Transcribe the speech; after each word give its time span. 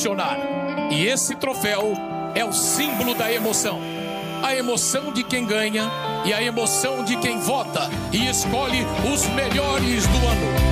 emocionar. 0.00 0.38
E 0.90 1.06
esse 1.06 1.36
troféu 1.36 1.92
é 2.34 2.42
o 2.42 2.52
símbolo 2.52 3.14
da 3.14 3.30
emoção. 3.30 3.78
A 4.42 4.56
emoção 4.56 5.12
de 5.12 5.22
quem 5.22 5.46
ganha 5.46 5.90
e 6.24 6.32
a 6.32 6.42
emoção 6.42 7.04
de 7.04 7.16
quem 7.16 7.38
vota 7.38 7.90
e 8.10 8.26
escolhe 8.26 8.78
os 9.12 9.26
melhores 9.26 10.06
do 10.06 10.16
ano. 10.16 10.70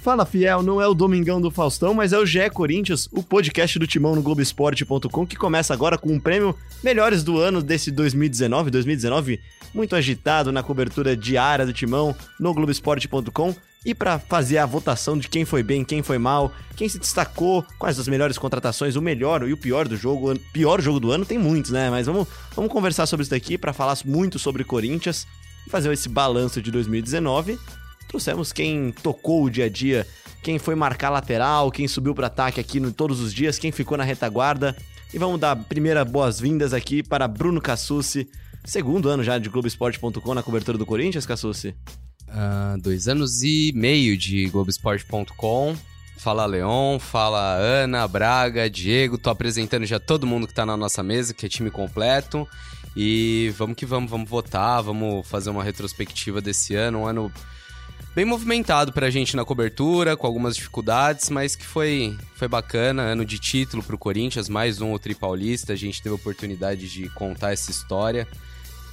Fala 0.00 0.24
Fiel, 0.24 0.62
não 0.62 0.80
é 0.80 0.86
o 0.86 0.94
Domingão 0.94 1.40
do 1.40 1.50
Faustão, 1.50 1.92
mas 1.92 2.12
é 2.12 2.18
o 2.18 2.24
GE 2.24 2.48
Corinthians, 2.50 3.08
o 3.12 3.22
podcast 3.22 3.78
do 3.78 3.88
Timão 3.88 4.14
no 4.14 4.22
Globoesporte.com, 4.22 5.26
que 5.26 5.36
começa 5.36 5.74
agora 5.74 5.98
com 5.98 6.16
o 6.16 6.20
prêmio 6.20 6.54
Melhores 6.82 7.24
do 7.24 7.38
Ano 7.38 7.60
desse 7.60 7.90
2019, 7.90 8.70
2019 8.70 9.40
muito 9.76 9.94
agitado 9.94 10.50
na 10.50 10.62
cobertura 10.62 11.14
diária 11.16 11.66
do 11.66 11.72
Timão 11.72 12.16
no 12.40 12.54
Globoesporte.com. 12.54 13.54
E 13.86 13.94
para 13.94 14.18
fazer 14.18 14.58
a 14.58 14.66
votação 14.66 15.16
de 15.16 15.28
quem 15.28 15.46
foi 15.46 15.62
bem, 15.62 15.84
quem 15.84 16.02
foi 16.02 16.18
mal, 16.18 16.52
quem 16.76 16.88
se 16.88 16.98
destacou, 16.98 17.64
quais 17.78 17.98
as 17.98 18.08
melhores 18.08 18.36
contratações, 18.36 18.96
o 18.96 19.00
melhor 19.00 19.48
e 19.48 19.52
o 19.52 19.56
pior 19.56 19.86
do 19.86 19.96
jogo, 19.96 20.32
o 20.32 20.38
pior 20.52 20.82
jogo 20.82 21.00
do 21.00 21.12
ano 21.12 21.24
tem 21.24 21.38
muitos, 21.38 21.70
né? 21.70 21.88
Mas 21.88 22.06
vamos, 22.06 22.26
vamos 22.54 22.70
conversar 22.70 23.06
sobre 23.06 23.22
isso 23.22 23.30
daqui 23.30 23.56
para 23.56 23.72
falar 23.72 23.96
muito 24.04 24.38
sobre 24.38 24.64
Corinthians 24.64 25.26
e 25.66 25.70
fazer 25.70 25.92
esse 25.92 26.08
balanço 26.08 26.60
de 26.60 26.70
2019 26.70 27.58
trouxemos 28.06 28.52
quem 28.52 28.92
tocou 29.02 29.44
o 29.44 29.50
dia 29.50 29.66
a 29.66 29.68
dia, 29.68 30.06
quem 30.42 30.58
foi 30.58 30.74
marcar 30.74 31.10
lateral, 31.10 31.70
quem 31.70 31.88
subiu 31.88 32.14
para 32.14 32.28
ataque 32.28 32.60
aqui 32.60 32.80
no 32.80 32.92
todos 32.92 33.20
os 33.20 33.32
dias, 33.32 33.58
quem 33.58 33.72
ficou 33.72 33.98
na 33.98 34.04
retaguarda. 34.04 34.76
E 35.12 35.18
vamos 35.18 35.38
dar 35.38 35.56
primeira 35.56 36.04
boas-vindas 36.04 36.72
aqui 36.72 37.02
para 37.02 37.28
Bruno 37.28 37.60
Cassucci, 37.60 38.28
segundo 38.64 39.08
ano 39.08 39.22
já 39.22 39.38
de 39.38 39.48
Globoesporte.com 39.48 40.34
na 40.34 40.42
cobertura 40.42 40.78
do 40.78 40.86
Corinthians, 40.86 41.26
Cassucci. 41.26 41.74
Uh, 42.28 42.80
dois 42.80 43.08
anos 43.08 43.42
e 43.42 43.72
meio 43.74 44.16
de 44.16 44.48
Globoesporte.com. 44.48 45.76
Fala 46.18 46.46
Leon, 46.46 46.98
fala 46.98 47.54
Ana, 47.54 48.08
Braga, 48.08 48.68
Diego. 48.68 49.18
Tô 49.18 49.30
apresentando 49.30 49.84
já 49.86 50.00
todo 50.00 50.26
mundo 50.26 50.46
que 50.46 50.54
tá 50.54 50.66
na 50.66 50.76
nossa 50.76 51.02
mesa, 51.02 51.34
que 51.34 51.46
é 51.46 51.48
time 51.48 51.70
completo. 51.70 52.48
E 52.96 53.52
vamos 53.56 53.76
que 53.76 53.84
vamos, 53.84 54.10
vamos 54.10 54.28
votar, 54.28 54.82
vamos 54.82 55.26
fazer 55.28 55.50
uma 55.50 55.62
retrospectiva 55.62 56.40
desse 56.40 56.74
ano, 56.74 57.00
um 57.00 57.06
ano 57.06 57.30
bem 58.16 58.24
movimentado 58.24 58.94
pra 58.94 59.10
gente 59.10 59.36
na 59.36 59.44
cobertura, 59.44 60.16
com 60.16 60.26
algumas 60.26 60.56
dificuldades, 60.56 61.28
mas 61.28 61.54
que 61.54 61.66
foi, 61.66 62.16
foi 62.34 62.48
bacana. 62.48 63.02
Ano 63.02 63.26
de 63.26 63.38
título 63.38 63.82
pro 63.82 63.98
Corinthians, 63.98 64.48
mais 64.48 64.80
um 64.80 64.94
o 64.94 64.98
Tri 64.98 65.14
Paulista. 65.14 65.74
A 65.74 65.76
gente 65.76 66.02
teve 66.02 66.14
a 66.14 66.16
oportunidade 66.16 66.88
de 66.88 67.10
contar 67.10 67.52
essa 67.52 67.70
história. 67.70 68.26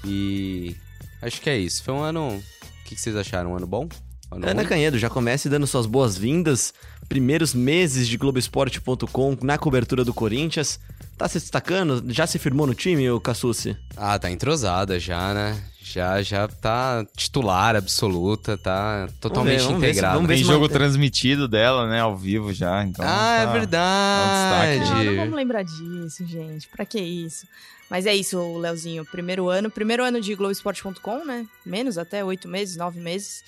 E 0.03 0.75
acho 1.21 1.39
que 1.39 1.49
é 1.49 1.57
isso. 1.57 1.81
Foi 1.81 1.93
um 1.93 2.01
ano. 2.01 2.43
O 2.83 2.85
que, 2.85 2.99
vocês 2.99 3.15
acharam? 3.15 3.53
Um 3.53 3.55
ano 3.55 3.65
bom? 3.65 3.87
Ano 4.29 4.45
Ana 4.45 4.61
ruim? 4.61 4.67
Canhedo, 4.67 4.99
já 4.99 5.09
comece 5.09 5.47
dando 5.47 5.65
suas 5.65 5.85
boas-vindas. 5.85 6.73
Primeiros 7.07 7.53
meses 7.53 8.09
de 8.09 8.17
Globoesporte.com 8.17 9.37
na 9.41 9.57
cobertura 9.57 10.03
do 10.03 10.13
Corinthians. 10.13 10.79
Tá 11.17 11.29
se 11.29 11.39
destacando? 11.39 12.03
Já 12.11 12.27
se 12.27 12.37
firmou 12.37 12.67
no 12.67 12.75
time, 12.75 13.09
o 13.09 13.21
Cassucci? 13.21 13.77
Ah, 13.95 14.19
tá 14.19 14.29
entrosada 14.29 14.99
já, 14.99 15.33
né? 15.33 15.63
Já, 15.81 16.21
já 16.21 16.47
tá 16.47 17.05
titular 17.15 17.75
absoluta, 17.75 18.57
tá 18.57 19.07
totalmente 19.21 19.61
vamos 19.61 19.79
ver, 19.81 19.89
integrada. 19.91 20.15
Vamos 20.15 20.27
ver 20.27 20.37
se, 20.37 20.43
vamos 20.43 20.59
ver 20.59 20.63
Tem 20.63 20.69
jogo 20.69 20.69
transmitido 20.69 21.47
dela, 21.47 21.87
né, 21.87 21.99
ao 21.99 22.17
vivo 22.17 22.53
já, 22.53 22.83
então... 22.83 23.05
Ah, 23.07 23.35
é 23.35 23.45
tá, 23.45 23.49
é 23.49 23.53
verdade! 23.53 24.79
Tá 24.79 24.93
um 24.93 24.95
não, 24.95 25.03
não 25.03 25.15
vamos 25.17 25.35
lembrar 25.35 25.63
disso, 25.63 26.25
gente, 26.25 26.67
pra 26.69 26.85
que 26.85 26.99
isso? 26.99 27.45
Mas 27.93 28.07
é 28.07 28.15
isso, 28.15 28.57
Leozinho, 28.57 29.05
primeiro 29.05 29.49
ano, 29.49 29.69
primeiro 29.69 30.03
ano 30.03 30.19
de 30.19 30.33
Globoesporte.com, 30.33 31.23
né, 31.25 31.45
menos 31.63 31.95
até, 31.95 32.25
oito 32.25 32.47
meses, 32.47 32.75
nove 32.75 32.99
meses, 32.99 33.43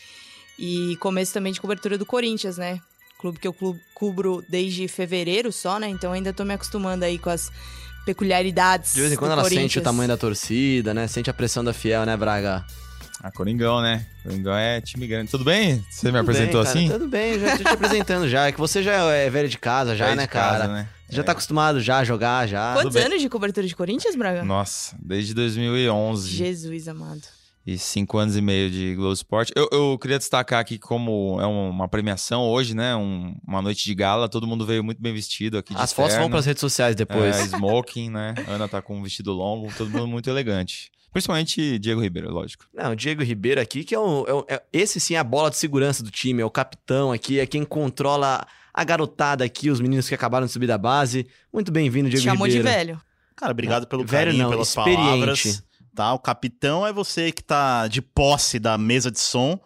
e 0.60 0.96
começo 0.98 1.34
também 1.34 1.52
de 1.52 1.60
cobertura 1.60 1.98
do 1.98 2.06
Corinthians, 2.06 2.56
né, 2.56 2.80
clube 3.18 3.40
que 3.40 3.48
eu 3.48 3.56
cubro 3.96 4.46
desde 4.48 4.88
fevereiro 4.88 5.52
só, 5.52 5.80
né, 5.80 5.90
então 5.90 6.12
ainda 6.12 6.32
tô 6.32 6.46
me 6.46 6.54
acostumando 6.54 7.04
aí 7.04 7.18
com 7.18 7.32
as 7.32 7.52
peculiaridades. 8.06 8.94
De 8.94 9.02
vez 9.02 9.14
em 9.14 9.16
quando 9.16 9.32
ela 9.32 9.50
sente 9.50 9.80
o 9.80 9.82
tamanho 9.82 10.08
da 10.08 10.16
torcida, 10.16 10.94
né? 10.94 11.08
Sente 11.08 11.28
a 11.28 11.34
pressão 11.34 11.64
da 11.64 11.74
Fiel, 11.74 12.06
né, 12.06 12.16
Braga? 12.16 12.64
Ah, 13.22 13.32
Coringão, 13.32 13.82
né? 13.82 14.06
Coringão 14.24 14.56
é 14.56 14.82
time 14.82 15.08
grande. 15.08 15.32
Tudo 15.32 15.44
bem? 15.44 15.84
Você 15.90 16.02
Tudo 16.02 16.14
me 16.14 16.20
apresentou 16.20 16.62
bem, 16.64 16.70
assim? 16.70 16.90
Tudo 16.90 17.08
bem, 17.08 17.40
já 17.40 17.58
tô 17.58 17.64
te 17.64 17.68
apresentando 17.74 18.28
já. 18.28 18.48
É 18.48 18.52
que 18.52 18.60
você 18.60 18.84
já 18.84 18.94
é 19.14 19.30
velho 19.30 19.50
de 19.50 19.58
casa, 19.58 19.96
já, 19.96 20.06
velho 20.06 20.18
né, 20.18 20.28
cara? 20.28 20.60
Casa, 20.60 20.74
né? 20.74 20.90
Já 21.10 21.18
tá 21.18 21.22
é. 21.22 21.24
tá 21.24 21.32
acostumado 21.34 21.80
já 21.80 22.00
a 22.00 22.04
jogar, 22.04 22.48
já. 22.48 22.74
Quantos 22.74 22.96
anos 22.96 23.22
de 23.22 23.30
cobertura 23.30 23.66
de 23.66 23.76
Corinthians, 23.76 24.16
Braga? 24.16 24.44
Nossa, 24.44 24.96
desde 25.00 25.34
2011. 25.34 26.30
Jesus 26.30 26.88
amado 26.88 27.22
e 27.66 27.80
cinco 27.80 28.20
anos 28.20 28.38
e 28.38 28.42
meio 28.42 28.70
de 28.70 28.94
Globo 28.94 29.14
Esporte. 29.14 29.52
Eu, 29.56 29.68
eu 29.72 29.98
queria 29.98 30.20
destacar 30.20 30.60
aqui 30.60 30.78
como 30.78 31.42
é 31.42 31.48
uma 31.48 31.88
premiação 31.88 32.44
hoje, 32.44 32.76
né? 32.76 32.96
Um, 32.96 33.36
uma 33.46 33.62
noite 33.62 33.84
de 33.86 33.96
gala, 33.96 34.30
todo 34.30 34.46
mundo 34.46 34.66
veio 34.66 34.84
muito 34.84 35.02
bem 35.02 35.14
vestido 35.14 35.58
aqui. 35.58 35.74
As 35.76 35.92
fotos 35.92 36.16
vão 36.16 36.30
para 36.30 36.40
as 36.40 36.46
redes 36.46 36.62
sociais 36.62 36.96
depois. 36.96 37.36
É, 37.36 37.42
smoking, 37.46 38.12
né? 38.12 38.36
Ana 38.48 38.68
tá 38.68 38.82
com 38.82 39.00
um 39.00 39.02
vestido 39.02 39.34
longo, 39.34 39.74
todo 39.76 39.90
mundo 39.90 40.08
muito 40.08 40.30
elegante. 40.30 40.92
Principalmente 41.16 41.80
Diego 41.80 42.02
Ribeiro, 42.02 42.30
lógico. 42.30 42.66
Não, 42.74 42.92
o 42.92 42.96
Diego 42.96 43.24
Ribeiro 43.24 43.62
aqui, 43.62 43.86
que 43.86 43.96
é, 43.96 44.00
o, 44.00 44.46
é, 44.50 44.56
é 44.56 44.64
esse 44.74 45.00
sim 45.00 45.16
é 45.16 45.18
a 45.18 45.24
bola 45.24 45.50
de 45.50 45.56
segurança 45.56 46.04
do 46.04 46.12
time, 46.12 46.42
é 46.42 46.46
o 46.46 46.52
capitão 46.52 47.14
aqui, 47.14 47.40
é 47.40 47.46
quem 47.46 47.64
controla 47.64 48.46
a 48.74 48.84
garotada 48.84 49.46
aqui, 49.46 49.70
os 49.70 49.80
meninos 49.80 50.10
que 50.10 50.14
acabaram 50.14 50.46
de 50.46 50.52
subir 50.52 50.68
da 50.68 50.78
base. 50.78 51.26
Muito 51.54 51.72
bem-vindo, 51.72 52.10
Diego 52.10 52.22
Chamou 52.22 52.46
Ribeiro. 52.48 52.68
Chamou 52.68 52.80
de 52.80 52.86
velho. 52.88 53.02
Cara, 53.34 53.54
obrigado 53.54 53.88
pelo 53.88 54.04
velho 54.04 54.26
carinho, 54.26 54.44
não, 54.44 54.50
pelas 54.50 54.68
experiente. 54.68 54.98
palavras 54.98 55.64
tá? 55.96 56.14
O 56.14 56.20
capitão 56.20 56.86
é 56.86 56.92
você 56.92 57.32
que 57.32 57.42
tá 57.42 57.88
de 57.88 58.02
posse 58.02 58.60
da 58.60 58.78
mesa 58.78 59.10
de 59.10 59.22
som. 59.22 59.58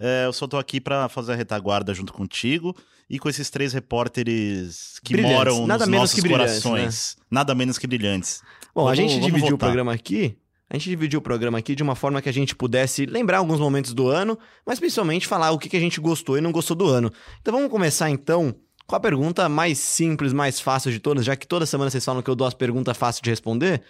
É, 0.00 0.26
eu 0.26 0.32
só 0.32 0.48
tô 0.48 0.58
aqui 0.58 0.80
para 0.80 1.08
fazer 1.08 1.34
a 1.34 1.36
retaguarda 1.36 1.94
junto 1.94 2.12
contigo 2.12 2.76
e 3.08 3.20
com 3.20 3.28
esses 3.28 3.48
três 3.50 3.72
repórteres 3.72 4.98
que 5.04 5.12
brilhantes. 5.12 5.36
moram 5.36 5.64
Nada 5.64 5.86
nos 5.86 5.96
nossos 5.96 6.24
corações. 6.24 7.16
Né? 7.16 7.26
Nada 7.30 7.54
menos 7.54 7.78
que 7.78 7.86
brilhantes. 7.86 8.42
Bom, 8.74 8.82
vamos, 8.82 8.98
a 8.98 9.00
gente 9.00 9.20
dividiu 9.20 9.54
o 9.54 9.58
programa 9.58 9.92
aqui. 9.92 10.36
A 10.70 10.76
gente 10.76 10.90
dividiu 10.90 11.18
o 11.18 11.22
programa 11.22 11.58
aqui 11.58 11.74
de 11.74 11.82
uma 11.82 11.94
forma 11.94 12.20
que 12.20 12.28
a 12.28 12.32
gente 12.32 12.54
pudesse 12.54 13.06
lembrar 13.06 13.38
alguns 13.38 13.58
momentos 13.58 13.94
do 13.94 14.08
ano, 14.08 14.38
mas 14.66 14.78
principalmente 14.78 15.26
falar 15.26 15.50
o 15.50 15.58
que, 15.58 15.74
a 15.74 15.80
gente 15.80 15.98
gostou 15.98 16.36
e 16.36 16.42
não 16.42 16.52
gostou 16.52 16.76
do 16.76 16.86
ano. 16.86 17.10
Então 17.40 17.54
vamos 17.54 17.70
começar 17.70 18.10
então 18.10 18.54
com 18.86 18.94
a 18.94 19.00
pergunta 19.00 19.48
mais 19.48 19.78
simples, 19.78 20.32
mais 20.32 20.60
fácil 20.60 20.92
de 20.92 20.98
todas, 20.98 21.24
já 21.24 21.34
que 21.36 21.46
toda 21.46 21.64
semana 21.64 21.90
vocês 21.90 22.04
falam 22.04 22.22
que 22.22 22.28
eu 22.28 22.34
dou 22.34 22.46
as 22.46 22.54
perguntas 22.54 22.96
fáceis 22.96 23.22
de 23.22 23.30
responder. 23.30 23.82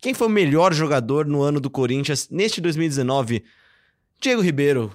Quem 0.00 0.14
foi 0.14 0.28
o 0.28 0.30
melhor 0.30 0.72
jogador 0.72 1.26
no 1.26 1.42
ano 1.42 1.60
do 1.60 1.70
Corinthians 1.70 2.28
neste 2.30 2.60
2019? 2.60 3.44
Diego 4.20 4.42
Ribeiro. 4.42 4.92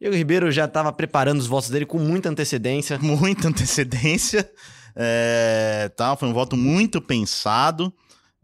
Diego 0.00 0.16
Ribeiro 0.16 0.50
já 0.50 0.64
estava 0.64 0.92
preparando 0.92 1.38
os 1.38 1.46
votos 1.46 1.68
dele 1.68 1.86
com 1.86 1.98
muita 1.98 2.30
antecedência. 2.30 2.98
Muita 2.98 3.48
antecedência. 3.48 4.50
É, 4.96 5.90
tá, 5.96 6.16
foi 6.16 6.28
um 6.28 6.32
voto 6.32 6.56
muito 6.56 7.00
pensado. 7.00 7.92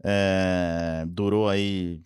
É, 0.03 1.03
durou 1.07 1.49
aí 1.49 2.01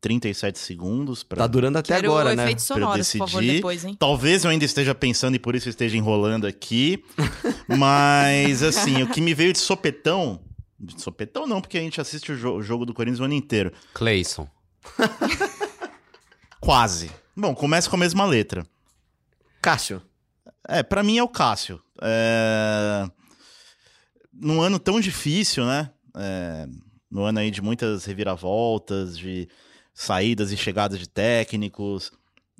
37 0.00 0.58
segundos. 0.58 1.22
Pra... 1.22 1.38
Tá 1.38 1.46
durando 1.46 1.78
até 1.78 1.96
Quero 1.96 2.12
agora, 2.12 2.34
né? 2.34 2.56
Sonoro, 2.58 2.98
decidir. 2.98 3.18
Por 3.18 3.28
favor, 3.28 3.42
depois, 3.42 3.84
hein? 3.84 3.96
Talvez 3.98 4.44
eu 4.44 4.50
ainda 4.50 4.64
esteja 4.64 4.94
pensando 4.94 5.34
e 5.34 5.38
por 5.38 5.54
isso 5.54 5.68
esteja 5.68 5.96
enrolando 5.96 6.46
aqui. 6.46 7.04
mas, 7.68 8.62
assim, 8.62 9.02
o 9.02 9.08
que 9.08 9.20
me 9.20 9.34
veio 9.34 9.52
de 9.52 9.58
sopetão 9.58 10.40
de 10.80 11.00
sopetão 11.00 11.46
não, 11.46 11.60
porque 11.60 11.76
a 11.76 11.80
gente 11.82 12.00
assiste 12.00 12.32
o, 12.32 12.36
jo 12.36 12.54
o 12.54 12.62
jogo 12.62 12.86
do 12.86 12.94
Corinthians 12.94 13.20
o 13.20 13.24
ano 13.24 13.34
inteiro. 13.34 13.72
Clayson. 13.92 14.48
Quase. 16.58 17.10
Bom, 17.36 17.54
começa 17.54 17.88
com 17.88 17.96
a 17.96 17.98
mesma 17.98 18.24
letra. 18.24 18.66
Cássio. 19.60 20.02
É, 20.66 20.82
para 20.82 21.02
mim 21.02 21.18
é 21.18 21.22
o 21.22 21.28
Cássio. 21.28 21.82
É... 22.00 23.06
Num 24.32 24.62
ano 24.62 24.78
tão 24.78 25.00
difícil, 25.00 25.66
né? 25.66 25.90
É... 26.16 26.66
No 27.10 27.24
ano 27.24 27.40
aí 27.40 27.50
de 27.50 27.60
muitas 27.60 28.04
reviravoltas, 28.04 29.18
de 29.18 29.48
saídas 30.00 30.50
e 30.50 30.56
chegadas 30.56 30.98
de 30.98 31.06
técnicos, 31.06 32.10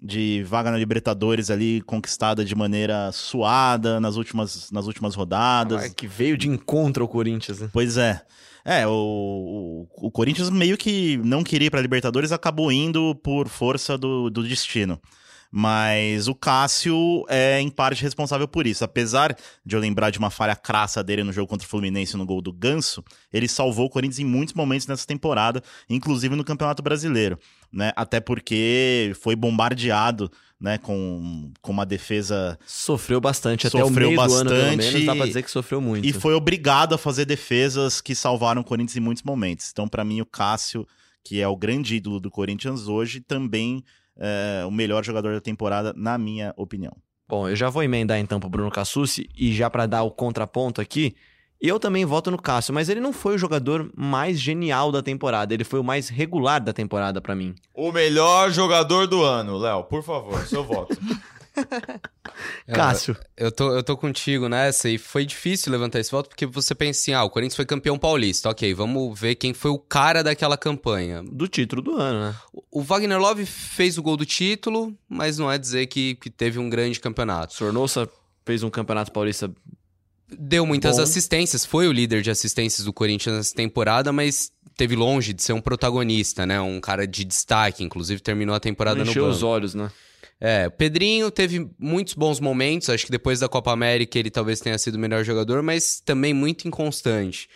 de 0.00 0.42
vaga 0.44 0.70
na 0.70 0.76
Libertadores 0.76 1.50
ali 1.50 1.80
conquistada 1.82 2.44
de 2.44 2.54
maneira 2.54 3.10
suada 3.12 3.98
nas 3.98 4.16
últimas, 4.16 4.70
nas 4.70 4.86
últimas 4.86 5.14
rodadas. 5.14 5.84
Ah, 5.84 5.88
que 5.88 6.06
veio 6.06 6.36
de 6.36 6.48
encontro 6.48 7.02
ao 7.02 7.08
Corinthians, 7.08 7.60
né? 7.60 7.70
Pois 7.72 7.96
é. 7.96 8.20
É, 8.62 8.86
o, 8.86 8.90
o, 8.92 10.06
o 10.06 10.10
Corinthians 10.10 10.50
meio 10.50 10.76
que 10.76 11.16
não 11.24 11.42
queria 11.42 11.68
ir 11.68 11.70
para 11.70 11.80
Libertadores, 11.80 12.30
acabou 12.30 12.70
indo 12.70 13.14
por 13.22 13.48
força 13.48 13.96
do, 13.96 14.28
do 14.28 14.42
destino. 14.42 15.00
Mas 15.50 16.28
o 16.28 16.34
Cássio 16.34 17.24
é, 17.28 17.60
em 17.60 17.68
parte, 17.68 18.02
responsável 18.02 18.46
por 18.46 18.66
isso. 18.66 18.84
Apesar 18.84 19.36
de 19.66 19.74
eu 19.74 19.80
lembrar 19.80 20.10
de 20.10 20.18
uma 20.18 20.30
falha 20.30 20.54
crassa 20.54 21.02
dele 21.02 21.24
no 21.24 21.32
jogo 21.32 21.48
contra 21.48 21.66
o 21.66 21.68
Fluminense 21.68 22.16
no 22.16 22.24
gol 22.24 22.40
do 22.40 22.52
Ganso, 22.52 23.02
ele 23.32 23.48
salvou 23.48 23.86
o 23.86 23.90
Corinthians 23.90 24.20
em 24.20 24.24
muitos 24.24 24.54
momentos 24.54 24.86
nessa 24.86 25.06
temporada, 25.06 25.60
inclusive 25.88 26.36
no 26.36 26.44
Campeonato 26.44 26.82
Brasileiro. 26.82 27.36
Né? 27.72 27.92
Até 27.96 28.20
porque 28.20 29.12
foi 29.20 29.34
bombardeado 29.34 30.30
né, 30.60 30.78
com, 30.78 31.50
com 31.60 31.72
uma 31.72 31.86
defesa. 31.86 32.56
Sofreu 32.64 33.20
bastante, 33.20 33.66
até 33.66 33.78
sofreu 33.78 34.08
o 34.08 34.10
meio 34.10 34.16
bastante, 34.16 34.48
do 34.48 34.54
ano, 34.54 34.76
pelo 34.76 34.92
menos, 34.92 35.06
dá 35.06 35.16
pra 35.16 35.26
dizer 35.26 35.42
que 35.42 35.50
sofreu 35.50 35.80
muito. 35.80 36.06
E 36.06 36.12
foi 36.12 36.34
obrigado 36.34 36.94
a 36.94 36.98
fazer 36.98 37.24
defesas 37.24 38.00
que 38.00 38.14
salvaram 38.14 38.60
o 38.60 38.64
Corinthians 38.64 38.96
em 38.96 39.00
muitos 39.00 39.24
momentos. 39.24 39.70
Então, 39.72 39.88
para 39.88 40.04
mim, 40.04 40.20
o 40.20 40.26
Cássio, 40.26 40.86
que 41.24 41.40
é 41.40 41.48
o 41.48 41.56
grande 41.56 41.96
ídolo 41.96 42.20
do 42.20 42.30
Corinthians 42.30 42.86
hoje, 42.86 43.20
também 43.20 43.82
é, 44.20 44.64
o 44.66 44.70
melhor 44.70 45.04
jogador 45.04 45.32
da 45.32 45.40
temporada, 45.40 45.94
na 45.96 46.18
minha 46.18 46.52
opinião. 46.56 46.92
Bom, 47.28 47.48
eu 47.48 47.56
já 47.56 47.70
vou 47.70 47.82
emendar 47.82 48.18
então 48.18 48.38
pro 48.38 48.48
Bruno 48.48 48.70
Cassucci 48.70 49.28
e 49.36 49.52
já 49.52 49.70
pra 49.70 49.86
dar 49.86 50.02
o 50.02 50.10
contraponto 50.10 50.80
aqui, 50.80 51.14
eu 51.60 51.78
também 51.78 52.04
voto 52.04 52.30
no 52.30 52.40
Cássio, 52.40 52.74
mas 52.74 52.88
ele 52.88 53.00
não 53.00 53.12
foi 53.12 53.34
o 53.34 53.38
jogador 53.38 53.90
mais 53.94 54.40
genial 54.40 54.90
da 54.90 55.02
temporada, 55.02 55.52
ele 55.52 55.62
foi 55.62 55.78
o 55.78 55.84
mais 55.84 56.08
regular 56.08 56.60
da 56.60 56.72
temporada 56.72 57.20
pra 57.20 57.34
mim. 57.34 57.54
O 57.74 57.92
melhor 57.92 58.50
jogador 58.50 59.06
do 59.06 59.22
ano, 59.22 59.58
Léo, 59.58 59.84
por 59.84 60.02
favor, 60.02 60.40
seu 60.46 60.64
voto. 60.64 60.96
É, 62.66 62.72
Cássio, 62.72 63.16
Eu 63.36 63.50
tô, 63.50 63.74
eu 63.74 63.82
tô 63.82 63.96
contigo 63.96 64.48
nessa 64.48 64.88
e 64.88 64.96
foi 64.96 65.26
difícil 65.26 65.72
levantar 65.72 65.98
esse 65.98 66.10
voto 66.10 66.28
porque 66.28 66.46
você 66.46 66.74
pensa 66.74 67.00
assim, 67.00 67.12
ah, 67.12 67.24
o 67.24 67.30
Corinthians 67.30 67.56
foi 67.56 67.66
campeão 67.66 67.98
paulista, 67.98 68.48
ok, 68.48 68.72
vamos 68.72 69.18
ver 69.18 69.34
quem 69.34 69.52
foi 69.52 69.70
o 69.70 69.78
cara 69.78 70.22
daquela 70.22 70.56
campanha. 70.56 71.22
do 71.22 71.48
título 71.48 71.82
do 71.82 71.96
ano, 71.96 72.20
né? 72.28 72.34
O 72.70 72.82
Wagner 72.82 73.18
Love 73.18 73.44
fez 73.44 73.98
o 73.98 74.02
gol 74.02 74.16
do 74.16 74.24
título, 74.24 74.96
mas 75.08 75.38
não 75.38 75.50
é 75.50 75.58
dizer 75.58 75.86
que, 75.86 76.14
que 76.16 76.30
teve 76.30 76.58
um 76.58 76.70
grande 76.70 77.00
campeonato. 77.00 77.54
Sornosa 77.54 78.08
fez 78.44 78.62
um 78.62 78.70
campeonato 78.70 79.12
paulista 79.12 79.50
Deu 80.38 80.64
muitas 80.64 80.96
Bom. 80.96 81.02
assistências, 81.02 81.64
foi 81.64 81.88
o 81.88 81.92
líder 81.92 82.22
de 82.22 82.30
assistências 82.30 82.84
do 82.84 82.92
Corinthians 82.92 83.36
nessa 83.36 83.54
temporada, 83.54 84.12
mas 84.12 84.52
teve 84.76 84.94
longe 84.94 85.32
de 85.32 85.42
ser 85.42 85.52
um 85.52 85.60
protagonista, 85.60 86.46
né? 86.46 86.60
Um 86.60 86.80
cara 86.80 87.06
de 87.06 87.24
destaque, 87.24 87.82
inclusive 87.82 88.20
terminou 88.20 88.54
a 88.54 88.60
temporada 88.60 89.04
no 89.04 89.10
encheu 89.10 89.24
banco. 89.24 89.34
os 89.34 89.42
olhos, 89.42 89.74
né? 89.74 89.90
É, 90.40 90.68
o 90.68 90.70
Pedrinho 90.70 91.30
teve 91.30 91.68
muitos 91.78 92.14
bons 92.14 92.40
momentos, 92.40 92.88
acho 92.88 93.04
que 93.04 93.12
depois 93.12 93.40
da 93.40 93.48
Copa 93.48 93.72
América 93.72 94.18
ele 94.18 94.30
talvez 94.30 94.58
tenha 94.60 94.78
sido 94.78 94.94
o 94.94 94.98
melhor 94.98 95.22
jogador, 95.22 95.62
mas 95.62 96.00
também 96.00 96.32
muito 96.32 96.66
inconstante. 96.66 97.48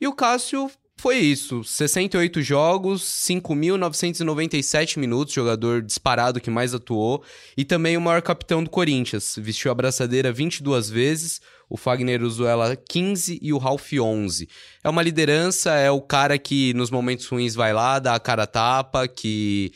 E 0.00 0.06
o 0.06 0.14
Cássio 0.14 0.70
foi 0.96 1.16
isso, 1.16 1.64
68 1.64 2.42
jogos, 2.42 3.02
5.997 3.02 4.98
minutos, 4.98 5.32
jogador 5.32 5.82
disparado 5.82 6.40
que 6.40 6.50
mais 6.50 6.74
atuou, 6.74 7.24
e 7.56 7.64
também 7.64 7.96
o 7.96 8.00
maior 8.00 8.20
capitão 8.20 8.62
do 8.62 8.68
Corinthians, 8.68 9.34
vestiu 9.38 9.70
a 9.70 9.74
braçadeira 9.74 10.30
22 10.30 10.90
vezes, 10.90 11.40
o 11.70 11.76
Fagner 11.76 12.22
usou 12.22 12.46
ela 12.46 12.76
15 12.76 13.38
e 13.40 13.52
o 13.52 13.58
Ralf 13.58 13.92
11. 13.92 14.46
É 14.84 14.90
uma 14.90 15.02
liderança, 15.02 15.72
é 15.72 15.90
o 15.90 16.02
cara 16.02 16.36
que 16.36 16.74
nos 16.74 16.90
momentos 16.90 17.26
ruins 17.26 17.54
vai 17.54 17.72
lá, 17.72 17.98
dá 17.98 18.14
a 18.14 18.20
cara 18.20 18.42
a 18.42 18.46
tapa, 18.46 19.08
que 19.08 19.72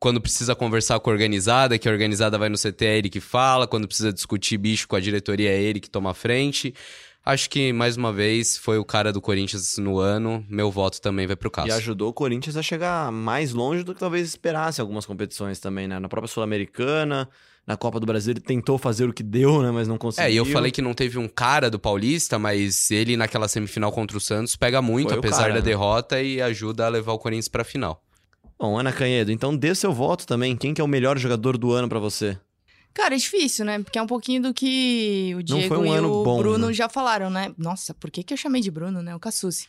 quando 0.00 0.20
precisa 0.20 0.56
conversar 0.56 0.98
com 0.98 1.10
a 1.10 1.12
organizada, 1.12 1.78
que 1.78 1.86
a 1.86 1.92
organizada 1.92 2.38
vai 2.38 2.48
no 2.48 2.56
CT, 2.56 2.86
é 2.86 2.96
ele 2.98 3.10
que 3.10 3.20
fala. 3.20 3.66
Quando 3.66 3.86
precisa 3.86 4.10
discutir 4.10 4.56
bicho 4.56 4.88
com 4.88 4.96
a 4.96 5.00
diretoria, 5.00 5.50
é 5.50 5.60
ele 5.60 5.78
que 5.78 5.90
toma 5.90 6.12
a 6.12 6.14
frente. 6.14 6.74
Acho 7.22 7.50
que, 7.50 7.70
mais 7.70 7.98
uma 7.98 8.10
vez, 8.10 8.56
foi 8.56 8.78
o 8.78 8.84
cara 8.84 9.12
do 9.12 9.20
Corinthians 9.20 9.76
no 9.76 9.98
ano. 9.98 10.42
Meu 10.48 10.70
voto 10.70 11.02
também 11.02 11.26
vai 11.26 11.36
pro 11.36 11.48
E 11.48 11.52
Cássio. 11.52 11.74
ajudou 11.74 12.08
o 12.08 12.12
Corinthians 12.14 12.56
a 12.56 12.62
chegar 12.62 13.12
mais 13.12 13.52
longe 13.52 13.84
do 13.84 13.92
que 13.92 14.00
talvez 14.00 14.26
esperasse 14.26 14.80
algumas 14.80 15.04
competições 15.04 15.60
também, 15.60 15.86
né? 15.86 15.98
Na 15.98 16.08
própria 16.08 16.32
Sul-Americana, 16.32 17.28
na 17.66 17.76
Copa 17.76 18.00
do 18.00 18.06
Brasil, 18.06 18.32
ele 18.32 18.40
tentou 18.40 18.78
fazer 18.78 19.06
o 19.06 19.12
que 19.12 19.22
deu, 19.22 19.60
né? 19.62 19.70
Mas 19.70 19.86
não 19.86 19.98
conseguiu. 19.98 20.30
É, 20.30 20.32
e 20.32 20.36
eu 20.36 20.46
falei 20.46 20.70
que 20.72 20.80
não 20.80 20.94
teve 20.94 21.18
um 21.18 21.28
cara 21.28 21.68
do 21.68 21.78
Paulista, 21.78 22.38
mas 22.38 22.90
ele 22.90 23.18
naquela 23.18 23.48
semifinal 23.48 23.92
contra 23.92 24.16
o 24.16 24.20
Santos 24.20 24.56
pega 24.56 24.80
muito, 24.80 25.10
Foi 25.10 25.18
apesar 25.18 25.42
cara, 25.42 25.52
da 25.52 25.58
né? 25.58 25.64
derrota, 25.66 26.22
e 26.22 26.40
ajuda 26.40 26.86
a 26.86 26.88
levar 26.88 27.12
o 27.12 27.18
Corinthians 27.18 27.48
pra 27.48 27.64
final. 27.64 28.02
Bom, 28.60 28.78
Ana 28.78 28.92
Canhedo, 28.92 29.32
então 29.32 29.56
dê 29.56 29.74
seu 29.74 29.90
voto 29.92 30.26
também. 30.26 30.54
Quem 30.54 30.74
que 30.74 30.80
é 30.82 30.84
o 30.84 30.88
melhor 30.88 31.16
jogador 31.18 31.56
do 31.56 31.72
ano 31.72 31.88
pra 31.88 31.98
você? 31.98 32.36
Cara, 32.92 33.14
é 33.14 33.18
difícil, 33.18 33.64
né? 33.64 33.78
Porque 33.78 33.98
é 33.98 34.02
um 34.02 34.06
pouquinho 34.06 34.42
do 34.42 34.52
que 34.52 35.32
o 35.38 35.42
Diego 35.42 35.76
um 35.76 35.86
e 35.86 36.00
o 36.00 36.24
bom, 36.24 36.38
Bruno 36.38 36.66
né? 36.66 36.72
já 36.72 36.88
falaram, 36.88 37.30
né? 37.30 37.52
Nossa, 37.56 37.94
por 37.94 38.10
que, 38.10 38.22
que 38.22 38.34
eu 38.34 38.36
chamei 38.36 38.60
de 38.60 38.70
Bruno, 38.70 39.00
né? 39.00 39.14
O 39.14 39.20
Cassucci. 39.20 39.68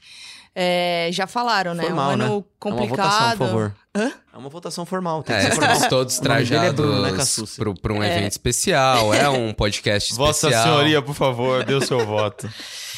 É, 0.55 1.07
já 1.13 1.27
falaram, 1.27 1.73
né? 1.75 1.83
Formal, 1.83 2.09
um 2.09 2.11
ano 2.13 2.23
né? 2.23 2.29
É 2.29 2.33
uma 2.33 2.45
complicado. 2.59 2.89
votação, 2.89 3.37
por 3.37 3.47
favor. 3.47 3.75
Hã? 3.95 4.11
É 4.33 4.37
uma 4.37 4.49
votação 4.49 4.85
formal. 4.85 5.23
Tem 5.23 5.35
É, 5.35 5.39
que 5.39 5.55
ser 5.55 5.61
formal. 5.61 5.89
todos 5.89 6.17
é 6.17 6.21
trajados 6.21 6.75
Bruno, 6.75 7.01
né, 7.03 7.73
pra 7.81 7.93
um 7.93 8.03
É. 8.03 8.17
evento 8.17 8.31
especial, 8.31 9.13
é 9.13 9.29
um 9.29 9.53
podcast 9.53 10.11
especial. 10.11 10.27
Vossa 10.27 10.51
Senhoria, 10.51 11.01
por 11.01 11.15
favor, 11.15 11.63
dê 11.63 11.75
o 11.75 11.81
seu 11.81 12.05
voto. 12.05 12.49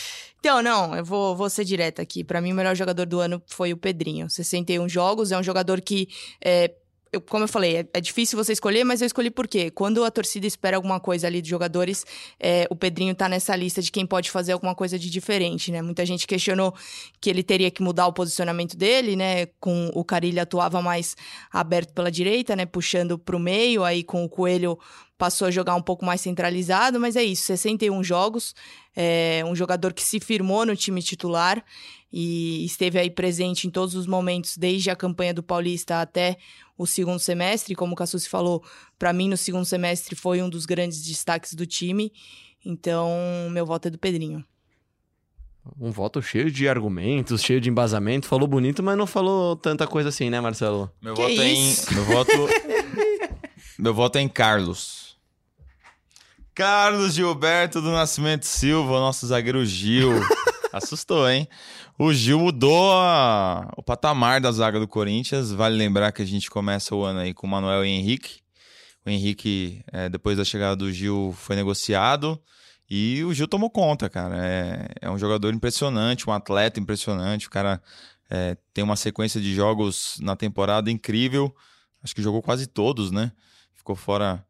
Então, 0.43 0.61
não, 0.61 0.93
eu 0.93 1.05
vou, 1.05 1.33
vou 1.37 1.49
ser 1.49 1.63
direta 1.63 2.01
aqui. 2.01 2.21
Pra 2.21 2.41
mim, 2.41 2.51
o 2.51 2.55
melhor 2.55 2.75
jogador 2.75 3.05
do 3.05 3.21
ano 3.21 3.41
foi 3.47 3.71
o 3.71 3.77
Pedrinho. 3.77 4.29
61 4.29 4.89
jogos, 4.89 5.31
é 5.31 5.37
um 5.37 5.41
jogador 5.41 5.79
que. 5.79 6.09
é, 6.43 6.69
eu- 7.13 7.21
como 7.21 7.43
eu 7.43 7.47
falei, 7.47 7.77
é, 7.77 7.87
é 7.93 8.01
difícil 8.01 8.37
você 8.37 8.51
escolher, 8.51 8.83
mas 8.83 9.01
eu 9.01 9.05
escolhi 9.05 9.29
por 9.31 9.47
quê? 9.47 9.69
Quando 9.71 10.03
a 10.03 10.11
torcida 10.11 10.47
espera 10.47 10.75
alguma 10.75 10.99
coisa 10.99 11.27
ali 11.27 11.39
dos 11.41 11.49
jogadores, 11.49 12.05
é, 12.39 12.67
o 12.69 12.75
Pedrinho 12.75 13.13
tá 13.15 13.29
nessa 13.29 13.55
lista 13.55 13.81
de 13.81 13.91
quem 13.91 14.05
pode 14.05 14.31
fazer 14.31 14.51
alguma 14.51 14.73
coisa 14.75 14.97
de 14.99 15.09
diferente, 15.09 15.71
né? 15.71 15.81
Muita 15.81 16.05
gente 16.05 16.25
questionou 16.27 16.73
que 17.21 17.29
ele 17.29 17.43
teria 17.43 17.69
que 17.71 17.81
mudar 17.83 18.07
o 18.07 18.13
posicionamento 18.13 18.75
dele, 18.75 19.15
né? 19.15 19.45
Com 19.59 19.91
o 19.93 20.03
Carilho 20.03 20.41
atuava 20.41 20.81
mais 20.81 21.15
aberto 21.51 21.93
pela 21.93 22.11
direita, 22.11 22.55
né? 22.55 22.65
Puxando 22.65 23.17
pro 23.17 23.39
meio, 23.39 23.83
aí 23.83 24.03
com 24.03 24.25
o 24.25 24.29
Coelho 24.29 24.77
passou 25.17 25.47
a 25.47 25.51
jogar 25.51 25.75
um 25.75 25.81
pouco 25.81 26.03
mais 26.03 26.19
centralizado, 26.19 26.99
mas 26.99 27.15
é 27.15 27.23
isso, 27.23 27.43
61 27.43 28.03
jogos, 28.03 28.53
é 28.95 29.41
um 29.45 29.55
jogador 29.55 29.93
que 29.93 30.03
se 30.03 30.19
firmou 30.19 30.65
no 30.65 30.75
time 30.75 31.01
titular 31.01 31.63
e 32.11 32.65
esteve 32.65 32.99
aí 32.99 33.09
presente 33.09 33.65
em 33.67 33.69
todos 33.69 33.95
os 33.95 34.05
momentos, 34.05 34.57
desde 34.57 34.89
a 34.89 34.95
campanha 34.95 35.33
do 35.33 35.41
Paulista 35.41 36.01
até 36.01 36.37
o 36.77 36.85
segundo 36.85 37.19
semestre. 37.19 37.75
Como 37.75 37.93
o 37.93 37.95
Cassucci 37.95 38.29
falou, 38.29 38.63
para 38.97 39.13
mim 39.13 39.29
no 39.29 39.37
segundo 39.37 39.65
semestre 39.65 40.15
foi 40.15 40.41
um 40.41 40.49
dos 40.49 40.65
grandes 40.65 41.03
destaques 41.03 41.53
do 41.53 41.65
time. 41.65 42.11
Então, 42.65 43.09
meu 43.51 43.65
voto 43.65 43.87
é 43.87 43.91
do 43.91 43.97
Pedrinho. 43.97 44.43
Um 45.79 45.91
voto 45.91 46.21
cheio 46.21 46.51
de 46.51 46.67
argumentos, 46.67 47.41
cheio 47.41 47.61
de 47.61 47.69
embasamento. 47.69 48.27
Falou 48.27 48.47
bonito, 48.47 48.83
mas 48.83 48.97
não 48.97 49.07
falou 49.07 49.55
tanta 49.55 49.87
coisa 49.87 50.09
assim, 50.09 50.29
né, 50.29 50.41
Marcelo? 50.41 50.91
Meu 51.01 51.13
Que 51.13 51.21
voto 51.21 51.41
é 51.41 51.47
em. 51.47 51.75
Meu 51.91 52.03
voto. 52.03 52.31
meu 53.79 53.93
voto 53.93 54.17
é 54.17 54.21
em 54.21 54.27
Carlos. 54.27 55.17
Carlos 56.53 57.13
Gilberto 57.13 57.81
do 57.81 57.91
Nascimento 57.91 58.45
Silva, 58.45 58.99
nosso 58.99 59.25
zagueiro 59.25 59.65
Gil. 59.65 60.11
Assustou, 60.73 61.29
hein? 61.29 61.47
O 61.99 62.11
Gil 62.11 62.39
mudou 62.39 62.91
a- 62.93 63.71
o 63.77 63.83
patamar 63.83 64.41
da 64.41 64.51
zaga 64.51 64.79
do 64.79 64.87
Corinthians. 64.87 65.51
Vale 65.51 65.77
lembrar 65.77 66.11
que 66.11 66.23
a 66.23 66.25
gente 66.25 66.49
começa 66.49 66.95
o 66.95 67.03
ano 67.03 67.19
aí 67.19 67.31
com 67.31 67.45
o 67.45 67.49
Manuel 67.49 67.85
e 67.85 67.89
Henrique. 67.89 68.41
O 69.05 69.09
Henrique, 69.09 69.83
é, 69.91 70.09
depois 70.09 70.35
da 70.35 70.43
chegada 70.43 70.75
do 70.75 70.91
Gil, 70.91 71.31
foi 71.37 71.55
negociado. 71.55 72.41
E 72.89 73.23
o 73.23 73.31
Gil 73.33 73.47
tomou 73.47 73.69
conta, 73.69 74.09
cara. 74.09 74.35
É, 74.43 74.87
é 75.01 75.11
um 75.11 75.17
jogador 75.19 75.53
impressionante, 75.53 76.27
um 76.27 76.33
atleta 76.33 76.79
impressionante. 76.79 77.45
O 77.47 77.51
cara 77.51 77.79
é, 78.29 78.57
tem 78.73 78.83
uma 78.83 78.95
sequência 78.95 79.39
de 79.39 79.53
jogos 79.53 80.17
na 80.21 80.35
temporada 80.35 80.89
incrível. 80.89 81.55
Acho 82.03 82.15
que 82.15 82.21
jogou 82.21 82.41
quase 82.41 82.65
todos, 82.65 83.11
né? 83.11 83.31
Ficou 83.75 83.95
fora 83.95 84.43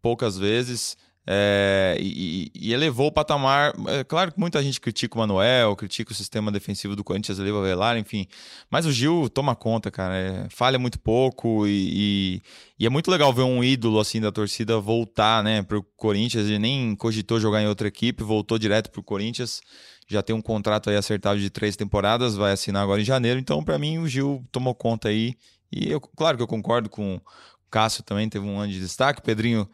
poucas 0.00 0.38
vezes. 0.38 0.96
É, 1.30 1.94
e, 2.00 2.50
e- 2.54 2.72
elevou 2.72 3.08
o 3.08 3.12
patamar. 3.12 3.74
É 3.88 4.02
claro 4.02 4.32
que 4.32 4.40
muita 4.40 4.62
gente 4.62 4.80
critica 4.80 5.14
o 5.14 5.18
Manuel, 5.18 5.76
critica 5.76 6.10
o 6.10 6.14
sistema 6.14 6.50
defensivo 6.50 6.96
do 6.96 7.04
Corinthians, 7.04 7.38
eleva 7.38 7.60
Velar, 7.62 7.98
enfim. 7.98 8.26
Mas 8.70 8.86
o 8.86 8.92
Gil 8.92 9.28
toma 9.28 9.54
conta, 9.54 9.90
cara. 9.90 10.16
é, 10.16 10.46
falha 10.48 10.78
muito 10.78 10.98
pouco 10.98 11.66
e, 11.66 12.36
e- 12.38 12.42
e 12.78 12.86
é 12.86 12.88
muito 12.88 13.10
legal 13.10 13.30
ver 13.30 13.42
um 13.42 13.62
ídolo 13.62 14.00
assim 14.00 14.22
da 14.22 14.32
torcida 14.32 14.80
voltar, 14.80 15.44
né, 15.44 15.62
pro 15.62 15.82
Corinthians. 15.98 16.46
Ele 16.46 16.58
nem 16.58 16.96
cogitou 16.96 17.38
jogar 17.38 17.60
em 17.60 17.66
outra 17.68 17.88
equipe, 17.88 18.22
voltou 18.24 18.58
direto 18.58 18.90
pro 18.90 19.02
Corinthians. 19.02 19.60
Já 20.08 20.22
tem 20.22 20.34
um 20.34 20.40
contrato 20.40 20.88
aí 20.88 20.96
acertado 20.96 21.38
de 21.38 21.50
três 21.50 21.76
temporadas, 21.76 22.36
vai 22.36 22.52
assinar 22.52 22.82
agora 22.82 23.02
em 23.02 23.04
janeiro. 23.04 23.38
Então, 23.38 23.62
pra 23.62 23.78
mim, 23.78 23.98
o 23.98 24.08
Gil 24.08 24.42
tomou 24.50 24.74
conta 24.74 25.08
aí. 25.08 25.34
E 25.70 25.90
eu, 25.90 26.00
claro 26.00 26.38
que 26.38 26.42
eu 26.42 26.46
concordo 26.46 26.88
com 26.88 27.16
o 27.16 27.20
Cássio 27.70 28.02
também, 28.02 28.26
teve 28.30 28.46
um 28.46 28.58
ano 28.58 28.72
de 28.72 28.80
destaque. 28.80 29.20
Pedrinho 29.20 29.68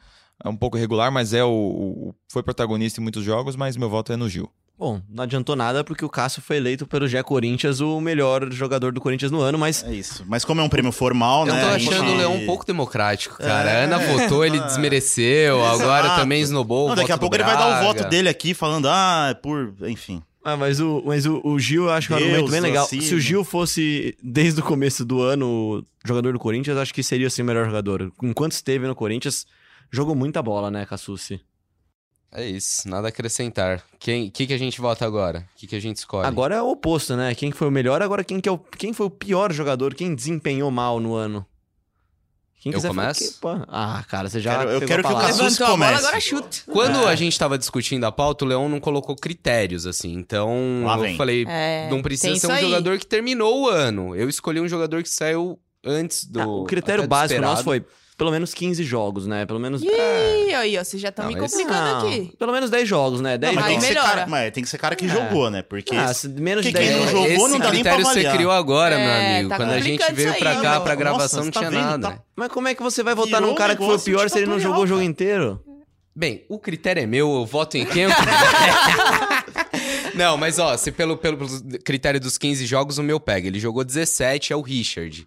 é 0.44 0.48
um 0.48 0.56
pouco 0.56 0.76
regular, 0.76 1.10
mas 1.10 1.32
é 1.32 1.42
o, 1.42 1.48
o- 1.50 2.14
foi 2.30 2.42
protagonista 2.42 3.00
em 3.00 3.02
muitos 3.02 3.24
jogos, 3.24 3.56
mas 3.56 3.76
meu 3.76 3.88
voto 3.88 4.12
é 4.12 4.16
no 4.16 4.28
Gil. 4.28 4.48
Bom, 4.76 5.00
não 5.08 5.22
adiantou 5.22 5.54
nada 5.54 5.84
porque 5.84 6.04
o 6.04 6.08
Cássio 6.08 6.42
foi 6.42 6.56
eleito 6.56 6.84
pelo 6.84 7.06
Gé 7.06 7.22
Corinthians 7.22 7.80
o 7.80 8.00
melhor 8.00 8.52
jogador 8.52 8.92
do 8.92 9.00
Corinthians 9.00 9.30
no 9.30 9.40
ano, 9.40 9.56
mas 9.56 9.84
É 9.84 9.92
isso. 9.94 10.24
Mas 10.26 10.44
como 10.44 10.60
é 10.60 10.64
um 10.64 10.68
prêmio 10.68 10.90
formal, 10.90 11.46
Eu 11.46 11.54
né? 11.54 11.60
tô 11.60 11.66
a 11.68 11.74
achando 11.76 11.94
gente- 11.98 12.12
o 12.12 12.16
Leão 12.16 12.34
um 12.34 12.44
pouco 12.44 12.66
democrático, 12.66 13.38
cara. 13.38 13.70
É. 13.70 13.76
A 13.82 13.84
Ana 13.84 13.98
votou, 13.98 14.44
ele 14.44 14.58
desmereceu, 14.60 15.64
agora 15.64 16.06
Exato. 16.06 16.20
também 16.20 16.40
esnobou. 16.42 16.88
Não, 16.88 16.96
daqui 16.96 17.12
a 17.12 17.18
pouco 17.18 17.36
ele 17.36 17.44
vai 17.44 17.56
dar 17.56 17.80
o 17.80 17.84
voto 17.84 18.04
dele 18.08 18.28
aqui 18.28 18.52
falando, 18.52 18.88
ah, 18.88 19.28
é 19.30 19.34
por. 19.34 19.72
Enfim. 19.82 20.20
Ah, 20.44 20.56
mas 20.56 20.78
o, 20.80 21.02
mas 21.06 21.24
o, 21.24 21.40
o 21.42 21.58
Gil, 21.58 21.84
eu 21.84 21.90
acho 21.92 22.08
que 22.08 22.12
é 22.12 22.16
um 22.16 22.18
argumento 22.20 22.50
bem 22.50 22.60
legal. 22.60 22.84
assim, 22.84 23.00
Se 23.00 23.14
o 23.14 23.20
Gil 23.20 23.44
fosse, 23.44 24.14
desde 24.22 24.60
o 24.60 24.62
começo 24.64 25.02
do 25.04 25.22
ano, 25.22 25.86
jogador 26.04 26.32
do 26.34 26.38
Corinthians, 26.38 26.76
acho 26.76 26.92
que 26.92 27.02
seria 27.02 27.28
assim 27.28 27.40
o 27.42 27.44
melhor 27.46 27.64
jogador. 27.64 28.12
Enquanto 28.22 28.52
esteve 28.52 28.86
no 28.86 28.94
Corinthians, 28.94 29.46
jogou 29.94 30.14
muita 30.14 30.42
bola, 30.42 30.70
né, 30.70 30.84
Cassucci? 30.84 31.40
É 32.32 32.44
isso, 32.44 32.88
nada 32.88 33.06
a 33.06 33.10
acrescentar. 33.10 33.80
Quem 34.00 34.28
que, 34.28 34.46
que 34.48 34.52
a 34.52 34.58
gente 34.58 34.80
vota 34.80 35.06
agora? 35.06 35.46
O 35.54 35.58
que, 35.58 35.68
que 35.68 35.76
a 35.76 35.80
gente 35.80 35.98
escolhe? 35.98 36.26
Agora 36.26 36.56
é 36.56 36.60
o 36.62 36.68
oposto, 36.70 37.14
né? 37.16 37.32
Quem 37.34 37.52
foi 37.52 37.68
o 37.68 37.70
melhor, 37.70 38.02
agora 38.02 38.24
quem, 38.24 38.40
que 38.40 38.48
é 38.48 38.52
o, 38.52 38.58
quem 38.58 38.92
foi 38.92 39.06
o 39.06 39.10
pior 39.10 39.52
jogador, 39.52 39.94
quem 39.94 40.14
desempenhou 40.16 40.68
mal 40.70 40.98
no 40.98 41.14
ano? 41.14 41.46
Quem 42.60 42.72
Eu 42.72 42.80
falar- 42.80 42.94
começo? 43.14 43.38
ah, 43.68 44.02
cara, 44.08 44.28
você 44.28 44.40
já 44.40 44.56
Quero- 44.58 44.70
eu 44.70 44.80
quero 44.80 45.06
a 45.06 45.10
que 45.10 45.14
o. 45.14 45.20
Cassucci 45.20 45.58
comece. 45.62 45.94
agora 45.98 46.18
chuta. 46.20 46.56
Quando 46.72 46.98
É. 47.00 47.08
a 47.08 47.14
gente 47.14 47.38
tava 47.38 47.58
discutindo 47.58 48.04
a 48.04 48.10
pauta, 48.10 48.44
o 48.44 48.48
Leão 48.48 48.68
não 48.70 48.80
colocou 48.80 49.14
critérios, 49.14 49.86
assim. 49.86 50.14
Então, 50.14 50.82
Lá 50.84 50.96
eu 50.96 51.02
vem. 51.02 51.16
falei, 51.16 51.44
É, 51.46 51.88
não 51.90 52.00
precisa 52.00 52.34
ser 52.36 52.46
um 52.46 52.50
aí. 52.52 52.62
jogador 52.62 52.98
que 52.98 53.06
terminou 53.06 53.64
o 53.64 53.68
ano. 53.68 54.16
Eu 54.16 54.28
escolhi 54.30 54.60
um 54.60 54.66
jogador 54.68 55.02
que 55.02 55.10
saiu 55.10 55.60
antes 55.84 56.24
do. 56.24 56.40
Ah, 56.40 56.46
o 56.46 56.64
critério 56.64 57.06
básico 57.06 57.34
esperado. 57.34 57.52
nosso 57.52 57.64
foi 57.64 57.84
pelo 58.16 58.30
menos 58.30 58.54
15 58.54 58.84
jogos, 58.84 59.26
né? 59.26 59.44
Pelo 59.44 59.58
menos. 59.58 59.82
Ih, 59.82 60.54
aí, 60.54 60.78
ó, 60.78 60.84
vocês 60.84 61.02
já 61.02 61.08
estão 61.08 61.26
me 61.26 61.36
complicando 61.36 61.72
Não, 61.72 62.08
aqui. 62.08 62.32
Pelo 62.38 62.52
menos 62.52 62.70
10 62.70 62.88
jogos, 62.88 63.20
né? 63.20 63.36
10 63.36 63.54
Não, 63.54 63.62
mas, 63.62 63.64
Aí 63.64 63.70
tem 63.72 63.80
que 63.80 63.86
ser 63.86 63.94
melhora. 63.94 64.08
cara, 64.08 64.26
mas 64.28 64.52
tem 64.52 64.62
que 64.62 64.70
ser 64.70 64.78
cara 64.78 64.94
que 64.96 65.06
É. 65.06 65.08
jogou, 65.08 65.50
né? 65.50 65.62
Porque 65.62 65.94
Ah, 65.96 66.14
se 66.14 66.28
menos 66.28 66.64
de 66.64 66.70
que 66.72 66.78
quem 66.78 66.86
10 66.86 67.00
não 67.00 67.08
jogos. 67.08 67.28
jogou 67.30 67.46
Esse 67.46 67.52
não 67.52 67.58
dá 67.58 67.70
nem 67.72 67.82
pra 67.82 67.92
critério 67.92 68.04
você 68.04 68.10
avaliar. 68.10 68.34
criou 68.36 68.52
agora, 68.52 68.96
meu 68.96 69.06
É, 69.08 69.34
amigo. 69.34 69.48
tá 69.48 69.56
Quando 69.56 69.70
a 69.72 69.80
gente 69.80 70.12
veio 70.12 70.28
isso 70.30 70.38
pra 70.38 70.50
aí, 70.50 70.56
cá, 70.56 70.62
pra 70.62 70.78
Nossa, 70.80 70.94
gravação, 70.96 71.40
você 71.40 71.44
não 71.46 71.50
tá 71.52 71.60
tinha 71.60 71.70
vendo? 71.70 71.80
nada. 71.82 72.08
Tá-? 72.10 72.18
Mas 72.36 72.48
como 72.52 72.68
é 72.68 72.74
que 72.74 72.82
você 72.82 73.02
vai 73.02 73.14
votar 73.14 73.40
Virou 73.40 73.48
num 73.50 73.54
cara 73.56 73.74
que 73.76 73.84
foi 73.84 73.96
o 73.96 74.00
pior 74.00 74.30
se 74.30 74.38
ele 74.38 74.46
não 74.46 74.60
jogou 74.60 74.84
o 74.84 74.86
jogo 74.86 75.02
inteiro? 75.02 75.60
Bem, 76.16 76.44
o 76.48 76.60
critério 76.60 77.02
é 77.02 77.06
meu, 77.06 77.34
eu 77.34 77.44
voto 77.44 77.76
em 77.76 77.84
quem 77.84 78.04
eu 78.04 78.10
Não, 80.14 80.36
mas 80.36 80.58
ó, 80.60 80.76
se 80.76 80.92
pelo, 80.92 81.16
pelo 81.16 81.38
critério 81.84 82.20
dos 82.20 82.38
15 82.38 82.64
jogos, 82.66 82.98
o 82.98 83.02
meu 83.02 83.18
pega. 83.18 83.48
Ele 83.48 83.58
jogou 83.58 83.82
17, 83.84 84.52
é 84.52 84.56
o 84.56 84.60
Richard. 84.60 85.26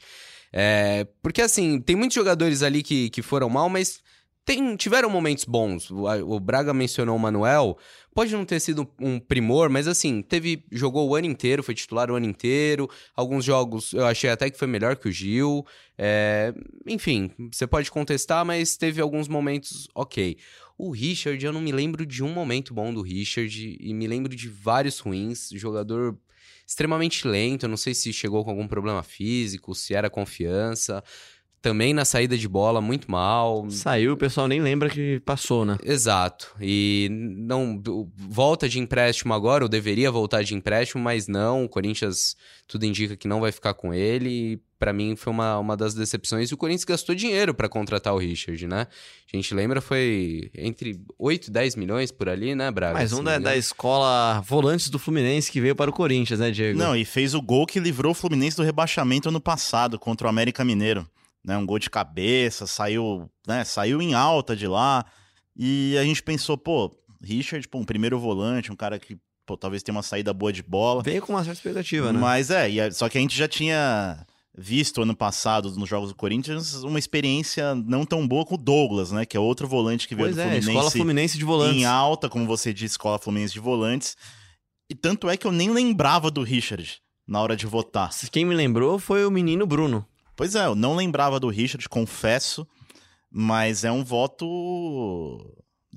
É, 0.52 1.06
porque 1.22 1.42
assim, 1.42 1.80
tem 1.82 1.96
muitos 1.96 2.16
jogadores 2.16 2.64
ali 2.64 2.82
que, 2.82 3.10
que 3.10 3.22
foram 3.22 3.50
mal, 3.50 3.70
mas 3.70 4.02
tem, 4.48 4.78
tiveram 4.78 5.10
momentos 5.10 5.44
bons. 5.44 5.92
O, 5.92 6.06
o 6.06 6.40
Braga 6.40 6.74
mencionou 6.74 7.18
o 7.18 7.20
Manuel. 7.20 7.78
Pode 8.16 8.32
não 8.32 8.46
ter 8.46 8.62
sido 8.62 8.88
um 9.00 9.20
primor, 9.20 9.70
mas 9.70 9.90
assim, 9.90 10.22
teve 10.22 10.64
jogou 10.72 11.08
o 11.08 11.16
ano 11.16 11.28
inteiro, 11.28 11.62
foi 11.62 11.76
titular 11.76 12.10
o 12.10 12.16
ano 12.16 12.26
inteiro. 12.26 12.90
Alguns 13.14 13.44
jogos 13.44 13.92
eu 13.94 14.06
achei 14.06 14.30
até 14.30 14.50
que 14.50 14.58
foi 14.58 14.68
melhor 14.68 14.96
que 14.96 15.10
o 15.10 15.12
Gil. 15.12 15.66
É, 15.98 16.54
enfim, 16.88 17.30
você 17.52 17.68
pode 17.68 17.92
contestar, 17.92 18.46
mas 18.46 18.78
teve 18.78 19.02
alguns 19.02 19.28
momentos 19.28 19.90
ok. 19.94 20.38
O 20.78 20.92
Richard, 20.92 21.46
eu 21.46 21.52
não 21.52 21.60
me 21.60 21.74
lembro 21.74 22.06
de 22.06 22.24
um 22.24 22.32
momento 22.32 22.74
bom 22.74 22.94
do 22.94 23.02
Richard 23.02 23.78
e 23.80 23.94
me 23.94 24.08
lembro 24.08 24.34
de 24.34 24.48
vários 24.48 25.00
ruins. 25.00 25.50
Jogador 25.52 26.18
extremamente 26.68 27.28
lento, 27.28 27.64
eu 27.64 27.70
não 27.70 27.78
sei 27.78 27.94
se 27.94 28.12
chegou 28.12 28.44
com 28.44 28.52
algum 28.52 28.68
problema 28.68 29.02
físico, 29.04 29.74
se 29.74 29.94
era 29.94 30.10
confiança. 30.10 31.04
Também 31.68 31.94
na 31.94 32.06
saída 32.06 32.38
de 32.38 32.48
bola, 32.48 32.80
muito 32.80 33.12
mal. 33.12 33.70
Saiu, 33.70 34.14
o 34.14 34.18
pessoal 34.18 34.48
nem 34.48 34.62
lembra 34.62 34.90
que 34.90 35.20
passou, 35.26 35.66
né? 35.66 35.78
Exato. 35.84 36.56
E 36.62 37.10
não 37.12 37.82
volta 38.16 38.70
de 38.70 38.80
empréstimo 38.80 39.34
agora, 39.34 39.66
ou 39.66 39.70
deveria 39.70 40.10
voltar 40.10 40.44
de 40.44 40.56
empréstimo, 40.56 41.04
mas 41.04 41.28
não. 41.28 41.66
O 41.66 41.70
Corinthians 41.70 42.38
tudo 42.66 42.86
indica 42.86 43.18
que 43.18 43.28
não 43.28 43.42
vai 43.42 43.52
ficar 43.52 43.74
com 43.74 43.94
ele. 43.94 44.30
E 44.30 44.60
pra 44.80 44.94
mim 44.94 45.18
foi 45.18 45.34
uma, 45.34 45.58
uma 45.58 45.76
das 45.76 45.94
decepções. 45.94 46.50
E 46.50 46.54
o 46.54 46.58
Corinthians 46.58 46.86
gastou 46.86 47.14
dinheiro 47.14 47.54
pra 47.54 47.68
contratar 47.68 48.14
o 48.14 48.18
Richard, 48.18 48.66
né? 48.66 48.88
A 49.34 49.36
gente 49.36 49.54
lembra 49.54 49.82
foi 49.82 50.50
entre 50.56 51.02
8 51.20 51.48
e 51.48 51.52
10 51.52 51.76
milhões 51.76 52.12
por 52.12 52.30
ali, 52.30 52.56
né, 52.56 52.72
Braga? 52.72 52.94
Mais 52.94 53.10
Se 53.10 53.16
um 53.16 53.24
da, 53.24 53.38
da 53.40 53.58
escola 53.58 54.40
Volantes 54.42 54.90
do 54.90 54.98
Fluminense 54.98 55.52
que 55.52 55.60
veio 55.60 55.76
para 55.76 55.90
o 55.90 55.94
Corinthians, 55.94 56.40
né, 56.40 56.50
Diego? 56.50 56.80
Não, 56.80 56.96
e 56.96 57.04
fez 57.04 57.34
o 57.34 57.42
gol 57.42 57.66
que 57.66 57.78
livrou 57.78 58.14
o 58.14 58.16
Fluminense 58.16 58.56
do 58.56 58.64
rebaixamento 58.64 59.28
ano 59.28 59.42
passado 59.42 60.00
contra 60.00 60.28
o 60.28 60.30
América 60.30 60.64
Mineiro. 60.64 61.06
Né, 61.48 61.58
um 61.58 61.66
gol 61.66 61.80
de 61.80 61.90
cabeça, 61.90 62.68
saiu, 62.68 63.32
né, 63.48 63.64
saiu 63.64 64.02
em 64.02 64.14
alta 64.14 64.54
de 64.54 64.68
lá. 64.68 65.06
E 65.56 65.98
a 65.98 66.04
gente 66.04 66.22
pensou, 66.22 66.58
pô, 66.58 66.92
Richard, 67.24 67.66
pô, 67.70 67.80
um 67.80 67.86
primeiro 67.86 68.20
volante, 68.20 68.70
um 68.72 68.76
cara 68.76 69.00
que 69.00 69.18
pô, 69.46 69.56
talvez 69.56 69.82
tenha 69.82 69.96
uma 69.96 70.04
saída 70.04 70.34
boa 70.34 70.52
de 70.52 70.62
bola. 70.62 71.02
Veio 71.02 71.22
com 71.22 71.32
uma 71.32 71.44
certa 71.46 71.58
expectativa, 71.60 72.12
né? 72.12 72.20
Mas 72.20 72.52
é, 72.52 72.70
e 72.70 72.92
só 72.92 73.08
que 73.08 73.18
a 73.18 73.22
gente 73.22 73.36
já 73.36 73.48
tinha 73.48 74.26
visto 74.58 75.02
ano 75.02 75.16
passado 75.16 75.72
nos 75.72 75.88
jogos 75.88 76.10
do 76.10 76.16
Corinthians 76.16 76.84
uma 76.84 77.00
experiência 77.00 77.74
não 77.76 78.04
tão 78.04 78.28
boa 78.28 78.44
com 78.44 78.56
o 78.56 78.58
Douglas, 78.58 79.12
né? 79.12 79.26
Que 79.26 79.38
é 79.38 79.40
outro 79.40 79.68
volante 79.68 80.06
que 80.08 80.16
veio 80.16 80.28
Pois 80.28 80.36
do 80.36 80.42
é, 80.42 80.44
Fluminense. 80.44 80.70
escola 80.70 80.92
Fluminense 80.92 81.38
de 81.38 81.46
volantes. 81.46 81.78
em 81.78 81.86
alta, 81.86 82.28
como 82.28 82.46
você 82.46 82.74
disse, 82.74 82.94
escola 82.94 83.18
Fluminense 83.18 83.54
de 83.54 83.60
volantes. 83.62 84.18
E 84.92 84.96
tanto 84.96 85.30
é 85.30 85.38
que 85.38 85.48
eu 85.48 85.52
nem 85.52 85.70
lembrava 85.70 86.30
do 86.30 86.44
Richard 86.44 87.00
na 87.26 87.42
hora 87.42 87.56
de 87.56 87.66
votar. 87.66 88.10
Quem 88.32 88.46
me 88.46 88.54
lembrou 88.56 89.00
foi 89.00 89.26
o 89.26 89.32
menino 89.32 89.66
Bruno. 89.66 90.06
Pois 90.38 90.54
é, 90.54 90.68
eu 90.68 90.76
não 90.76 90.96
lembrava 90.96 91.40
do 91.40 91.50
Richard, 91.50 91.90
confesso, 91.90 92.66
mas 93.30 93.84
é 93.84 93.92
um 93.92 94.04
voto. 94.04 94.46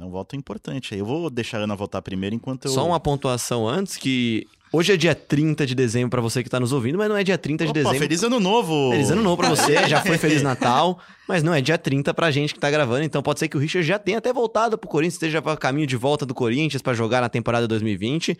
É 0.00 0.02
um 0.02 0.10
voto 0.10 0.34
importante. 0.34 0.94
aí. 0.94 1.00
Eu 1.00 1.04
vou 1.04 1.28
deixar 1.28 1.58
a 1.58 1.64
Ana 1.64 1.76
votar 1.76 2.00
primeiro 2.00 2.34
enquanto 2.34 2.64
eu. 2.64 2.70
Só 2.70 2.86
uma 2.86 2.98
pontuação 2.98 3.68
antes 3.68 3.98
que 3.98 4.46
hoje 4.72 4.94
é 4.94 4.96
dia 4.96 5.14
30 5.14 5.66
de 5.66 5.74
dezembro 5.74 6.08
pra 6.08 6.22
você 6.22 6.42
que 6.42 6.48
tá 6.48 6.58
nos 6.58 6.72
ouvindo, 6.72 6.96
mas 6.96 7.10
não 7.10 7.18
é 7.18 7.22
dia 7.22 7.36
30 7.36 7.64
de 7.64 7.70
Opa, 7.70 7.80
dezembro. 7.80 7.98
feliz 7.98 8.22
ano 8.22 8.40
novo! 8.40 8.92
Feliz 8.92 9.10
ano 9.10 9.22
novo 9.22 9.36
pra 9.36 9.50
você, 9.50 9.86
já 9.86 10.00
foi 10.00 10.16
Feliz 10.18 10.40
Natal, 10.40 10.98
mas 11.28 11.42
não 11.42 11.52
é 11.52 11.60
dia 11.60 11.76
30 11.76 12.14
pra 12.14 12.30
gente 12.30 12.54
que 12.54 12.60
tá 12.60 12.70
gravando, 12.70 13.04
então 13.04 13.22
pode 13.22 13.40
ser 13.40 13.48
que 13.48 13.58
o 13.58 13.60
Richard 13.60 13.86
já 13.86 13.98
tenha 13.98 14.16
até 14.16 14.32
voltado 14.32 14.78
pro 14.78 14.88
Corinthians, 14.88 15.14
esteja 15.16 15.40
a 15.40 15.56
caminho 15.58 15.86
de 15.86 15.96
volta 15.96 16.24
do 16.24 16.32
Corinthians 16.32 16.80
pra 16.80 16.94
jogar 16.94 17.20
na 17.20 17.28
temporada 17.28 17.68
2020. 17.68 18.38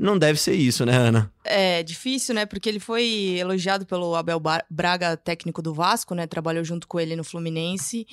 Não 0.00 0.18
deve 0.18 0.40
ser 0.40 0.54
isso, 0.54 0.86
né, 0.86 0.96
Ana? 0.96 1.30
É 1.44 1.82
difícil, 1.82 2.34
né? 2.34 2.46
Porque 2.46 2.70
ele 2.70 2.80
foi 2.80 3.36
elogiado 3.38 3.84
pelo 3.84 4.14
Abel 4.14 4.40
Braga, 4.70 5.14
técnico 5.14 5.60
do 5.60 5.74
Vasco, 5.74 6.14
né? 6.14 6.26
Trabalhou 6.26 6.64
junto 6.64 6.88
com 6.88 6.98
ele 6.98 7.14
no 7.14 7.22
Fluminense. 7.22 8.06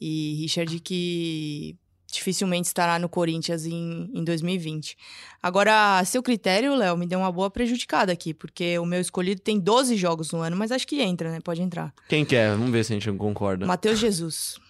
E 0.00 0.34
Richard 0.40 0.78
que 0.78 1.76
dificilmente 2.12 2.68
estará 2.68 2.96
no 2.98 3.08
Corinthians 3.08 3.66
em, 3.66 4.08
em 4.14 4.22
2020. 4.22 4.96
Agora, 5.42 5.98
a 5.98 6.04
seu 6.04 6.22
critério, 6.22 6.76
Léo, 6.76 6.96
me 6.96 7.06
deu 7.06 7.18
uma 7.18 7.32
boa 7.32 7.50
prejudicada 7.50 8.12
aqui, 8.12 8.32
porque 8.32 8.78
o 8.78 8.84
meu 8.84 9.00
escolhido 9.00 9.40
tem 9.40 9.58
12 9.58 9.96
jogos 9.96 10.30
no 10.30 10.40
ano, 10.40 10.56
mas 10.56 10.70
acho 10.70 10.86
que 10.86 11.00
entra, 11.00 11.32
né? 11.32 11.40
Pode 11.42 11.60
entrar. 11.60 11.92
Quem 12.08 12.24
quer? 12.24 12.50
Vamos 12.50 12.70
ver 12.70 12.84
se 12.84 12.92
a 12.92 12.96
gente 13.00 13.10
concorda. 13.18 13.66
Matheus 13.66 13.98
Jesus. 13.98 14.60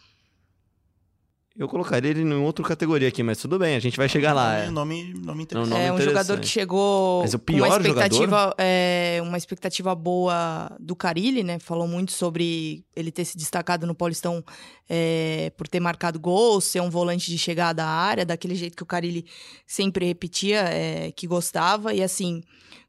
Eu 1.56 1.68
colocaria 1.68 2.11
ele 2.11 2.23
em 2.23 2.32
outra 2.32 2.64
categoria 2.64 3.09
aqui, 3.09 3.23
mas 3.23 3.38
tudo 3.38 3.59
bem, 3.59 3.76
a 3.76 3.78
gente 3.78 3.97
vai 3.97 4.09
chegar 4.09 4.32
lá. 4.32 4.56
é. 4.56 4.71
Nome, 4.71 5.12
nome, 5.12 5.42
interessante. 5.42 5.71
nome 5.71 5.85
é 5.85 5.92
um 5.92 6.00
jogador 6.00 6.40
que 6.40 6.49
chegou 6.49 7.21
Mas 7.21 7.35
o 7.35 7.38
com 7.38 7.52
uma 7.52 7.66
pior 7.66 7.80
expectativa, 7.80 8.54
é, 8.56 9.21
uma 9.23 9.37
expectativa 9.37 9.94
boa 9.94 10.75
do 10.80 10.97
Carilli, 10.97 11.42
né? 11.42 11.59
Falou 11.59 11.87
muito 11.87 12.12
sobre 12.12 12.85
ele 12.97 13.11
ter 13.11 13.26
se 13.26 13.37
destacado 13.37 13.87
no 13.87 13.94
Paulistão 13.94 14.42
é, 14.88 15.52
por 15.56 15.68
ter 15.68 15.78
marcado 15.78 16.18
gols, 16.18 16.64
ser 16.64 16.80
um 16.80 16.88
volante 16.88 17.30
de 17.30 17.37
chegada 17.37 17.85
à 17.85 17.88
área, 17.88 18.25
daquele 18.25 18.54
jeito 18.54 18.75
que 18.75 18.82
o 18.82 18.87
Carilli 18.87 19.26
sempre 19.66 20.06
repetia 20.06 20.61
é, 20.61 21.12
que 21.12 21.26
gostava. 21.26 21.92
E 21.92 22.02
assim, 22.02 22.42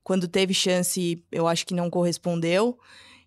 quando 0.03 0.25
teve 0.25 0.53
chance, 0.53 1.22
eu 1.32 1.48
acho 1.48 1.65
que 1.65 1.74
não 1.74 1.89
correspondeu. 1.89 2.77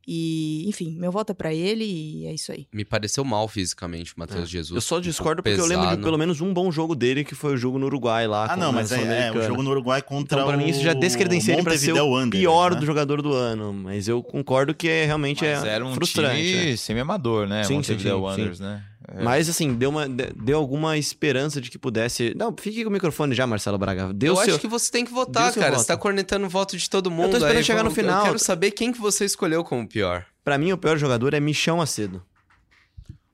E, 0.09 0.69
enfim, 0.69 0.95
meu 0.97 1.11
voto 1.11 1.31
é 1.31 1.35
pra 1.35 1.53
ele 1.53 1.85
e 1.85 2.27
é 2.27 2.33
isso 2.33 2.53
aí. 2.53 2.69
Me 2.73 2.85
pareceu 2.85 3.25
mal 3.25 3.49
fisicamente 3.49 4.13
o 4.13 4.21
Matheus 4.21 4.49
Jesus. 4.49 4.73
É. 4.73 4.77
Eu 4.77 4.81
só 4.81 5.01
discordo 5.01 5.43
porque 5.43 5.61
eu 5.61 5.67
lembro 5.67 5.85
de 5.85 5.91
pesado. 5.91 6.03
pelo 6.03 6.17
menos 6.17 6.41
um 6.41 6.55
bom 6.55 6.71
jogo 6.71 6.95
dele, 6.95 7.25
que 7.25 7.35
foi 7.35 7.55
o 7.55 7.57
jogo 7.57 7.77
no 7.77 7.87
Uruguai 7.87 8.27
lá. 8.29 8.47
Ah, 8.49 8.57
não, 8.57 8.73
mas 8.73 8.93
é, 8.93 9.29
é, 9.29 9.33
o 9.33 9.43
jogo 9.43 9.65
no 9.65 9.71
Uruguai 9.71 10.01
contra 10.01 10.39
Então, 10.39 10.49
pra 10.49 10.57
mim, 10.57 10.69
isso 10.69 10.81
já 10.81 10.93
o 10.93 10.95
descredencia 10.95 11.55
ele 11.55 11.63
pra 11.65 11.77
ser 11.77 11.93
o 11.93 12.31
pior 12.31 12.75
né? 12.75 12.81
do 12.81 12.87
jogador 12.87 13.21
do 13.21 13.33
ano. 13.33 13.73
Mas 13.73 14.07
eu 14.07 14.23
concordo 14.23 14.73
que 14.73 14.89
é, 14.89 15.07
realmente 15.07 15.45
Mas 15.45 15.65
é 15.65 15.69
era 15.69 15.85
um 15.85 15.93
frustrante. 15.95 16.41
time 16.41 16.71
né? 16.71 16.77
semi-amador, 16.77 17.49
né? 17.49 17.65
Sim, 17.65 17.69
sim, 17.69 17.75
Montevideo 17.75 18.17
sim, 18.17 18.23
Wanderers, 18.23 18.61
né? 18.61 18.85
É. 19.19 19.23
Mas 19.23 19.49
assim, 19.49 19.73
deu, 19.75 19.89
uma, 19.91 20.09
de- 20.09 20.33
deu 20.35 20.59
alguma 20.59 20.99
esperança 20.99 21.61
de 21.61 21.71
que 21.71 21.79
pudesse. 21.79 22.35
Não, 22.37 22.55
fique 22.59 22.83
com 22.85 22.91
o 22.91 22.93
microfone 22.93 23.35
já, 23.35 23.47
Marcelo 23.47 23.79
Braga. 23.79 24.13
Deu 24.13 24.35
eu 24.35 24.45
seu... 24.45 24.55
acho 24.55 24.61
que 24.61 24.69
você 24.69 24.91
tem 24.91 25.05
que 25.05 25.13
votar, 25.13 25.53
cara. 25.55 25.71
voto. 25.71 25.81
Você 25.81 25.87
tá 25.87 25.97
cornetando 25.97 26.45
o 26.47 26.49
voto 26.51 26.77
de 26.77 26.91
todo 26.91 27.11
mundo. 27.11 27.33
esperando 27.37 27.57
aí 27.57 27.65
chegar 27.65 27.83
no 27.83 27.91
vamos- 27.91 27.97
final. 27.97 28.21
Eu 28.21 28.27
quero 28.27 28.39
saber 28.39 28.71
quem 28.73 28.93
que 28.93 29.01
você 29.01 29.25
escolheu 29.25 29.65
como 29.65 29.89
pior. 29.89 30.27
Pra 30.45 30.59
mim, 30.59 30.71
o 30.73 30.79
pior 30.79 30.97
jogador 30.99 31.33
é 31.35 31.41
Michão 31.41 31.79
Macedo. 31.79 32.23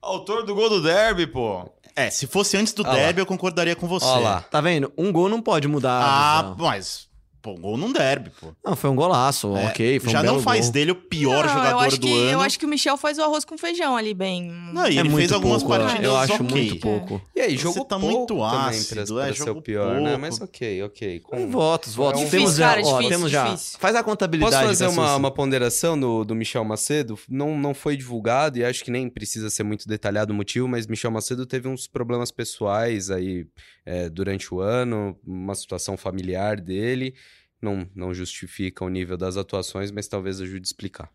Autor 0.01 0.45
do 0.45 0.55
gol 0.55 0.69
do 0.69 0.83
derby, 0.83 1.27
pô. 1.27 1.69
É, 1.95 2.11
se 2.11 2.27
fosse 2.27 2.57
antes 2.57 2.73
do 2.73 2.83
Olha 2.83 2.91
lá. 2.93 2.97
derby, 2.99 3.21
eu 3.21 3.27
concordaria 3.27 3.77
com 3.77 3.87
você. 3.87 4.07
Ó 4.07 4.19
lá. 4.19 4.41
Tá 4.43 4.61
vendo? 4.61 4.93
Um 4.97 5.12
gol 5.12 5.29
não 5.29 5.43
pode 5.43 5.69
mudar. 5.69 6.01
Ah, 6.03 6.57
mas. 6.59 7.09
Pô, 7.42 7.54
gol 7.56 7.76
num 7.76 7.92
derby, 7.92 8.30
pô. 8.40 8.54
Não, 8.64 8.76
foi 8.76 8.88
um 8.88 8.94
golaço, 8.94 9.56
É, 9.56 9.66
ok. 9.66 9.99
Foi 9.99 10.08
um 10.11 10.12
já 10.12 10.22
não 10.22 10.34
belo 10.34 10.42
faz 10.44 10.66
gol. 10.66 10.72
dele 10.72 10.90
o 10.92 10.94
pior 10.94 11.44
Não, 11.44 11.50
eu 11.52 11.58
jogador 11.58 11.78
acho 11.80 11.99
do 12.00 12.06
que, 12.06 12.12
ano. 12.20 12.30
Eu 12.30 12.40
acho 12.40 12.56
que 12.58 12.64
o 12.64 12.68
Michel 12.68 12.96
faz 12.96 13.18
o 13.18 13.22
arroz 13.22 13.44
com 13.44 13.58
feijão 13.58 13.96
ali 13.96 14.14
bem. 14.14 14.44
Não, 14.72 14.87
e 14.87 14.96
É 14.96 15.00
ele 15.00 15.08
muito 15.08 15.16
fez 15.16 15.32
algumas 15.32 15.61
pouco, 15.62 15.76
partidas 15.76 16.04
Eu 16.04 16.16
acho 16.16 16.34
ok. 16.34 16.46
muito 16.46 16.76
pouco. 16.76 17.20
E 17.34 17.40
aí, 17.40 17.56
Você 17.56 17.62
jogou 17.64 17.84
tá 17.84 17.99
pouco 17.99 18.16
muito 18.16 18.34
também 18.37 18.68
ácido, 18.68 18.94
pra, 19.14 19.25
é, 19.25 19.26
pra 19.26 19.34
ser 19.34 19.42
o 19.42 19.46
jogou 19.46 19.62
pior, 19.62 19.94
né? 20.00 20.11
pouco. 20.11 20.20
Mas 20.20 20.40
ok, 20.40 20.82
ok. 20.84 21.20
Com- 21.20 21.37
Com 21.37 21.50
votos, 21.50 21.94
votos. 21.96 22.20
Difícil, 22.20 22.38
temos 22.38 22.56
já, 22.56 22.68
cara, 22.68 22.80
ó, 22.80 22.84
difícil, 22.92 23.08
temos 23.08 23.30
já. 23.32 23.44
difícil. 23.49 23.78
Faz 23.80 23.96
a 23.96 24.02
contabilidade. 24.04 24.54
Posso 24.54 24.66
fazer 24.68 24.87
uma, 24.87 25.16
uma 25.16 25.30
ponderação 25.32 25.99
do, 25.99 26.25
do 26.25 26.37
Michel 26.37 26.64
Macedo? 26.64 27.18
Não, 27.28 27.58
não 27.58 27.75
foi 27.75 27.96
divulgado 27.96 28.56
e 28.58 28.64
acho 28.64 28.84
que 28.84 28.90
nem 28.92 29.08
precisa 29.11 29.50
ser 29.50 29.64
muito 29.64 29.88
detalhado 29.88 30.32
o 30.32 30.37
motivo, 30.37 30.68
mas 30.68 30.87
Michel 30.87 31.11
Macedo 31.11 31.44
teve 31.44 31.66
uns 31.66 31.88
problemas 31.88 32.30
pessoais 32.30 33.11
aí 33.11 33.46
é, 33.85 34.09
durante 34.09 34.53
o 34.53 34.61
ano, 34.61 35.19
uma 35.27 35.55
situação 35.55 35.97
familiar 35.97 36.61
dele. 36.61 37.15
Não, 37.61 37.89
não 37.95 38.12
justifica 38.12 38.85
o 38.85 38.89
nível 38.89 39.17
das 39.17 39.37
atuações, 39.37 39.91
mas 39.91 40.09
talvez 40.09 40.41
ajude 40.41 40.61
a 40.61 40.62
explicar. 40.62 41.11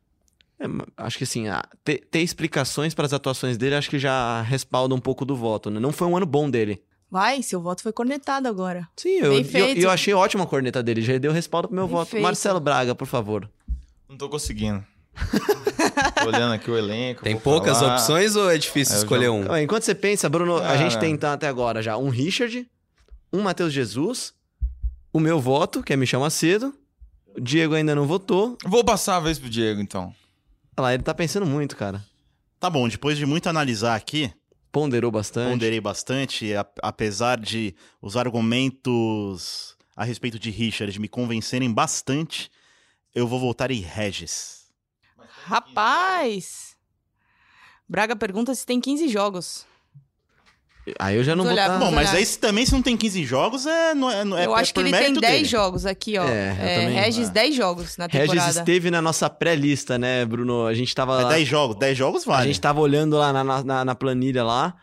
É, 0.60 0.66
acho 0.98 1.18
que 1.18 1.24
assim, 1.24 1.48
ah, 1.48 1.64
ter, 1.84 2.08
ter 2.10 2.20
explicações 2.20 2.94
para 2.94 3.06
as 3.06 3.14
atuações 3.14 3.58
dele, 3.58 3.76
acho 3.76 3.90
que 3.90 4.00
já 4.00 4.42
respalda 4.42 4.96
um 4.96 5.00
pouco 5.00 5.26
do 5.26 5.36
voto, 5.36 5.70
né? 5.70 5.80
Não 5.80 5.92
foi 5.92 6.08
um 6.08 6.18
ano 6.18 6.26
bom 6.26 6.50
dele. 6.50 6.82
Vai, 7.10 7.42
seu 7.42 7.62
voto 7.62 7.82
foi 7.84 7.94
cornetado 7.94 8.48
agora. 8.48 8.88
Sim, 8.96 9.20
eu, 9.20 9.34
eu, 9.34 9.76
eu 9.76 9.90
achei 9.90 10.14
ótima 10.14 10.44
a 10.44 10.48
corneta 10.48 10.84
dele, 10.84 11.02
já 11.02 11.18
deu 11.18 11.32
respaldo 11.32 11.70
pro 11.70 11.76
meu 11.76 11.86
Bem 11.86 11.96
voto. 11.96 12.10
feito. 12.12 12.24
Marcelo 12.24 12.60
Braga, 12.60 12.94
por 12.94 13.08
favor. 13.08 13.50
Não 14.10 14.18
tô 14.18 14.28
conseguindo. 14.30 14.84
olhando 16.26 16.54
aqui 16.54 16.70
o 16.70 16.78
elenco. 16.78 17.24
Tem 17.24 17.38
poucas 17.38 17.80
falar. 17.80 17.96
opções 17.96 18.36
ou 18.36 18.50
é 18.50 18.58
difícil 18.58 18.96
Aí 18.96 19.00
eu 19.00 19.04
escolher 19.04 19.26
jogo- 19.26 19.40
um? 19.40 19.44
Então, 19.44 19.58
Enquanto 19.62 19.84
você 19.84 19.96
pensa, 19.96 20.30
Bruno, 20.30 20.58
a 20.58 20.78
gente 20.78 20.98
tem 21.00 21.14
então, 21.14 21.32
até 21.32 21.48
agora 21.48 21.82
já 21.82 21.98
um 21.98 22.10
Richard, 22.10 22.68
um 23.32 23.42
Matheus 23.42 23.74
Jesus, 23.74 24.34
o 25.12 25.20
meu 25.20 25.40
voto, 25.40 25.82
que 25.84 25.94
é 25.94 25.96
Michel 25.96 26.20
Macedo. 26.22 26.74
O 27.36 27.42
Diego 27.42 27.76
ainda 27.76 27.94
não 27.94 28.06
votou. 28.08 28.58
Vou 28.66 28.84
passar 28.84 29.18
a 29.18 29.20
vez 29.20 29.38
pro 29.38 29.50
Diego, 29.50 29.80
então. 29.80 30.14
Olha 30.76 30.84
lá, 30.84 30.94
ele 30.94 31.04
tá 31.04 31.14
pensando 31.14 31.46
muito, 31.46 31.76
cara. 31.76 32.04
Tá 32.60 32.70
bom, 32.70 32.88
depois 32.88 33.18
de 33.18 33.26
muito 33.26 33.48
analisar 33.48 33.96
aqui, 33.96 34.32
Ponderou 34.72 35.12
bastante. 35.12 35.52
ponderei 35.52 35.80
bastante, 35.80 36.52
apesar 36.82 37.40
de 37.40 37.76
os 38.02 38.18
argumentos 38.18 39.76
a 39.96 40.04
respeito 40.04 40.38
de 40.40 40.50
Richard 40.50 41.00
me 41.00 41.08
convencerem 41.08 41.72
bastante, 41.72 42.50
eu 43.14 43.28
vou 43.28 43.40
voltar 43.40 43.72
em 43.72 43.80
Regis. 43.82 44.57
Rapaz! 45.48 46.76
Braga 47.88 48.16
pergunta 48.16 48.54
se 48.54 48.66
tem 48.66 48.80
15 48.82 49.08
jogos. 49.08 49.66
Aí 51.00 51.18
eu 51.18 51.24
já 51.24 51.36
não 51.36 51.44
vou. 51.44 51.52
olhar, 51.52 51.68
tá- 51.68 51.78
Bom, 51.80 51.92
mas 51.92 52.14
aí 52.14 52.26
se 52.26 52.40
também 52.40 52.66
se 52.66 52.72
não 52.72 52.82
tem 52.82 52.96
15 52.96 53.26
jogos, 53.26 53.66
é, 53.66 53.94
não 53.94 54.10
é, 54.10 54.24
não 54.24 54.38
é 54.38 54.46
eu 54.46 54.52
por- 54.52 54.60
acho 54.60 54.74
que 54.74 54.80
ele 54.80 54.90
tem 54.92 55.00
mérito 55.02 55.20
10 55.20 55.34
dele. 55.34 55.46
jogos 55.46 55.86
aqui, 55.86 56.18
ó. 56.18 56.24
É, 56.26 56.52
eu 56.52 56.82
também. 56.82 56.96
Regis, 57.02 57.28
É. 57.28 57.32
10 57.34 57.56
jogos 57.56 57.98
na 57.98 58.06
Regis 58.08 58.30
temporada. 58.32 58.60
esteve 58.60 58.90
na 58.92 59.02
nossa 59.02 59.30
pré-lista, 59.30 59.98
né, 59.98 60.24
Bruno? 60.26 60.66
A 60.66 60.74
gente 60.74 60.96
tava. 60.96 61.20
É 61.20 61.24
lá- 61.26 61.30
10 61.30 61.46
jogos, 61.48 61.78
10 61.78 61.98
jogos 61.98 62.26
A 62.26 62.32
vale. 62.32 62.48
gente 62.48 62.62
tava 62.62 62.80
olhando 62.80 63.18
lá 63.18 63.34
na, 63.34 63.64
na, 63.64 63.84
na 63.86 63.96
planilha 63.96 64.46
lá. 64.46 64.76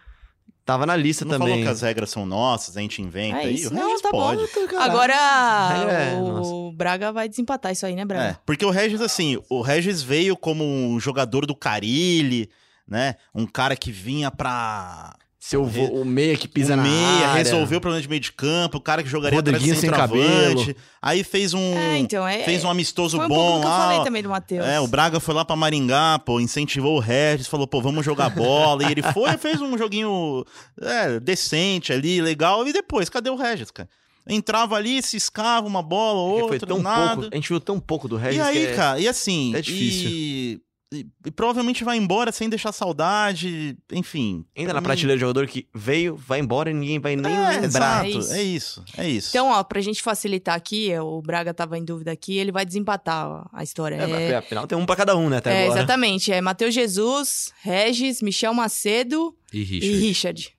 Tava 0.64 0.86
na 0.86 0.96
lista 0.96 1.24
não 1.26 1.32
também. 1.32 1.48
falou 1.48 1.62
que 1.64 1.68
as 1.70 1.82
regras 1.82 2.08
são 2.10 2.24
nossas, 2.24 2.74
a 2.76 2.80
gente 2.80 3.02
inventa 3.02 3.38
É 3.38 3.44
aí. 3.44 3.54
isso. 3.54 3.70
O 3.70 3.74
Não, 3.74 3.86
Regis 3.86 4.00
tá 4.00 4.10
bom. 4.10 4.18
pode. 4.36 4.48
Agora, 4.78 5.68
regra 5.68 5.92
é 5.92 6.14
o 6.16 6.72
Braga 6.72 7.12
vai 7.12 7.28
desempatar 7.28 7.70
isso 7.72 7.84
aí, 7.84 7.94
né, 7.94 8.04
Braga? 8.04 8.24
É, 8.30 8.36
porque 8.46 8.64
o 8.64 8.70
Regis, 8.70 9.00
assim, 9.02 9.38
o 9.50 9.60
Regis 9.60 10.02
veio 10.02 10.36
como 10.36 10.64
um 10.64 10.98
jogador 10.98 11.44
do 11.44 11.54
Carilli, 11.54 12.48
né? 12.88 13.16
Um 13.34 13.46
cara 13.46 13.76
que 13.76 13.92
vinha 13.92 14.30
pra. 14.30 15.14
Seu 15.46 15.62
o 15.62 16.04
meia 16.06 16.38
que 16.38 16.48
pisa 16.48 16.72
o 16.72 16.76
na 16.78 16.82
meia, 16.84 17.28
área. 17.28 17.32
resolveu 17.34 17.76
o 17.76 17.80
problema 17.82 18.00
de 18.00 18.08
meio 18.08 18.18
de 18.18 18.32
campo, 18.32 18.78
o 18.78 18.80
cara 18.80 19.02
que 19.02 19.10
jogaria 19.10 19.38
atrás 19.38 19.62
de 19.62 19.76
centroavante. 19.76 20.74
Aí 21.02 21.22
fez 21.22 21.52
um. 21.52 21.76
É, 21.76 21.98
então, 21.98 22.26
é. 22.26 22.38
fez 22.44 22.64
um 22.64 22.70
amistoso 22.70 23.18
Foi 23.18 23.26
um 23.26 23.28
bom 23.28 23.34
pouco 23.34 23.56
do 23.56 23.60
que 23.60 23.66
eu 23.66 23.70
lá. 23.70 23.78
falei 23.82 23.98
ó. 23.98 24.04
também 24.04 24.22
do 24.22 24.30
Matheus. 24.30 24.64
É, 24.64 24.80
o 24.80 24.86
Braga 24.86 25.20
foi 25.20 25.34
lá 25.34 25.44
pra 25.44 25.54
Maringá, 25.54 26.18
pô, 26.18 26.40
incentivou 26.40 26.96
o 26.96 26.98
Regis, 26.98 27.46
falou, 27.46 27.66
pô, 27.66 27.82
vamos 27.82 28.06
jogar 28.06 28.30
bola. 28.30 28.84
e 28.84 28.90
ele 28.90 29.02
foi 29.02 29.32
e 29.34 29.36
fez 29.36 29.60
um 29.60 29.76
joguinho 29.76 30.46
é, 30.80 31.20
decente 31.20 31.92
ali, 31.92 32.22
legal. 32.22 32.66
E 32.66 32.72
depois, 32.72 33.10
cadê 33.10 33.28
o 33.28 33.36
Regis, 33.36 33.70
cara? 33.70 33.90
Entrava 34.26 34.76
ali, 34.76 35.02
ciscava 35.02 35.66
uma 35.66 35.82
bola, 35.82 36.26
Porque 36.26 36.42
outra, 36.42 36.58
foi 36.60 36.68
tão 36.68 36.82
nada. 36.82 37.16
pouco. 37.16 37.28
A 37.30 37.36
gente 37.36 37.48
viu 37.50 37.60
tão 37.60 37.78
pouco 37.78 38.08
do 38.08 38.16
Regis. 38.16 38.38
E 38.38 38.40
aí, 38.40 38.60
que 38.60 38.66
é- 38.72 38.74
cara, 38.74 38.98
e 38.98 39.06
assim. 39.06 39.54
é 39.54 39.60
difícil. 39.60 40.08
E, 40.10 40.60
e- 40.94 41.06
e 41.26 41.30
provavelmente 41.30 41.84
vai 41.84 41.96
embora 41.96 42.30
sem 42.32 42.48
deixar 42.48 42.72
saudade, 42.72 43.76
enfim. 43.92 44.44
Ainda 44.56 44.70
Pra 44.70 44.74
na 44.74 44.80
mim- 44.80 44.84
prateleira 44.86 45.16
de 45.16 45.20
jogador 45.20 45.46
que 45.46 45.66
veio, 45.74 46.16
vai 46.16 46.40
embora 46.40 46.70
e 46.70 46.74
ninguém 46.74 46.98
vai 46.98 47.16
nem 47.16 47.32
É, 47.32 47.60
lembrar. 47.60 48.06
exato, 48.06 48.06
É 48.06 48.08
isso. 48.10 48.32
é 48.32 48.42
isso, 48.42 48.84
é 48.98 49.08
isso. 49.08 49.28
Então, 49.30 49.48
ó, 49.50 49.62
pra 49.62 49.80
gente 49.80 50.02
facilitar 50.02 50.54
aqui, 50.54 50.90
o 50.98 51.20
Braga 51.22 51.52
tava 51.52 51.76
em 51.78 51.84
dúvida 51.84 52.12
aqui, 52.12 52.36
ele 52.38 52.52
vai 52.52 52.64
desempatar 52.64 53.26
ó, 53.28 53.44
a 53.52 53.62
história. 53.62 53.96
É, 53.96 54.30
É, 54.32 54.36
Afinal, 54.36 54.66
tem 54.66 54.76
um 54.78 54.86
pra 54.86 54.96
cada 54.96 55.16
um, 55.16 55.28
né? 55.28 55.38
Até 55.38 55.50
é, 55.52 55.64
agora. 55.64 55.78
exatamente. 55.80 56.32
É 56.32 56.40
Matheus 56.40 56.74
Jesus, 56.74 57.52
Regis, 57.62 58.22
Michel 58.22 58.54
Macedo 58.54 59.34
E 59.52 59.58
e 59.60 59.64
Richard. 59.64 59.98
Richard. 60.00 60.54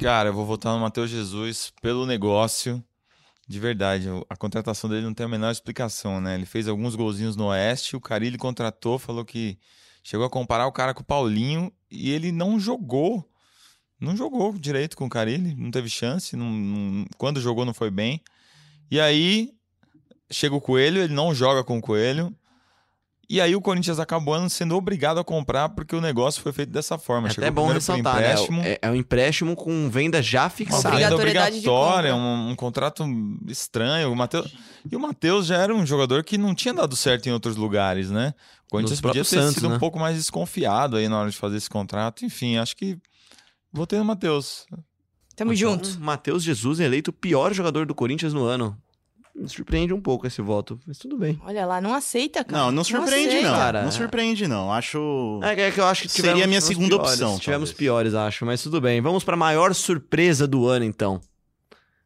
Cara, 0.00 0.28
eu 0.28 0.32
vou 0.34 0.46
votar 0.46 0.72
no 0.72 0.80
Matheus 0.80 1.10
Jesus 1.10 1.72
pelo 1.82 2.06
negócio. 2.06 2.82
De 3.46 3.60
verdade, 3.60 4.08
a 4.28 4.36
contratação 4.36 4.88
dele 4.88 5.02
não 5.04 5.12
tem 5.12 5.26
a 5.26 5.28
menor 5.28 5.50
explicação, 5.50 6.20
né? 6.20 6.34
Ele 6.34 6.46
fez 6.46 6.66
alguns 6.66 6.94
golzinhos 6.94 7.36
no 7.36 7.46
Oeste, 7.46 7.94
o 7.94 8.00
Carilli 8.00 8.38
contratou, 8.38 8.98
falou 8.98 9.24
que 9.24 9.58
chegou 10.02 10.24
a 10.24 10.30
comparar 10.30 10.66
o 10.66 10.72
cara 10.72 10.94
com 10.94 11.02
o 11.02 11.04
Paulinho 11.04 11.70
e 11.90 12.10
ele 12.10 12.32
não 12.32 12.58
jogou. 12.58 13.28
Não 14.00 14.16
jogou 14.16 14.52
direito 14.58 14.96
com 14.96 15.06
o 15.06 15.10
Carilli, 15.10 15.54
não 15.54 15.70
teve 15.70 15.88
chance, 15.88 16.36
não- 16.36 16.50
não- 16.50 17.06
quando 17.18 17.40
jogou 17.40 17.64
não 17.64 17.74
foi 17.74 17.90
bem. 17.90 18.20
E 18.90 18.98
aí 18.98 19.52
chega 20.30 20.54
o 20.54 20.60
Coelho, 20.60 21.02
ele 21.02 21.14
não 21.14 21.34
joga 21.34 21.62
com 21.62 21.78
o 21.78 21.82
Coelho. 21.82 22.34
E 23.28 23.40
aí 23.40 23.56
o 23.56 23.60
Corinthians 23.60 23.98
acabou 23.98 24.34
ano 24.34 24.50
sendo 24.50 24.76
obrigado 24.76 25.18
a 25.18 25.24
comprar 25.24 25.70
porque 25.70 25.94
o 25.96 26.00
negócio 26.00 26.42
foi 26.42 26.52
feito 26.52 26.70
dessa 26.70 26.98
forma. 26.98 27.28
É 27.28 27.30
Chegou 27.30 27.44
até 27.44 27.50
bom 27.50 27.66
ressaltar, 27.68 28.20
né? 28.20 28.34
É, 28.64 28.78
é 28.82 28.90
um 28.90 28.94
empréstimo 28.94 29.56
com 29.56 29.88
venda 29.88 30.22
já 30.22 30.44
Uma 30.44 30.50
fixada. 30.50 30.96
venda 30.96 31.14
Obrigatoriedade 31.14 31.60
de 31.60 31.68
obrigatória, 31.68 32.14
um, 32.14 32.50
um 32.50 32.56
contrato 32.56 33.04
estranho. 33.48 34.12
O 34.12 34.16
Mateus, 34.16 34.54
e 34.90 34.94
o 34.94 35.00
Matheus 35.00 35.46
já 35.46 35.56
era 35.56 35.74
um 35.74 35.86
jogador 35.86 36.22
que 36.22 36.36
não 36.36 36.54
tinha 36.54 36.74
dado 36.74 36.94
certo 36.96 37.28
em 37.28 37.32
outros 37.32 37.56
lugares, 37.56 38.10
né? 38.10 38.34
O 38.66 38.70
Corinthians 38.70 39.00
Nos 39.00 39.00
podia 39.00 39.22
ter 39.22 39.28
Santos, 39.28 39.54
sido 39.54 39.68
né? 39.68 39.76
um 39.76 39.78
pouco 39.78 39.98
mais 39.98 40.16
desconfiado 40.16 40.96
aí 40.96 41.08
na 41.08 41.18
hora 41.18 41.30
de 41.30 41.36
fazer 41.36 41.56
esse 41.56 41.70
contrato. 41.70 42.24
Enfim, 42.24 42.56
acho 42.58 42.76
que 42.76 42.98
votei 43.72 43.98
no 43.98 44.04
Matheus. 44.04 44.66
Tamo 45.36 45.54
junto. 45.54 45.88
Então, 45.88 46.00
Matheus 46.00 46.42
Jesus 46.42 46.78
eleito 46.78 47.10
o 47.10 47.14
pior 47.14 47.52
jogador 47.52 47.86
do 47.86 47.94
Corinthians 47.94 48.32
no 48.32 48.44
ano. 48.44 48.76
Me 49.36 49.48
surpreende 49.48 49.92
um 49.92 50.00
pouco 50.00 50.26
esse 50.28 50.40
voto, 50.40 50.78
mas 50.86 50.96
tudo 50.96 51.18
bem. 51.18 51.40
Olha 51.44 51.66
lá, 51.66 51.80
não 51.80 51.92
aceita, 51.92 52.44
cara. 52.44 52.62
Não, 52.64 52.70
não 52.70 52.84
surpreende, 52.84 53.28
aceita. 53.30 53.48
não. 53.50 53.56
cara. 53.58 53.82
Não 53.82 53.90
surpreende, 53.90 54.46
não. 54.46 54.72
Acho. 54.72 55.40
É, 55.42 55.60
é 55.62 55.70
que 55.72 55.80
eu 55.80 55.86
acho 55.86 56.02
que 56.02 56.08
Seria 56.08 56.30
tivemos 56.30 56.44
a 56.44 56.46
minha 56.46 56.60
segunda 56.60 56.96
piores, 56.96 57.12
opção, 57.12 57.38
Tivemos 57.40 57.70
talvez. 57.70 57.76
piores, 57.76 58.14
acho, 58.14 58.46
mas 58.46 58.62
tudo 58.62 58.80
bem. 58.80 59.00
Vamos 59.00 59.24
pra 59.24 59.36
maior 59.36 59.74
surpresa 59.74 60.46
do 60.46 60.68
ano, 60.68 60.84
então. 60.84 61.20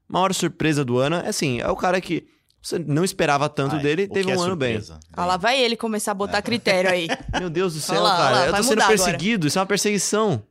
Maior 0.08 0.32
surpresa 0.32 0.82
do 0.84 0.98
ano, 0.98 1.16
é 1.16 1.28
assim, 1.28 1.60
é 1.60 1.68
o 1.68 1.76
cara 1.76 2.00
que 2.00 2.26
você 2.62 2.78
não 2.78 3.04
esperava 3.04 3.46
tanto 3.48 3.76
Ai, 3.76 3.82
dele 3.82 4.02
e 4.02 4.08
teve 4.08 4.30
é 4.30 4.36
um 4.36 4.40
ano 4.40 4.56
bem. 4.56 4.80
surpresa? 4.80 4.98
Ah, 5.12 5.26
lá 5.26 5.36
vai 5.36 5.60
ele 5.60 5.76
começar 5.76 6.12
a 6.12 6.14
botar 6.14 6.40
critério 6.40 6.90
aí. 6.90 7.08
Meu 7.38 7.50
Deus 7.50 7.74
do 7.74 7.80
céu, 7.80 7.96
Olha 7.96 8.04
lá, 8.04 8.16
cara. 8.16 8.24
olha 8.26 8.34
lá, 8.40 8.46
eu 8.46 8.52
tô 8.54 8.62
sendo 8.62 8.68
mudar 8.70 8.84
agora. 8.84 8.96
perseguido, 8.98 9.46
isso 9.46 9.58
é 9.58 9.60
uma 9.60 9.66
perseguição. 9.66 10.42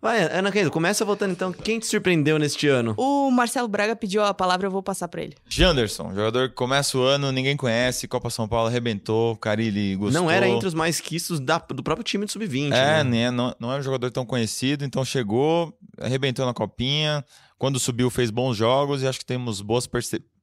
Vai, 0.00 0.22
Ana 0.32 0.52
Queijo, 0.52 0.70
começa 0.70 1.04
votando 1.04 1.32
então. 1.32 1.52
Quem 1.52 1.80
te 1.80 1.86
surpreendeu 1.86 2.38
neste 2.38 2.68
ano? 2.68 2.94
O 2.96 3.30
Marcelo 3.32 3.66
Braga 3.66 3.96
pediu 3.96 4.22
a 4.22 4.32
palavra, 4.32 4.68
eu 4.68 4.70
vou 4.70 4.80
passar 4.82 5.08
pra 5.08 5.20
ele. 5.20 5.34
Janderson, 5.48 6.14
jogador 6.14 6.48
que 6.50 6.54
começa 6.54 6.96
o 6.96 7.02
ano, 7.02 7.32
ninguém 7.32 7.56
conhece, 7.56 8.06
Copa 8.06 8.30
São 8.30 8.46
Paulo 8.46 8.68
arrebentou, 8.68 9.36
Carilli 9.36 9.96
gostou. 9.96 10.22
Não 10.22 10.30
era 10.30 10.48
entre 10.48 10.68
os 10.68 10.74
mais 10.74 11.00
quistos 11.00 11.40
da- 11.40 11.58
do 11.58 11.82
próprio 11.82 12.04
time 12.04 12.24
do 12.24 12.30
Sub-20. 12.30 12.72
É, 12.72 13.02
né? 13.02 13.04
né? 13.04 13.30
Não, 13.32 13.52
não 13.58 13.72
é 13.72 13.78
um 13.78 13.82
jogador 13.82 14.08
tão 14.12 14.24
conhecido, 14.24 14.84
então 14.84 15.04
chegou, 15.04 15.76
arrebentou 16.00 16.46
na 16.46 16.54
copinha. 16.54 17.24
Quando 17.58 17.80
subiu, 17.80 18.08
fez 18.08 18.30
bons 18.30 18.56
jogos 18.56 19.02
e 19.02 19.06
acho 19.08 19.18
que 19.18 19.26
temos 19.26 19.60
boas 19.60 19.88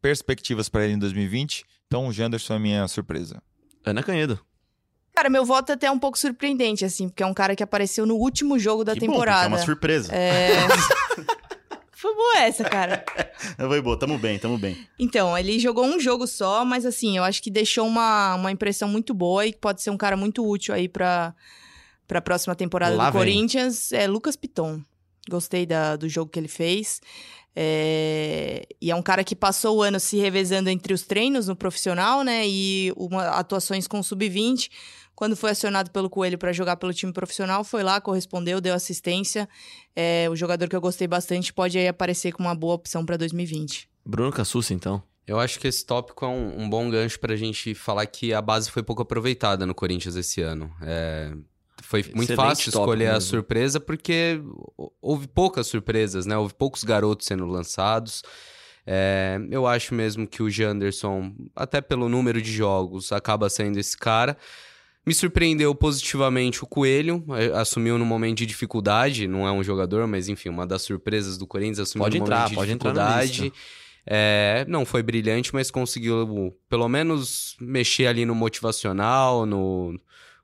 perspectivas 0.02 0.68
para 0.68 0.84
ele 0.84 0.94
em 0.96 1.00
2020. 1.00 1.64
Então 1.88 2.08
o 2.08 2.12
Janderson 2.12 2.54
é 2.54 2.56
a 2.58 2.60
minha 2.60 2.88
surpresa. 2.90 3.42
Ana 3.86 4.04
Canhedo. 4.04 4.38
Cara, 5.16 5.30
meu 5.30 5.46
voto 5.46 5.72
é 5.72 5.76
até 5.76 5.90
um 5.90 5.98
pouco 5.98 6.18
surpreendente, 6.20 6.84
assim, 6.84 7.08
porque 7.08 7.24
é 7.24 7.26
um 7.26 7.34
cara 7.34 7.56
que 7.56 7.64
apareceu 7.64 8.06
no 8.06 8.16
último 8.16 8.60
jogo 8.60 8.84
da 8.84 8.94
Que 8.94 9.00
bom, 9.02 9.14
temporada. 9.14 9.46
é 9.46 9.48
uma 9.48 9.58
surpresa. 9.60 10.14
É. 10.14 10.50
Foi 11.98 12.14
boa 12.14 12.38
essa, 12.40 12.64
cara. 12.66 13.04
Foi 13.58 13.82
boa, 13.82 13.98
tamo 13.98 14.18
bem, 14.20 14.38
tamo 14.38 14.58
bem. 14.58 14.78
Então, 15.00 15.36
ele 15.38 15.58
jogou 15.58 15.86
um 15.86 16.00
jogo 16.00 16.28
só, 16.28 16.64
mas 16.66 16.86
assim, 16.86 17.18
eu 17.18 17.24
acho 17.24 17.42
que 17.42 17.50
deixou 17.50 17.88
uma, 17.88 18.36
uma 18.36 18.52
impressão 18.52 18.88
muito 18.90 19.14
boa 19.14 19.46
e 19.46 19.54
que 19.54 19.58
pode 19.58 19.82
ser 19.82 19.90
um 19.90 19.98
cara 19.98 20.18
muito 20.18 20.46
útil 20.48 20.76
aí 20.76 20.88
pra, 20.90 21.34
pra 22.08 22.22
próxima 22.22 22.54
temporada 22.54 22.96
Lá 22.96 23.10
do 23.10 23.14
vem. 23.14 23.22
Corinthians. 23.22 23.92
É 23.94 24.06
Lucas 24.08 24.36
Piton. 24.36 24.82
Gostei 25.30 25.66
da- 25.66 25.96
do 25.96 26.08
jogo 26.10 26.30
que 26.30 26.38
ele 26.38 26.50
fez. 26.50 27.02
É, 27.56 28.68
e 28.82 28.92
é 28.92 28.96
um 28.96 29.02
cara 29.02 29.24
que 29.24 29.34
passou 29.36 29.78
o 29.78 29.82
ano 29.82 30.00
se 30.00 30.18
revezando 30.18 30.70
entre 30.70 30.94
os 30.94 31.04
treinos 31.04 31.48
no 31.48 31.56
profissional, 31.56 32.22
né? 32.22 32.44
E 32.46 32.94
uma, 32.98 33.30
atuações 33.30 33.88
com 33.88 34.00
o 34.00 34.04
sub-20. 34.04 34.70
Quando 35.16 35.36
foi 35.36 35.52
acionado 35.52 35.92
pelo 35.92 36.10
Coelho 36.10 36.38
para 36.38 36.52
jogar 36.52 36.76
pelo 36.76 36.94
time 36.94 37.14
profissional, 37.14 37.64
foi 37.64 37.84
lá, 37.84 38.02
correspondeu, 38.02 38.60
deu 38.60 38.74
assistência. 38.74 39.48
É, 39.96 40.28
o 40.30 40.36
jogador 40.36 40.68
que 40.68 40.76
eu 40.76 40.82
gostei 40.82 41.08
bastante 41.08 41.54
pode 41.54 41.78
aí 41.78 41.88
aparecer 41.88 42.34
como 42.34 42.50
uma 42.50 42.56
boa 42.56 42.74
opção 42.76 43.06
para 43.06 43.16
2020. 43.16 43.90
Bruno 44.06 44.32
Cassucci, 44.32 44.74
então. 44.74 45.02
Eu 45.26 45.40
acho 45.40 45.60
que 45.60 45.68
esse 45.68 45.84
tópico 45.86 46.24
é 46.26 46.28
um, 46.28 46.62
um 46.64 46.70
bom 46.70 46.90
gancho 46.90 47.20
pra 47.20 47.36
gente 47.36 47.74
falar 47.74 48.06
que 48.06 48.34
a 48.34 48.42
base 48.42 48.70
foi 48.70 48.84
pouco 48.84 49.02
aproveitada 49.02 49.66
no 49.66 49.74
Corinthians 49.74 50.16
esse 50.16 50.42
ano. 50.42 50.72
É, 50.84 51.32
foi 51.82 52.04
muito 52.14 52.32
Excelente 52.34 52.36
fácil 52.36 52.70
escolher 52.70 53.08
a 53.08 53.14
mesmo. 53.14 53.30
surpresa 53.30 53.80
porque 53.80 54.40
hou- 54.78 54.94
houve 55.02 55.28
poucas 55.28 55.66
surpresas, 55.68 56.26
né? 56.28 56.38
Houve 56.38 56.54
poucos 56.54 56.84
garotos 56.84 57.26
sendo 57.26 57.46
lançados. 57.48 58.22
É, 58.86 59.40
eu 59.50 59.66
acho 59.66 59.96
mesmo 59.96 60.28
que 60.28 60.44
o 60.44 60.50
Janderson, 60.50 61.34
até 61.56 61.82
pelo 61.82 62.08
número 62.08 62.40
de 62.40 62.52
jogos, 62.52 63.12
acaba 63.12 63.50
sendo 63.50 63.80
esse 63.80 63.98
cara. 63.98 64.38
Me 65.06 65.14
surpreendeu 65.14 65.74
positivamente 65.76 66.64
o 66.64 66.68
Coelho, 66.68 67.24
eh, 67.38 67.52
assumiu 67.54 67.98
no 67.98 68.06
momento 68.06 68.40
de 68.40 68.46
dificuldade, 68.46 69.28
não 69.28 69.48
é 69.48 69.52
um 69.52 69.64
jogador, 69.64 70.08
mas 70.08 70.28
enfim, 70.28 70.50
uma 70.50 70.66
das 70.66 70.82
surpresas 70.82 71.38
do 71.38 71.46
Corinthians, 71.46 71.80
assumiu 71.80 72.06
Pode 72.06 72.18
no 72.18 72.26
entrar, 72.26 72.50
momento 72.50 72.60
de 72.60 72.66
dificuldade. 72.66 73.54
É, 74.08 74.66
não 74.68 74.86
foi 74.86 75.04
brilhante, 75.04 75.54
mas 75.54 75.70
conseguiu 75.70 76.56
pelo 76.70 76.88
menos 76.88 77.56
mexer 77.60 78.08
ali 78.08 78.26
no 78.26 78.36
motivacional, 78.36 79.46
no 79.46 80.00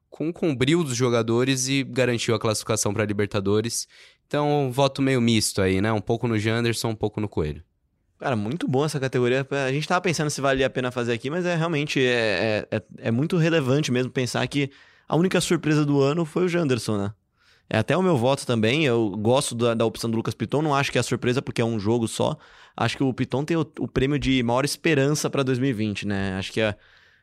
com, 0.09 0.31
com 0.31 0.51
o 0.51 0.55
brilho 0.55 0.83
dos 0.83 0.95
jogadores 0.95 1.67
e 1.67 1.83
garantiu 1.83 2.35
a 2.35 2.39
classificação 2.39 2.93
para 2.93 3.05
Libertadores. 3.05 3.87
Então, 4.27 4.69
voto 4.71 5.01
meio 5.01 5.21
misto 5.21 5.61
aí, 5.61 5.81
né? 5.81 5.91
Um 5.91 6.01
pouco 6.01 6.27
no 6.27 6.37
Janderson, 6.37 6.89
um 6.89 6.95
pouco 6.95 7.19
no 7.19 7.27
Coelho. 7.27 7.63
Cara, 8.21 8.35
muito 8.35 8.67
bom 8.67 8.85
essa 8.85 8.99
categoria. 8.99 9.45
A 9.67 9.71
gente 9.71 9.87
tava 9.87 9.99
pensando 9.99 10.29
se 10.29 10.39
valia 10.39 10.67
a 10.67 10.69
pena 10.69 10.91
fazer 10.91 11.11
aqui, 11.11 11.27
mas 11.27 11.43
é 11.43 11.55
realmente 11.55 11.99
é, 11.99 12.67
é, 12.71 12.77
é- 12.77 12.83
é 13.07 13.11
muito 13.11 13.35
relevante 13.35 13.91
mesmo 13.91 14.11
pensar 14.11 14.45
que 14.47 14.69
a 15.09 15.15
única 15.15 15.41
surpresa 15.41 15.83
do 15.83 15.99
ano 15.99 16.23
foi 16.23 16.45
o 16.45 16.47
Janderson, 16.47 16.97
né? 16.99 17.13
É 17.67 17.79
até 17.79 17.97
o 17.97 18.01
meu 18.03 18.15
voto 18.15 18.45
também. 18.45 18.85
Eu 18.85 19.09
gosto 19.17 19.55
da, 19.55 19.73
da 19.73 19.85
opção 19.87 20.07
do 20.07 20.15
Lucas 20.15 20.35
Piton. 20.35 20.61
Não 20.61 20.75
acho 20.75 20.91
que 20.91 20.99
é 20.99 21.01
surpresa 21.01 21.41
porque 21.41 21.63
é 21.63 21.65
um 21.65 21.79
jogo 21.79 22.07
só. 22.07 22.37
Acho 22.77 22.95
que 22.95 23.03
o 23.03 23.11
Piton 23.11 23.43
tem 23.43 23.57
o, 23.57 23.61
o 23.79 23.87
prêmio 23.87 24.19
de 24.19 24.43
maior 24.43 24.65
esperança 24.65 25.27
pra 25.27 25.41
2020, 25.41 26.05
né? 26.05 26.35
Acho 26.37 26.51
que 26.51 26.61
é, 26.61 26.75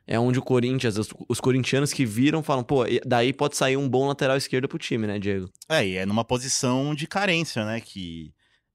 é 0.05 0.19
onde 0.19 0.41
o 0.41 0.43
Corinthians, 0.43 0.99
os, 0.99 1.11
os 1.29 1.39
corintianos 1.41 1.93
que 1.93 2.05
viram 2.05 2.43
falam, 2.43 2.65
pô, 2.65 2.85
daí 3.07 3.33
pode 3.33 3.57
sair 3.57 3.77
um 3.77 3.89
bom 3.89 4.09
lateral 4.09 4.37
esquerdo 4.37 4.67
pro 4.67 4.79
time, 4.79 5.07
né, 5.07 5.17
Diego? 5.21 5.49
É, 5.69 5.87
e 5.87 5.97
é 5.97 6.05
numa 6.05 6.25
posição 6.25 6.93
de 6.93 7.07
carência, 7.07 7.65
né? 7.65 7.81
Que, 7.81 8.33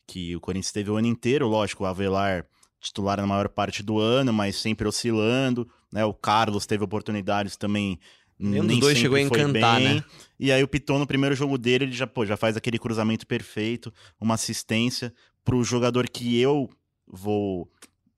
que 0.07 0.35
o 0.35 0.39
Corinthians 0.39 0.71
teve 0.71 0.89
o 0.89 0.95
ano 0.95 1.07
inteiro, 1.07 1.47
lógico, 1.47 1.83
o 1.83 1.87
Avelar 1.87 2.45
titular 2.83 3.19
na 3.19 3.25
maior 3.25 3.47
parte 3.47 3.81
do 3.81 3.97
ano, 3.97 4.33
mas 4.33 4.57
sempre 4.57 4.87
oscilando, 4.87 5.67
né? 5.91 6.03
O 6.03 6.13
Carlos 6.13 6.65
teve 6.65 6.83
oportunidades 6.83 7.55
também. 7.55 7.97
Nenhum 8.37 8.63
dos 8.63 8.67
nem 8.67 8.79
dois 8.79 8.97
sempre 8.97 9.01
chegou 9.01 9.17
a 9.17 9.29
foi 9.29 9.41
encantar, 9.49 9.79
bem. 9.79 9.95
né? 9.95 10.03
E 10.37 10.51
aí 10.51 10.61
o 10.61 10.67
Piton, 10.67 10.99
no 10.99 11.07
primeiro 11.07 11.33
jogo 11.33 11.57
dele, 11.57 11.85
ele 11.85 11.93
já, 11.93 12.05
pô, 12.05 12.25
já 12.25 12.35
faz 12.35 12.57
aquele 12.57 12.77
cruzamento 12.77 13.25
perfeito, 13.25 13.93
uma 14.19 14.33
assistência 14.33 15.13
pro 15.45 15.63
jogador 15.63 16.09
que 16.09 16.39
eu 16.39 16.69
vou. 17.07 17.69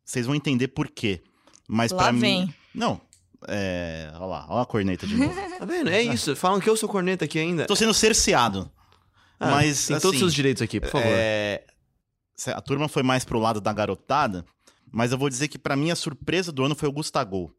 Vocês 0.04 0.26
vão 0.26 0.36
entender 0.36 0.70
por 0.70 0.90
quê. 0.90 1.22
Mas 1.68 1.94
pra 1.94 2.12
mim. 2.12 2.52
Não. 2.74 3.00
É. 3.48 4.10
Olha 4.16 4.26
lá, 4.26 4.46
olha 4.50 4.64
a 4.64 4.66
corneta 4.66 5.06
de 5.06 5.16
novo. 5.16 5.34
Tá 5.56 5.64
vendo? 5.64 5.90
É 5.90 6.02
isso. 6.02 6.36
Falam 6.36 6.60
que 6.60 6.70
eu 6.70 6.76
sou 6.76 6.90
corneta 6.90 7.24
aqui 7.24 7.40
ainda. 7.40 7.66
Tô 7.66 7.76
sendo 7.76 7.94
cerceado. 7.94 8.70
Ah, 9.40 9.52
mas, 9.52 9.88
tem 9.88 9.96
todos 9.96 10.06
os 10.06 10.10
assim, 10.12 10.20
seus 10.20 10.34
direitos 10.34 10.62
aqui, 10.62 10.80
por 10.82 10.90
favor. 10.90 11.08
É, 11.08 11.64
a 12.48 12.62
turma 12.62 12.88
foi 12.88 13.04
mais 13.04 13.24
pro 13.24 13.40
lado 13.40 13.62
da 13.62 13.72
garotada, 13.72 14.46
mas 14.92 15.12
eu 15.12 15.18
vou 15.18 15.30
dizer 15.30 15.48
que 15.48 15.58
pra 15.58 15.76
mim 15.76 15.92
a 15.92 15.96
surpresa 15.96 16.52
do 16.52 16.64
ano 16.64 16.76
foi 16.76 16.90
o 16.90 16.92
Gustavo. 16.92 17.54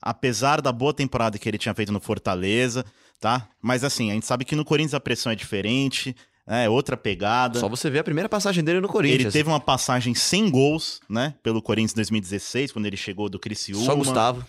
Apesar 0.00 0.60
da 0.60 0.72
boa 0.72 0.94
temporada 0.94 1.38
que 1.38 1.48
ele 1.48 1.58
tinha 1.58 1.74
feito 1.74 1.92
no 1.92 2.00
Fortaleza, 2.00 2.84
tá? 3.20 3.48
Mas 3.60 3.84
assim, 3.84 4.10
a 4.10 4.14
gente 4.14 4.26
sabe 4.26 4.44
que 4.44 4.56
no 4.56 4.64
Corinthians 4.64 4.94
a 4.94 5.00
pressão 5.00 5.30
é 5.30 5.34
diferente? 5.34 6.16
É 6.52 6.68
outra 6.68 6.96
pegada. 6.96 7.60
Só 7.60 7.68
você 7.68 7.88
ver 7.88 8.00
a 8.00 8.04
primeira 8.04 8.28
passagem 8.28 8.64
dele 8.64 8.80
no 8.80 8.88
Corinthians. 8.88 9.20
Ele 9.20 9.30
teve 9.30 9.48
uma 9.48 9.60
passagem 9.60 10.16
sem 10.16 10.50
gols, 10.50 11.00
né? 11.08 11.34
Pelo 11.44 11.62
Corinthians 11.62 11.92
em 11.92 11.94
2016, 11.94 12.72
quando 12.72 12.86
ele 12.86 12.96
chegou 12.96 13.28
do 13.28 13.38
Criciúma. 13.38 13.84
Só 13.84 13.94
Gustavo. 13.94 14.44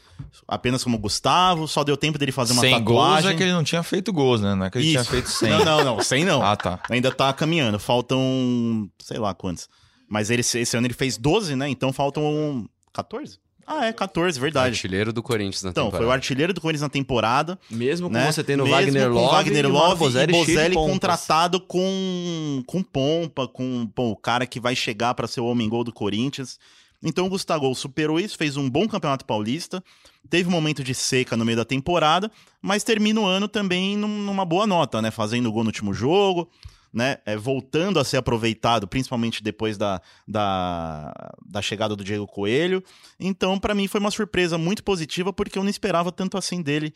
Apenas 0.48 0.84
como 0.84 0.98
Gustavo, 0.98 1.68
só 1.68 1.84
deu 1.84 1.96
tempo 1.96 2.18
dele 2.18 2.32
fazer 2.32 2.54
uma 2.54 2.62
Sem 2.62 2.84
gols 2.84 3.00
tatuagem. 3.06 3.32
é 3.32 3.36
que 3.36 3.44
ele 3.44 3.52
não 3.52 3.64
tinha 3.64 3.84
feito 3.84 4.12
gols, 4.12 4.42
né? 4.42 4.56
Não 4.56 4.66
é 4.66 4.72
que 4.72 4.80
ele 4.80 4.90
tinha 4.90 5.02
Isso. 5.02 5.12
feito 5.12 5.30
100. 5.30 5.50
Não, 5.52 5.64
não, 5.66 5.84
não, 5.84 6.02
sem 6.02 6.26
não. 6.26 6.42
Ah, 6.42 6.56
tá. 6.56 6.80
Ainda 6.90 7.12
tá 7.12 7.32
caminhando. 7.34 7.78
Faltam, 7.78 8.90
sei 9.00 9.20
lá 9.20 9.36
quantos. 9.36 9.70
Mas 10.10 10.32
ele, 10.32 10.42
esse 10.42 10.76
ano 10.76 10.88
ele 10.88 10.96
fez 10.96 11.18
12, 11.18 11.56
né? 11.56 11.70
Então 11.70 11.94
faltam 11.94 12.68
14? 12.92 13.38
Ah, 13.74 13.86
é, 13.86 13.94
14, 13.94 14.40
verdade. 14.40 14.76
Artilheiro 14.76 15.14
do 15.14 15.24
Corinthians 15.24 15.64
na 15.64 15.70
Então, 15.70 15.84
foi 15.86 15.90
o 15.90 15.92
temporada. 16.02 16.14
artilheiro 16.16 16.54
do 16.54 16.60
Corinthians 16.60 16.82
na 16.82 16.90
temporada. 16.90 17.58
Mesmo 17.70 18.08
com 18.10 18.14
né? 18.14 18.30
você 18.32 18.44
tendo 18.44 18.64
Mesmo 18.64 18.76
Wagner 18.76 19.08
com 19.10 19.14
Love, 19.14 19.32
Wagner 19.36 19.66
e 19.66 19.70
Bozelli, 19.98 20.34
e 20.34 20.38
Bozelli 20.38 20.76
contratado 20.76 21.60
com, 21.60 22.64
com 22.68 22.84
pompa, 22.84 23.48
com 23.48 23.88
pô, 23.88 24.12
o 24.12 24.16
cara 24.16 24.46
que 24.46 24.60
vai 24.60 24.76
chegar 24.76 25.14
para 25.14 25.28
ser 25.28 25.42
o 25.42 25.46
homem-gol 25.46 25.84
do 25.84 25.94
Corinthians. 25.94 26.60
Então 27.04 27.26
o 27.26 27.30
Gustavo 27.30 27.74
superou 27.74 28.20
isso, 28.20 28.38
fez 28.38 28.58
um 28.58 28.70
bom 28.70 28.88
campeonato 28.88 29.26
paulista, 29.26 29.84
teve 30.30 30.48
um 30.48 30.52
momento 30.52 30.84
de 30.84 30.94
seca 30.94 31.36
no 31.36 31.44
meio 31.44 31.58
da 31.58 31.66
temporada, 31.66 32.30
mas 32.62 32.84
termina 32.84 33.20
o 33.22 33.26
ano 33.26 33.48
também 33.48 33.98
num- 33.98 34.20
numa 34.24 34.46
boa 34.46 34.68
nota, 34.68 35.02
né? 35.02 35.10
Fazendo 35.10 35.52
gol 35.52 35.64
no 35.64 35.70
último 35.70 35.94
jogo, 35.96 36.48
né? 36.94 37.18
É, 37.26 37.38
voltando 37.38 38.00
a 38.00 38.04
ser 38.04 38.18
aproveitado, 38.18 38.88
principalmente 38.88 39.42
depois 39.44 39.78
da, 39.78 40.02
da, 40.28 41.14
da 41.46 41.62
chegada 41.62 41.96
do 41.96 42.04
Diego 42.04 42.28
Coelho. 42.28 42.84
Então, 43.20 43.58
para 43.60 43.74
mim, 43.76 43.88
foi 43.88 44.00
uma 44.00 44.12
surpresa 44.12 44.58
muito 44.58 44.84
positiva, 44.84 45.32
porque 45.32 45.58
eu 45.58 45.64
não 45.64 45.70
esperava 45.70 46.12
tanto 46.12 46.38
assim 46.38 46.62
dele, 46.62 46.94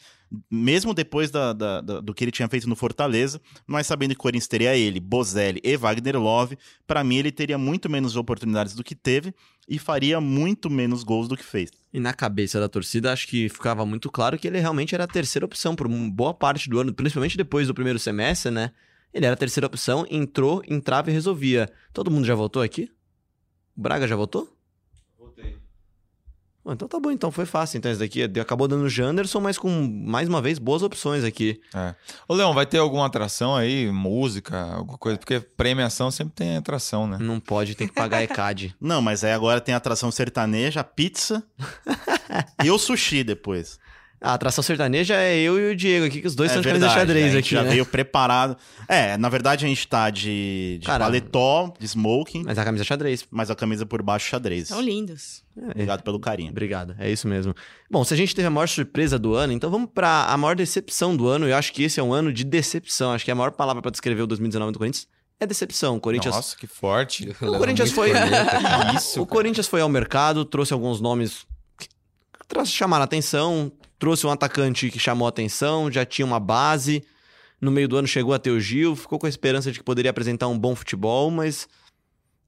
mesmo 0.51 0.93
depois 0.93 1.31
da, 1.31 1.53
da- 1.53 1.81
da- 1.81 2.01
do 2.01 2.13
que 2.13 2.23
ele 2.23 2.31
tinha 2.31 2.47
feito 2.49 2.67
no 2.67 2.75
Fortaleza, 2.75 3.39
mas 3.65 3.88
sabendo 3.88 4.12
que 4.12 4.19
o 4.19 4.21
Corinthians 4.21 4.47
teria 4.47 4.75
ele, 4.75 4.99
Bozelli 4.99 5.62
e 5.63 5.77
Wagner 5.77 6.19
Love, 6.19 6.58
para 6.86 7.03
mim 7.03 7.17
ele 7.17 7.31
teria 7.31 7.58
muito 7.58 7.89
menos 7.89 8.15
oportunidades 8.15 8.75
do 8.75 8.84
que 8.84 8.95
teve 8.95 9.34
e 9.67 9.79
faria 9.79 10.19
muito 10.21 10.69
menos 10.69 11.03
gols 11.03 11.27
do 11.27 11.38
que 11.38 11.43
fez. 11.43 11.71
E 11.93 11.99
na 11.99 12.13
cabeça 12.13 12.60
da 12.60 12.67
torcida, 12.67 13.12
acho 13.13 13.27
que 13.27 13.47
ficava 13.49 13.86
muito 13.86 14.12
claro 14.12 14.38
que 14.38 14.47
ele 14.47 14.60
realmente 14.60 14.93
era 14.93 15.05
a 15.05 15.08
terceira 15.08 15.45
opção 15.45 15.75
por 15.75 15.88
boa 15.88 16.34
parte 16.34 16.69
do 16.69 16.79
ano, 16.79 16.93
principalmente 16.93 17.38
depois 17.38 17.67
do 17.67 17.73
primeiro 17.73 17.97
semestre, 17.97 18.51
né? 18.51 18.71
Ele 19.15 19.25
era 19.25 19.34
a 19.34 19.38
terceira 19.38 19.65
opção, 19.65 20.06
entrou, 20.10 20.62
entrava 20.67 21.10
e 21.10 21.13
resolvia. 21.13 21.71
Todo 21.93 22.12
mundo 22.12 22.25
já 22.25 22.36
votou 22.36 22.62
aqui? 22.62 22.91
O 23.73 23.82
Braga 23.82 24.06
já 24.06 24.15
votou? 24.17 24.54
Voltei. 25.17 25.58
Bom, 26.62 26.73
então 26.73 26.86
tá 26.86 26.99
bom, 26.99 27.10
então 27.10 27.32
foi 27.32 27.45
fácil. 27.45 27.78
Então 27.78 27.89
esse 27.89 28.01
daqui 28.01 28.23
acabou 28.38 28.67
dando 28.67 28.84
o 28.84 28.89
Janderson, 28.89 29.39
mas 29.39 29.58
com, 29.58 29.69
mais 30.06 30.28
uma 30.28 30.41
vez, 30.41 30.60
boas 30.60 30.84
opções 30.84 31.23
aqui. 31.23 31.62
Ô, 32.28 32.34
Leão, 32.34 32.54
vai 32.54 32.65
ter 32.65 32.80
alguma 32.80 33.06
atração 33.06 33.56
aí? 33.56 33.89
Música, 33.89 34.60
alguma 34.73 34.97
coisa? 34.97 35.17
Porque 35.17 35.39
premiação 35.39 36.12
sempre 36.12 36.34
tem 36.34 36.58
atração, 36.58 37.08
né? 37.08 37.17
Não 37.17 37.39
pode, 37.39 37.73
tem 37.73 37.88
que 37.88 37.93
pagar 37.93 38.21
ECAD. 38.21 38.75
Não, 38.82 39.01
mas 39.01 39.23
aí 39.23 39.32
agora 39.32 39.62
tem 39.62 39.73
atração 39.73 40.12
sertaneja, 40.12 40.84
pizza 40.84 41.41
e 42.62 42.69
o 42.69 42.78
sushi 42.78 43.23
depois. 43.23 43.80
A 44.25 44.33
atração 44.33 44.63
sertaneja 44.63 45.15
é 45.15 45.38
eu 45.38 45.59
e 45.59 45.73
o 45.73 45.75
Diego 45.75 46.05
aqui, 46.07 46.21
que 46.21 46.27
os 46.27 46.33
dois 46.35 46.49
é 46.49 46.53
são 46.55 46.61
de 46.61 46.67
camisa 46.67 46.88
verdade, 46.88 46.99
xadrez 47.07 47.25
né? 47.25 47.29
A 47.29 47.33
gente 47.35 47.45
aqui, 47.45 47.55
já 47.55 47.63
né? 47.63 47.69
veio 47.69 47.85
preparado. 47.85 48.57
É, 48.88 49.17
na 49.17 49.29
verdade 49.29 49.65
a 49.65 49.67
gente 49.67 49.88
tá 49.88 50.09
de, 50.09 50.77
de 50.79 50.85
Cara, 50.85 51.05
paletó, 51.05 51.73
de 51.79 51.85
smoking, 51.85 52.43
Mas 52.43 52.57
a 52.57 52.63
camisa 52.65 52.83
é 52.83 52.85
xadrez. 52.85 53.25
mas 53.29 53.51
a 53.51 53.55
camisa 53.55 53.85
por 53.85 54.01
baixo 54.01 54.27
xadrez. 54.27 54.69
São 54.69 54.81
lindos. 54.81 55.43
É, 55.57 55.71
Obrigado 55.71 56.01
pelo 56.03 56.19
carinho. 56.19 56.49
Obrigado, 56.49 56.95
é 56.99 57.09
isso 57.09 57.27
mesmo. 57.27 57.53
Bom, 57.89 58.03
se 58.03 58.13
a 58.13 58.17
gente 58.17 58.35
teve 58.35 58.47
a 58.47 58.51
maior 58.51 58.67
surpresa 58.67 59.19
do 59.19 59.35
ano, 59.35 59.53
então 59.53 59.69
vamos 59.69 59.89
pra 59.93 60.25
a 60.25 60.35
maior 60.35 60.55
decepção 60.55 61.15
do 61.15 61.27
ano. 61.27 61.47
Eu 61.47 61.55
acho 61.55 61.71
que 61.71 61.83
esse 61.83 61.99
é 61.99 62.03
um 62.03 62.11
ano 62.11 62.33
de 62.33 62.43
decepção. 62.43 63.11
Acho 63.11 63.23
que 63.23 63.31
a 63.31 63.35
maior 63.35 63.51
palavra 63.51 63.81
pra 63.81 63.91
descrever 63.91 64.23
o 64.23 64.27
2019 64.27 64.73
do 64.73 64.79
Corinthians 64.79 65.07
é 65.39 65.45
decepção. 65.45 65.97
O 65.97 65.99
Corinthians, 65.99 66.35
Nossa, 66.35 66.57
que 66.57 66.67
forte. 66.67 67.29
o 67.41 67.57
Corinthians 67.57 67.91
foi, 67.91 68.11
isso, 68.95 69.21
o. 69.23 69.25
Corinthians 69.25 69.67
foi 69.67 69.81
ao 69.81 69.89
mercado, 69.89 70.43
trouxe 70.45 70.73
alguns 70.73 70.99
nomes 70.99 71.45
que 71.77 71.88
chamaram 72.65 73.01
a 73.01 73.05
atenção, 73.05 73.71
trouxe 73.97 74.25
um 74.27 74.31
atacante 74.31 74.89
que 74.89 74.99
chamou 74.99 75.25
a 75.25 75.29
atenção, 75.29 75.91
já 75.91 76.05
tinha 76.05 76.25
uma 76.25 76.39
base. 76.39 77.03
No 77.60 77.71
meio 77.71 77.88
do 77.88 77.97
ano 77.97 78.08
chegou 78.08 78.34
a 78.34 78.39
ter 78.39 78.51
o 78.51 78.60
Gil, 78.60 78.95
ficou 78.95 79.17
com 79.17 79.25
a 79.25 79.29
esperança 79.29 79.71
de 79.71 79.79
que 79.79 79.86
poderia 79.86 80.12
apresentar 80.12 80.47
um 80.47 80.58
bom 80.58 80.75
futebol, 80.75 81.31
mas 81.31 81.67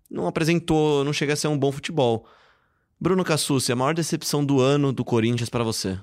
não 0.10 0.27
apresentou, 0.27 1.03
não 1.03 1.13
chega 1.13 1.33
a 1.33 1.36
ser 1.36 1.47
um 1.47 1.57
bom 1.57 1.71
futebol. 1.71 2.27
Bruno 2.99 3.23
Cassucci, 3.23 3.71
a 3.71 3.75
maior 3.75 3.93
decepção 3.93 4.43
do 4.43 4.60
ano 4.60 4.91
do 4.91 5.05
Corinthians 5.05 5.49
pra 5.49 5.63
você? 5.63 5.99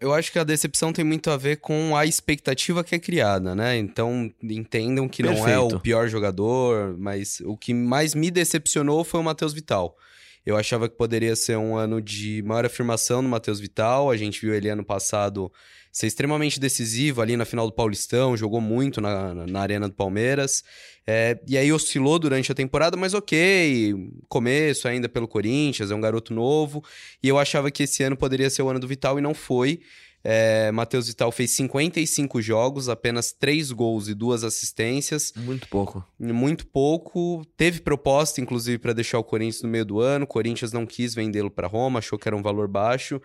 Eu 0.00 0.12
acho 0.12 0.32
que 0.32 0.38
a 0.38 0.44
decepção 0.44 0.92
tem 0.92 1.04
muito 1.04 1.30
a 1.30 1.36
ver 1.36 1.58
com 1.58 1.96
a 1.96 2.04
expectativa 2.04 2.82
que 2.82 2.96
é 2.96 2.98
criada, 2.98 3.54
né? 3.54 3.78
Então, 3.78 4.32
entendam 4.42 5.08
que 5.08 5.22
não 5.22 5.30
é 5.30 5.36
Perfeito. 5.36 5.76
o 5.76 5.80
pior 5.80 6.08
jogador, 6.08 6.96
mas 6.98 7.40
o 7.44 7.56
que 7.56 7.72
mais 7.72 8.12
me 8.12 8.28
decepcionou 8.28 9.04
foi 9.04 9.20
o 9.20 9.22
Matheus 9.22 9.52
Vital. 9.52 9.96
Eu 10.44 10.56
achava 10.56 10.88
que 10.88 10.96
poderia 10.96 11.36
ser 11.36 11.56
um 11.56 11.76
ano 11.76 12.00
de 12.00 12.42
maior 12.42 12.64
afirmação 12.64 13.22
no 13.22 13.28
Matheus 13.28 13.60
Vital. 13.60 14.10
A 14.10 14.16
gente 14.16 14.40
viu 14.40 14.54
ele 14.54 14.68
ano 14.68 14.84
passado 14.84 15.52
ser 15.92 16.06
extremamente 16.06 16.58
decisivo 16.58 17.20
ali 17.20 17.36
na 17.36 17.44
final 17.44 17.66
do 17.66 17.72
Paulistão, 17.72 18.34
jogou 18.34 18.62
muito 18.62 19.00
na, 19.00 19.34
na, 19.34 19.46
na 19.46 19.60
Arena 19.60 19.88
do 19.88 19.94
Palmeiras. 19.94 20.64
É, 21.06 21.38
e 21.46 21.58
aí 21.58 21.70
oscilou 21.70 22.18
durante 22.18 22.50
a 22.50 22.54
temporada, 22.54 22.96
mas 22.96 23.12
ok, 23.12 23.94
começo 24.28 24.88
ainda 24.88 25.08
pelo 25.08 25.28
Corinthians, 25.28 25.90
é 25.90 25.94
um 25.94 26.00
garoto 26.00 26.32
novo. 26.32 26.82
E 27.22 27.28
eu 27.28 27.38
achava 27.38 27.70
que 27.70 27.82
esse 27.82 28.02
ano 28.02 28.16
poderia 28.16 28.48
ser 28.48 28.62
o 28.62 28.68
ano 28.68 28.80
do 28.80 28.88
Vital 28.88 29.18
e 29.18 29.22
não 29.22 29.34
foi. 29.34 29.80
É, 30.24 30.70
Matheus 30.70 31.08
Vital 31.08 31.32
fez 31.32 31.50
55 31.52 32.40
jogos, 32.40 32.88
apenas 32.88 33.32
3 33.32 33.72
gols 33.72 34.08
e 34.08 34.14
2 34.14 34.44
assistências. 34.44 35.32
Muito 35.36 35.68
pouco. 35.68 36.04
Muito 36.18 36.66
pouco. 36.66 37.44
Teve 37.56 37.80
proposta, 37.80 38.40
inclusive, 38.40 38.78
para 38.78 38.92
deixar 38.92 39.18
o 39.18 39.24
Corinthians 39.24 39.62
no 39.62 39.68
meio 39.68 39.84
do 39.84 40.00
ano. 40.00 40.24
O 40.24 40.28
Corinthians 40.28 40.72
não 40.72 40.86
quis 40.86 41.14
vendê-lo 41.14 41.50
para 41.50 41.66
Roma, 41.66 41.98
achou 41.98 42.18
que 42.18 42.28
era 42.28 42.36
um 42.36 42.42
valor 42.42 42.68
baixo. 42.68 43.20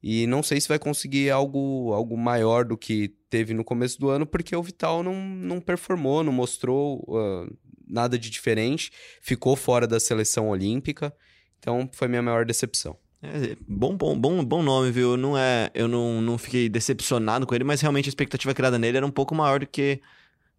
E 0.00 0.28
não 0.28 0.42
sei 0.44 0.60
se 0.60 0.68
vai 0.68 0.78
conseguir 0.78 1.28
algo, 1.28 1.92
algo 1.92 2.16
maior 2.16 2.64
do 2.64 2.76
que 2.76 3.08
teve 3.28 3.52
no 3.52 3.64
começo 3.64 3.98
do 3.98 4.08
ano, 4.08 4.24
porque 4.24 4.54
o 4.54 4.62
Vital 4.62 5.02
não, 5.02 5.14
não 5.14 5.60
performou, 5.60 6.22
não 6.22 6.32
mostrou 6.32 7.04
ah, 7.16 7.52
nada 7.84 8.16
de 8.16 8.30
diferente. 8.30 8.92
Ficou 9.20 9.56
fora 9.56 9.88
da 9.88 9.98
seleção 9.98 10.50
olímpica. 10.50 11.12
Então, 11.58 11.90
foi 11.92 12.06
minha 12.06 12.22
maior 12.22 12.44
decepção. 12.44 12.96
É, 13.22 13.56
bom, 13.66 13.96
bom, 13.96 14.18
bom, 14.18 14.44
bom 14.44 14.62
nome, 14.62 14.90
viu? 14.92 15.16
Não 15.16 15.36
é, 15.36 15.70
eu 15.74 15.88
não, 15.88 16.20
não 16.20 16.38
fiquei 16.38 16.68
decepcionado 16.68 17.46
com 17.46 17.54
ele, 17.54 17.64
mas 17.64 17.80
realmente 17.80 18.06
a 18.06 18.10
expectativa 18.10 18.54
criada 18.54 18.78
nele 18.78 18.96
era 18.96 19.06
um 19.06 19.10
pouco 19.10 19.34
maior 19.34 19.60
do 19.60 19.66
que 19.66 20.00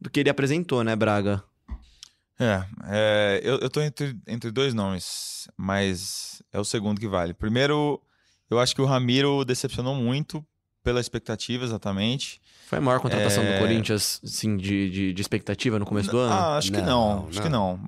do 0.02 0.10
que 0.10 0.22
ele 0.22 0.30
apresentou, 0.30 0.84
né, 0.84 0.95
Braga? 0.95 1.43
É, 2.39 2.63
é, 2.88 3.41
eu, 3.43 3.60
eu 3.60 3.69
tô 3.69 3.82
entre, 3.82 4.15
entre 4.26 4.50
dois 4.50 4.74
nomes, 4.74 5.48
mas 5.58 6.41
é 6.54 6.60
o 6.60 6.63
segundo 6.63 7.00
que 7.00 7.08
vale. 7.08 7.34
Primeiro, 7.34 8.02
eu 8.50 8.60
acho 8.60 8.74
que 8.74 8.82
o 8.82 8.86
Ramiro 8.86 9.43
decepcionou 9.43 9.93
muito 9.93 10.45
pela 10.82 11.02
expectativa, 11.02 11.65
exatamente. 11.65 12.41
Foi 12.67 12.78
a 12.78 12.82
maior 12.82 13.02
contratação 13.02 13.43
É. 13.43 13.54
do 13.54 13.60
Corinthians, 13.60 14.22
assim, 14.24 14.56
de, 14.56 14.89
de, 14.89 15.13
de 15.13 15.22
expectativa 15.22 15.78
no 15.78 15.86
começo 15.86 16.10
do 16.10 16.17
ano? 16.17 16.34
Ah, 16.34 16.58
acho 16.58 16.72
que 16.72 16.82
Não, 16.82 16.86
não, 17.24 17.28
acho 17.28 17.41
que 17.41 17.50
não. 17.50 17.80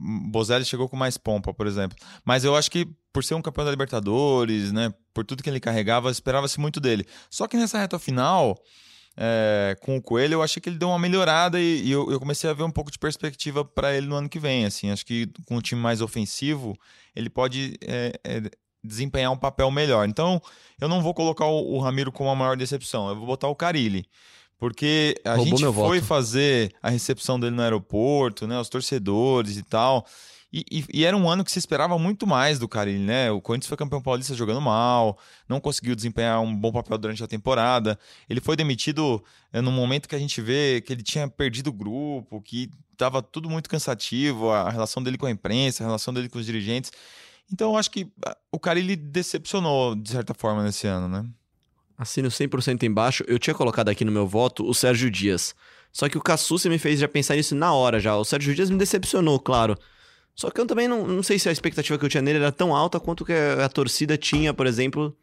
Bozelli 0.00 0.64
chegou 0.64 0.88
com 0.88 0.96
mais 0.96 1.18
pompa, 1.18 1.52
por 1.52 1.66
exemplo. 1.66 1.96
Mas 2.24 2.42
eu 2.42 2.56
acho 2.56 2.70
que 2.70 2.88
por 3.12 3.22
ser 3.22 3.34
um 3.34 3.42
campeão 3.42 3.64
da 3.64 3.70
Libertadores, 3.70 4.72
né, 4.72 4.94
por 5.12 5.24
tudo 5.24 5.42
que 5.42 5.50
ele 5.50 5.60
carregava, 5.60 6.10
esperava-se 6.10 6.58
muito 6.58 6.80
dele. 6.80 7.06
Só 7.28 7.46
que 7.46 7.56
nessa 7.56 7.78
reta 7.78 7.98
final, 7.98 8.56
é, 9.16 9.76
com 9.82 9.96
o 9.96 10.02
Coelho, 10.02 10.34
eu 10.34 10.42
achei 10.42 10.60
que 10.60 10.68
ele 10.68 10.78
deu 10.78 10.88
uma 10.88 10.98
melhorada 10.98 11.60
e, 11.60 11.82
e 11.82 11.90
eu, 11.90 12.10
eu 12.10 12.18
comecei 12.18 12.48
a 12.48 12.54
ver 12.54 12.62
um 12.62 12.70
pouco 12.70 12.90
de 12.90 12.98
perspectiva 12.98 13.64
para 13.64 13.94
ele 13.94 14.06
no 14.06 14.16
ano 14.16 14.28
que 14.28 14.38
vem. 14.38 14.64
Assim, 14.64 14.90
acho 14.90 15.04
que 15.04 15.28
com 15.46 15.56
um 15.56 15.60
time 15.60 15.80
mais 15.80 16.00
ofensivo, 16.00 16.74
ele 17.14 17.28
pode 17.28 17.76
é, 17.82 18.18
é, 18.24 18.50
desempenhar 18.82 19.32
um 19.32 19.36
papel 19.36 19.70
melhor. 19.70 20.08
Então, 20.08 20.40
eu 20.80 20.88
não 20.88 21.02
vou 21.02 21.12
colocar 21.12 21.44
o, 21.44 21.74
o 21.74 21.78
Ramiro 21.80 22.10
como 22.10 22.30
a 22.30 22.34
maior 22.34 22.56
decepção, 22.56 23.08
eu 23.08 23.16
vou 23.16 23.26
botar 23.26 23.48
o 23.48 23.54
Carilli. 23.54 24.06
Porque 24.60 25.14
a 25.24 25.30
Roubou 25.36 25.46
gente 25.58 25.62
foi 25.72 25.98
voto. 25.98 26.02
fazer 26.06 26.72
a 26.82 26.90
recepção 26.90 27.40
dele 27.40 27.56
no 27.56 27.62
aeroporto, 27.62 28.46
né? 28.46 28.60
Os 28.60 28.68
torcedores 28.68 29.56
e 29.56 29.62
tal. 29.62 30.06
E, 30.52 30.64
e- 30.70 30.84
e 30.92 31.04
era 31.04 31.16
um 31.16 31.30
ano 31.30 31.42
que 31.44 31.50
se 31.50 31.58
esperava 31.58 31.98
muito 31.98 32.26
mais 32.26 32.58
do 32.58 32.68
Carilli, 32.68 32.98
né? 33.02 33.30
O 33.30 33.40
Corinthians 33.40 33.68
foi 33.68 33.76
campeão 33.78 34.02
paulista 34.02 34.34
jogando 34.34 34.60
mal, 34.60 35.16
não 35.48 35.60
conseguiu 35.60 35.96
desempenhar 35.96 36.40
um 36.42 36.54
bom 36.54 36.70
papel 36.70 36.98
durante 36.98 37.24
a 37.24 37.26
temporada. 37.28 37.98
Ele 38.28 38.40
foi 38.40 38.54
demitido 38.54 39.24
é, 39.52 39.62
num 39.62 39.72
momento 39.72 40.06
que 40.08 40.14
a 40.14 40.18
gente 40.18 40.42
vê 40.42 40.82
que 40.84 40.92
ele 40.92 41.02
tinha 41.02 41.26
perdido 41.26 41.68
o 41.68 41.72
grupo, 41.72 42.42
que 42.42 42.68
estava 42.92 43.22
tudo 43.22 43.48
muito 43.48 43.70
cansativo, 43.70 44.50
a 44.50 44.68
relação 44.68 45.02
dele 45.02 45.16
com 45.16 45.24
a 45.24 45.30
imprensa, 45.30 45.82
a 45.82 45.86
relação 45.86 46.12
dele 46.12 46.28
com 46.28 46.38
os 46.38 46.44
dirigentes. 46.44 46.92
Então 47.50 47.70
eu 47.70 47.76
acho 47.78 47.90
que 47.90 48.08
ah, 48.26 48.36
o 48.52 48.58
Carilli 48.58 48.94
decepcionou, 48.94 49.94
de 49.94 50.10
certa 50.10 50.34
forma, 50.34 50.62
nesse 50.64 50.86
ano, 50.86 51.08
né? 51.08 51.24
Assino 52.00 52.30
100% 52.30 52.82
embaixo. 52.84 53.22
Eu 53.28 53.38
tinha 53.38 53.52
colocado 53.52 53.90
aqui 53.90 54.06
no 54.06 54.10
meu 54.10 54.26
voto 54.26 54.66
o 54.66 54.72
Sérgio 54.72 55.10
Dias. 55.10 55.54
Só 55.92 56.08
que 56.08 56.16
o 56.16 56.22
Cassucci 56.22 56.66
me 56.70 56.78
fez 56.78 56.98
já 56.98 57.06
pensar 57.06 57.36
nisso 57.36 57.54
na 57.54 57.74
hora 57.74 58.00
já. 58.00 58.16
O 58.16 58.24
Sérgio 58.24 58.54
Dias 58.54 58.70
me 58.70 58.78
decepcionou, 58.78 59.38
claro. 59.38 59.76
Só 60.34 60.50
que 60.50 60.58
eu 60.58 60.64
também 60.64 60.88
não, 60.88 61.06
não 61.06 61.22
sei 61.22 61.38
se 61.38 61.46
a 61.50 61.52
expectativa 61.52 61.98
que 61.98 62.04
eu 62.06 62.08
tinha 62.08 62.22
nele 62.22 62.38
era 62.38 62.50
tão 62.50 62.74
alta 62.74 62.98
quanto 62.98 63.22
que 63.22 63.34
a, 63.34 63.66
a 63.66 63.68
torcida 63.68 64.16
tinha, 64.16 64.54
por 64.54 64.66
exemplo, 64.66 65.14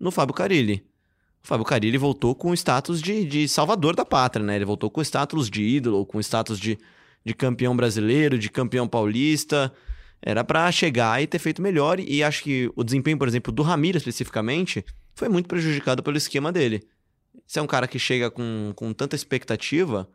no 0.00 0.10
Fábio 0.10 0.34
Carilli. 0.34 0.84
O 1.44 1.46
Fábio 1.46 1.64
Carilli 1.64 1.96
voltou 1.96 2.34
com 2.34 2.50
o 2.50 2.54
status 2.54 3.00
de, 3.00 3.24
de 3.24 3.46
salvador 3.46 3.94
da 3.94 4.04
pátria, 4.04 4.44
né? 4.44 4.56
Ele 4.56 4.64
voltou 4.64 4.90
com 4.90 5.00
o 5.00 5.04
status 5.04 5.48
de 5.48 5.62
ídolo, 5.62 6.04
com 6.04 6.18
o 6.18 6.20
status 6.20 6.58
de, 6.58 6.76
de 7.24 7.34
campeão 7.34 7.76
brasileiro, 7.76 8.36
de 8.36 8.50
campeão 8.50 8.88
paulista. 8.88 9.72
Era 10.22 10.42
pra 10.42 10.70
chegar 10.72 11.22
e 11.22 11.26
ter 11.26 11.38
feito 11.38 11.62
melhor. 11.62 12.00
E 12.00 12.22
acho 12.22 12.42
que 12.42 12.70
o 12.74 12.82
desempenho, 12.82 13.18
por 13.18 13.28
exemplo, 13.28 13.52
do 13.52 13.62
Ramiro 13.62 13.98
especificamente, 13.98 14.84
foi 15.14 15.28
muito 15.28 15.48
prejudicado 15.48 16.02
pelo 16.02 16.16
esquema 16.16 16.52
dele. 16.52 16.86
Se 17.46 17.58
é 17.58 17.62
um 17.62 17.66
cara 17.66 17.86
que 17.86 17.98
chega 17.98 18.30
com, 18.30 18.72
com 18.74 18.92
tanta 18.92 19.14
expectativa, 19.14 20.08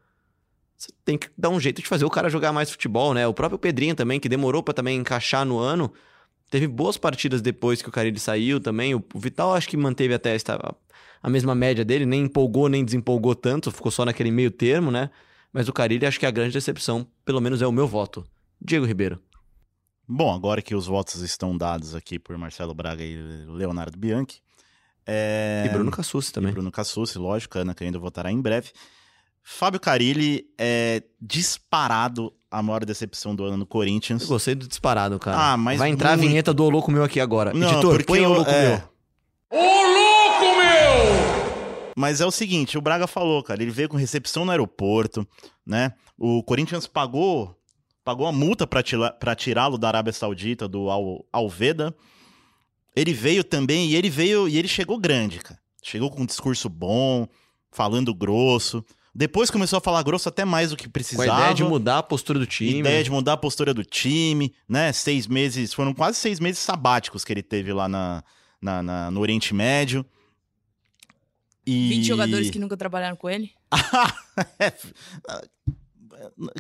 você 0.77 0.89
tem 1.05 1.17
que 1.17 1.29
dar 1.37 1.49
um 1.49 1.59
jeito 1.59 1.81
de 1.81 1.87
fazer 1.87 2.05
o 2.05 2.09
cara 2.09 2.29
jogar 2.29 2.51
mais 2.51 2.71
futebol, 2.71 3.13
né? 3.13 3.27
O 3.27 3.33
próprio 3.33 3.59
Pedrinho 3.59 3.95
também, 3.95 4.19
que 4.19 4.27
demorou 4.27 4.63
pra 4.63 4.73
também 4.73 4.97
encaixar 4.97 5.45
no 5.45 5.59
ano, 5.59 5.93
teve 6.49 6.67
boas 6.67 6.97
partidas 6.97 7.41
depois 7.41 7.81
que 7.81 7.89
o 7.89 7.91
Carilli 7.91 8.19
saiu 8.19 8.59
também. 8.59 8.95
O, 8.95 9.03
Vital 9.15 9.53
acho 9.53 9.69
que 9.69 9.77
manteve 9.77 10.13
até 10.13 10.33
esta, 10.35 10.75
a 11.21 11.29
mesma 11.29 11.53
média 11.53 11.85
dele, 11.85 12.05
nem 12.05 12.23
empolgou 12.23 12.67
nem 12.67 12.83
desempolgou 12.83 13.35
tanto, 13.35 13.71
ficou 13.71 13.91
só 13.91 14.03
naquele 14.03 14.31
meio 14.31 14.49
termo, 14.49 14.89
né? 14.91 15.09
Mas 15.53 15.67
o 15.67 15.73
Carilli 15.73 16.05
acho 16.05 16.19
que 16.19 16.25
é 16.25 16.29
a 16.29 16.31
grande 16.31 16.53
decepção, 16.53 17.05
pelo 17.23 17.39
menos 17.39 17.61
é 17.61 17.67
o 17.67 17.71
meu 17.71 17.87
voto. 17.87 18.25
Diego 18.59 18.85
Ribeiro. 18.85 19.21
Bom, 20.13 20.33
agora 20.33 20.61
que 20.61 20.75
os 20.75 20.87
votos 20.87 21.21
estão 21.21 21.57
dados 21.57 21.95
aqui 21.95 22.19
por 22.19 22.37
Marcelo 22.37 22.73
Braga 22.73 23.01
e 23.01 23.15
Leonardo 23.47 23.97
Bianchi. 23.97 24.41
É... 25.07 25.63
E 25.65 25.69
Bruno 25.69 25.89
Cassucci 25.89 26.33
também. 26.33 26.49
E 26.49 26.53
Bruno 26.53 26.69
Cassucci, 26.69 27.17
lógico, 27.17 27.57
a 27.57 27.61
Ana 27.61 27.73
ainda 27.79 27.97
votará 27.97 28.29
em 28.29 28.41
breve. 28.41 28.71
Fábio 29.41 29.79
Carilli 29.79 30.47
é 30.57 31.01
disparado 31.19 32.33
a 32.51 32.61
maior 32.61 32.83
decepção 32.83 33.33
do 33.33 33.45
ano 33.45 33.55
no 33.55 33.65
Corinthians. 33.65 34.23
Eu 34.23 34.27
gostei 34.27 34.53
do 34.53 34.67
disparado, 34.67 35.17
cara. 35.17 35.53
Ah, 35.53 35.55
mas 35.57 35.79
Vai 35.79 35.89
entrar 35.89 36.09
muito- 36.17 36.25
a 36.25 36.27
vinheta 36.27 36.53
do 36.53 36.65
Ô 36.65 36.69
Louco 36.69 36.91
Meu 36.91 37.05
aqui 37.05 37.21
agora. 37.21 37.53
Não, 37.53 37.71
Editor, 37.71 38.03
põe 38.03 38.19
o 38.19 38.23
eu- 38.23 38.33
Louco 38.33 38.51
é. 38.51 38.67
Meu. 38.69 38.77
Ô 39.49 39.63
louco, 39.63 40.57
meu! 40.57 41.93
Mas 41.95 42.19
é 42.19 42.25
o 42.25 42.31
seguinte, 42.31 42.77
o 42.77 42.81
Braga 42.81 43.07
falou, 43.07 43.41
cara, 43.41 43.63
ele 43.63 43.71
veio 43.71 43.87
com 43.87 43.95
recepção 43.95 44.43
no 44.43 44.51
aeroporto, 44.51 45.25
né? 45.65 45.93
O 46.17 46.43
Corinthians 46.43 46.85
pagou 46.85 47.57
pagou 48.03 48.25
a 48.27 48.31
multa 48.31 48.65
pra 48.67 49.35
tirá-lo 49.35 49.77
da 49.77 49.87
Arábia 49.87 50.13
Saudita, 50.13 50.67
do 50.67 50.89
Al 50.89 51.25
Alveda. 51.31 51.95
Ele 52.95 53.13
veio 53.13 53.43
também 53.43 53.89
e 53.89 53.95
ele 53.95 54.09
veio 54.09 54.47
e 54.49 54.57
ele 54.57 54.67
chegou 54.67 54.97
grande, 54.99 55.39
cara. 55.39 55.59
Chegou 55.83 56.09
com 56.11 56.21
um 56.21 56.25
discurso 56.25 56.67
bom, 56.69 57.27
falando 57.71 58.13
grosso. 58.13 58.83
Depois 59.13 59.49
começou 59.51 59.77
a 59.77 59.81
falar 59.81 60.03
grosso 60.03 60.29
até 60.29 60.45
mais 60.45 60.69
do 60.71 60.77
que 60.77 60.85
Com 60.85 60.89
a 60.89 60.93
precisava. 60.93 61.39
ideia 61.41 61.53
de 61.53 61.63
mudar 61.63 61.97
a 61.99 62.03
postura 62.03 62.39
do 62.39 62.45
time. 62.45 62.79
Ideia 62.79 63.03
de 63.03 63.11
mudar 63.11 63.33
a 63.33 63.37
postura 63.37 63.73
do 63.73 63.83
time, 63.83 64.53
né? 64.67 64.91
Seis 64.93 65.27
meses, 65.27 65.73
foram 65.73 65.93
quase 65.93 66.17
seis 66.17 66.39
meses 66.39 66.59
sabáticos 66.59 67.23
que 67.25 67.33
ele 67.33 67.43
teve 67.43 67.73
lá 67.73 67.87
na, 67.89 68.23
na- 68.61 68.81
na- 68.83 69.11
no 69.11 69.19
Oriente 69.19 69.53
Médio. 69.53 70.05
E... 71.65 71.89
20 71.89 72.05
jogadores 72.07 72.49
que 72.49 72.57
nunca 72.59 72.75
trabalharam 72.77 73.15
com 73.15 73.29
ele. 73.29 73.51
É, 74.59 74.73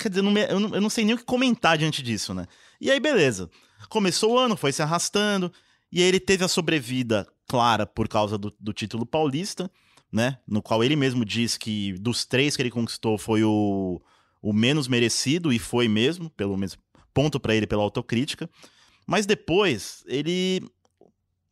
Quer 0.01 0.09
dizer, 0.09 0.21
não 0.21 0.31
me- 0.31 0.45
eu, 0.49 0.59
não, 0.59 0.75
eu 0.75 0.81
não 0.81 0.89
sei 0.89 1.03
nem 1.05 1.15
o 1.15 1.17
que 1.17 1.23
comentar 1.23 1.77
diante 1.77 2.01
disso, 2.01 2.33
né? 2.33 2.47
E 2.79 2.89
aí, 2.91 2.99
beleza. 2.99 3.49
Começou 3.89 4.33
o 4.33 4.37
ano, 4.39 4.55
foi 4.57 4.71
se 4.71 4.81
arrastando, 4.81 5.51
e 5.91 6.01
aí 6.01 6.07
ele 6.07 6.19
teve 6.19 6.43
a 6.43 6.47
sobrevida 6.47 7.27
clara 7.47 7.85
por 7.85 8.07
causa 8.07 8.37
do, 8.37 8.53
do 8.59 8.73
título 8.73 9.05
paulista, 9.05 9.69
né? 10.11 10.37
No 10.47 10.61
qual 10.61 10.83
ele 10.83 10.95
mesmo 10.95 11.25
diz 11.25 11.57
que 11.57 11.93
dos 11.93 12.25
três 12.25 12.55
que 12.55 12.61
ele 12.61 12.69
conquistou 12.71 13.17
foi 13.17 13.43
o, 13.43 14.01
o 14.41 14.53
menos 14.53 14.87
merecido, 14.87 15.51
e 15.51 15.59
foi 15.59 15.87
mesmo, 15.87 16.29
pelo 16.31 16.55
menos 16.57 16.77
ponto 17.13 17.39
pra 17.39 17.55
ele 17.55 17.67
pela 17.67 17.83
autocrítica. 17.83 18.49
Mas 19.07 19.25
depois, 19.25 20.03
ele 20.07 20.61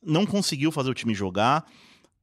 não 0.01 0.25
conseguiu 0.25 0.71
fazer 0.71 0.89
o 0.89 0.93
time 0.93 1.13
jogar, 1.13 1.65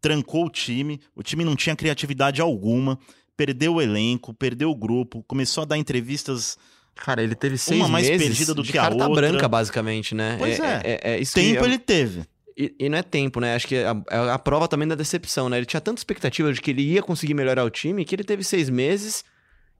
trancou 0.00 0.46
o 0.46 0.50
time, 0.50 1.00
o 1.14 1.22
time 1.22 1.44
não 1.44 1.56
tinha 1.56 1.76
criatividade 1.76 2.40
alguma, 2.40 2.98
perdeu 3.36 3.74
o 3.74 3.82
elenco, 3.82 4.32
perdeu 4.34 4.70
o 4.70 4.74
grupo, 4.74 5.22
começou 5.26 5.62
a 5.62 5.64
dar 5.64 5.76
entrevistas. 5.76 6.56
Cara, 6.94 7.22
ele 7.22 7.34
teve 7.34 7.58
seis 7.58 7.86
mais 7.88 8.08
meses 8.08 8.26
perdida 8.26 8.54
do 8.54 8.62
de 8.62 8.72
que 8.72 8.78
a 8.78 8.82
carta 8.82 9.06
outra. 9.06 9.28
branca, 9.28 9.46
basicamente, 9.48 10.14
né? 10.14 10.36
Pois 10.38 10.58
é. 10.58 10.80
é, 10.82 11.00
é 11.12 11.20
isso 11.20 11.34
que 11.34 11.40
Tempo 11.40 11.64
é- 11.64 11.68
ele 11.68 11.78
teve. 11.78 12.24
E, 12.56 12.74
e 12.78 12.88
não 12.88 12.96
é 12.96 13.02
tempo, 13.02 13.38
né? 13.38 13.54
Acho 13.54 13.68
que 13.68 13.74
é 13.74 13.86
a, 13.86 14.02
é 14.10 14.30
a 14.30 14.38
prova 14.38 14.66
também 14.66 14.88
da 14.88 14.94
decepção, 14.94 15.50
né? 15.50 15.58
Ele 15.58 15.66
tinha 15.66 15.80
tanta 15.80 16.00
expectativa 16.00 16.50
de 16.50 16.60
que 16.60 16.70
ele 16.70 16.80
ia 16.82 17.02
conseguir 17.02 17.34
melhorar 17.34 17.64
o 17.64 17.70
time 17.70 18.02
que 18.02 18.14
ele 18.14 18.24
teve 18.24 18.42
seis 18.42 18.70
meses 18.70 19.22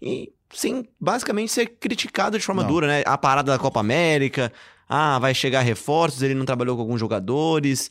e 0.01 0.31
sem 0.53 0.87
basicamente 1.01 1.51
ser 1.51 1.67
criticado 1.67 2.39
de 2.39 2.45
forma 2.45 2.63
Não. 2.63 2.69
dura, 2.69 2.87
né? 2.87 3.03
A 3.07 3.17
parada 3.17 3.51
da 3.51 3.59
Copa 3.59 3.81
América, 3.81 4.53
ah, 4.87 5.19
vai 5.19 5.35
chegar 5.35 5.63
reforços, 5.63 6.21
ele 6.23 6.35
não 6.35 6.45
trabalhou 6.45 6.77
com 6.77 6.83
alguns 6.83 7.01
jogadores. 7.01 7.91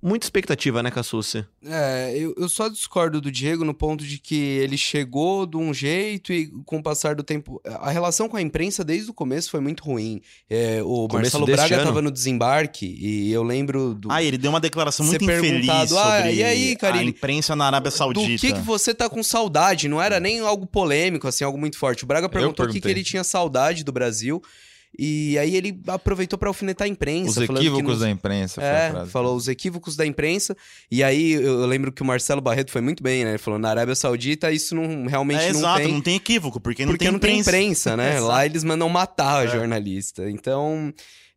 Muita 0.00 0.24
expectativa, 0.26 0.80
né, 0.80 0.92
Cassucci? 0.92 1.44
É, 1.66 2.14
eu, 2.16 2.32
eu 2.38 2.48
só 2.48 2.68
discordo 2.68 3.20
do 3.20 3.32
Diego 3.32 3.64
no 3.64 3.74
ponto 3.74 4.04
de 4.04 4.18
que 4.18 4.36
ele 4.36 4.78
chegou 4.78 5.44
de 5.44 5.56
um 5.56 5.74
jeito 5.74 6.32
e 6.32 6.46
com 6.64 6.78
o 6.78 6.82
passar 6.82 7.16
do 7.16 7.24
tempo. 7.24 7.60
A 7.64 7.90
relação 7.90 8.28
com 8.28 8.36
a 8.36 8.42
imprensa 8.42 8.84
desde 8.84 9.10
o 9.10 9.14
começo 9.14 9.50
foi 9.50 9.58
muito 9.58 9.82
ruim. 9.82 10.20
É, 10.48 10.80
o 10.84 11.08
Marcelo 11.12 11.46
Braga 11.46 11.74
ano? 11.74 11.82
estava 11.82 12.00
no 12.00 12.12
desembarque 12.12 12.86
e 12.86 13.32
eu 13.32 13.42
lembro 13.42 13.94
do. 13.94 14.08
Ah, 14.12 14.22
ele 14.22 14.38
deu 14.38 14.50
uma 14.50 14.60
declaração 14.60 15.04
muito 15.04 15.24
infeliz 15.24 15.66
perguntado, 15.66 15.88
sobre 15.88 16.02
"Ah, 16.04 16.32
e 16.32 16.44
aí, 16.44 16.72
a 16.72 16.76
Carilli, 16.76 17.08
imprensa 17.10 17.56
na 17.56 17.66
Arábia 17.66 17.90
do 17.90 17.96
Saudita. 17.96 18.46
que, 18.46 18.52
que 18.52 18.60
você 18.60 18.94
tá 18.94 19.10
com 19.10 19.22
saudade? 19.22 19.88
Não 19.88 20.00
era 20.00 20.20
nem 20.20 20.38
algo 20.38 20.64
polêmico, 20.64 21.26
assim, 21.26 21.42
algo 21.42 21.58
muito 21.58 21.76
forte. 21.76 22.04
O 22.04 22.06
Braga 22.06 22.28
perguntou 22.28 22.66
o 22.66 22.68
que, 22.68 22.80
que 22.80 22.88
ele 22.88 23.02
tinha 23.02 23.24
saudade 23.24 23.82
do 23.82 23.90
Brasil. 23.90 24.40
E 24.96 25.36
aí 25.38 25.56
ele 25.56 25.80
aproveitou 25.88 26.38
pra 26.38 26.48
alfinetar 26.48 26.86
a 26.86 26.88
imprensa. 26.88 27.30
Os 27.42 27.48
equívocos 27.50 27.88
nos- 27.88 28.00
da 28.00 28.10
imprensa. 28.10 28.54
foi 28.60 28.64
a 28.64 28.72
É, 28.72 28.90
frase. 28.90 29.10
falou 29.10 29.36
os 29.36 29.48
equívocos 29.48 29.96
da 29.96 30.06
imprensa. 30.06 30.56
E 30.90 31.02
aí 31.02 31.32
eu, 31.32 31.66
lembro 31.66 31.90
que 31.92 32.02
o 32.02 32.04
Marcelo 32.04 32.40
Barreto 32.40 32.70
foi 32.70 32.80
muito 32.80 33.02
bem, 33.02 33.24
né? 33.24 33.30
Ele 33.32 33.38
falou: 33.38 33.58
na 33.58 33.68
Arábia 33.70 33.94
Saudita 33.94 34.50
isso 34.52 34.74
não 34.74 35.06
realmente 35.06 35.42
É 35.42 35.52
não 35.52 35.60
exato, 35.60 35.78
tem. 35.82 35.92
não 35.92 36.00
tem 36.00 36.16
equívoco, 36.16 36.60
porque 36.60 36.84
não 36.84 36.92
porque 36.92 37.04
tem 37.04 37.12
não 37.12 37.18
tem 37.18 37.38
imprensa. 37.38 37.50
imprensa, 37.50 37.96
né? 37.96 38.10
Exato. 38.16 38.26
Lá 38.26 38.46
eles 38.46 38.64
mandam 38.64 38.88
matar 38.88 39.44
É. 39.44 39.48
a 39.48 39.50
jornalista. 39.50 40.28
Então, 40.30 40.92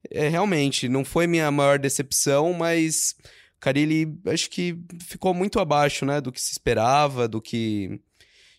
é, 0.10 0.28
realmente, 0.30 0.88
não 0.90 1.04
foi 1.06 1.28
minha 1.28 1.50
maior 1.52 1.78
decepção, 1.78 2.54
mas 2.54 3.16
o 3.58 3.60
Carilli 3.60 4.08
acho 4.28 4.50
que 4.50 4.76
ficou 5.06 5.34
muito 5.34 5.60
abaixo, 5.60 6.06
né? 6.06 6.20
Do 6.22 6.32
que 6.32 6.42
se 6.42 6.52
esperava, 6.52 7.28
do 7.28 7.42
que. 7.42 8.00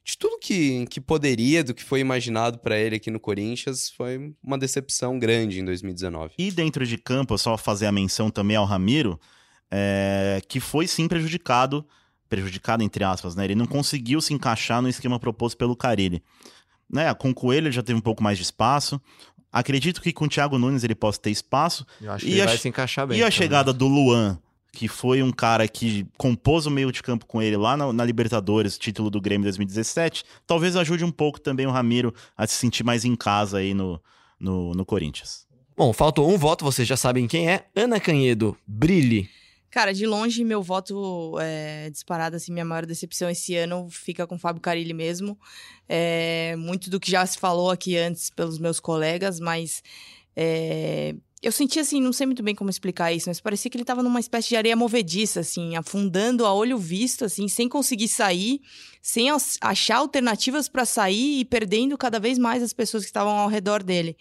De 0.05 0.19
tudo 0.19 0.38
que, 0.41 0.85
que 0.87 1.01
poderia, 1.01 1.62
do 1.62 1.73
que 1.73 1.83
foi 1.85 2.01
imaginado 2.01 2.59
pra 2.59 2.77
ele 2.77 2.97
aqui 2.97 3.11
no 3.11 3.21
Corinthians, 3.21 3.88
foi 3.97 4.35
uma 4.43 4.59
decepção 4.59 5.19
grande 5.19 5.61
em 5.61 5.65
2019. 5.65 6.35
E 6.37 6.51
dentro 6.51 6.85
de 6.85 6.99
campo, 6.99 7.38
só 7.38 7.57
fazer 7.57 7.87
a 7.87 7.93
menção 7.93 8.29
também 8.29 8.57
ao 8.57 8.65
Ramiro, 8.65 9.19
é, 9.71 10.41
que 10.49 10.59
foi 10.59 10.87
sim 10.88 11.07
prejudicado, 11.07 11.87
prejudicado 12.29 12.83
entre 12.83 13.05
aspas, 13.05 13.37
né? 13.37 13.45
Ele 13.45 13.55
não 13.55 13.67
conseguiu 13.67 14.21
se 14.21 14.35
encaixar 14.35 14.83
no 14.83 14.88
esquema 14.88 15.21
proposto 15.21 15.57
pelo 15.57 15.77
Carilli. 15.77 16.23
Né? 16.91 17.12
Com 17.15 17.31
o 17.31 17.35
Coelho 17.35 17.67
ele 17.69 17.73
já 17.73 17.83
teve 17.83 17.97
um 17.99 18.03
pouco 18.03 18.23
mais 18.23 18.37
de 18.38 18.43
espaço. 18.45 19.01
Acredito 19.53 20.01
que 20.03 20.12
com 20.12 20.25
o 20.25 20.29
Thiago 20.29 20.59
Nunes 20.59 20.83
ele 20.83 20.95
possa 20.95 21.21
ter 21.21 21.31
espaço. 21.31 21.87
Eu 22.01 22.11
acho 22.12 22.25
E 22.25 22.29
que 22.29 22.33
ele 22.35 22.43
a 22.43 22.47
vai 22.47 22.59
se 22.59 22.69
encaixar 22.69 23.07
bem. 23.07 23.19
e 23.19 23.23
a 23.23 23.27
também. 23.27 23.38
chegada 23.38 23.73
do 23.73 23.87
Luan, 23.87 24.38
que 24.73 24.89
foi 24.89 25.23
um 25.23 25.31
cara 25.31 25.69
que 25.69 26.07
compôs 26.17 26.65
o 26.65 26.71
meio 26.71 26.91
de 26.91 27.03
campo 27.03 27.27
com 27.27 27.43
ele 27.43 27.57
lá 27.57 27.77
na, 27.77 27.93
na 27.93 28.05
Libertadores, 28.05 28.79
título 28.79 29.11
do 29.11 29.21
Grêmio 29.21 29.45
2017, 29.45 30.25
talvez 30.47 30.75
ajude 30.77 31.05
um 31.05 31.11
pouco 31.11 31.39
também 31.39 31.67
o 31.67 31.71
Ramiro 31.71 32.15
a 32.37 32.47
se 32.47 32.55
sentir 32.55 32.83
mais 32.83 33.05
em 33.05 33.15
casa 33.15 33.59
aí 33.59 33.75
no, 33.75 34.03
no, 34.41 34.73
no 34.73 34.85
Corinthians. 34.85 35.47
Bom, 35.77 35.93
faltou 35.93 36.33
um 36.33 36.39
voto, 36.39 36.65
vocês 36.65 36.89
já 36.89 36.97
sabem 36.97 37.29
quem 37.29 37.51
é. 37.51 37.67
Ana 37.77 38.01
Canhedo, 38.01 38.57
brilhe. 38.67 39.29
Cara, 39.71 39.93
de 39.95 40.07
longe, 40.07 40.45
meu 40.45 40.63
voto 40.63 41.39
é, 41.41 41.89
disparado, 41.89 42.37
assim, 42.37 42.53
minha 42.53 42.65
maior 42.65 42.85
decepção 42.85 43.31
esse 43.31 43.57
ano 43.57 43.89
fica 43.91 44.27
com 44.27 44.35
o 44.35 44.39
Fábio 44.39 44.61
Carilli 44.61 44.93
mesmo. 44.93 45.39
É, 45.89 46.55
muito 46.57 46.91
do 46.91 47.01
que 47.01 47.11
já 47.11 47.25
se 47.25 47.39
falou 47.39 47.71
aqui 47.71 47.97
antes 47.97 48.29
pelos 48.29 48.59
meus 48.59 48.79
colegas, 48.79 49.41
mas 49.41 49.83
é, 50.37 51.15
eu 51.43 51.51
senti 51.51 51.81
assim, 51.81 52.01
não 52.01 52.13
sei 52.13 52.25
muito 52.25 52.43
bem 52.43 52.55
como 52.55 52.71
explicar 52.71 53.13
isso, 53.13 53.29
mas 53.29 53.41
parecia 53.41 53.69
que 53.69 53.77
ele 53.77 53.85
tava 53.85 54.03
numa 54.03 54.21
espécie 54.21 54.51
de 54.51 54.57
areia 54.57 54.77
movediça, 54.77 55.41
assim, 55.41 55.75
afundando 55.75 56.47
a 56.47 56.55
olho 56.55 56.79
visto, 56.79 57.25
assim, 57.25 57.49
sem 57.49 57.69
conseguir 57.69 58.07
sair, 58.07 58.61
sem 59.01 59.27
achar 59.61 59.97
alternativas 59.97 60.69
para 60.69 60.85
sair 60.85 61.41
e 61.41 61.45
perdendo 61.45 61.99
cada 61.99 62.21
vez 62.21 62.39
mais 62.39 62.63
as 62.63 62.73
pessoas 62.73 63.03
que 63.03 63.09
estavam 63.09 63.37
ao 63.37 63.49
redor 63.49 63.83
dele. 63.83 64.17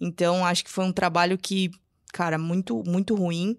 Então, 0.00 0.46
acho 0.46 0.64
que 0.64 0.70
foi 0.70 0.84
um 0.84 0.92
trabalho 0.92 1.36
que, 1.36 1.70
cara, 2.12 2.38
muito, 2.38 2.84
muito 2.86 3.14
ruim. 3.16 3.58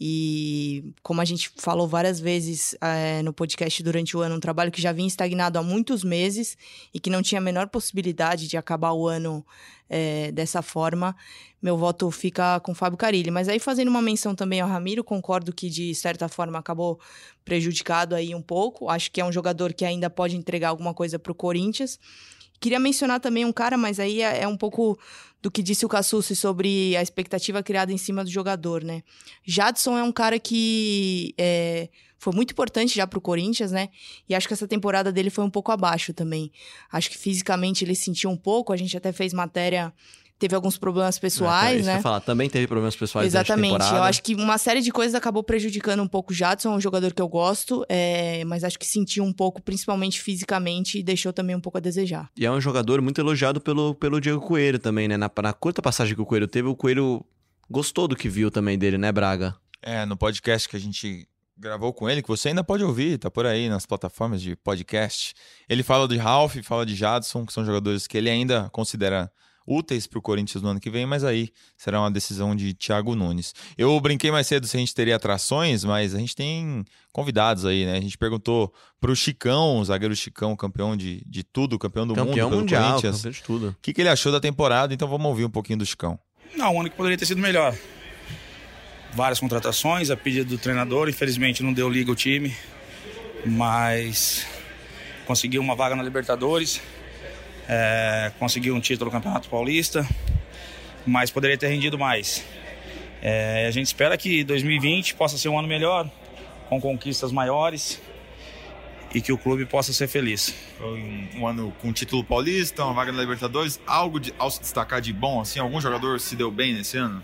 E 0.00 0.92
como 1.02 1.20
a 1.20 1.24
gente 1.24 1.50
falou 1.56 1.88
várias 1.88 2.20
vezes 2.20 2.76
eh, 2.80 3.20
no 3.22 3.32
podcast 3.32 3.82
durante 3.82 4.16
o 4.16 4.20
ano, 4.20 4.36
um 4.36 4.40
trabalho 4.40 4.70
que 4.70 4.80
já 4.80 4.92
vinha 4.92 5.08
estagnado 5.08 5.58
há 5.58 5.62
muitos 5.62 6.04
meses 6.04 6.56
e 6.94 7.00
que 7.00 7.10
não 7.10 7.20
tinha 7.20 7.40
a 7.40 7.42
menor 7.42 7.68
possibilidade 7.68 8.46
de 8.46 8.56
acabar 8.56 8.92
o 8.92 9.08
ano 9.08 9.44
eh, 9.90 10.30
dessa 10.32 10.62
forma, 10.62 11.16
meu 11.60 11.76
voto 11.76 12.10
fica 12.10 12.60
com 12.60 12.72
o 12.72 12.74
Fábio 12.74 12.96
Carilli. 12.96 13.30
Mas 13.30 13.48
aí, 13.48 13.58
fazendo 13.58 13.88
uma 13.88 14.00
menção 14.00 14.34
também 14.34 14.60
ao 14.60 14.68
Ramiro, 14.68 15.02
concordo 15.02 15.52
que 15.52 15.68
de 15.68 15.92
certa 15.94 16.28
forma 16.28 16.58
acabou 16.58 17.00
prejudicado 17.44 18.14
aí 18.14 18.34
um 18.34 18.42
pouco. 18.42 18.88
Acho 18.88 19.10
que 19.10 19.20
é 19.20 19.24
um 19.24 19.32
jogador 19.32 19.72
que 19.72 19.84
ainda 19.84 20.08
pode 20.08 20.36
entregar 20.36 20.68
alguma 20.68 20.94
coisa 20.94 21.18
para 21.18 21.32
o 21.32 21.34
Corinthians. 21.34 21.98
Queria 22.60 22.78
mencionar 22.78 23.20
também 23.20 23.44
um 23.44 23.52
cara, 23.52 23.76
mas 23.76 24.00
aí 24.00 24.22
é, 24.22 24.42
é 24.42 24.48
um 24.48 24.56
pouco 24.56 24.98
do 25.40 25.50
que 25.50 25.62
disse 25.62 25.86
o 25.86 25.88
Cassucci 25.88 26.34
sobre 26.34 26.96
a 26.96 27.02
expectativa 27.02 27.62
criada 27.62 27.92
em 27.92 27.98
cima 27.98 28.24
do 28.24 28.30
jogador, 28.30 28.82
né? 28.82 29.02
Jadson 29.44 29.96
é 29.96 30.02
um 30.02 30.10
cara 30.10 30.38
que 30.38 31.32
é, 31.38 31.88
foi 32.18 32.32
muito 32.32 32.50
importante 32.50 32.96
já 32.96 33.06
pro 33.06 33.20
Corinthians, 33.20 33.70
né? 33.70 33.88
E 34.28 34.34
acho 34.34 34.48
que 34.48 34.54
essa 34.54 34.66
temporada 34.66 35.12
dele 35.12 35.30
foi 35.30 35.44
um 35.44 35.50
pouco 35.50 35.70
abaixo 35.70 36.12
também. 36.12 36.50
Acho 36.90 37.10
que 37.10 37.16
fisicamente 37.16 37.84
ele 37.84 37.94
sentiu 37.94 38.30
um 38.30 38.36
pouco, 38.36 38.72
a 38.72 38.76
gente 38.76 38.96
até 38.96 39.12
fez 39.12 39.32
matéria, 39.32 39.92
teve 40.38 40.54
alguns 40.54 40.78
problemas 40.78 41.16
É, 41.16 41.20
pessoais, 41.20 41.80
isso 41.80 41.84
que 41.84 41.90
eu 41.90 41.94
né? 41.96 42.00
falar, 42.02 42.20
também 42.20 42.48
teve 42.48 42.66
problemas 42.66 42.94
pessoais 42.94 43.26
Exatamente. 43.26 43.84
Eu 43.92 44.02
acho 44.02 44.22
que 44.22 44.34
uma 44.34 44.56
série 44.58 44.80
de 44.80 44.90
coisas 44.92 45.14
acabou 45.14 45.42
prejudicando 45.42 46.02
um 46.02 46.08
pouco 46.08 46.32
o 46.32 46.34
Jadson, 46.34 46.72
é 46.72 46.76
um 46.76 46.80
jogador 46.80 47.12
que 47.12 47.20
eu 47.20 47.28
gosto, 47.28 47.84
é, 47.88 48.44
mas 48.44 48.64
acho 48.64 48.78
que 48.78 48.86
sentiu 48.86 49.24
um 49.24 49.32
pouco, 49.32 49.60
principalmente 49.60 50.20
fisicamente, 50.20 50.98
e 50.98 51.02
deixou 51.02 51.32
também 51.32 51.56
um 51.56 51.60
pouco 51.60 51.78
a 51.78 51.80
desejar. 51.80 52.30
E 52.36 52.46
é 52.46 52.50
um 52.50 52.60
jogador 52.60 53.00
muito 53.00 53.20
elogiado 53.20 53.60
pelo, 53.60 53.94
pelo 53.94 54.20
Diego 54.20 54.40
Coelho 54.40 54.78
também, 54.78 55.08
né? 55.08 55.16
Na, 55.16 55.30
na 55.42 55.52
curta 55.52 55.82
passagem 55.82 56.14
que 56.14 56.22
o 56.22 56.26
Coelho 56.26 56.46
teve, 56.46 56.68
o 56.68 56.76
Coelho 56.76 57.24
gostou 57.70 58.06
do 58.08 58.16
que 58.16 58.28
viu 58.28 58.50
também 58.50 58.78
dele, 58.78 58.96
né, 58.98 59.10
Braga? 59.12 59.56
É, 59.82 60.06
no 60.06 60.16
podcast 60.16 60.68
que 60.68 60.76
a 60.76 60.80
gente 60.80 61.26
gravou 61.56 61.92
com 61.92 62.08
ele, 62.08 62.22
que 62.22 62.28
você 62.28 62.50
ainda 62.50 62.62
pode 62.62 62.84
ouvir, 62.84 63.18
tá 63.18 63.30
por 63.30 63.44
aí 63.44 63.68
nas 63.68 63.84
plataformas 63.84 64.40
de 64.40 64.54
podcast. 64.54 65.34
Ele 65.68 65.82
fala 65.82 66.06
de 66.06 66.16
Ralph, 66.16 66.56
fala 66.62 66.86
de 66.86 66.94
Jadson, 66.94 67.44
que 67.44 67.52
são 67.52 67.64
jogadores 67.64 68.06
que 68.06 68.16
ele 68.16 68.30
ainda 68.30 68.68
considera 68.70 69.30
úteis 69.68 70.06
pro 70.06 70.22
Corinthians 70.22 70.62
no 70.62 70.70
ano 70.70 70.80
que 70.80 70.88
vem, 70.88 71.04
mas 71.04 71.22
aí 71.22 71.50
será 71.76 72.00
uma 72.00 72.10
decisão 72.10 72.56
de 72.56 72.72
Thiago 72.72 73.14
Nunes. 73.14 73.54
Eu 73.76 74.00
brinquei 74.00 74.30
mais 74.30 74.46
cedo 74.46 74.66
se 74.66 74.76
a 74.76 74.80
gente 74.80 74.94
teria 74.94 75.16
atrações, 75.16 75.84
mas 75.84 76.14
a 76.14 76.18
gente 76.18 76.34
tem 76.34 76.84
convidados 77.12 77.66
aí, 77.66 77.84
né? 77.84 77.98
A 77.98 78.00
gente 78.00 78.16
perguntou 78.16 78.72
pro 79.00 79.14
Chicão, 79.14 79.78
o 79.78 79.84
zagueiro 79.84 80.16
Chicão, 80.16 80.56
campeão 80.56 80.96
de, 80.96 81.22
de 81.26 81.42
tudo, 81.42 81.78
campeão 81.78 82.06
do 82.06 82.14
campeão 82.14 82.48
mundo 82.48 82.50
pelo 82.50 82.60
mundial, 82.62 82.82
Corinthians. 82.92 83.16
campeão 83.16 83.32
de 83.32 83.42
tudo. 83.42 83.68
O 83.68 83.76
que, 83.82 83.92
que 83.92 84.00
ele 84.00 84.08
achou 84.08 84.32
da 84.32 84.40
temporada, 84.40 84.94
então 84.94 85.06
vamos 85.06 85.26
ouvir 85.26 85.44
um 85.44 85.50
pouquinho 85.50 85.78
do 85.78 85.86
Chicão. 85.86 86.18
Não, 86.56 86.74
um 86.74 86.80
ano 86.80 86.88
que 86.90 86.96
poderia 86.96 87.18
ter 87.18 87.26
sido 87.26 87.40
melhor. 87.40 87.76
Várias 89.12 89.38
contratações, 89.38 90.10
a 90.10 90.16
pedido 90.16 90.50
do 90.50 90.58
treinador, 90.58 91.08
infelizmente 91.08 91.62
não 91.62 91.72
deu 91.72 91.88
liga 91.88 92.10
o 92.10 92.14
time, 92.14 92.54
mas 93.44 94.46
conseguiu 95.26 95.60
uma 95.60 95.74
vaga 95.74 95.94
na 95.94 96.02
Libertadores, 96.02 96.80
é, 97.68 98.32
conseguiu 98.38 98.74
um 98.74 98.80
título 98.80 99.10
no 99.10 99.12
Campeonato 99.12 99.48
Paulista, 99.48 100.08
mas 101.06 101.30
poderia 101.30 101.58
ter 101.58 101.68
rendido 101.68 101.98
mais. 101.98 102.44
É, 103.20 103.66
a 103.66 103.70
gente 103.70 103.86
espera 103.86 104.16
que 104.16 104.42
2020 104.42 105.14
possa 105.14 105.36
ser 105.36 105.48
um 105.48 105.58
ano 105.58 105.68
melhor, 105.68 106.10
com 106.68 106.80
conquistas 106.80 107.30
maiores 107.30 108.00
e 109.14 109.20
que 109.20 109.32
o 109.32 109.38
clube 109.38 109.64
possa 109.64 109.92
ser 109.92 110.06
feliz. 110.06 110.54
Foi 110.76 110.86
um, 110.86 111.40
um 111.40 111.46
ano 111.46 111.74
com 111.80 111.92
título 111.92 112.22
paulista, 112.24 112.84
uma 112.84 112.94
vaga 112.94 113.12
na 113.12 113.20
Libertadores. 113.20 113.80
Algo 113.86 114.20
de, 114.20 114.34
ao 114.38 114.50
se 114.50 114.60
destacar 114.60 115.00
de 115.00 115.12
bom, 115.12 115.40
assim, 115.40 115.58
algum 115.60 115.80
jogador 115.80 116.20
se 116.20 116.36
deu 116.36 116.50
bem 116.50 116.74
nesse 116.74 116.96
ano? 116.96 117.22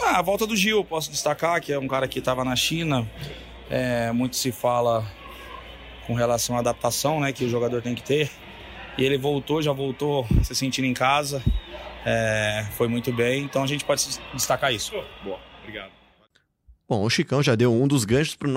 Ah, 0.00 0.18
a 0.18 0.22
volta 0.22 0.46
do 0.46 0.56
Gil, 0.56 0.84
posso 0.84 1.10
destacar, 1.10 1.60
que 1.60 1.72
é 1.72 1.78
um 1.78 1.88
cara 1.88 2.08
que 2.08 2.18
estava 2.18 2.44
na 2.44 2.56
China. 2.56 3.08
É, 3.70 4.12
muito 4.12 4.36
se 4.36 4.52
fala 4.52 5.06
com 6.06 6.14
relação 6.14 6.56
à 6.56 6.58
adaptação 6.58 7.20
né, 7.20 7.32
que 7.32 7.44
o 7.44 7.48
jogador 7.48 7.80
tem 7.80 7.94
que 7.94 8.02
ter. 8.02 8.30
E 8.96 9.04
ele 9.04 9.18
voltou, 9.18 9.60
já 9.60 9.72
voltou 9.72 10.26
se 10.42 10.54
sentindo 10.54 10.86
em 10.86 10.94
casa. 10.94 11.42
É, 12.04 12.66
foi 12.72 12.86
muito 12.86 13.12
bem, 13.12 13.42
então 13.42 13.62
a 13.62 13.66
gente 13.66 13.84
pode 13.84 14.06
destacar 14.34 14.72
isso. 14.72 14.92
Boa, 15.22 15.38
obrigado. 15.60 15.90
Bom, 16.86 17.02
o 17.02 17.10
Chicão 17.10 17.42
já 17.42 17.54
deu 17.54 17.72
um 17.72 17.88
dos 17.88 18.04
ganchos 18.04 18.36
para 18.36 18.48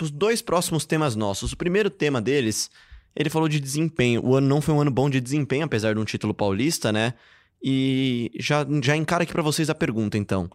os 0.00 0.10
dois 0.10 0.40
próximos 0.40 0.86
temas 0.86 1.14
nossos. 1.14 1.52
O 1.52 1.56
primeiro 1.56 1.90
tema 1.90 2.20
deles, 2.20 2.70
ele 3.14 3.28
falou 3.28 3.48
de 3.48 3.60
desempenho. 3.60 4.24
O 4.24 4.34
ano 4.34 4.48
não 4.48 4.62
foi 4.62 4.74
um 4.74 4.80
ano 4.80 4.90
bom 4.90 5.10
de 5.10 5.20
desempenho, 5.20 5.64
apesar 5.64 5.94
de 5.94 6.00
um 6.00 6.04
título 6.04 6.32
paulista, 6.32 6.90
né? 6.90 7.14
E 7.62 8.32
já, 8.40 8.66
já 8.82 8.96
encara 8.96 9.22
aqui 9.22 9.32
para 9.32 9.42
vocês 9.42 9.68
a 9.68 9.74
pergunta, 9.74 10.16
então. 10.16 10.50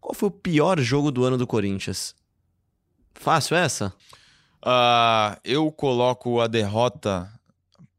Qual 0.00 0.14
foi 0.14 0.28
o 0.28 0.32
pior 0.32 0.80
jogo 0.80 1.10
do 1.10 1.24
ano 1.24 1.36
do 1.36 1.46
Corinthians? 1.46 2.14
Fácil 3.14 3.56
essa? 3.56 3.92
Ah, 4.62 5.38
eu 5.44 5.70
coloco 5.70 6.40
a 6.40 6.46
derrota 6.46 7.30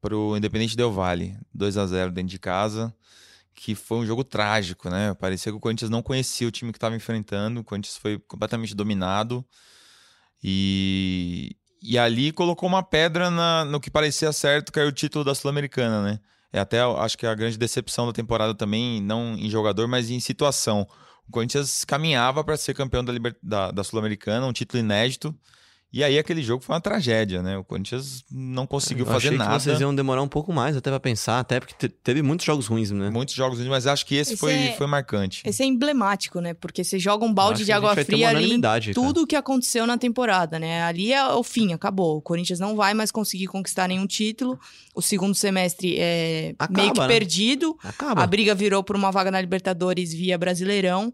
pro 0.01 0.35
Independente 0.37 0.75
Del 0.75 0.91
Valle, 0.91 1.37
2 1.53 1.77
a 1.77 1.85
0 1.87 2.11
dentro 2.11 2.29
de 2.31 2.39
casa, 2.39 2.93
que 3.55 3.75
foi 3.75 3.99
um 3.99 4.05
jogo 4.05 4.23
trágico, 4.23 4.89
né? 4.89 5.13
Parecia 5.15 5.51
que 5.51 5.57
o 5.57 5.61
Corinthians 5.61 5.89
não 5.91 6.01
conhecia 6.03 6.47
o 6.47 6.51
time 6.51 6.71
que 6.71 6.77
estava 6.77 6.95
enfrentando, 6.95 7.61
o 7.61 7.63
Corinthians 7.63 7.97
foi 7.97 8.19
completamente 8.19 8.75
dominado 8.75 9.45
e, 10.43 11.55
e 11.81 11.97
ali 11.97 12.31
colocou 12.31 12.67
uma 12.67 12.83
pedra 12.83 13.29
na- 13.29 13.65
no 13.65 13.79
que 13.79 13.89
parecia 13.91 14.31
certo, 14.31 14.71
que 14.71 14.79
era 14.79 14.89
o 14.89 14.91
título 14.91 15.23
da 15.23 15.35
Sul-Americana, 15.35 16.03
né? 16.03 16.19
É 16.53 16.59
até, 16.59 16.81
acho 16.81 17.17
que 17.17 17.25
a 17.25 17.33
grande 17.35 17.57
decepção 17.57 18.05
da 18.07 18.13
temporada 18.13 18.53
também, 18.53 19.01
não 19.01 19.35
em 19.35 19.49
jogador, 19.49 19.87
mas 19.87 20.09
em 20.09 20.19
situação. 20.19 20.85
O 21.27 21.31
Corinthians 21.31 21.85
caminhava 21.85 22.43
para 22.43 22.57
ser 22.57 22.73
campeão 22.73 23.03
da, 23.05 23.13
da, 23.41 23.71
da 23.71 23.83
Sul-Americana, 23.83 24.45
um 24.45 24.51
título 24.53 24.81
inédito. 24.83 25.33
E 25.93 26.05
aí 26.05 26.17
aquele 26.17 26.41
jogo 26.41 26.63
foi 26.63 26.73
uma 26.73 26.79
tragédia, 26.79 27.41
né? 27.43 27.57
O 27.57 27.65
Corinthians 27.65 28.23
não 28.31 28.65
conseguiu 28.65 29.05
Eu 29.05 29.11
fazer 29.11 29.27
achei 29.27 29.37
nada. 29.37 29.57
que 29.57 29.63
vocês 29.63 29.81
iam 29.81 29.93
demorar 29.93 30.21
um 30.21 30.27
pouco 30.27 30.53
mais 30.53 30.77
até 30.77 30.89
pra 30.89 31.01
pensar, 31.01 31.39
até 31.39 31.59
porque 31.59 31.73
te- 31.75 31.89
teve 31.93 32.21
muitos 32.21 32.45
jogos 32.45 32.67
ruins, 32.67 32.91
né? 32.91 33.09
Muitos 33.09 33.35
jogos, 33.35 33.59
mas 33.67 33.85
acho 33.85 34.05
que 34.05 34.15
esse, 34.15 34.33
Esse 34.33 34.39
foi, 34.39 34.53
é- 34.53 34.71
foi 34.77 34.87
marcante. 34.87 35.41
Esse 35.45 35.63
é 35.63 35.65
emblemático, 35.65 36.39
né? 36.39 36.53
Porque 36.53 36.81
você 36.81 36.97
joga 36.97 37.25
um 37.25 37.33
balde 37.33 37.65
de 37.65 37.73
água 37.73 37.93
fria 37.95 38.29
ali 38.29 38.53
em 38.53 38.61
tudo 38.93 39.23
o 39.23 39.27
que 39.27 39.35
aconteceu 39.35 39.85
na 39.85 39.97
temporada, 39.97 40.57
né? 40.57 40.81
Ali 40.83 41.11
é 41.11 41.25
o 41.33 41.43
fim, 41.43 41.73
acabou. 41.73 42.17
O 42.17 42.21
Corinthians 42.21 42.59
não 42.59 42.73
vai 42.75 42.93
mais 42.93 43.11
conseguir 43.11 43.47
conquistar 43.47 43.89
nenhum 43.89 44.07
título. 44.07 44.57
O 44.95 45.01
segundo 45.01 45.35
semestre 45.35 45.97
é 45.99 46.55
Acaba, 46.57 46.81
meio 46.81 46.93
que 46.93 46.99
né? 47.01 47.07
perdido. 47.07 47.77
Acaba. 47.83 48.23
A 48.23 48.27
briga 48.27 48.55
virou 48.55 48.81
por 48.81 48.95
uma 48.95 49.11
vaga 49.11 49.29
na 49.29 49.41
Libertadores 49.41 50.13
via 50.13 50.37
Brasileirão. 50.37 51.13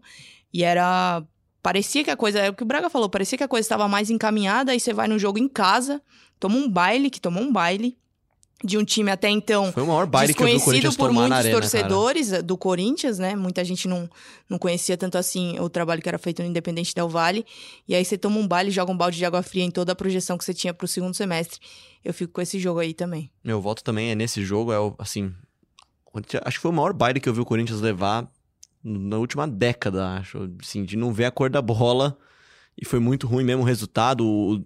E 0.54 0.62
era. 0.62 1.20
Parecia 1.62 2.04
que 2.04 2.10
a 2.10 2.16
coisa. 2.16 2.38
É 2.38 2.50
o 2.50 2.54
que 2.54 2.62
o 2.62 2.66
Braga 2.66 2.88
falou, 2.88 3.08
parecia 3.08 3.36
que 3.36 3.44
a 3.44 3.48
coisa 3.48 3.64
estava 3.64 3.88
mais 3.88 4.10
encaminhada. 4.10 4.72
Aí 4.72 4.80
você 4.80 4.92
vai 4.92 5.08
no 5.08 5.18
jogo 5.18 5.38
em 5.38 5.48
casa, 5.48 6.00
toma 6.38 6.56
um 6.56 6.68
baile, 6.68 7.10
que 7.10 7.20
tomou 7.20 7.42
um 7.42 7.52
baile. 7.52 7.96
De 8.64 8.76
um 8.76 8.84
time 8.84 9.08
até 9.08 9.28
então 9.28 9.70
Foi 9.72 9.84
o 9.84 9.86
maior 9.86 10.04
baile 10.04 10.34
que 10.34 10.42
eu 10.42 10.46
vi 10.48 10.54
o 10.54 10.56
desconhecido 10.56 10.96
por 10.96 11.12
muitos 11.12 11.30
na 11.30 11.36
arena, 11.36 11.54
cara. 11.54 11.60
torcedores 11.60 12.32
eh, 12.32 12.42
do 12.42 12.58
Corinthians, 12.58 13.16
né? 13.16 13.36
Muita 13.36 13.64
gente 13.64 13.86
não, 13.86 14.10
não 14.50 14.58
conhecia 14.58 14.96
tanto 14.96 15.16
assim 15.16 15.60
o 15.60 15.68
trabalho 15.68 16.02
que 16.02 16.08
era 16.08 16.18
feito 16.18 16.42
no 16.42 16.48
Independente 16.48 16.92
Del 16.92 17.08
Vale. 17.08 17.46
E 17.86 17.94
aí 17.94 18.04
você 18.04 18.18
toma 18.18 18.36
um 18.36 18.48
baile, 18.48 18.72
joga 18.72 18.90
um 18.90 18.96
balde 18.96 19.16
de 19.16 19.24
água 19.24 19.44
fria 19.44 19.62
em 19.62 19.70
toda 19.70 19.92
a 19.92 19.94
projeção 19.94 20.36
que 20.36 20.44
você 20.44 20.52
tinha 20.52 20.74
pro 20.74 20.88
segundo 20.88 21.14
semestre. 21.14 21.60
Eu 22.04 22.12
fico 22.12 22.32
com 22.32 22.40
esse 22.40 22.58
jogo 22.58 22.80
aí 22.80 22.92
também. 22.94 23.30
Meu 23.44 23.60
voto 23.60 23.84
também 23.84 24.10
é 24.10 24.16
nesse 24.16 24.42
jogo, 24.44 24.72
é 24.72 24.80
o, 24.80 24.92
assim. 24.98 25.32
Acho 26.44 26.56
que 26.56 26.62
foi 26.62 26.72
o 26.72 26.74
maior 26.74 26.92
baile 26.92 27.20
que 27.20 27.28
eu 27.28 27.34
vi 27.34 27.40
o 27.40 27.44
Corinthians 27.44 27.80
levar 27.80 28.28
na 28.82 29.16
última 29.18 29.46
década, 29.46 30.14
acho. 30.16 30.50
Assim, 30.62 30.84
de 30.84 30.96
não 30.96 31.12
ver 31.12 31.26
a 31.26 31.30
cor 31.30 31.50
da 31.50 31.60
bola. 31.62 32.16
E 32.80 32.84
foi 32.84 32.98
muito 33.00 33.26
ruim 33.26 33.44
mesmo 33.44 33.62
o 33.62 33.66
resultado, 33.66 34.24
o- 34.24 34.64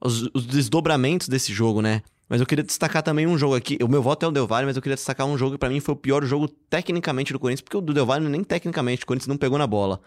os, 0.00 0.28
os 0.34 0.46
desdobramentos 0.46 1.28
desse 1.28 1.52
jogo, 1.52 1.80
né? 1.80 2.02
Mas 2.28 2.40
eu 2.40 2.46
queria 2.46 2.64
destacar 2.64 3.02
também 3.04 3.24
um 3.26 3.38
jogo 3.38 3.54
aqui. 3.54 3.78
O 3.80 3.86
meu 3.88 4.02
voto 4.02 4.24
é 4.24 4.28
o 4.28 4.32
Del 4.32 4.46
Valle, 4.48 4.66
mas 4.66 4.74
eu 4.76 4.82
queria 4.82 4.96
destacar 4.96 5.26
um 5.26 5.38
jogo 5.38 5.52
que 5.52 5.58
pra 5.58 5.68
mim 5.68 5.78
foi 5.78 5.94
o 5.94 5.96
pior 5.96 6.24
jogo 6.24 6.48
tecnicamente 6.48 7.32
do 7.32 7.38
Corinthians, 7.38 7.60
porque 7.62 7.76
o 7.76 7.80
do 7.80 7.94
Del 7.94 8.04
Valle 8.04 8.28
nem 8.28 8.42
tecnicamente, 8.42 9.04
o 9.04 9.06
Corinthians 9.06 9.28
não 9.28 9.36
pegou 9.36 9.56
na 9.58 9.66
bola. 9.66 10.00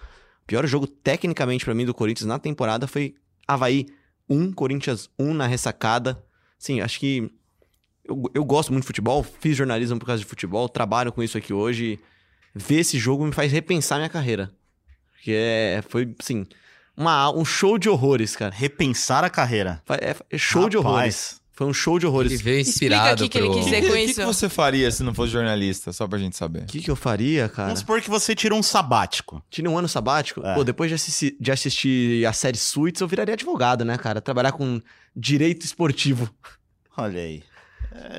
O 0.43 0.45
pior 0.45 0.65
jogo 0.67 0.85
tecnicamente 0.85 1.63
pra 1.63 1.73
mim 1.73 1.85
do 1.85 1.93
Corinthians 1.93 2.27
na 2.27 2.37
temporada 2.37 2.87
foi 2.87 3.15
Havaí 3.47 3.85
1, 4.29 4.51
Corinthians 4.51 5.09
1 5.17 5.33
na 5.33 5.47
ressacada. 5.47 6.21
Sim, 6.57 6.81
acho 6.81 6.99
que 6.99 7.31
eu, 8.03 8.21
eu 8.33 8.43
gosto 8.43 8.73
muito 8.73 8.83
de 8.83 8.87
futebol, 8.87 9.23
fiz 9.23 9.55
jornalismo 9.55 9.97
por 9.97 10.05
causa 10.07 10.21
de 10.21 10.27
futebol, 10.27 10.67
trabalho 10.67 11.13
com 11.13 11.23
isso 11.23 11.37
aqui 11.37 11.53
hoje. 11.53 11.97
Ver 12.53 12.79
esse 12.79 12.97
jogo 12.97 13.25
me 13.25 13.31
faz 13.31 13.51
repensar 13.51 13.97
minha 13.97 14.09
carreira. 14.09 14.51
Porque 15.13 15.31
é, 15.33 15.83
foi, 15.87 16.13
assim, 16.19 16.45
uma, 16.95 17.29
um 17.31 17.43
show 17.45 17.77
de 17.77 17.89
horrores, 17.89 18.35
cara. 18.35 18.53
Repensar 18.55 19.23
a 19.23 19.29
carreira. 19.29 19.81
É, 20.01 20.15
é 20.29 20.37
show 20.37 20.69
de 20.69 20.77
horrores. 20.77 21.31
Rapaz, 21.33 21.41
Foi 21.51 21.67
um 21.67 21.73
show 21.73 21.99
de 21.99 22.07
horrores. 22.07 22.31
Ele 22.31 22.41
veio 22.41 22.59
Explica 22.61 22.69
inspirado 22.95 23.23
aqui 23.25 23.29
que 23.29 23.37
ele 23.37 23.47
pro... 23.47 23.55
quis 23.55 23.63
O 23.63 23.65
dizer 23.65 23.81
que, 23.81 23.87
com 23.87 23.93
que 23.93 23.99
isso. 23.99 24.19
que 24.21 24.25
você 24.25 24.49
faria 24.49 24.89
se 24.91 25.03
não 25.03 25.13
fosse 25.13 25.31
jornalista? 25.33 25.91
Só 25.91 26.07
pra 26.07 26.17
gente 26.17 26.35
saber. 26.37 26.63
O 26.63 26.65
que, 26.65 26.79
que 26.79 26.89
eu 26.89 26.95
faria, 26.95 27.49
cara? 27.49 27.67
Vamos 27.67 27.81
supor 27.81 28.01
que 28.01 28.09
você 28.09 28.33
tirou 28.33 28.57
um 28.57 28.63
sabático. 28.63 29.43
Tinha 29.49 29.69
um 29.69 29.77
ano 29.77 29.87
sabático? 29.89 30.41
É. 30.45 30.55
Pô, 30.55 30.63
depois 30.63 30.89
de 30.89 30.95
assistir, 30.95 31.35
de 31.39 31.51
assistir 31.51 32.25
a 32.25 32.31
série 32.33 32.57
Suits, 32.57 33.01
eu 33.01 33.07
viraria 33.07 33.33
advogado, 33.33 33.83
né, 33.83 33.97
cara? 33.97 34.21
Trabalhar 34.21 34.53
com 34.53 34.81
direito 35.15 35.65
esportivo. 35.65 36.33
Olha 36.97 37.19
aí. 37.21 37.43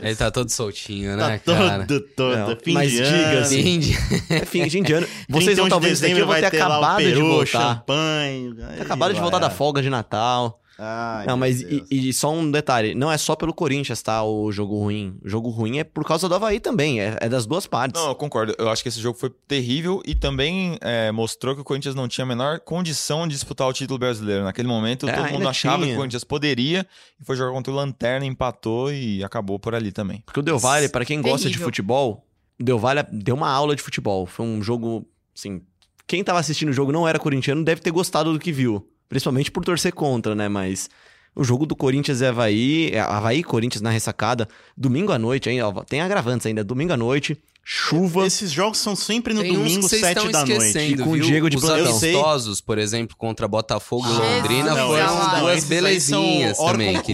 Ele 0.02 0.16
tá 0.16 0.30
todo 0.30 0.50
soltinho, 0.50 1.16
Tá 1.16 1.28
né, 1.28 1.38
cara? 1.38 1.84
todo, 1.86 2.00
todo. 2.16 2.36
Não, 2.36 2.56
fim 2.62 2.72
mas 2.72 2.90
de 2.90 2.96
diga 2.98 3.08
ano. 3.16 3.40
assim, 3.40 3.62
Fim 3.62 3.78
de- 3.78 3.96
É 4.34 4.44
fim 4.44 4.66
de 4.66 4.92
ano. 4.92 5.06
Vocês 5.28 5.44
31 5.56 5.56
vão 5.56 5.64
de 5.64 5.70
talvez 5.70 5.92
isso 5.94 6.04
aqui, 6.04 6.14
dezembro 6.14 6.22
eu 6.22 6.26
vou 6.26 6.34
ter 6.34 6.50
ter 6.50 6.58
lá 6.58 6.68
o 6.68 6.72
acabado 6.72 6.98
de 6.98 7.04
peru, 7.04 7.26
voltar. 7.28 7.46
champanhe. 7.76 8.54
Ter 8.76 8.82
acabado 8.82 9.14
de 9.14 9.20
voltar 9.20 9.38
da 9.38 9.50
folga 9.50 9.80
de 9.82 9.90
Natal. 9.90 10.60
Ai, 10.82 11.26
não, 11.26 11.36
mas 11.36 11.60
e, 11.60 11.84
e 11.90 12.10
só 12.12 12.32
um 12.32 12.50
detalhe, 12.50 12.94
não 12.94 13.12
é 13.12 13.18
só 13.18 13.36
pelo 13.36 13.52
Corinthians, 13.52 14.00
tá? 14.00 14.22
O 14.24 14.50
jogo 14.50 14.78
ruim. 14.78 15.18
O 15.22 15.28
jogo 15.28 15.50
ruim 15.50 15.78
é 15.78 15.84
por 15.84 16.06
causa 16.06 16.26
do 16.26 16.34
Havaí 16.34 16.58
também, 16.58 17.02
é, 17.02 17.18
é 17.20 17.28
das 17.28 17.44
duas 17.44 17.66
partes. 17.66 18.00
Não, 18.00 18.08
eu 18.08 18.14
concordo. 18.14 18.54
Eu 18.58 18.70
acho 18.70 18.82
que 18.82 18.88
esse 18.88 18.98
jogo 18.98 19.18
foi 19.18 19.28
terrível 19.46 20.00
e 20.06 20.14
também 20.14 20.78
é, 20.80 21.12
mostrou 21.12 21.54
que 21.54 21.60
o 21.60 21.64
Corinthians 21.64 21.94
não 21.94 22.08
tinha 22.08 22.24
a 22.24 22.28
menor 22.28 22.60
condição 22.60 23.28
de 23.28 23.34
disputar 23.34 23.68
o 23.68 23.72
título 23.74 23.98
brasileiro. 23.98 24.42
Naquele 24.42 24.68
momento, 24.68 25.06
É, 25.06 25.12
todo 25.12 25.30
mundo 25.32 25.46
achava 25.48 25.76
que 25.78 25.82
tinha. 25.84 25.94
o 25.94 25.98
Corinthians 25.98 26.24
poderia 26.24 26.86
e 27.20 27.24
foi 27.24 27.36
jogar 27.36 27.52
contra 27.52 27.70
o 27.70 27.76
Lanterna, 27.76 28.24
empatou 28.24 28.90
e 28.90 29.22
acabou 29.22 29.58
por 29.58 29.74
ali 29.74 29.92
também. 29.92 30.22
Porque 30.24 30.40
o 30.40 30.42
Del 30.42 30.58
Valle, 30.58 30.88
pra 30.88 31.04
quem 31.04 31.20
gosta 31.20 31.40
de 31.40 31.44
Terrível. 31.54 31.66
futebol, 31.66 32.26
o 32.58 32.64
Del 32.64 32.78
Valle 32.78 33.04
deu 33.12 33.34
uma 33.34 33.50
aula 33.50 33.76
de 33.76 33.82
futebol. 33.82 34.24
Foi 34.24 34.46
um 34.46 34.62
jogo, 34.62 35.06
assim, 35.36 35.60
quem 36.06 36.24
tava 36.24 36.38
assistindo 36.38 36.70
o 36.70 36.72
jogo 36.72 36.90
não 36.90 37.06
era 37.06 37.18
corintiano, 37.18 37.62
deve 37.62 37.82
ter 37.82 37.90
gostado 37.90 38.32
do 38.32 38.38
que 38.38 38.50
viu. 38.50 38.88
Principalmente 39.10 39.50
por 39.50 39.64
torcer 39.64 39.92
contra, 39.92 40.36
né? 40.36 40.48
Mas 40.48 40.88
o 41.34 41.42
jogo 41.42 41.66
do 41.66 41.74
Corinthians 41.74 42.20
e 42.20 42.26
Havaí, 42.26 42.90
é, 42.92 43.00
Havaí 43.00 43.40
e 43.40 43.44
Corinthians 43.44 43.82
na 43.82 43.90
ressacada, 43.90 44.48
domingo 44.76 45.12
à 45.12 45.18
noite 45.18 45.48
ainda, 45.48 45.68
ó, 45.68 45.84
tem 45.84 46.00
agravantes 46.00 46.46
ainda, 46.46 46.62
domingo 46.62 46.92
à 46.92 46.96
noite, 46.96 47.36
chuva. 47.64 48.26
Esses 48.26 48.50
jogos 48.50 48.78
são 48.78 48.96
sempre 48.96 49.32
no 49.34 49.42
Tem 49.42 49.52
uns 49.52 49.56
domingo, 49.58 49.88
sete 49.88 50.18
estão 50.18 50.30
da 50.30 50.44
noite. 50.44 50.78
E 50.78 50.96
com 50.96 51.10
o? 51.10 51.20
Diego 51.20 51.48
de 51.50 51.56
Os 51.56 51.62
plantão. 51.62 51.90
amistosos, 51.98 52.60
por 52.60 52.78
exemplo, 52.78 53.16
contra 53.16 53.46
Botafogo 53.46 54.06
e 54.08 54.10
Ah, 54.10 54.18
Londrina, 54.36 54.74
não, 54.74 54.88
foram 54.88 55.06
não, 55.16 55.40
duas 55.40 55.64
belezinhas 55.64 56.58
também, 56.58 57.00
que, 57.02 57.12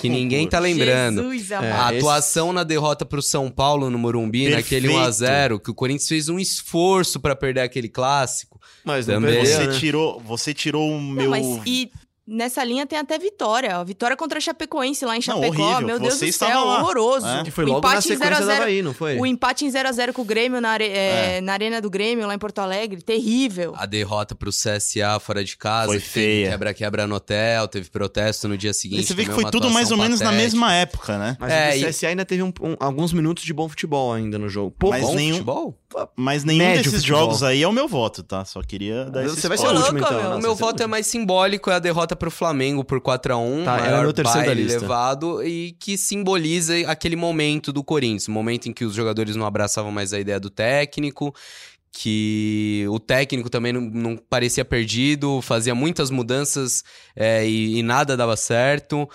que 0.00 0.08
ninguém 0.08 0.46
tá 0.48 0.58
lembrando. 0.58 1.22
Jesus 1.30 1.50
É, 1.50 1.56
amado. 1.56 1.72
A 1.72 1.88
esse- 1.90 1.98
atuação 1.98 2.52
na 2.52 2.62
derrota 2.64 3.04
pro 3.04 3.22
São 3.22 3.50
Paulo 3.50 3.90
no 3.90 3.98
Morumbi, 3.98 4.48
naquele 4.50 4.88
Perfeito. 4.88 5.10
1x0, 5.10 5.58
que 5.60 5.70
o 5.70 5.74
Corinthians 5.74 6.08
fez 6.08 6.28
um 6.28 6.38
esforço 6.38 7.18
pra 7.18 7.34
perder 7.34 7.60
aquele 7.62 7.88
clássico. 7.88 8.60
Mas 8.84 9.06
não 9.06 9.14
Também. 9.14 9.44
Você 9.44 9.66
né? 9.66 9.78
tirou, 9.78 10.20
você 10.20 10.54
tirou 10.54 10.90
o 10.90 11.00
Não, 11.00 11.12
meu. 11.12 11.30
mas 11.30 11.44
e 11.66 11.90
nessa 12.28 12.62
linha 12.62 12.86
tem 12.86 12.98
até 12.98 13.18
vitória. 13.18 13.80
ó. 13.80 13.84
Vitória 13.84 14.16
contra 14.16 14.38
a 14.38 14.40
Chapecoense 14.40 15.04
lá 15.04 15.14
em 15.16 15.18
Não, 15.18 15.22
Chapecó. 15.22 15.62
horrível. 15.62 15.86
Meu 15.86 15.98
Deus 15.98 16.14
Você 16.14 16.26
do 16.26 16.32
céu, 16.32 16.64
lá. 16.64 16.80
horroroso. 16.82 17.26
É. 17.26 17.42
Que 17.44 17.50
foi 17.50 17.64
o 17.64 17.68
logo 17.68 17.80
na 17.80 17.88
empate 17.94 18.08
em 18.08 18.12
sequência 18.12 18.34
0 18.34 18.36
a 18.36 18.40
da 18.40 18.46
0 18.52 18.62
Havaí, 18.62 18.82
não 18.82 18.92
foi? 18.94 19.18
O 19.18 19.24
empate 19.26 19.64
em 19.64 19.68
0x0 19.70 20.12
com 20.12 20.22
o 20.22 20.24
Grêmio 20.24 20.60
na, 20.60 20.70
are- 20.70 20.84
é, 20.88 21.40
na 21.40 21.52
Arena 21.54 21.80
do 21.80 21.88
Grêmio, 21.88 22.26
lá 22.26 22.34
em 22.34 22.38
Porto 22.38 22.58
Alegre, 22.58 23.00
terrível. 23.02 23.72
A 23.76 23.86
derrota 23.86 24.34
pro 24.34 24.50
CSA 24.50 25.18
fora 25.20 25.42
de 25.42 25.56
casa, 25.56 25.86
Foi 25.88 26.00
feia. 26.00 26.50
quebra-quebra 26.50 27.06
no 27.06 27.14
hotel, 27.16 27.66
teve 27.68 27.88
protesto 27.88 28.46
no 28.48 28.56
dia 28.58 28.72
seguinte. 28.72 29.00
E 29.02 29.06
você 29.06 29.14
vê 29.14 29.24
que 29.24 29.32
foi 29.32 29.50
tudo 29.50 29.70
mais 29.70 29.90
ou 29.90 29.96
menos 29.96 30.20
na 30.20 30.26
patética. 30.26 30.42
mesma 30.44 30.74
época, 30.74 31.18
né? 31.18 31.36
Mas 31.40 31.52
É, 31.52 31.70
o 31.70 31.74
e- 31.76 31.84
CSA 31.92 32.08
ainda 32.08 32.24
teve 32.24 32.42
um- 32.42 32.52
um- 32.60 32.76
alguns 32.78 33.12
minutos 33.12 33.44
de 33.44 33.52
bom 33.54 33.68
futebol 33.68 34.12
ainda 34.12 34.38
no 34.38 34.48
jogo. 34.48 34.74
Pouco, 34.78 34.96
Mas 34.96 35.06
Bom 35.06 35.14
nenhum- 35.14 35.32
futebol? 35.34 35.78
Mas 36.14 36.44
nenhum 36.44 36.58
Médio 36.58 36.84
desses 36.84 37.00
futebol. 37.00 37.20
jogos 37.22 37.42
aí 37.42 37.62
é 37.62 37.68
o 37.68 37.72
meu 37.72 37.88
voto, 37.88 38.22
tá? 38.22 38.44
Só 38.44 38.62
queria 38.62 39.06
dar 39.06 39.24
esse 39.24 39.40
Você 39.40 39.48
vai 39.48 39.56
ser 39.56 39.66
o 39.68 39.74
último, 39.76 39.98
então. 39.98 40.22
meu. 40.22 40.30
o 40.32 40.38
meu 40.40 40.54
voto 40.54 40.82
é 40.82 40.86
mais 40.86 41.06
simbólico, 41.06 41.70
é 41.70 41.74
a 41.74 41.78
derrota 41.78 42.14
pro 42.14 42.30
Flamengo 42.30 42.84
por 42.84 43.00
4x1, 43.00 43.64
Tá, 43.64 43.78
era 43.78 44.02
meu 44.02 44.12
terceiro 44.12 44.46
da 44.46 44.54
lista. 44.54 44.80
levado, 44.80 45.42
e 45.42 45.72
que 45.80 45.96
simboliza 45.96 46.74
aquele 46.86 47.16
momento 47.16 47.72
do 47.72 47.82
Corinthians, 47.82 48.28
o 48.28 48.30
momento 48.32 48.68
em 48.68 48.72
que 48.72 48.84
os 48.84 48.94
jogadores 48.94 49.34
não 49.34 49.46
abraçavam 49.46 49.90
mais 49.90 50.12
a 50.12 50.20
ideia 50.20 50.38
do 50.38 50.50
técnico, 50.50 51.34
que 51.90 52.84
o 52.90 52.98
técnico 53.00 53.48
também 53.48 53.72
não, 53.72 53.80
não 53.80 54.16
parecia 54.16 54.64
perdido, 54.64 55.40
fazia 55.42 55.74
muitas 55.74 56.10
mudanças 56.10 56.84
é, 57.16 57.46
e, 57.48 57.78
e 57.78 57.82
nada 57.82 58.16
dava 58.16 58.36
certo. 58.36 59.08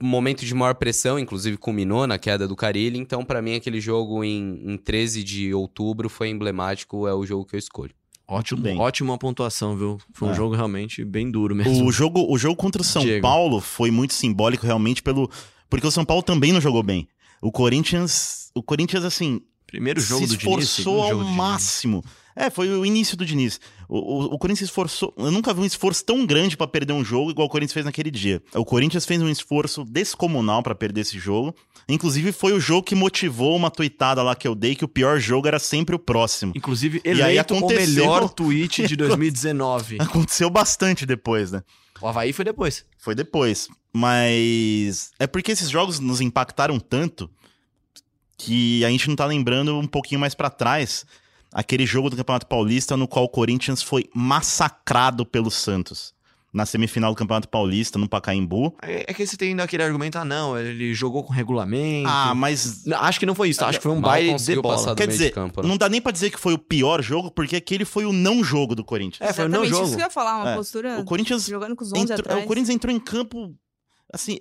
Momento 0.00 0.44
de 0.44 0.54
maior 0.54 0.74
pressão, 0.74 1.18
inclusive 1.18 1.56
culminou 1.56 2.06
na 2.06 2.18
queda 2.18 2.48
do 2.48 2.56
Carilli. 2.56 2.98
Então, 2.98 3.24
pra 3.24 3.40
mim, 3.40 3.54
aquele 3.54 3.80
jogo 3.80 4.24
em, 4.24 4.60
em 4.64 4.76
13 4.76 5.22
de 5.22 5.54
outubro 5.54 6.08
foi 6.08 6.28
emblemático, 6.28 7.06
é 7.06 7.14
o 7.14 7.24
jogo 7.24 7.44
que 7.44 7.54
eu 7.54 7.58
escolho. 7.58 7.92
Ótimo, 8.26 8.62
bem. 8.62 8.78
ótima 8.78 9.16
pontuação, 9.18 9.76
viu? 9.76 9.98
Foi 10.14 10.28
um 10.28 10.32
É. 10.32 10.34
jogo 10.34 10.54
realmente 10.54 11.04
bem 11.04 11.30
duro 11.30 11.54
mesmo. 11.54 11.84
O 11.84 11.92
jogo, 11.92 12.24
o 12.32 12.38
jogo 12.38 12.56
contra 12.56 12.80
o 12.80 12.84
São 12.84 13.02
Diego. 13.02 13.20
Paulo 13.22 13.60
foi 13.60 13.90
muito 13.90 14.14
simbólico 14.14 14.64
realmente 14.66 15.02
pelo 15.02 15.30
porque 15.68 15.86
o 15.86 15.90
São 15.90 16.04
Paulo 16.04 16.22
também 16.22 16.52
não 16.52 16.60
jogou 16.60 16.82
bem. 16.82 17.08
O 17.40 17.50
Corinthians, 17.50 18.50
o 18.54 18.62
Corinthians 18.62 19.04
assim, 19.04 19.40
Primeiro 19.66 20.00
jogo 20.00 20.26
se 20.26 20.32
do 20.32 20.36
Diniz, 20.36 20.64
esforçou 20.64 21.02
ao 21.02 21.18
máximo. 21.24 22.04
É, 22.36 22.48
foi 22.50 22.68
o 22.70 22.84
início 22.84 23.16
do 23.16 23.24
Diniz. 23.26 23.58
O, 23.94 23.98
o, 23.98 24.24
o 24.34 24.38
Corinthians 24.38 24.70
esforçou. 24.70 25.12
Eu 25.18 25.30
nunca 25.30 25.52
vi 25.52 25.60
um 25.60 25.66
esforço 25.66 26.02
tão 26.02 26.24
grande 26.24 26.56
pra 26.56 26.66
perder 26.66 26.94
um 26.94 27.04
jogo 27.04 27.30
igual 27.30 27.46
o 27.46 27.50
Corinthians 27.50 27.74
fez 27.74 27.84
naquele 27.84 28.10
dia. 28.10 28.42
O 28.54 28.64
Corinthians 28.64 29.04
fez 29.04 29.20
um 29.20 29.28
esforço 29.28 29.84
descomunal 29.84 30.62
pra 30.62 30.74
perder 30.74 31.02
esse 31.02 31.18
jogo. 31.18 31.54
Inclusive, 31.86 32.32
foi 32.32 32.54
o 32.54 32.60
jogo 32.60 32.84
que 32.84 32.94
motivou 32.94 33.54
uma 33.54 33.70
tuitada 33.70 34.22
lá 34.22 34.34
que 34.34 34.48
eu 34.48 34.54
dei 34.54 34.74
que 34.74 34.84
o 34.84 34.88
pior 34.88 35.18
jogo 35.20 35.46
era 35.46 35.58
sempre 35.58 35.94
o 35.94 35.98
próximo. 35.98 36.54
Inclusive, 36.56 37.02
E 37.04 37.10
aí 37.10 37.20
eleito 37.20 37.52
o 37.52 37.58
aconteceu- 37.58 37.86
melhor 38.04 38.30
tweet 38.30 38.86
de 38.88 38.96
2019. 38.96 39.96
Aconteceu 40.00 40.48
bastante 40.48 41.04
depois, 41.04 41.52
né? 41.52 41.62
o 42.00 42.08
Havaí 42.08 42.32
foi 42.32 42.46
depois. 42.46 42.86
Foi 42.98 43.14
depois. 43.14 43.68
Mas 43.92 45.10
é 45.18 45.26
porque 45.26 45.52
esses 45.52 45.68
jogos 45.68 46.00
nos 46.00 46.20
impactaram 46.22 46.80
tanto 46.80 47.30
que 48.38 48.84
a 48.84 48.88
gente 48.88 49.06
não 49.08 49.14
tá 49.16 49.24
lembrando 49.26 49.78
um 49.78 49.86
pouquinho 49.86 50.20
mais 50.20 50.34
pra 50.34 50.50
trás 50.50 51.04
aquele 51.52 51.84
jogo 51.86 52.08
do 52.10 52.16
Campeonato 52.16 52.46
Paulista 52.46 52.96
no 52.96 53.06
qual 53.08 53.24
o 53.24 53.28
Corinthians 53.28 53.82
foi 53.82 54.08
massacrado 54.14 55.24
pelo 55.26 55.50
Santos. 55.50 56.12
Na 56.54 56.66
semifinal 56.66 57.12
do 57.12 57.16
Campeonato 57.16 57.48
Paulista, 57.48 57.98
no 57.98 58.06
Pacaembu. 58.06 58.76
É, 58.82 59.10
é 59.10 59.14
que 59.14 59.26
você 59.26 59.38
tem 59.38 59.48
ainda 59.50 59.62
aquele 59.62 59.82
argumento, 59.82 60.18
ah, 60.18 60.24
não, 60.24 60.58
ele 60.58 60.92
jogou 60.92 61.24
com 61.24 61.32
regulamento. 61.32 62.06
Ah, 62.06 62.34
mas 62.34 62.86
acho 62.94 63.18
que 63.18 63.24
não 63.24 63.34
foi 63.34 63.48
isso, 63.48 63.64
acho 63.64 63.78
que 63.78 63.82
foi 63.82 63.90
um 63.92 64.00
Mal 64.00 64.10
baile 64.10 64.34
de 64.36 64.60
bola. 64.60 64.94
quer 64.94 65.06
dizer, 65.08 65.28
de 65.28 65.32
campo, 65.32 65.62
né? 65.62 65.68
não 65.68 65.78
dá 65.78 65.88
nem 65.88 65.98
pra 65.98 66.12
dizer 66.12 66.28
que 66.30 66.38
foi 66.38 66.52
o 66.52 66.58
pior 66.58 67.00
jogo, 67.02 67.30
porque 67.30 67.56
aquele 67.56 67.86
foi 67.86 68.04
o 68.04 68.12
não 68.12 68.44
jogo 68.44 68.74
do 68.74 68.84
Corinthians. 68.84 69.26
É, 69.30 69.32
foi 69.32 69.46
o 69.46 69.48
não 69.48 69.64
Exatamente 69.64 69.70
jogo. 69.70 69.86
isso 69.86 69.96
que 69.96 70.02
eu 70.02 70.06
ia 70.06 70.10
falar, 70.10 70.42
uma 70.42 70.50
É, 70.50 70.54
postura 70.56 70.98
O 71.00 71.04
Corinthians 71.06 71.46
jogando 71.46 71.74
com 71.74 71.84
os 71.84 71.90
11 71.90 72.02
entrou- 72.02 72.18
atrás. 72.20 72.44
o 72.44 72.46
Corinthians 72.46 72.74
entrou 72.76 72.94
em 72.94 73.00
campo 73.00 73.54
assim, 74.12 74.38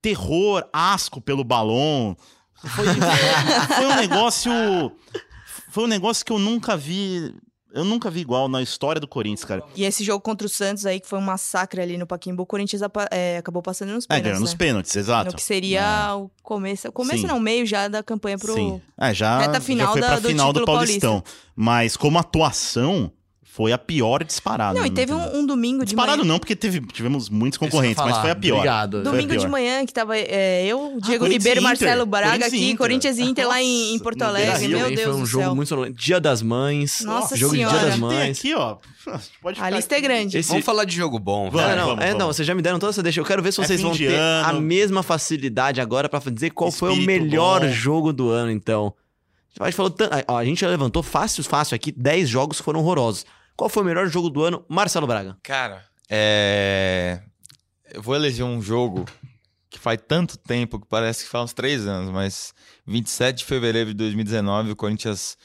terror, 0.00 0.64
asco 0.72 1.20
pelo 1.20 1.44
balão. 1.44 2.16
Foi, 2.54 2.86
foi 2.86 3.86
um 3.86 3.96
negócio 4.00 4.50
foi 5.72 5.84
um 5.84 5.88
negócio 5.88 6.24
que 6.24 6.32
eu 6.32 6.38
nunca 6.38 6.76
vi, 6.76 7.34
eu 7.74 7.84
nunca 7.84 8.10
vi 8.10 8.20
igual 8.20 8.48
na 8.48 8.60
história 8.62 9.00
do 9.00 9.08
Corinthians, 9.08 9.44
cara. 9.44 9.62
E 9.74 9.84
esse 9.84 10.04
jogo 10.04 10.20
contra 10.20 10.46
o 10.46 10.50
Santos 10.50 10.84
aí, 10.86 11.00
que 11.00 11.08
foi 11.08 11.18
um 11.18 11.22
massacre 11.22 11.80
ali 11.80 11.96
no 11.96 12.06
Paquimbu, 12.06 12.42
o 12.42 12.46
Corinthians 12.46 12.82
é, 13.10 13.38
acabou 13.38 13.62
passando 13.62 13.92
nos 13.92 14.04
É, 14.04 14.08
pênaltis, 14.08 14.24
ganhou 14.28 14.40
nos 14.40 14.50
né? 14.52 14.56
pênaltis, 14.58 14.94
exato. 14.96 15.30
No 15.30 15.36
que 15.36 15.42
seria 15.42 16.14
o 16.16 16.30
começo... 16.42 16.88
O 16.88 16.92
começo 16.92 17.22
Sim. 17.22 17.26
não, 17.26 17.40
meio 17.40 17.64
já 17.66 17.88
da 17.88 18.02
campanha 18.02 18.38
pro... 18.38 18.54
Sim. 18.54 18.80
É, 19.00 19.14
já, 19.14 19.38
reta 19.40 19.60
final 19.60 19.86
já 19.86 19.92
foi 19.92 20.00
da- 20.02 20.06
pra 20.08 20.18
do 20.20 20.28
final 20.28 20.52
do 20.52 20.60
título 20.60 20.76
Paulistão. 20.76 21.24
Mas 21.56 21.96
como 21.96 22.18
atuação, 22.18 23.10
foi 23.54 23.70
a 23.70 23.76
pior 23.76 24.24
disparada. 24.24 24.78
Não, 24.78 24.86
e 24.86 24.90
teve 24.90 25.12
um, 25.12 25.40
um 25.40 25.44
domingo 25.46 25.80
de 25.80 25.88
Disparado 25.88 26.20
manhã... 26.20 26.28
não, 26.32 26.38
porque 26.38 26.56
teve, 26.56 26.80
tivemos 26.86 27.28
muitos 27.28 27.58
concorrentes, 27.58 28.02
mas 28.02 28.16
foi 28.16 28.30
a 28.30 28.34
pior. 28.34 28.54
Obrigado. 28.56 28.92
Foi 28.92 29.00
a 29.00 29.04
Domingo 29.04 29.32
de 29.32 29.38
pior. 29.40 29.50
manhã, 29.50 29.84
que 29.84 29.92
tava 29.92 30.16
é, 30.16 30.64
eu, 30.64 30.98
Diego 31.02 31.18
Corinthians 31.24 31.32
Ribeiro, 31.44 31.60
Inter. 31.60 31.62
Marcelo 31.62 32.06
Braga 32.06 32.28
Corinthians 32.30 32.52
aqui, 32.54 32.64
Inter. 32.64 32.76
Corinthians 32.78 33.18
e 33.18 33.22
Inter 33.24 33.46
lá 33.46 33.60
em, 33.62 33.66
em 33.66 33.92
Nossa, 33.92 34.04
Porto 34.04 34.22
Alegre. 34.22 34.68
Meu 34.68 34.88
Deus 34.88 35.02
foi 35.02 35.12
um 35.12 35.20
do 35.20 35.26
jogo 35.26 35.44
céu. 35.44 35.54
muito. 35.54 35.92
Dia 35.92 36.18
das 36.18 36.40
Mães. 36.40 37.02
Nossa 37.04 37.36
jogo 37.36 37.52
de 37.52 37.58
Dia 37.58 37.68
Senhora. 37.68 37.84
das 37.86 37.92
Tem 37.94 38.00
Mães. 38.00 38.38
aqui, 38.38 38.54
ó. 38.54 38.76
Pode 39.42 39.60
A 39.60 39.68
lista 39.68 39.94
é 39.94 39.98
aqui. 39.98 40.06
grande. 40.08 40.38
Esse- 40.38 40.48
Vamos 40.48 40.64
falar 40.64 40.86
de 40.86 40.96
jogo 40.96 41.18
bom, 41.18 41.50
Vamos. 41.50 41.70
É, 41.70 41.76
não, 41.76 41.86
vamos, 41.88 42.02
é, 42.04 42.06
vamos. 42.06 42.18
não, 42.20 42.26
vocês 42.28 42.48
já 42.48 42.54
me 42.54 42.62
deram 42.62 42.78
toda 42.78 42.88
essa 42.90 43.02
deixa. 43.02 43.20
Eu 43.20 43.24
quero 43.26 43.42
ver 43.42 43.52
se 43.52 43.60
É 43.60 43.66
vocês 43.66 43.78
fim 43.78 43.86
vão 43.86 43.92
de 43.94 44.06
ter 44.06 44.14
ano. 44.14 44.48
a 44.48 44.52
mesma 44.62 45.02
facilidade 45.02 45.78
agora 45.78 46.08
pra 46.08 46.20
dizer 46.20 46.50
qual 46.52 46.70
foi 46.72 46.88
o 46.88 46.92
Espírito 46.92 47.24
melhor 47.26 47.60
bom. 47.60 47.68
jogo 47.68 48.12
do 48.14 48.30
ano, 48.30 48.50
então. 48.50 48.94
A 49.60 49.66
gente 49.66 49.74
falou 49.76 49.94
ó, 50.28 50.38
A 50.38 50.44
gente 50.46 50.62
já 50.62 50.68
levantou 50.68 51.02
fácil, 51.02 51.44
fácil 51.44 51.74
aqui. 51.74 51.92
10 51.92 52.26
jogos 52.30 52.58
foram 52.58 52.80
horrorosos. 52.80 53.26
Qual 53.56 53.68
foi 53.68 53.82
o 53.82 53.86
melhor 53.86 54.06
jogo 54.08 54.30
do 54.30 54.42
ano? 54.42 54.64
Marcelo 54.68 55.06
Braga. 55.06 55.36
Cara, 55.42 55.84
é. 56.08 57.20
Eu 57.92 58.02
vou 58.02 58.14
eleger 58.14 58.44
um 58.44 58.60
jogo 58.60 59.04
que 59.68 59.78
faz 59.78 59.98
tanto 60.06 60.36
tempo 60.38 60.78
que 60.78 60.86
parece 60.86 61.24
que 61.24 61.30
faz 61.30 61.44
uns 61.44 61.52
três 61.52 61.86
anos, 61.86 62.10
mas 62.10 62.54
27 62.86 63.38
de 63.38 63.44
fevereiro 63.44 63.90
de 63.90 63.94
2019, 63.96 64.72
o 64.72 64.76
Corinthians 64.76 65.36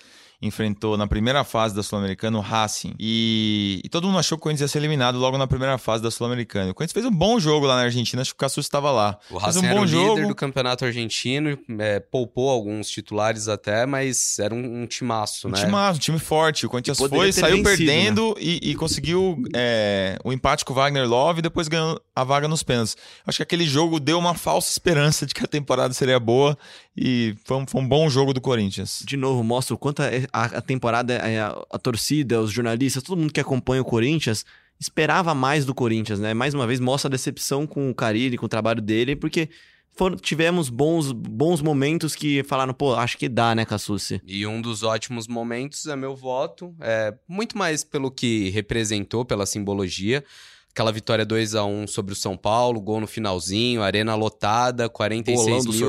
enfrentou 0.41 0.95
na 0.97 1.07
primeira 1.07 1.43
fase 1.43 1.73
da 1.73 1.81
Sul-Americana 1.81 2.37
o 2.37 2.41
Racing. 2.41 2.93
E, 2.99 3.81
e 3.83 3.89
todo 3.89 4.05
mundo 4.05 4.19
achou 4.19 4.37
que 4.37 4.41
o 4.41 4.43
Corinthians 4.43 4.69
ia 4.69 4.71
ser 4.71 4.77
eliminado 4.79 5.17
logo 5.17 5.37
na 5.37 5.47
primeira 5.47 5.77
fase 5.77 6.03
da 6.03 6.11
Sul-Americana. 6.11 6.71
O 6.71 6.73
Corinthians 6.75 6.93
fez 6.93 7.05
um 7.05 7.15
bom 7.15 7.39
jogo 7.39 7.65
lá 7.65 7.75
na 7.75 7.81
Argentina, 7.83 8.21
acho 8.21 8.31
que 8.31 8.35
o 8.35 8.39
Cassus 8.39 8.65
estava 8.65 8.91
lá. 8.91 9.17
O 9.31 9.39
fez 9.39 9.55
Racing 9.55 9.59
um 9.59 9.61
bom 9.61 9.67
era 9.67 9.81
o 9.81 9.87
jogo. 9.87 10.15
líder 10.15 10.27
do 10.27 10.35
campeonato 10.35 10.85
argentino, 10.85 11.57
é, 11.79 11.99
poupou 11.99 12.49
alguns 12.49 12.87
titulares 12.89 13.47
até, 13.47 13.85
mas 13.85 14.37
era 14.37 14.53
um, 14.53 14.83
um 14.83 14.85
timaço, 14.85 15.47
Um 15.47 15.51
né? 15.51 15.57
time 15.57 15.71
massa, 15.71 15.97
um 15.97 16.01
time 16.01 16.19
forte. 16.19 16.65
O 16.65 16.69
Corinthians 16.69 16.97
foi, 16.97 17.31
saiu 17.31 17.57
vencido, 17.57 17.69
perdendo 17.69 18.35
e, 18.39 18.71
e 18.71 18.75
conseguiu 18.75 19.41
é, 19.55 20.19
o 20.23 20.31
empate 20.31 20.63
com 20.63 20.73
o 20.73 20.75
Wagner 20.75 21.07
Love 21.07 21.39
e 21.39 21.41
depois 21.41 21.67
ganhou 21.67 21.99
a 22.15 22.23
vaga 22.23 22.47
nos 22.47 22.61
pênaltis. 22.61 22.95
Acho 23.25 23.37
que 23.37 23.43
aquele 23.43 23.65
jogo 23.65 23.99
deu 23.99 24.19
uma 24.19 24.35
falsa 24.35 24.71
esperança 24.71 25.25
de 25.25 25.33
que 25.33 25.43
a 25.43 25.47
temporada 25.47 25.93
seria 25.93 26.19
boa 26.19 26.57
e 26.95 27.35
foi 27.43 27.57
um, 27.57 27.67
foi 27.67 27.81
um 27.81 27.87
bom 27.87 28.09
jogo 28.09 28.33
do 28.33 28.41
Corinthians. 28.41 29.03
De 29.05 29.17
novo, 29.17 29.43
mostra 29.43 29.75
o 29.75 29.77
quanto 29.77 30.01
a, 30.01 30.07
a- 30.31 30.61
temporada, 30.61 31.17
a, 31.21 31.75
a 31.75 31.79
torcida, 31.79 32.41
os 32.41 32.51
jornalistas, 32.51 33.03
todo 33.03 33.17
mundo 33.19 33.33
que 33.33 33.39
acompanha 33.39 33.81
o 33.81 33.85
Corinthians 33.85 34.45
esperava 34.79 35.33
mais 35.33 35.65
do 35.65 35.73
Corinthians, 35.73 36.19
né? 36.19 36.33
Mais 36.33 36.53
uma 36.53 36.67
vez 36.67 36.79
mostra 36.79 37.09
a 37.09 37.11
decepção 37.11 37.65
com 37.65 37.89
o 37.89 37.95
Carilli, 37.95 38.37
com 38.37 38.45
o 38.45 38.49
trabalho 38.49 38.81
dele, 38.81 39.15
porque 39.15 39.49
foram- 39.95 40.15
tivemos 40.15 40.69
bons, 40.69 41.11
bons 41.11 41.61
momentos 41.61 42.15
que 42.15 42.43
falaram, 42.43 42.73
pô, 42.73 42.93
acho 42.93 43.17
que 43.17 43.27
dá, 43.27 43.55
né, 43.55 43.65
Cassucci? 43.65 44.21
E 44.27 44.45
um 44.45 44.61
dos 44.61 44.83
ótimos 44.83 45.27
momentos 45.27 45.87
é 45.87 45.95
meu 45.95 46.15
voto, 46.15 46.75
é 46.79 47.13
muito 47.27 47.57
mais 47.57 47.83
pelo 47.83 48.11
que 48.11 48.49
representou, 48.51 49.25
pela 49.25 49.47
simbologia. 49.47 50.23
Aquela 50.71 50.91
vitória 50.91 51.25
2 51.25 51.55
a 51.55 51.65
1 51.65 51.87
sobre 51.87 52.13
o 52.13 52.15
São 52.15 52.37
Paulo, 52.37 52.79
gol 52.79 53.01
no 53.01 53.07
finalzinho, 53.07 53.81
arena 53.81 54.13
lotada, 54.13 54.87
46 54.87 55.47
Bolão 55.47 55.63
do 55.65 55.71
mil. 55.73 55.87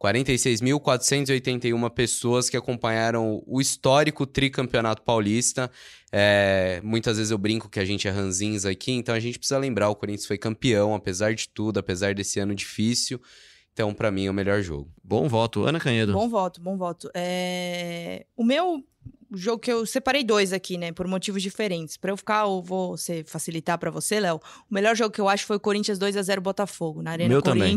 46.481 0.00 1.90
pessoas 1.90 2.48
que 2.48 2.56
acompanharam 2.56 3.42
o 3.46 3.60
histórico 3.60 4.26
tricampeonato 4.26 5.02
paulista. 5.02 5.70
É, 6.10 6.80
muitas 6.82 7.18
vezes 7.18 7.30
eu 7.30 7.38
brinco 7.38 7.68
que 7.68 7.78
a 7.78 7.84
gente 7.84 8.08
é 8.08 8.10
ranzins 8.10 8.64
aqui, 8.64 8.92
então 8.92 9.14
a 9.14 9.20
gente 9.20 9.38
precisa 9.38 9.58
lembrar, 9.58 9.90
o 9.90 9.94
Corinthians 9.94 10.26
foi 10.26 10.38
campeão, 10.38 10.94
apesar 10.94 11.34
de 11.34 11.48
tudo, 11.48 11.78
apesar 11.78 12.14
desse 12.14 12.40
ano 12.40 12.54
difícil. 12.54 13.20
Então, 13.72 13.94
pra 13.94 14.10
mim, 14.10 14.26
é 14.26 14.30
o 14.30 14.34
melhor 14.34 14.62
jogo. 14.62 14.90
Bom 15.02 15.28
voto. 15.28 15.64
Ana 15.64 15.78
Canhedo. 15.78 16.12
Bom 16.12 16.28
voto, 16.28 16.60
bom 16.60 16.76
voto. 16.76 17.08
É, 17.14 18.26
O 18.36 18.44
meu 18.44 18.84
jogo 19.32 19.60
que 19.60 19.72
eu 19.72 19.86
separei 19.86 20.24
dois 20.24 20.52
aqui, 20.52 20.76
né, 20.76 20.92
por 20.92 21.06
motivos 21.06 21.42
diferentes. 21.42 21.96
Pra 21.96 22.10
eu 22.10 22.16
ficar, 22.16 22.46
eu 22.46 22.60
vou 22.62 22.96
ser, 22.96 23.24
facilitar 23.24 23.78
pra 23.78 23.90
você, 23.90 24.18
Léo. 24.18 24.40
O 24.68 24.74
melhor 24.74 24.96
jogo 24.96 25.14
que 25.14 25.20
eu 25.20 25.28
acho 25.28 25.46
foi 25.46 25.56
o 25.56 25.60
Corinthians 25.60 25.98
2 25.98 26.16
a 26.16 26.22
0 26.22 26.40
Botafogo, 26.40 27.02
na 27.02 27.12
Arena 27.12 27.28
Meu 27.28 27.42
também. 27.42 27.76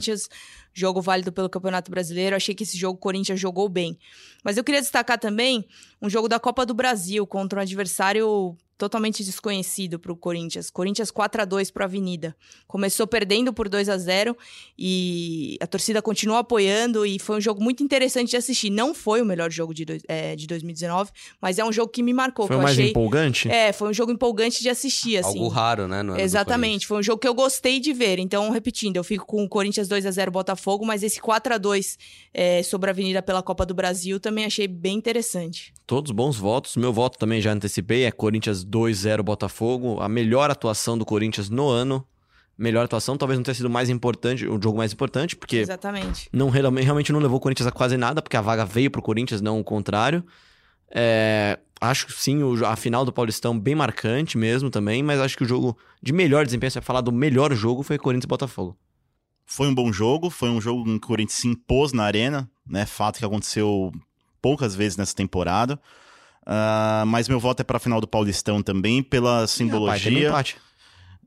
Jogo 0.74 1.01
válido 1.01 1.32
pelo 1.32 1.49
Campeonato 1.49 1.91
Brasileiro. 1.91 2.36
Achei 2.36 2.55
que 2.55 2.63
esse 2.63 2.78
jogo 2.78 2.95
o 2.95 2.99
Corinthians 3.01 3.39
jogou 3.39 3.69
bem. 3.69 3.97
Mas 4.43 4.57
eu 4.57 4.63
queria 4.63 4.82
destacar 4.82 5.19
também 5.19 5.65
um 6.01 6.09
jogo 6.09 6.28
da 6.28 6.39
Copa 6.39 6.65
do 6.65 6.74
Brasil 6.74 7.26
contra 7.28 7.59
um 7.59 7.61
adversário 7.61 8.57
totalmente 8.76 9.24
desconhecido 9.24 9.97
pro 9.99 10.15
Corinthians. 10.15 10.69
Corinthians 10.69 11.09
4 11.11 11.43
a 11.43 11.45
2 11.45 11.71
pro 11.71 11.84
Avenida. 11.86 12.36
Começou 12.67 13.05
perdendo 13.07 13.53
por 13.53 13.69
2 13.69 13.88
a 13.88 13.97
0 13.97 14.36
e 14.78 15.57
a 15.61 15.67
torcida 15.67 16.01
continuou 16.01 16.38
apoiando 16.39 17.05
e 17.05 17.19
foi 17.19 17.38
um 17.38 17.41
jogo 17.41 17.63
muito 17.63 17.84
interessante 17.84 18.32
de 18.32 18.38
assistir. 18.38 18.69
Não 18.69 18.93
foi 18.93 19.21
o 19.21 19.26
melhor 19.26 19.51
jogo 19.51 19.74
de, 19.74 19.86
dois- 19.86 20.01
é, 20.07 20.36
de 20.36 20.47
2019, 20.47 21.11
mas 21.39 21.59
é 21.59 21.63
um 21.63 21.71
jogo 21.71 21.91
que 21.91 22.01
me 22.03 22.13
marcou. 22.13 22.47
Foi 22.47 22.55
que 22.55 22.57
o 22.57 22.61
eu 22.61 22.63
mais 22.63 22.78
achei, 22.78 22.89
empolgante? 22.89 23.49
É, 23.49 23.71
foi 23.71 23.89
um 23.89 23.93
jogo 23.93 24.11
empolgante 24.11 24.61
de 24.61 24.69
assistir, 24.69 25.17
assim. 25.17 25.38
Algo 25.38 25.47
raro, 25.47 25.88
né? 25.88 26.03
Exatamente, 26.21 26.88
foi 26.88 26.97
um 26.99 27.03
jogo 27.03 27.19
que 27.19 27.28
eu 27.28 27.34
gostei 27.34 27.80
de 27.80 27.93
ver. 27.93 28.19
Então, 28.19 28.49
repetindo, 28.49 28.97
eu 28.97 29.03
fico 29.03 29.26
com 29.26 29.43
o 29.43 29.47
Corinthians 29.47 29.88
2 29.88 30.05
a 30.05 30.11
0 30.11 30.32
Botafogo, 30.32 30.62
mas 30.86 31.03
esse 31.03 31.20
4 31.20 31.55
a 31.55 31.57
2 31.57 31.97
é, 32.34 32.64
sobre 32.64 32.89
a 32.89 32.93
Avenida 32.93 33.22
pela 33.22 33.43
Copa 33.43 33.66
do 33.66 33.74
Brasil 33.74 34.20
também 34.20 34.45
achei 34.45 34.68
bem 34.68 34.97
interessante. 34.97 35.74
Todos 35.86 36.11
bons 36.11 36.38
votos. 36.38 36.76
Meu 36.78 36.93
voto 36.93 37.18
também 37.18 37.41
já 37.41 37.51
antecipei, 37.51 38.05
é 38.05 38.11
Corinthians 38.11 38.66
2-0 38.66 39.22
Botafogo. 39.22 39.99
A 39.99 40.07
melhor 40.07 40.49
atuação 40.49 40.97
do 40.97 41.05
Corinthians 41.05 41.49
no 41.49 41.68
ano. 41.68 42.05
Melhor 42.57 42.86
atuação, 42.86 43.18
talvez 43.18 43.38
não 43.39 43.43
tenha 43.43 43.55
sido 43.55 43.70
mais 43.70 43.89
importante, 43.89 44.47
o 44.47 44.61
jogo 44.61 44.78
mais 44.78 44.93
importante, 44.93 45.36
porque 45.36 45.57
Exatamente. 45.57 46.30
não 46.32 46.49
realmente 46.49 47.11
não 47.11 47.20
levou 47.20 47.38
o 47.38 47.39
Corinthians 47.39 47.66
a 47.66 47.72
quase 47.72 47.97
nada, 47.97 48.22
porque 48.22 48.38
a 48.38 48.41
vaga 48.41 48.64
veio 48.64 48.91
pro 48.91 49.01
Corinthians, 49.01 49.41
não 49.41 49.59
o 49.59 49.64
contrário. 49.64 50.24
É, 50.93 51.57
acho 51.82 52.11
sim 52.11 52.39
a 52.64 52.76
final 52.76 53.03
do 53.03 53.11
Paulistão 53.11 53.59
bem 53.59 53.74
marcante 53.74 54.38
mesmo 54.38 54.70
também, 54.70 55.01
mas 55.01 55.20
acho 55.20 55.36
que 55.36 55.43
o 55.43 55.47
jogo 55.47 55.76
de 56.01 56.14
melhor 56.14 56.45
desempenho, 56.45 56.70
se 56.70 56.76
vai 56.76 56.86
falar 56.86 57.01
do 57.01 57.11
melhor 57.11 57.51
jogo, 57.53 57.82
foi 57.82 57.97
Corinthians 57.97 58.26
e 58.26 58.28
Botafogo. 58.28 58.78
Foi 59.46 59.68
um 59.68 59.76
bom 59.76 59.91
jogo, 59.91 60.30
foi 60.30 60.50
um 60.50 60.60
jogo 60.60 60.89
em 60.89 60.98
que 60.98 61.06
o 61.06 61.08
Corinthians 61.08 61.39
se 61.39 61.48
impôs 61.48 61.94
na 61.94 62.04
arena, 62.04 62.50
né? 62.68 62.86
Fato 62.86 63.20
que 63.20 63.26
aconteceu 63.26 63.91
poucas 64.41 64.76
vezes 64.76 64.98
nessa 64.98 65.16
temporada. 65.16 65.80
Ah, 66.46 67.04
mas 67.08 67.28
meu 67.28 67.39
voto 67.39 67.62
é 67.62 67.64
para 67.64 67.78
a 67.78 67.80
final 67.80 68.02
do 68.02 68.08
Paulistão 68.08 68.62
também, 68.62 69.02
pela 69.02 69.32
Rapaz, 69.36 69.56
tem 69.56 69.66
um 69.66 69.70
simbologia. 69.70 70.28
empate. 70.28 70.58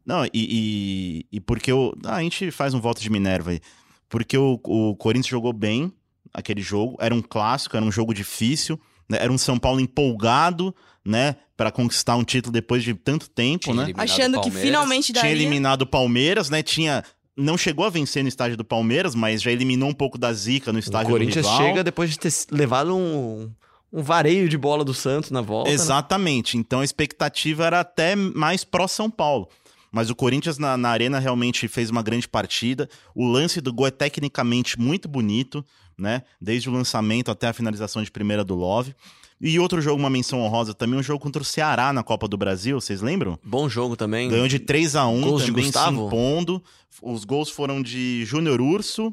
Não, 0.04 0.24
e, 0.26 0.30
e, 0.34 1.26
e 1.32 1.40
porque 1.40 1.72
o. 1.72 1.94
ah, 2.04 2.16
a 2.16 2.22
gente 2.22 2.50
faz 2.50 2.74
um 2.74 2.80
voto 2.80 3.00
de 3.00 3.10
Minerva 3.10 3.50
aí. 3.50 3.60
Porque 4.08 4.38
o, 4.38 4.60
o 4.62 4.94
Corinthians 4.96 5.30
jogou 5.30 5.52
bem 5.52 5.92
aquele 6.32 6.60
jogo, 6.60 6.96
era 7.00 7.14
um 7.14 7.22
clássico, 7.22 7.76
era 7.76 7.84
um 7.84 7.90
jogo 7.90 8.14
difícil, 8.14 8.78
né? 9.08 9.18
era 9.20 9.32
um 9.32 9.38
São 9.38 9.58
Paulo 9.58 9.80
empolgado, 9.80 10.74
né? 11.04 11.36
Para 11.56 11.72
conquistar 11.72 12.14
um 12.14 12.22
título 12.22 12.52
depois 12.52 12.84
de 12.84 12.94
tanto 12.94 13.28
tempo, 13.30 13.72
Tinha 13.72 13.86
né? 13.86 13.92
Achando 13.96 14.40
que 14.40 14.50
finalmente 14.50 15.12
Tinha 15.12 15.22
daria... 15.22 15.34
eliminado 15.34 15.82
o 15.82 15.86
Palmeiras, 15.86 16.50
né? 16.50 16.62
Tinha. 16.62 17.02
Não 17.36 17.58
chegou 17.58 17.84
a 17.84 17.90
vencer 17.90 18.22
no 18.22 18.28
estádio 18.28 18.56
do 18.56 18.64
Palmeiras, 18.64 19.14
mas 19.14 19.42
já 19.42 19.50
eliminou 19.52 19.88
um 19.90 19.94
pouco 19.94 20.16
da 20.16 20.32
zica 20.32 20.72
no 20.72 20.78
O 20.78 20.80
estádio 20.80 21.10
Corinthians 21.10 21.44
do 21.44 21.50
rival. 21.52 21.66
chega 21.66 21.84
depois 21.84 22.10
de 22.10 22.18
ter 22.18 22.32
levado 22.50 22.96
um, 22.96 23.50
um 23.92 24.02
vareio 24.02 24.48
de 24.48 24.56
bola 24.56 24.84
do 24.84 24.94
Santos 24.94 25.30
na 25.30 25.42
volta. 25.42 25.68
né? 25.68 25.74
Exatamente. 25.74 26.56
Então 26.56 26.80
a 26.80 26.84
expectativa 26.84 27.66
era 27.66 27.80
até 27.80 28.16
mais 28.16 28.64
pró-São 28.64 29.10
Paulo. 29.10 29.48
Mas 29.92 30.10
o 30.10 30.14
Corinthians 30.16 30.58
na, 30.58 30.76
na 30.76 30.88
Arena 30.90 31.18
realmente 31.18 31.68
fez 31.68 31.90
uma 31.90 32.02
grande 32.02 32.26
partida. 32.28 32.88
O 33.14 33.26
lance 33.26 33.60
do 33.60 33.72
gol 33.72 33.86
é 33.86 33.90
tecnicamente 33.90 34.78
muito 34.78 35.08
bonito, 35.08 35.64
né? 35.96 36.22
Desde 36.40 36.68
o 36.68 36.72
lançamento 36.72 37.30
até 37.30 37.48
a 37.48 37.52
finalização 37.52 38.02
de 38.02 38.10
primeira 38.10 38.44
do 38.44 38.54
Love. 38.54 38.94
E 39.40 39.58
outro 39.58 39.82
jogo, 39.82 39.98
uma 40.00 40.08
menção 40.10 40.40
honrosa 40.40 40.72
também, 40.72 40.98
um 40.98 41.02
jogo 41.02 41.20
contra 41.20 41.42
o 41.42 41.44
Ceará 41.44 41.92
na 41.92 42.02
Copa 42.02 42.26
do 42.26 42.36
Brasil, 42.36 42.80
vocês 42.80 43.02
lembram? 43.02 43.38
Bom 43.44 43.68
jogo 43.68 43.94
também. 43.96 44.30
Ganhou 44.30 44.48
de 44.48 44.58
3 44.58 44.96
a 44.96 45.06
1 45.06 45.20
Gols 45.20 45.42
de 45.44 45.48
também 45.50 45.64
se 45.64 45.72
Gustavo? 45.72 46.06
impondo. 46.06 46.62
Os 47.02 47.24
gols 47.24 47.50
foram 47.50 47.82
de 47.82 48.24
Júnior 48.24 48.60
Urso, 48.62 49.12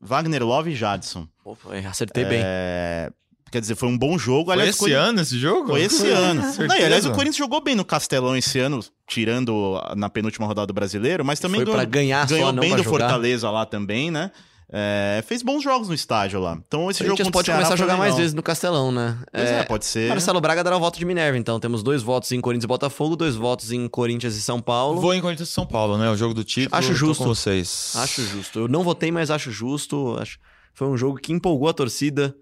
Wagner 0.00 0.42
Love 0.44 0.70
e 0.70 0.74
Jadson. 0.74 1.28
Pô, 1.44 1.54
foi- 1.54 1.84
acertei 1.84 2.24
bem. 2.24 2.40
É, 2.42 3.10
Quer 3.50 3.62
dizer, 3.62 3.76
foi 3.76 3.88
um 3.88 3.96
bom 3.96 4.18
jogo. 4.18 4.46
Foi 4.46 4.52
Aliás, 4.60 4.76
esse 4.76 4.92
ano 4.92 5.20
esse 5.22 5.38
jogo? 5.38 5.68
Foi 5.68 5.80
esse 5.80 6.06
ano. 6.06 6.42
Não, 6.68 6.76
e, 6.76 6.84
aliás, 6.84 7.06
o 7.06 7.12
Corinthians 7.12 7.36
jogou 7.36 7.62
bem 7.62 7.74
no 7.74 7.82
Castelão 7.82 8.36
esse 8.36 8.58
ano, 8.58 8.84
tirando 9.06 9.80
na 9.96 10.10
penúltima 10.10 10.46
rodada 10.46 10.66
do 10.66 10.74
brasileiro, 10.74 11.24
mas 11.24 11.40
também 11.40 11.60
Foi 11.60 11.64
ganhou, 11.64 11.78
pra 11.80 11.84
ganhar 11.86 12.26
ganhou 12.26 12.46
só, 12.48 12.52
não 12.52 12.60
bem 12.60 12.68
pra 12.70 12.76
do 12.78 12.84
jogar. 12.84 12.98
Fortaleza 12.98 13.50
lá 13.50 13.64
também, 13.64 14.10
né? 14.10 14.30
É, 14.70 15.22
fez 15.26 15.42
bons 15.42 15.62
jogos 15.62 15.88
no 15.88 15.94
estádio 15.94 16.40
lá. 16.40 16.58
Então 16.66 16.90
esse 16.90 17.02
A 17.02 17.06
jogo 17.06 17.30
pode 17.30 17.46
Ceará 17.46 17.60
começar 17.60 17.74
a 17.74 17.76
jogar 17.76 17.96
mais 17.96 18.16
vezes 18.16 18.34
no 18.34 18.42
Castelão, 18.42 18.92
né? 18.92 19.18
Pois 19.32 19.48
é, 19.48 19.64
pode 19.64 19.86
ser. 19.86 20.08
Marcelo 20.08 20.40
Braga 20.40 20.62
dará 20.62 20.76
o 20.76 20.80
voto 20.80 20.98
de 20.98 21.04
Minerva, 21.06 21.38
então. 21.38 21.58
Temos 21.58 21.82
dois 21.82 22.02
votos 22.02 22.30
em 22.32 22.40
Corinthians 22.40 22.64
e 22.64 22.66
Botafogo, 22.66 23.16
dois 23.16 23.34
votos 23.34 23.72
em 23.72 23.88
Corinthians 23.88 24.36
e 24.36 24.42
São 24.42 24.60
Paulo. 24.60 25.00
Vou 25.00 25.14
em 25.14 25.20
Corinthians 25.20 25.48
e 25.48 25.52
São 25.52 25.64
Paulo, 25.64 25.96
né? 25.96 26.10
O 26.10 26.16
jogo 26.16 26.34
do 26.34 26.44
título. 26.44 26.76
Acho 26.76 26.94
justo. 26.94 27.24
com 27.24 27.30
vocês. 27.30 27.94
Acho 27.96 28.22
justo. 28.22 28.58
Eu 28.58 28.68
não 28.68 28.82
votei, 28.82 29.10
mas 29.10 29.30
acho 29.30 29.50
justo. 29.50 30.16
Acho... 30.20 30.38
Foi 30.74 30.86
um 30.86 30.96
jogo 30.96 31.16
que 31.16 31.32
empolgou 31.32 31.68
a 31.68 31.72
torcida 31.72 32.36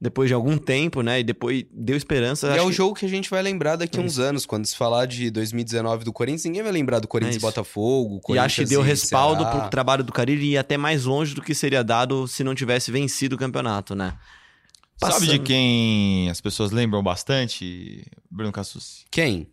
depois 0.00 0.28
de 0.28 0.34
algum 0.34 0.56
tempo, 0.58 1.02
né? 1.02 1.20
E 1.20 1.24
depois 1.24 1.64
deu 1.72 1.96
esperança. 1.96 2.46
E 2.46 2.50
Acho 2.50 2.58
é 2.58 2.62
um 2.62 2.68
que- 2.68 2.72
jogo 2.76 2.94
que 2.94 3.06
a 3.06 3.08
gente 3.08 3.28
vai 3.30 3.42
lembrar 3.42 3.76
daqui 3.76 3.98
a 3.98 4.02
uns 4.02 4.18
anos. 4.18 4.46
Quando 4.46 4.64
se 4.66 4.76
falar 4.76 5.06
de 5.06 5.30
2019 5.30 6.04
do 6.04 6.12
Corinthians, 6.12 6.44
ninguém 6.44 6.62
vai 6.62 6.72
lembrar 6.72 7.00
do 7.00 7.08
Corinthians 7.08 7.36
É 7.36 7.38
e. 7.38 7.42
Botafogo. 7.42 8.14
E 8.16 8.16
acho 8.16 8.22
que 8.22 8.32
Corinthians 8.62 8.68
deu 8.70 8.82
respaldo 8.82 9.42
Ceará. 9.42 9.60
pro 9.60 9.70
trabalho 9.70 10.04
do 10.04 10.12
Carille 10.12 10.44
e 10.46 10.50
ir 10.52 10.58
até 10.58 10.76
mais 10.76 11.04
longe 11.04 11.34
do 11.34 11.42
que 11.42 11.54
seria 11.54 11.82
dado 11.82 12.26
se 12.28 12.44
não 12.44 12.54
tivesse 12.54 12.90
vencido 12.92 13.34
o 13.36 13.38
campeonato, 13.38 13.94
né? 13.94 14.14
Sabe 15.00 15.12
Passando. 15.12 15.30
de 15.30 15.38
quem 15.38 16.28
as 16.28 16.40
pessoas 16.40 16.72
lembram 16.72 17.02
bastante, 17.02 18.04
Bruno 18.30 18.50
Cassus? 18.52 19.04
Quem? 19.10 19.46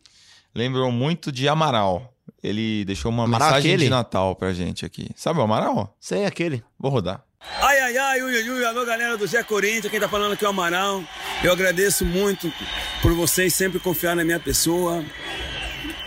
Lembram 0.55 0.91
muito 0.91 1.31
de 1.31 1.47
Amaral. 1.47 2.11
Ele 2.41 2.83
deixou 2.85 3.11
uma 3.11 3.25
Amaral 3.25 3.47
mensagem 3.49 3.71
aquele? 3.71 3.83
de 3.85 3.89
Natal 3.91 4.35
pra 4.35 4.53
gente 4.53 4.85
aqui. 4.85 5.09
Sabe 5.15 5.39
o 5.39 5.43
Amaral? 5.43 5.95
Sei 5.99 6.25
aquele. 6.25 6.63
Vou 6.79 6.89
rodar. 6.91 7.23
Ai, 7.61 7.79
ai, 7.79 7.97
ai, 7.97 8.21
ui, 8.21 8.49
ui, 8.49 8.65
alô 8.65 8.85
galera 8.85 9.17
do 9.17 9.25
Zé 9.25 9.41
Corinthians, 9.43 9.89
quem 9.89 9.99
tá 9.99 10.09
falando 10.09 10.33
aqui 10.33 10.43
é 10.43 10.47
o 10.47 10.51
Amaral. 10.51 11.03
Eu 11.43 11.51
agradeço 11.51 12.03
muito 12.03 12.51
por 13.01 13.13
vocês 13.13 13.53
sempre 13.53 13.79
confiar 13.79 14.15
na 14.15 14.23
minha 14.23 14.39
pessoa. 14.39 15.03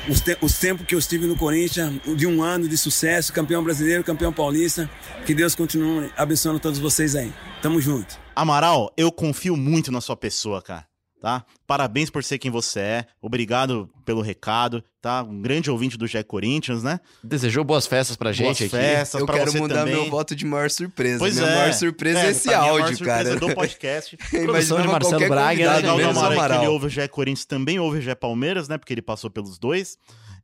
Os, 0.09 0.21
te 0.21 0.37
os 0.41 0.59
tempos 0.59 0.87
que 0.87 0.95
eu 0.95 0.99
estive 0.99 1.27
no 1.27 1.37
Corinthians, 1.37 2.01
de 2.17 2.27
um 2.27 2.43
ano 2.43 2.69
de 2.69 2.77
sucesso, 2.77 3.33
campeão 3.33 3.63
brasileiro, 3.63 4.05
campeão 4.05 4.33
paulista. 4.33 4.91
Que 5.27 5.35
Deus 5.35 5.55
continue 5.55 6.11
abençoando 6.17 6.59
todos 6.59 6.79
vocês 6.79 7.15
aí. 7.15 7.33
Tamo 7.63 7.81
junto. 7.81 8.19
Amaral, 8.35 8.93
eu 8.97 9.11
confio 9.11 9.57
muito 9.57 9.91
na 9.93 10.01
sua 10.01 10.17
pessoa, 10.17 10.63
cara. 10.63 10.87
Tá? 11.21 11.45
Parabéns 11.67 12.11
por 12.11 12.23
ser 12.23 12.39
quem 12.39 12.51
você 12.51 12.81
é. 12.81 13.07
Obrigado 13.21 13.91
pelo 14.05 14.23
recado. 14.23 14.85
Tá? 15.09 15.23
Um 15.23 15.41
grande 15.41 15.71
ouvinte 15.71 15.97
do 15.97 16.07
GE 16.07 16.23
Corinthians, 16.23 16.83
né? 16.83 17.01
Desejou 17.25 17.65
boas 17.65 17.87
festas 17.87 18.15
pra 18.15 18.31
gente 18.31 18.45
Boas 18.45 18.61
aqui. 18.61 18.69
festas 18.69 19.19
Eu 19.19 19.25
pra 19.25 19.39
quero 19.39 19.53
você 19.53 19.59
mudar 19.59 19.77
também. 19.77 19.95
meu 19.95 20.11
voto 20.11 20.37
de 20.37 20.45
maior 20.45 20.69
surpresa. 20.69 21.19
Pois 21.19 21.35
Minha 21.35 21.49
é. 21.49 21.55
maior 21.57 21.73
surpresa 21.73 22.19
é, 22.21 22.31
esse 22.31 22.53
a 22.53 22.59
maior 22.59 22.81
áudio, 22.83 22.97
surpresa 22.99 23.25
cara. 23.25 23.41
do 23.41 23.55
podcast. 23.57 24.17
Produção 24.19 24.83
de 24.83 24.89
Marcelo 24.89 25.27
Braga, 25.27 25.77
Legal 25.77 25.97
do 25.97 26.03
o 26.05 26.11
Amaral 26.11 26.33
é 26.33 26.49
que 26.49 26.55
ele 26.57 26.67
ouve 26.67 26.87
o 26.87 26.91
GE 26.91 27.09
Corinthians, 27.09 27.47
também 27.47 27.79
ouve 27.79 28.01
o 28.01 28.03
GE 28.03 28.15
Palmeiras, 28.17 28.69
né? 28.69 28.77
Porque 28.77 28.93
ele 28.93 29.01
passou 29.01 29.31
pelos 29.31 29.59
dois. 29.59 29.97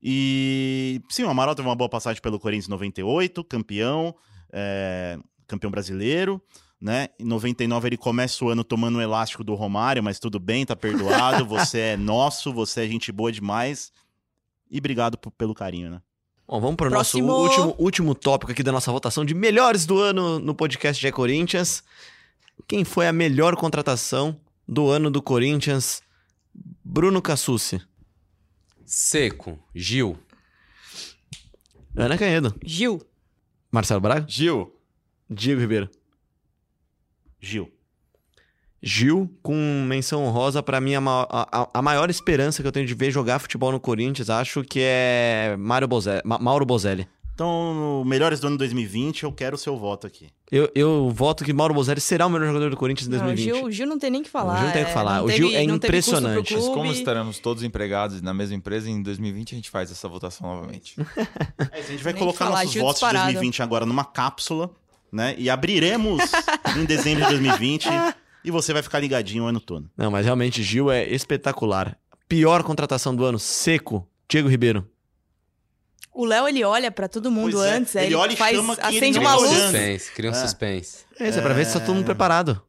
E 0.02 1.02
sim, 1.10 1.24
o 1.24 1.28
Amaral 1.28 1.54
teve 1.54 1.68
uma 1.68 1.76
boa 1.76 1.90
passagem 1.90 2.22
pelo 2.22 2.40
Corinthians 2.40 2.66
em 2.66 2.70
98, 2.70 3.44
campeão, 3.44 4.14
é, 4.50 5.18
campeão 5.46 5.70
brasileiro. 5.70 6.40
Né? 6.80 7.08
Em 7.18 7.24
99 7.24 7.88
ele 7.88 7.96
começa 7.98 8.42
o 8.42 8.48
ano 8.48 8.64
tomando 8.64 8.96
o 8.96 9.02
elástico 9.02 9.44
do 9.44 9.54
Romário, 9.54 10.02
mas 10.02 10.18
tudo 10.18 10.38
bem, 10.40 10.64
tá 10.64 10.74
perdoado. 10.74 11.44
Você 11.44 11.78
é 11.78 11.96
nosso, 11.98 12.50
você 12.50 12.84
é 12.84 12.88
gente 12.88 13.12
boa 13.12 13.30
demais. 13.30 13.92
E 14.74 14.78
obrigado 14.78 15.16
pelo 15.16 15.54
carinho, 15.54 15.88
né? 15.88 16.02
Bom, 16.48 16.60
vamos 16.60 16.74
para 16.74 16.88
o 16.88 16.90
nosso 16.90 17.16
último, 17.22 17.76
último 17.78 18.12
tópico 18.12 18.50
aqui 18.50 18.60
da 18.60 18.72
nossa 18.72 18.90
votação 18.90 19.24
de 19.24 19.32
melhores 19.32 19.86
do 19.86 20.00
ano 20.00 20.40
no 20.40 20.52
podcast 20.52 21.00
GE 21.00 21.12
Corinthians. 21.12 21.84
Quem 22.66 22.84
foi 22.84 23.06
a 23.06 23.12
melhor 23.12 23.54
contratação 23.54 24.36
do 24.66 24.90
ano 24.90 25.12
do 25.12 25.22
Corinthians? 25.22 26.02
Bruno 26.84 27.22
Cassucci. 27.22 27.80
Seco, 28.84 29.60
Gil. 29.72 30.18
Ana 31.96 32.18
Canhedo. 32.18 32.52
Gil. 32.64 33.00
Marcelo 33.70 34.00
Braga. 34.00 34.26
Gil, 34.28 34.74
Diego 35.30 35.60
Ribeiro. 35.60 35.88
Gil. 37.40 37.72
Gil, 38.86 39.30
com 39.42 39.54
menção 39.88 40.24
honrosa, 40.24 40.62
pra 40.62 40.78
mim, 40.80 40.94
a, 40.94 41.00
a- 41.00 41.68
a- 41.72 41.82
maior 41.82 42.10
esperança 42.10 42.60
que 42.62 42.68
eu 42.68 42.72
tenho 42.72 42.86
de 42.86 42.94
ver 42.94 43.10
jogar 43.10 43.38
futebol 43.38 43.72
no 43.72 43.80
Corinthians, 43.80 44.28
acho 44.28 44.62
que 44.62 44.78
é 44.82 45.56
Mário 45.58 45.88
Bozelli, 45.88 46.20
Ma- 46.24 46.38
Mauro 46.38 46.66
Bozelli. 46.66 47.08
Então, 47.34 47.74
no 47.74 48.04
melhores 48.04 48.38
do 48.38 48.46
ano 48.46 48.56
2020, 48.58 49.24
eu 49.24 49.32
quero 49.32 49.56
o 49.56 49.58
seu 49.58 49.76
voto 49.76 50.06
aqui. 50.06 50.28
Eu, 50.52 50.70
eu 50.72 51.10
voto 51.10 51.44
que 51.44 51.52
Mauro 51.52 51.74
Bozelli 51.74 52.00
será 52.00 52.26
o 52.26 52.30
melhor 52.30 52.46
jogador 52.46 52.70
do 52.70 52.76
Corinthians 52.76 53.08
em 53.08 53.10
Não, 53.10 53.18
o 53.18 53.22
2020. 53.24 53.54
Gil, 53.56 53.64
o 53.66 53.70
Gil 53.72 53.86
não 53.88 53.98
tem 53.98 54.08
nem 54.10 54.22
que 54.22 54.30
falar. 54.30 54.52
O 54.52 54.56
Gil 54.58 54.66
não 54.66 54.72
tem 54.72 54.82
o 54.82 54.84
que 54.84 54.90
é, 54.90 54.94
falar. 54.94 55.22
O 55.24 55.30
Gil 55.30 55.48
teve- 55.48 55.56
é 55.58 55.62
impressionante. 55.64 56.54
clube. 56.54 56.74
Como 56.74 56.92
estaremos 56.92 57.40
todos 57.40 57.64
empregados 57.64 58.22
na 58.22 58.32
mesma 58.32 58.54
empresa, 58.54 58.88
em 58.88 59.02
2020 59.02 59.52
a 59.52 59.56
gente 59.56 59.68
faz 59.70 59.90
essa 59.90 60.06
votação 60.08 60.46
novamente. 60.46 60.94
É, 61.72 61.78
a 61.78 61.82
gente 61.82 62.04
vai 62.04 62.12
Nem 62.12 62.20
colocar 62.20 62.44
falar, 62.44 62.58
nossos 62.58 62.72
Gil 62.72 62.82
votos 62.82 63.00
disparado. 63.00 63.26
de 63.28 63.32
2020 63.32 63.62
agora 63.62 63.84
numa 63.86 64.04
cápsula, 64.04 64.70
né? 65.10 65.34
E 65.36 65.50
abriremos 65.50 66.22
em 66.76 66.84
dezembro 66.84 67.24
de 67.24 67.30
2020 67.30 67.88
e 68.44 68.50
você 68.50 68.72
vai 68.72 68.82
ficar 68.82 69.00
ligadinho 69.00 69.44
o 69.44 69.46
ano 69.46 69.60
todo. 69.60 69.90
Não, 69.96 70.10
mas 70.10 70.24
realmente 70.24 70.62
Gil 70.62 70.90
é 70.90 71.04
espetacular. 71.08 71.98
Pior 72.28 72.62
contratação 72.62 73.14
do 73.14 73.24
ano, 73.24 73.38
seco, 73.38 74.08
Diego 74.28 74.48
Ribeiro. 74.48 74.88
O 76.12 76.24
Léo, 76.24 76.46
ele 76.46 76.62
olha 76.64 76.90
pra 76.92 77.08
todo 77.08 77.30
mundo 77.30 77.52
Pois 77.56 77.64
é, 77.66 77.72
antes, 77.72 77.94
ele 77.96 78.06
ele, 78.06 78.14
olha 78.14 78.32
e 78.32 78.36
faz, 78.36 78.56
chama 78.56 78.74
ele 78.74 78.82
acende 78.98 79.18
uma 79.18 79.34
luz. 79.34 79.50
Suspense, 79.50 80.12
cria 80.12 80.30
um 80.30 80.34
É. 80.34 80.36
suspense. 80.36 81.04
É 81.18 81.28
isso, 81.28 81.38
é 81.38 81.42
pra 81.42 81.52
ver 81.54 81.66
se 81.66 81.72
tá 81.72 81.80
todo 81.80 81.94
mundo 81.94 82.04
preparado. 82.04 82.62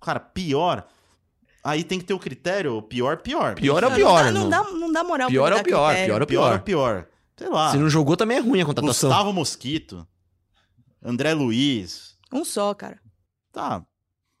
Cara, 0.00 0.18
pior. 0.20 0.86
Aí 1.62 1.82
tem 1.84 1.98
que 1.98 2.04
ter 2.04 2.12
o 2.12 2.18
critério, 2.18 2.82
pior, 2.82 3.18
pior. 3.18 3.54
Pior 3.54 3.82
é 3.82 3.86
o 3.86 3.94
pior. 3.94 4.24
Não, 4.32 4.42
não- 4.42 4.50
dá, 4.50 4.62
não, 4.64 4.70
dá, 4.72 4.78
não 4.78 4.92
dá 4.92 5.04
moral 5.04 5.28
Pior 5.28 5.48
pra 5.50 5.58
é 5.58 5.60
o 5.60 5.64
pior, 5.64 5.86
critério. 5.94 6.06
pior 6.08 6.20
é 6.20 6.24
o 6.24 6.26
Pior 6.26 6.54
é 6.54 6.58
pior. 6.58 7.02
pior. 7.04 7.08
Sei 7.36 7.48
lá. 7.48 7.70
Se 7.70 7.78
não 7.78 7.88
jogou, 7.88 8.16
também 8.16 8.36
é 8.36 8.40
ruim 8.40 8.60
a 8.60 8.66
contratação. 8.66 9.08
Gustavo 9.10 9.32
Mosquito. 9.32 10.06
André 11.02 11.32
Luiz. 11.34 12.16
Um 12.32 12.44
só, 12.44 12.74
cara. 12.74 12.98
Tá. 13.52 13.82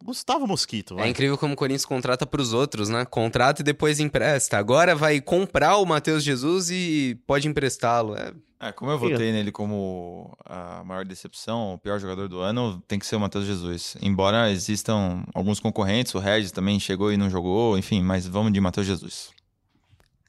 Gustavo 0.04 0.46
Mosquito. 0.46 0.94
É 0.94 0.98
vai. 0.98 1.08
incrível 1.08 1.38
como 1.38 1.54
o 1.54 1.56
Corinthians 1.56 1.86
contrata 1.86 2.26
pros 2.26 2.52
outros, 2.52 2.90
né? 2.90 3.06
Contrata 3.06 3.62
e 3.62 3.64
depois 3.64 3.98
empresta. 3.98 4.58
Agora 4.58 4.94
vai 4.94 5.18
comprar 5.18 5.78
o 5.78 5.86
Matheus 5.86 6.22
Jesus 6.22 6.68
e 6.70 7.18
pode 7.26 7.48
emprestá-lo. 7.48 8.14
É, 8.14 8.34
É, 8.60 8.70
como 8.70 8.90
eu 8.90 8.98
votei 8.98 9.32
nele 9.32 9.50
como 9.50 10.36
a 10.44 10.84
maior 10.84 11.06
decepção, 11.06 11.74
o 11.74 11.78
pior 11.78 11.98
jogador 11.98 12.28
do 12.28 12.40
ano, 12.40 12.82
tem 12.86 12.98
que 12.98 13.06
ser 13.06 13.16
o 13.16 13.20
Matheus 13.20 13.46
Jesus. 13.46 13.96
Embora 14.02 14.50
existam 14.50 15.24
alguns 15.34 15.58
concorrentes, 15.58 16.14
o 16.14 16.18
Regis 16.18 16.52
também 16.52 16.78
chegou 16.78 17.10
e 17.10 17.16
não 17.16 17.30
jogou, 17.30 17.78
enfim, 17.78 18.02
mas 18.02 18.26
vamos 18.26 18.52
de 18.52 18.60
Matheus 18.60 18.86
Jesus. 18.86 19.30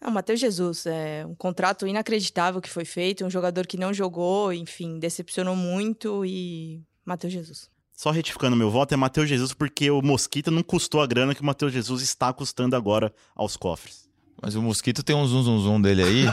É, 0.01 0.07
o 0.07 0.11
Matheus 0.11 0.39
Jesus, 0.39 0.86
é 0.86 1.26
um 1.26 1.36
contrato 1.36 1.86
inacreditável 1.86 2.61
que 2.61 2.69
foi 2.69 2.86
feito, 2.86 3.26
um 3.26 3.30
jogador 3.30 3.67
que 3.67 3.78
não 3.78 3.93
jogou, 3.93 4.53
enfim, 4.53 4.99
decepcionou 4.99 5.55
muito 5.55 6.26
e 6.26 6.82
Matheus 7.05 7.34
Jesus. 7.34 7.74
Só 7.96 8.12
retificando 8.12 8.56
meu 8.56 8.70
voto, 8.70 8.93
é 8.93 8.98
Matheus 8.98 9.30
Jesus, 9.30 9.54
porque 9.54 9.89
o 9.89 10.02
Mosquito 10.02 10.52
não 10.52 10.62
custou 10.62 11.02
a 11.02 11.08
grana 11.08 11.34
que 11.34 11.41
o 11.41 11.46
Matheus 11.46 11.72
Jesus 11.72 12.02
está 12.02 12.34
custando 12.34 12.76
agora 12.76 13.14
aos 13.34 13.56
cofres. 13.56 14.10
Mas 14.41 14.54
o 14.56 14.62
Mosquito 14.62 15.02
tem 15.02 15.16
um 15.16 15.26
zum 15.26 15.43
zum 15.43 15.60
zum 15.60 15.82
dele 15.82 16.04
aí. 16.04 16.26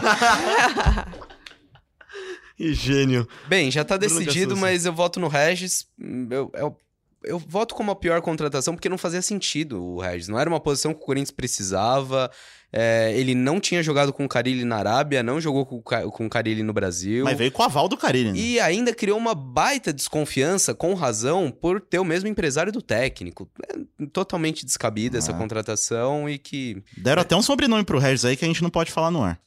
Que 2.57 2.75
gênio. 2.75 3.29
Bem, 3.47 3.71
já 3.71 3.85
tá 3.85 3.97
decidido, 3.97 4.57
mas 4.57 4.85
eu 4.85 4.93
voto 4.93 5.21
no 5.21 5.29
Regis. 5.29 5.87
Eu, 6.31 6.51
eu, 6.53 6.77
eu 7.23 7.39
voto 7.39 7.77
como 7.77 7.93
a 7.93 7.97
pior 7.97 8.21
contratação 8.21 8.75
porque 8.75 8.89
não 8.89 8.99
fazia 8.99 9.23
sentido 9.23 9.83
o 9.83 10.01
Regis. 10.01 10.27
Não 10.27 10.39
era 10.39 10.51
uma 10.51 10.61
posição 10.61 10.93
que 10.93 11.01
o 11.01 11.07
Corinthians 11.07 11.31
precisava. 11.31 12.29
É, 12.75 13.13
ele 13.15 13.35
não 13.35 13.61
tinha 13.61 13.83
jogado 13.83 14.15
com 14.15 14.25
o 14.25 14.29
Carilli 14.29 14.65
na 14.65 14.77
Arábia, 14.77 15.23
não 15.23 15.39
jogou 15.39 15.67
com, 15.67 15.77
o 15.77 15.83
com 16.11 16.25
o 16.27 16.31
Carilli 16.31 16.63
no 16.63 16.73
Brasil. 16.73 17.23
Mas 17.25 17.37
veio 17.37 17.53
com 17.53 17.63
o 17.63 17.67
aval 17.67 17.87
do 17.87 17.99
Carilli. 17.99 18.33
né? 18.33 18.39
E 18.39 18.59
ainda 18.61 18.95
criou 18.95 19.19
uma 19.19 19.35
baita 19.35 19.93
desconfiança, 19.93 20.75
com 20.75 20.95
razão, 20.95 21.51
por 21.51 21.83
ter 21.83 21.99
o 21.99 22.05
mesmo 22.05 22.29
empresário 22.31 22.73
do 22.73 22.81
técnico. 22.81 23.47
É 23.69 24.07
totalmente 24.07 24.65
descabida 24.65 25.19
essa 25.19 25.33
Ah. 25.33 25.35
contratação 25.35 26.29
e 26.31 26.39
que. 26.39 26.83
Deram 26.97 27.21
até 27.21 27.37
um 27.37 27.43
sobrenome 27.43 27.85
pro 27.85 27.99
Regis 27.99 28.25
aí 28.25 28.37
que 28.39 28.45
a 28.45 28.49
gente 28.49 28.63
não 28.63 28.71
pode 28.71 28.91
falar 28.91 29.11
no 29.11 29.23
ar. 29.23 29.39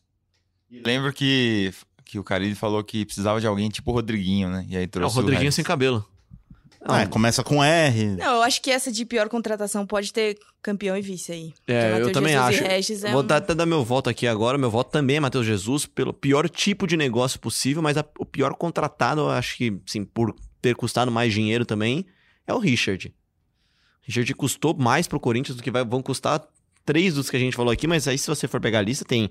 Lembro 0.85 1.11
que, 1.13 1.73
que 2.03 2.19
o 2.19 2.23
Carilli 2.23 2.53
falou 2.53 2.83
que 2.83 3.05
precisava 3.05 3.39
de 3.41 3.47
alguém 3.47 3.69
tipo 3.69 3.89
o 3.91 3.93
Rodriguinho, 3.93 4.49
né? 4.49 4.65
E 4.69 4.75
aí 4.77 4.83
É 4.83 4.85
o 4.85 4.89
trouxe 4.89 5.15
Rodriguinho 5.15 5.45
Regis. 5.45 5.55
sem 5.55 5.63
cabelo. 5.63 6.05
Não, 6.87 6.95
É, 6.95 7.07
começa 7.07 7.43
com 7.43 7.63
R. 7.63 8.15
Não, 8.15 8.35
eu 8.35 8.41
acho 8.43 8.61
que 8.61 8.69
essa 8.69 8.91
de 8.91 9.03
pior 9.05 9.27
contratação 9.27 9.87
pode 9.87 10.13
ter 10.13 10.37
campeão 10.61 10.95
e 10.95 11.01
vice 11.01 11.31
aí. 11.31 11.53
É, 11.67 11.99
eu 11.99 12.11
também 12.11 12.33
Jesus 12.33 12.55
acho. 12.59 12.63
Regis 12.63 13.03
é 13.03 13.11
Vou 13.11 13.21
um- 13.21 13.25
dar, 13.25 13.37
até 13.37 13.55
dar 13.55 13.65
meu 13.65 13.83
voto 13.83 14.09
aqui 14.09 14.27
agora. 14.27 14.57
Meu 14.57 14.69
voto 14.69 14.91
também 14.91 15.15
é 15.17 15.19
Matheus 15.19 15.45
Jesus, 15.47 15.85
pelo 15.87 16.13
pior 16.13 16.47
tipo 16.47 16.85
de 16.85 16.95
negócio 16.95 17.39
possível, 17.39 17.81
mas 17.81 17.97
a- 17.97 18.05
o 18.19 18.25
pior 18.25 18.53
contratado, 18.53 19.21
eu 19.21 19.29
acho 19.31 19.57
que, 19.57 19.75
sim, 19.87 20.03
por 20.03 20.35
ter 20.61 20.75
custado 20.75 21.11
mais 21.11 21.33
dinheiro 21.33 21.65
também, 21.65 22.05
é 22.45 22.53
o 22.53 22.59
Richard. 22.59 23.11
Richard 24.03 24.33
custou 24.35 24.75
mais 24.77 25.07
pro 25.07 25.19
Corinthians 25.19 25.57
do 25.57 25.63
que 25.63 25.71
vai- 25.71 25.83
vão 25.83 26.01
custar 26.01 26.41
três 26.85 27.15
dos 27.15 27.29
que 27.29 27.35
a 27.35 27.39
gente 27.39 27.55
falou 27.55 27.71
aqui, 27.71 27.87
mas 27.87 28.07
aí 28.07 28.17
se 28.17 28.27
você 28.27 28.47
for 28.47 28.61
pegar 28.61 28.79
a 28.79 28.81
lista, 28.83 29.03
tem 29.03 29.29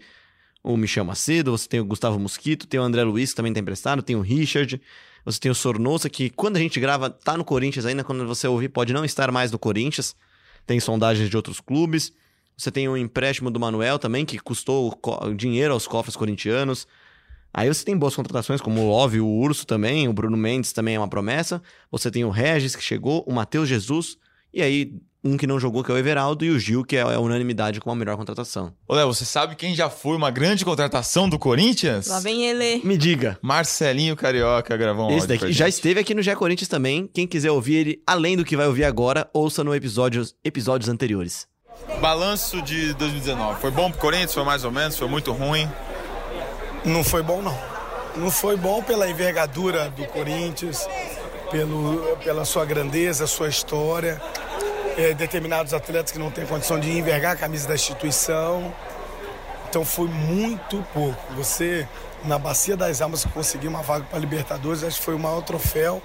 o 0.63 0.77
Michel 0.77 1.05
Macedo, 1.05 1.53
você 1.53 1.69
tem 1.69 1.79
o 1.79 1.85
Gustavo 1.85 2.19
Mosquito, 2.19 2.67
tem 2.67 2.81
o 2.81 2.83
André 2.83 3.05
Luiz, 3.05 3.31
que 3.31 3.37
também 3.37 3.53
tá 3.53 3.61
emprestado, 3.61 4.03
tem 4.03 4.17
o 4.17 4.21
Richard, 4.21 4.81
você 5.25 5.41
tem 5.41 5.51
o 5.51 5.55
Sornosa, 5.55 6.11
que 6.11 6.29
quando 6.31 6.57
a 6.57 6.61
gente 6.61 6.79
grava, 6.79 7.09
tá 7.09 7.37
no 7.37 7.45
Corinthians 7.45 7.87
ainda, 7.87 8.05
quando 8.05 8.27
você 8.27 8.47
ouvir, 8.47 8.69
pode 8.69 8.93
não 8.93 9.05
estar 9.05 9.31
mais 9.31 9.51
no 9.51 9.59
Corinthians, 9.59 10.15
tem 10.67 10.79
sondagens 10.79 11.31
de 11.31 11.37
outros 11.37 11.61
clubes. 11.61 12.13
Você 12.57 12.71
tem 12.71 12.89
o 12.89 12.97
empréstimo 12.97 13.51
do 13.51 13.59
Manuel 13.59 13.99
também, 13.99 14.25
que 14.25 14.39
custou 14.39 14.99
dinheiro 15.37 15.73
aos 15.73 15.87
cofres 15.87 16.15
corintianos. 16.15 16.87
Aí 17.53 17.73
você 17.73 17.85
tem 17.85 17.97
boas 17.97 18.15
contratações, 18.15 18.61
como 18.61 18.81
o 18.81 18.89
Love, 18.91 19.21
o 19.21 19.27
Urso 19.27 19.67
também, 19.67 20.09
o 20.09 20.13
Bruno 20.13 20.37
Mendes 20.37 20.73
também 20.73 20.97
é 20.97 20.99
uma 20.99 21.09
promessa. 21.09 21.63
Você 21.91 22.11
tem 22.11 22.25
o 22.25 22.31
Regis, 22.31 22.77
que 22.77 22.83
chegou, 22.83 23.25
o 23.27 23.33
Matheus 23.33 23.69
Jesus, 23.69 24.19
e 24.53 24.61
aí 24.61 25.01
um 25.25 25.37
que 25.37 25.47
não 25.47 25.59
jogou, 25.59 25.83
que 25.83 25.91
é 25.91 25.95
o 25.95 25.99
Everaldo, 25.99 26.45
e 26.45 26.51
o 26.51 26.59
Gil, 26.59 26.85
que 26.85 26.97
é 26.97 27.01
a 27.01 27.19
unanimidade 27.19 27.81
com 27.81 27.91
a 27.91 27.97
melhor 27.97 28.17
contratação. 28.17 28.73
Ô, 28.87 28.95
Léo, 28.95 29.07
você 29.07 29.25
sabe 29.25 29.57
quem 29.57 29.75
já 29.75 29.89
foi 29.89 30.17
uma 30.17 30.31
grande 30.31 30.65
contratação 30.65 31.29
do 31.29 31.39
Corinthians? 31.39 32.07
Lá 32.09 32.21
vem 32.21 32.45
ele. 32.45 32.83
Me 32.85 32.97
diga, 32.97 33.39
Marcelinho 33.41 34.15
Carioca 34.15 34.77
gravou 34.77 35.11
um 35.11 35.17
esse 35.17 35.27
daqui 35.27 35.53
já 35.53 35.69
esteve 35.69 36.01
aqui 36.01 36.15
no 36.15 36.23
Gé 36.23 36.35
Corinthians 36.35 36.69
também. 36.69 37.09
Quem 37.13 37.27
quiser 37.27 37.51
ouvir 37.51 37.75
ele, 37.77 38.03
além 38.07 38.37
do 38.37 38.45
que 38.45 38.57
vai 38.57 38.67
ouvir 38.67 38.85
agora, 38.85 39.29
ouça 39.33 39.65
no 39.65 39.75
episódios, 39.75 40.35
episódios 40.45 40.89
anteriores. 40.89 41.47
Balanço 42.01 42.61
de 42.63 42.93
2019. 42.95 43.61
Foi 43.61 43.71
bom 43.71 43.91
pro 43.91 44.01
Corinthians? 44.01 44.35
Foi 44.35 44.45
mais 44.45 44.65
ou 44.65 44.71
menos? 44.71 44.97
Foi 44.97 45.09
muito 45.09 45.33
ruim? 45.33 45.69
Não 46.85 47.03
foi 47.03 47.23
bom, 47.23 47.41
não. 47.41 47.57
Não 48.17 48.31
foi 48.31 48.57
bom 48.57 48.83
pela 48.83 49.09
envergadura 49.09 49.89
do 49.91 50.05
Corinthians, 50.07 50.87
pelo, 51.51 52.17
pela 52.23 52.45
sua 52.45 52.65
grandeza, 52.65 53.27
sua 53.27 53.49
história. 53.49 54.21
É, 54.97 55.13
determinados 55.13 55.75
atletas 55.75 56.13
que 56.13 56.19
não 56.19 56.31
têm 56.31 56.47
condição 56.47 56.79
de 56.79 56.91
envergar 56.91 57.33
a 57.33 57.37
camisa 57.37 57.67
da 57.67 57.75
instituição. 57.75 58.73
Então 59.69 59.85
foi 59.85 60.07
muito 60.07 60.87
pouco. 60.95 61.35
Você, 61.35 61.89
na 62.25 62.39
Bacia 62.39 62.77
das 62.77 63.01
Almas, 63.01 63.25
conseguiu 63.25 63.71
uma 63.71 63.83
vaga 63.83 64.05
para 64.05 64.21
Libertadores, 64.21 64.85
acho 64.85 64.99
que 64.99 65.05
foi 65.05 65.15
o 65.15 65.19
maior 65.19 65.43
troféu. 65.43 66.01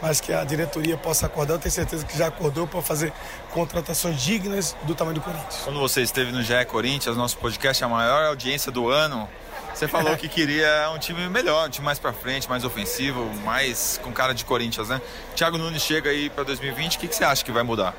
Mas 0.00 0.20
que 0.20 0.32
a 0.32 0.44
diretoria 0.44 0.96
possa 0.96 1.26
acordar, 1.26 1.54
eu 1.54 1.58
tenho 1.58 1.72
certeza 1.72 2.04
que 2.04 2.16
já 2.18 2.26
acordou 2.26 2.66
para 2.66 2.82
fazer 2.82 3.12
contratações 3.50 4.20
dignas 4.20 4.76
do 4.82 4.96
tamanho 4.96 5.14
do 5.16 5.20
Corinthians. 5.20 5.60
Quando 5.62 5.78
você 5.78 6.02
esteve 6.02 6.32
no 6.32 6.42
GE 6.42 6.64
Corinthians, 6.66 7.16
nosso 7.16 7.38
podcast 7.38 7.84
a 7.84 7.88
maior 7.88 8.26
audiência 8.26 8.70
do 8.72 8.88
ano. 8.88 9.28
Você 9.74 9.88
falou 9.88 10.16
que 10.16 10.28
queria 10.28 10.90
um 10.94 10.98
time 10.98 11.28
melhor, 11.28 11.66
um 11.66 11.70
time 11.70 11.84
mais 11.84 11.98
pra 11.98 12.12
frente, 12.12 12.48
mais 12.48 12.64
ofensivo, 12.64 13.24
mais 13.44 13.98
com 14.02 14.12
cara 14.12 14.32
de 14.32 14.44
Corinthians, 14.44 14.88
né? 14.88 15.00
Thiago 15.34 15.56
Nunes 15.56 15.82
chega 15.82 16.10
aí 16.10 16.28
pra 16.28 16.44
2020, 16.44 16.96
o 16.96 17.00
que, 17.00 17.08
que 17.08 17.16
você 17.16 17.24
acha 17.24 17.44
que 17.44 17.50
vai 17.50 17.62
mudar? 17.62 17.94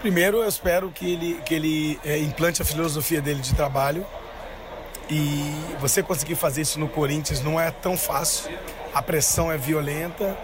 Primeiro, 0.00 0.38
eu 0.38 0.48
espero 0.48 0.90
que 0.90 1.12
ele, 1.12 1.40
que 1.44 1.54
ele 1.54 2.00
é, 2.04 2.18
implante 2.18 2.62
a 2.62 2.64
filosofia 2.64 3.20
dele 3.20 3.40
de 3.40 3.54
trabalho. 3.54 4.06
E 5.08 5.52
você 5.80 6.02
conseguir 6.02 6.34
fazer 6.34 6.62
isso 6.62 6.78
no 6.80 6.88
Corinthians 6.88 7.40
não 7.40 7.60
é 7.60 7.70
tão 7.70 7.96
fácil. 7.96 8.50
A 8.92 9.00
pressão 9.00 9.50
é 9.50 9.56
violenta, 9.56 10.36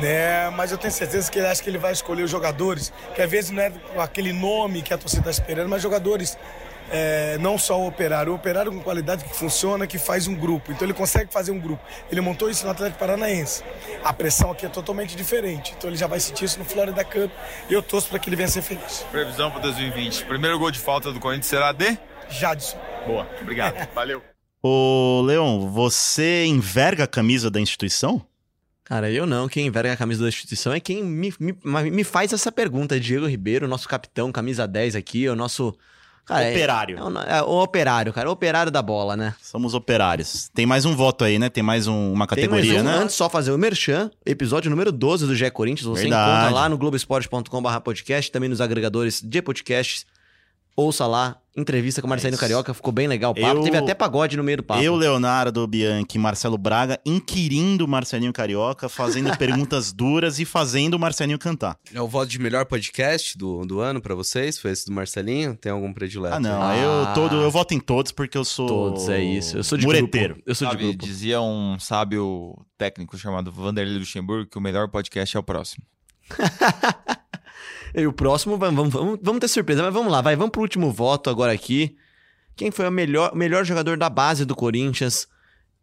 né? 0.00 0.50
Mas 0.50 0.72
eu 0.72 0.78
tenho 0.78 0.92
certeza 0.92 1.30
que 1.30 1.38
ele 1.38 1.46
acha 1.46 1.62
que 1.62 1.68
ele 1.68 1.78
vai 1.78 1.92
escolher 1.92 2.22
os 2.22 2.30
jogadores, 2.30 2.92
que 3.14 3.20
às 3.20 3.30
vezes 3.30 3.50
não 3.50 3.62
é 3.62 3.72
aquele 3.98 4.32
nome 4.32 4.82
que 4.82 4.92
a 4.92 4.98
torcida 4.98 5.20
está 5.28 5.30
esperando, 5.30 5.68
mas 5.68 5.82
jogadores 5.82 6.38
é, 6.90 7.38
não 7.38 7.58
só 7.58 7.80
o 7.80 7.86
operário, 7.86 8.32
o 8.32 8.36
operário 8.36 8.72
com 8.72 8.80
qualidade 8.80 9.24
que 9.24 9.34
funciona, 9.34 9.86
que 9.86 9.98
faz 9.98 10.26
um 10.26 10.34
grupo. 10.34 10.72
Então 10.72 10.86
ele 10.86 10.94
consegue 10.94 11.32
fazer 11.32 11.50
um 11.50 11.58
grupo. 11.58 11.82
Ele 12.10 12.20
montou 12.20 12.50
isso 12.50 12.64
no 12.64 12.70
Atlético 12.70 12.98
Paranaense. 12.98 13.62
A 14.02 14.12
pressão 14.12 14.50
aqui 14.50 14.66
é 14.66 14.68
totalmente 14.68 15.16
diferente. 15.16 15.74
Então 15.76 15.90
ele 15.90 15.96
já 15.96 16.06
vai 16.06 16.20
sentir 16.20 16.44
isso 16.44 16.58
no 16.58 16.64
Florida 16.64 17.04
Cup. 17.04 17.30
E 17.68 17.72
eu 17.72 17.82
torço 17.82 18.08
para 18.08 18.18
que 18.18 18.28
ele 18.28 18.36
venha 18.36 18.48
ser 18.48 18.62
feliz. 18.62 19.04
Previsão 19.10 19.50
para 19.50 19.60
2020. 19.60 20.24
Primeiro 20.26 20.58
gol 20.58 20.70
de 20.70 20.78
falta 20.78 21.12
do 21.12 21.20
Corinthians 21.20 21.46
será 21.46 21.72
de? 21.72 21.98
Jadson. 22.28 22.78
Boa, 23.06 23.26
obrigado. 23.40 23.88
Valeu. 23.94 24.22
Ô, 24.62 25.22
Leon, 25.24 25.68
você 25.68 26.46
enverga 26.46 27.04
a 27.04 27.06
camisa 27.06 27.50
da 27.50 27.60
instituição? 27.60 28.24
Cara, 28.82 29.10
eu 29.10 29.26
não. 29.26 29.48
Quem 29.48 29.66
enverga 29.66 29.92
a 29.92 29.96
camisa 29.96 30.22
da 30.22 30.28
instituição 30.28 30.72
é 30.72 30.80
quem 30.80 31.02
me, 31.02 31.32
me, 31.38 31.56
me 31.90 32.04
faz 32.04 32.32
essa 32.32 32.52
pergunta. 32.52 33.00
Diego 33.00 33.26
Ribeiro, 33.26 33.66
nosso 33.66 33.88
capitão, 33.88 34.30
camisa 34.30 34.66
10 34.66 34.94
aqui, 34.94 35.28
o 35.28 35.34
nosso 35.34 35.74
Cara, 36.24 36.48
operário. 36.48 36.98
É, 36.98 37.34
é, 37.34 37.38
é, 37.38 37.42
o 37.42 37.62
operário, 37.62 38.12
cara. 38.12 38.28
O 38.28 38.32
operário 38.32 38.72
da 38.72 38.80
bola, 38.80 39.16
né? 39.16 39.34
Somos 39.42 39.74
operários. 39.74 40.50
Tem 40.54 40.64
mais 40.64 40.84
um 40.84 40.96
voto 40.96 41.24
aí, 41.24 41.38
né? 41.38 41.50
Tem 41.50 41.62
mais 41.62 41.86
um, 41.86 42.12
uma 42.12 42.26
categoria, 42.26 42.72
mais 42.72 42.82
um, 42.82 42.84
né? 42.84 43.04
Antes, 43.04 43.14
só 43.14 43.28
fazer 43.28 43.52
o 43.52 43.58
Merchan, 43.58 44.10
episódio 44.24 44.70
número 44.70 44.90
12 44.90 45.26
do 45.26 45.34
GE 45.34 45.50
Corinthians. 45.50 45.86
Você 45.86 46.02
Verdade. 46.02 46.30
encontra 46.30 46.54
lá 46.54 46.68
no 46.68 46.78
globesport.com.br 46.78 47.80
podcast, 47.84 48.32
também 48.32 48.48
nos 48.48 48.60
agregadores 48.60 49.20
de 49.22 49.42
podcasts. 49.42 50.06
Ouça 50.76 51.06
lá, 51.06 51.36
entrevista 51.56 52.00
com 52.00 52.06
o 52.08 52.10
Marcelinho 52.10 52.36
é 52.36 52.40
Carioca, 52.40 52.74
ficou 52.74 52.92
bem 52.92 53.06
legal 53.06 53.30
o 53.30 53.34
papo. 53.34 53.58
Eu, 53.58 53.62
Teve 53.62 53.76
até 53.76 53.94
pagode 53.94 54.36
no 54.36 54.42
meio 54.42 54.56
do 54.56 54.62
papo. 54.64 54.82
Eu, 54.82 54.96
Leonardo 54.96 55.64
Bianchi, 55.68 56.18
Marcelo 56.18 56.58
Braga, 56.58 56.98
inquirindo 57.06 57.84
o 57.84 57.88
Marcelinho 57.88 58.32
Carioca, 58.32 58.88
fazendo 58.88 59.30
perguntas 59.38 59.92
duras 59.92 60.40
e 60.40 60.44
fazendo 60.44 60.94
o 60.94 60.98
Marcelinho 60.98 61.38
cantar. 61.38 61.78
É 61.94 62.00
o 62.00 62.08
voto 62.08 62.28
de 62.28 62.40
melhor 62.40 62.66
podcast 62.66 63.38
do, 63.38 63.64
do 63.64 63.78
ano 63.78 64.00
para 64.00 64.16
vocês? 64.16 64.58
Foi 64.58 64.72
esse 64.72 64.86
do 64.86 64.92
Marcelinho? 64.92 65.54
Tem 65.54 65.70
algum 65.70 65.92
predileto? 65.92 66.34
Ah, 66.34 66.40
não. 66.40 66.60
Ah. 66.60 66.76
Eu, 66.76 67.14
todo, 67.14 67.36
eu 67.36 67.50
voto 67.52 67.72
em 67.72 67.78
todos 67.78 68.10
porque 68.10 68.36
eu 68.36 68.44
sou. 68.44 68.66
Todos, 68.66 69.08
é 69.08 69.22
isso. 69.22 69.56
Eu 69.56 69.62
sou 69.62 69.78
de 69.78 69.86
mureteiro. 69.86 70.34
Grupo. 70.34 70.50
Eu 70.50 70.54
sou 70.56 70.66
Sabe, 70.66 70.78
de 70.80 70.88
grupo. 70.88 71.06
Dizia 71.06 71.40
um 71.40 71.78
sábio 71.78 72.56
técnico 72.76 73.16
chamado 73.16 73.52
Vanderlei 73.52 73.98
Luxemburgo 73.98 74.50
que 74.50 74.58
o 74.58 74.60
melhor 74.60 74.88
podcast 74.88 75.36
é 75.36 75.38
o 75.38 75.42
próximo. 75.42 75.84
E 77.94 78.06
o 78.06 78.12
próximo, 78.12 78.58
vamos, 78.58 78.92
vamos, 78.92 79.20
vamos 79.22 79.40
ter 79.40 79.48
surpresa, 79.48 79.82
mas 79.82 79.94
vamos 79.94 80.10
lá, 80.10 80.20
vai, 80.20 80.34
vamos 80.34 80.50
pro 80.50 80.62
último 80.62 80.90
voto 80.90 81.30
agora 81.30 81.52
aqui. 81.52 81.96
Quem 82.56 82.70
foi 82.70 82.88
o 82.88 82.90
melhor, 82.90 83.34
melhor 83.34 83.64
jogador 83.64 83.96
da 83.96 84.10
base 84.10 84.44
do 84.44 84.56
Corinthians 84.56 85.28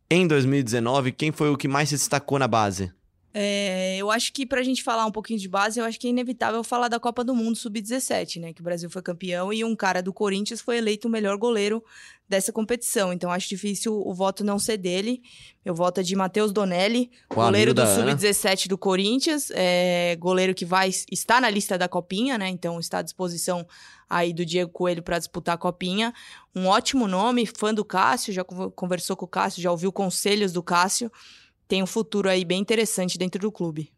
em 0.09 0.27
2019? 0.27 1.13
Quem 1.13 1.31
foi 1.31 1.49
o 1.49 1.57
que 1.57 1.69
mais 1.69 1.87
se 1.87 1.95
destacou 1.95 2.37
na 2.37 2.47
base? 2.47 2.91
É, 3.33 3.97
eu 3.97 4.11
acho 4.11 4.33
que 4.33 4.45
pra 4.45 4.61
gente 4.61 4.83
falar 4.83 5.05
um 5.05 5.11
pouquinho 5.11 5.39
de 5.39 5.47
base, 5.47 5.79
eu 5.79 5.85
acho 5.85 5.99
que 5.99 6.07
é 6.07 6.09
inevitável 6.09 6.63
falar 6.63 6.89
da 6.89 6.99
Copa 6.99 7.23
do 7.23 7.33
Mundo 7.33 7.55
Sub-17, 7.55 8.41
né? 8.41 8.53
Que 8.53 8.61
o 8.61 8.63
Brasil 8.63 8.89
foi 8.89 9.01
campeão 9.01 9.53
e 9.53 9.63
um 9.63 9.75
cara 9.75 10.01
do 10.01 10.11
Corinthians 10.11 10.59
foi 10.59 10.77
eleito 10.77 11.07
o 11.07 11.11
melhor 11.11 11.37
goleiro 11.37 11.83
dessa 12.27 12.51
competição. 12.51 13.13
Então 13.13 13.31
acho 13.31 13.47
difícil 13.47 13.93
o 13.93 14.13
voto 14.13 14.43
não 14.43 14.59
ser 14.59 14.77
dele. 14.77 15.21
Meu 15.63 15.73
voto 15.73 16.01
é 16.01 16.03
de 16.03 16.15
Matheus 16.15 16.51
Donelli, 16.51 17.09
o 17.29 17.35
goleiro 17.35 17.73
do 17.73 17.85
Sub-17 17.85 18.67
do 18.67 18.77
Corinthians, 18.77 19.49
é, 19.53 20.15
goleiro 20.19 20.53
que 20.53 20.65
vai 20.65 20.89
está 21.09 21.39
na 21.39 21.49
lista 21.49 21.77
da 21.77 21.87
Copinha, 21.87 22.37
né? 22.37 22.49
Então 22.49 22.79
está 22.79 22.97
à 22.99 23.01
disposição 23.01 23.65
aí 24.09 24.33
do 24.33 24.45
Diego 24.45 24.71
Coelho 24.71 25.03
para 25.03 25.19
disputar 25.19 25.55
a 25.55 25.57
Copinha. 25.57 26.13
Um 26.53 26.67
ótimo 26.67 27.07
nome, 27.07 27.45
fã 27.45 27.73
do 27.73 27.85
Cássio, 27.85 28.33
já 28.33 28.43
conversou 28.43 29.15
com 29.15 29.23
o 29.23 29.27
Cássio, 29.27 29.61
já 29.61 29.71
ouviu 29.71 29.91
conselhos 29.91 30.51
do 30.51 30.61
Cássio 30.61 31.09
tem 31.71 31.81
um 31.81 31.87
futuro 31.87 32.27
aí 32.27 32.43
bem 32.43 32.59
interessante 32.59 33.17
dentro 33.17 33.39
do 33.39 33.49
clube. 33.49 33.89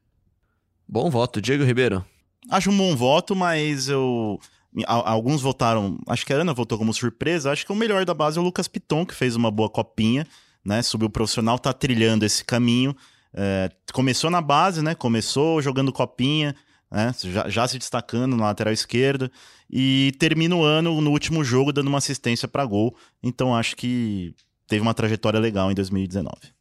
Bom 0.87 1.09
voto, 1.09 1.41
Diego 1.41 1.63
Ribeiro. 1.63 2.05
Acho 2.47 2.69
um 2.69 2.77
bom 2.77 2.95
voto, 2.95 3.35
mas 3.35 3.89
eu. 3.89 4.39
Alguns 4.85 5.41
votaram. 5.41 5.97
Acho 6.07 6.23
que 6.23 6.31
a 6.31 6.35
Ana 6.35 6.53
votou 6.53 6.77
como 6.77 6.93
surpresa. 6.93 7.51
Acho 7.51 7.65
que 7.65 7.71
o 7.71 7.75
melhor 7.75 8.05
da 8.05 8.13
base 8.13 8.37
é 8.37 8.41
o 8.41 8.43
Lucas 8.43 8.67
Piton, 8.67 9.03
que 9.03 9.15
fez 9.15 9.35
uma 9.35 9.49
boa 9.49 9.71
copinha, 9.71 10.27
né? 10.63 10.83
Subiu 10.83 11.09
profissional, 11.09 11.57
tá 11.57 11.73
trilhando 11.73 12.23
esse 12.23 12.45
caminho. 12.45 12.95
É, 13.33 13.71
começou 13.91 14.29
na 14.29 14.39
base, 14.39 14.83
né? 14.83 14.93
Começou 14.93 15.59
jogando 15.59 15.91
copinha, 15.91 16.55
né? 16.91 17.11
Já, 17.23 17.49
já, 17.49 17.67
se 17.67 17.79
destacando 17.79 18.37
na 18.37 18.45
lateral 18.45 18.71
esquerda. 18.71 19.31
E 19.67 20.11
termina 20.19 20.55
o 20.55 20.63
ano 20.63 21.01
no 21.01 21.09
último 21.09 21.43
jogo 21.43 21.73
dando 21.73 21.87
uma 21.87 21.97
assistência 21.97 22.47
para 22.47 22.63
gol. 22.65 22.95
Então 23.23 23.55
acho 23.55 23.75
que 23.75 24.35
teve 24.67 24.83
uma 24.83 24.93
trajetória 24.93 25.39
legal 25.39 25.71
em 25.71 25.73
2019. 25.73 26.53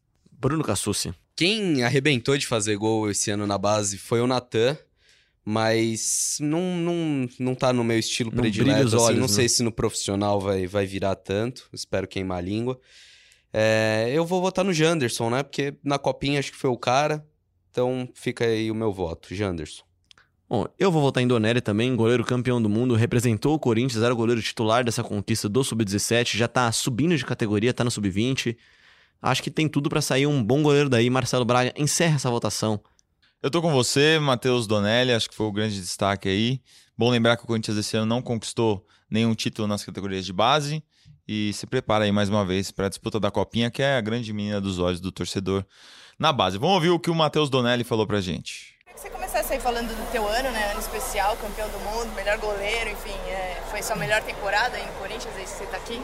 Bruno 0.43 0.64
Cassucci. 0.64 1.14
Quem 1.36 1.84
arrebentou 1.84 2.36
de 2.36 2.49
fazer 2.49 2.76
gol 2.76 3.09
esse 3.09 3.30
ano 3.30 3.47
na 3.47 3.57
base 3.57 3.97
foi 3.97 4.20
o 4.20 4.26
Natan, 4.26 4.76
mas 5.45 6.36
não, 6.40 6.76
não, 6.76 7.28
não 7.38 7.55
tá 7.55 7.72
no 7.72 7.84
meu 7.84 7.97
estilo 7.97 8.32
não 8.34 8.43
predileto. 8.43 8.88
Assim, 8.88 8.97
olhos, 8.97 9.20
não 9.20 9.28
né? 9.28 9.32
sei 9.32 9.49
se 9.49 9.62
no 9.62 9.70
profissional 9.70 10.40
vai, 10.40 10.66
vai 10.66 10.84
virar 10.84 11.14
tanto, 11.14 11.68
espero 11.72 12.09
queimar 12.09 12.38
a 12.38 12.40
língua. 12.40 12.78
É, 13.53 14.11
eu 14.12 14.26
vou 14.26 14.40
votar 14.43 14.64
no 14.64 14.72
Janderson, 14.72 15.30
né? 15.30 15.45
Porque 15.45 15.74
na 15.84 15.97
copinha 15.97 16.40
acho 16.40 16.51
que 16.51 16.59
foi 16.59 16.70
o 16.70 16.76
cara. 16.76 17.24
Então 17.70 18.09
fica 18.12 18.45
aí 18.45 18.68
o 18.68 18.74
meu 18.74 18.93
voto, 18.93 19.32
Janderson. 19.32 19.84
Bom, 20.49 20.66
eu 20.76 20.90
vou 20.90 21.01
votar 21.01 21.22
em 21.22 21.26
Donelli 21.26 21.61
também, 21.61 21.95
goleiro 21.95 22.24
campeão 22.24 22.61
do 22.61 22.68
mundo, 22.68 22.95
representou 22.95 23.55
o 23.55 23.59
Corinthians, 23.59 24.03
era 24.03 24.12
o 24.12 24.16
goleiro 24.16 24.43
titular 24.43 24.84
dessa 24.84 25.03
conquista 25.05 25.49
do 25.49 25.62
Sub-17, 25.64 26.36
já 26.36 26.49
tá 26.49 26.70
subindo 26.72 27.16
de 27.16 27.24
categoria, 27.24 27.72
tá 27.72 27.84
no 27.84 27.90
Sub-20. 27.90 28.57
Acho 29.23 29.43
que 29.43 29.51
tem 29.51 29.68
tudo 29.68 29.89
para 29.89 30.03
sair 30.03 30.27
um 30.27 30.43
bom 30.43 30.62
goleiro 30.62 30.89
daí. 30.89 31.09
Marcelo 31.09 31.45
Braga, 31.45 31.73
encerra 31.77 32.16
essa 32.16 32.29
votação. 32.29 32.81
Eu 33.41 33.51
tô 33.51 33.62
com 33.62 33.73
você, 33.73 34.18
Matheus 34.18 34.66
Donelli, 34.66 35.12
acho 35.12 35.31
que 35.31 35.35
foi 35.35 35.47
o 35.47 35.53
grande 35.53 35.81
destaque 35.81 36.29
aí. 36.29 36.61
Bom 36.99 37.11
lembrar 37.11 37.37
que 37.37 37.45
o 37.45 37.47
Corinthians 37.47 37.77
esse 37.77 37.97
ano 37.97 38.07
não 38.07 38.20
conquistou 38.20 38.87
nenhum 39.09 39.35
título 39.35 39.68
nas 39.68 39.85
categorias 39.85 40.27
de 40.27 40.33
base 40.33 40.83
e 41.27 41.53
se 41.53 41.66
prepara 41.66 42.05
aí 42.05 42.12
mais 42.12 42.29
uma 42.29 42.45
vez 42.45 42.70
para 42.70 42.87
a 42.87 42.89
disputa 42.89 43.18
da 43.18 43.31
Copinha, 43.31 43.70
que 43.70 43.83
é 43.83 43.97
a 43.97 44.01
grande 44.01 44.33
menina 44.33 44.61
dos 44.61 44.79
olhos 44.79 45.01
do 45.01 45.11
torcedor 45.11 45.64
na 46.18 46.33
base. 46.33 46.59
Vamos 46.59 46.75
ouvir 46.77 46.91
o 46.91 46.99
que 46.99 47.11
o 47.11 47.14
Matheus 47.14 47.49
Donelli 47.49 47.85
falou 47.85 48.07
pra 48.07 48.20
gente. 48.20 48.77
Queria 48.79 48.95
que 48.95 49.01
você 49.01 49.11
começasse 49.11 49.53
aí 49.53 49.61
falando 49.61 49.89
do 49.89 50.12
teu 50.12 50.27
ano, 50.27 50.51
né? 50.51 50.70
Ano 50.70 50.81
especial, 50.81 51.37
campeão 51.37 51.68
do 51.68 51.79
mundo, 51.79 52.12
melhor 52.14 52.39
goleiro, 52.39 52.91
enfim. 52.91 53.16
É... 53.29 53.62
foi 53.70 53.83
sua 53.83 53.97
melhor 53.97 54.23
temporada 54.23 54.77
aí 54.77 54.87
no 54.87 54.93
Corinthians, 54.95 55.35
aí 55.37 55.47
você 55.47 55.64
tá 55.66 55.77
aqui? 55.77 56.01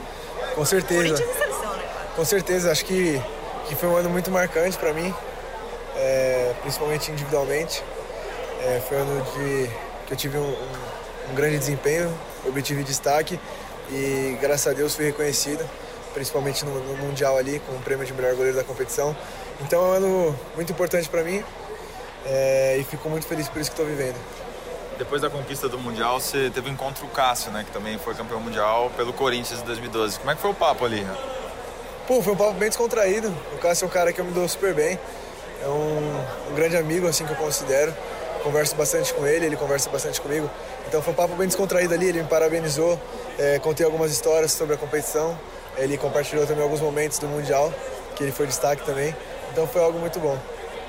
Com 0.55 0.64
certeza. 0.64 1.03
Corinthians 1.03 1.31
e 1.31 1.39
seleção, 1.39 1.77
né? 1.77 1.98
Com 2.19 2.25
certeza, 2.25 2.73
acho 2.73 2.85
que, 2.85 3.23
que 3.69 3.77
foi 3.77 3.89
um 3.89 3.95
ano 3.95 4.11
muito 4.11 4.29
marcante 4.29 4.77
para 4.77 4.93
mim, 4.93 5.14
é, 5.95 6.53
principalmente 6.62 7.12
individualmente. 7.12 7.81
É, 8.61 8.83
foi 8.89 8.99
um 8.99 9.03
ano 9.03 9.23
de, 9.23 9.71
que 10.05 10.14
eu 10.14 10.16
tive 10.16 10.37
um, 10.37 10.43
um, 10.43 11.31
um 11.31 11.35
grande 11.37 11.59
desempenho, 11.59 12.12
obtive 12.45 12.83
destaque 12.83 13.39
e 13.89 14.37
graças 14.41 14.66
a 14.66 14.75
Deus 14.75 14.97
fui 14.97 15.05
reconhecido, 15.05 15.64
principalmente 16.12 16.64
no, 16.64 16.81
no, 16.81 16.97
Mundial 16.97 17.39
ali, 17.39 17.61
com 17.61 17.77
o 17.77 17.81
prêmio 17.83 18.05
de 18.05 18.12
melhor 18.12 18.35
goleiro 18.35 18.57
da 18.57 18.64
competição. 18.64 19.16
Então 19.61 19.81
é 19.81 19.89
um 19.89 19.93
ano 19.93 20.41
muito 20.57 20.73
importante 20.73 21.09
para 21.09 21.23
mim 21.23 21.45
é, 22.27 22.79
e 22.81 22.83
fico 22.83 23.09
muito 23.09 23.29
feliz 23.29 23.49
por 23.49 23.61
isso 23.61 23.71
que 23.71 23.81
estou 23.81 23.87
vivendo. 23.87 24.16
Depois 24.99 25.23
da 25.23 25.31
conquista 25.31 25.69
do 25.69 25.79
Mundial, 25.79 26.19
você 26.19 26.51
teve 26.51 26.69
um 26.69 26.73
encontro 26.73 27.01
com 27.03 27.07
o 27.07 27.11
Cássio, 27.11 27.53
né, 27.53 27.62
que 27.62 27.71
também 27.71 27.97
foi 27.97 28.16
campeão 28.16 28.41
mundial 28.41 28.91
pelo 28.97 29.12
Corinthians 29.12 29.61
em 29.61 29.64
2012. 29.64 30.19
Como 30.19 30.33
é 30.33 30.35
que 30.35 30.41
foi 30.41 30.51
o 30.51 30.55
papo 30.55 30.85
ali? 30.85 31.07
Pô, 32.09 32.23
foi 32.23 32.33
um 32.33 32.37
papo 32.37 32.55
bem 32.55 32.71
descontraído. 32.71 33.29
O 33.55 33.59
Cássio 33.59 33.85
é 33.85 33.87
um 33.87 33.91
cara 33.91 34.15
que 34.15 34.19
eu 34.19 34.25
me 34.25 34.33
dou 34.33 34.49
super 34.49 34.73
bem. 34.73 34.99
É 35.63 35.69
um, 35.69 36.51
um 36.51 36.55
grande 36.55 36.75
amigo, 36.75 37.07
assim, 37.07 37.27
que 37.27 37.33
eu 37.33 37.37
considero. 37.37 37.95
Converso 38.43 38.75
bastante 38.77 39.13
com 39.13 39.27
ele, 39.27 39.45
ele 39.45 39.57
conversa 39.57 39.91
bastante 39.91 40.19
comigo. 40.19 40.51
Então 40.87 41.03
foi 41.03 41.13
um 41.13 41.17
papo 41.17 41.35
bem 41.35 41.47
descontraído 41.47 41.93
ali, 41.93 42.09
ele 42.09 42.23
me 42.23 42.27
parabenizou. 42.27 42.99
É, 43.39 43.59
contei 43.59 43.85
algumas 43.85 44.11
histórias 44.11 44.53
sobre 44.53 44.75
a 44.75 44.79
competição. 44.79 45.39
Ele 45.77 45.99
compartilhou 45.99 46.47
também 46.47 46.63
alguns 46.63 46.81
momentos 46.81 47.19
do 47.19 47.27
Mundial, 47.27 47.71
que 48.17 48.23
ele 48.23 48.33
foi 48.33 48.47
destaque 48.47 48.87
também. 48.87 49.15
Então 49.53 49.67
foi 49.67 49.83
algo 49.83 49.99
muito 49.99 50.19
bom. 50.19 50.39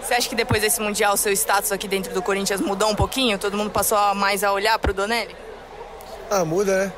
Você 0.01 0.13
acha 0.13 0.29
que 0.29 0.35
depois 0.35 0.61
desse 0.61 0.79
Mundial, 0.79 1.17
seu 1.17 1.33
status 1.33 1.73
aqui 1.73 1.89
dentro 1.89 2.13
do 2.13 2.21
Corinthians 2.21 2.61
mudou 2.61 2.87
um 2.87 2.95
pouquinho? 2.95 3.37
Todo 3.37 3.57
mundo 3.57 3.71
passou 3.71 3.97
mais 4.15 4.41
a 4.41 4.53
olhar 4.53 4.79
para 4.79 4.91
o 4.91 4.93
Donelli? 4.93 5.35
Ah, 6.31 6.45
muda, 6.45 6.85
né? 6.85 6.93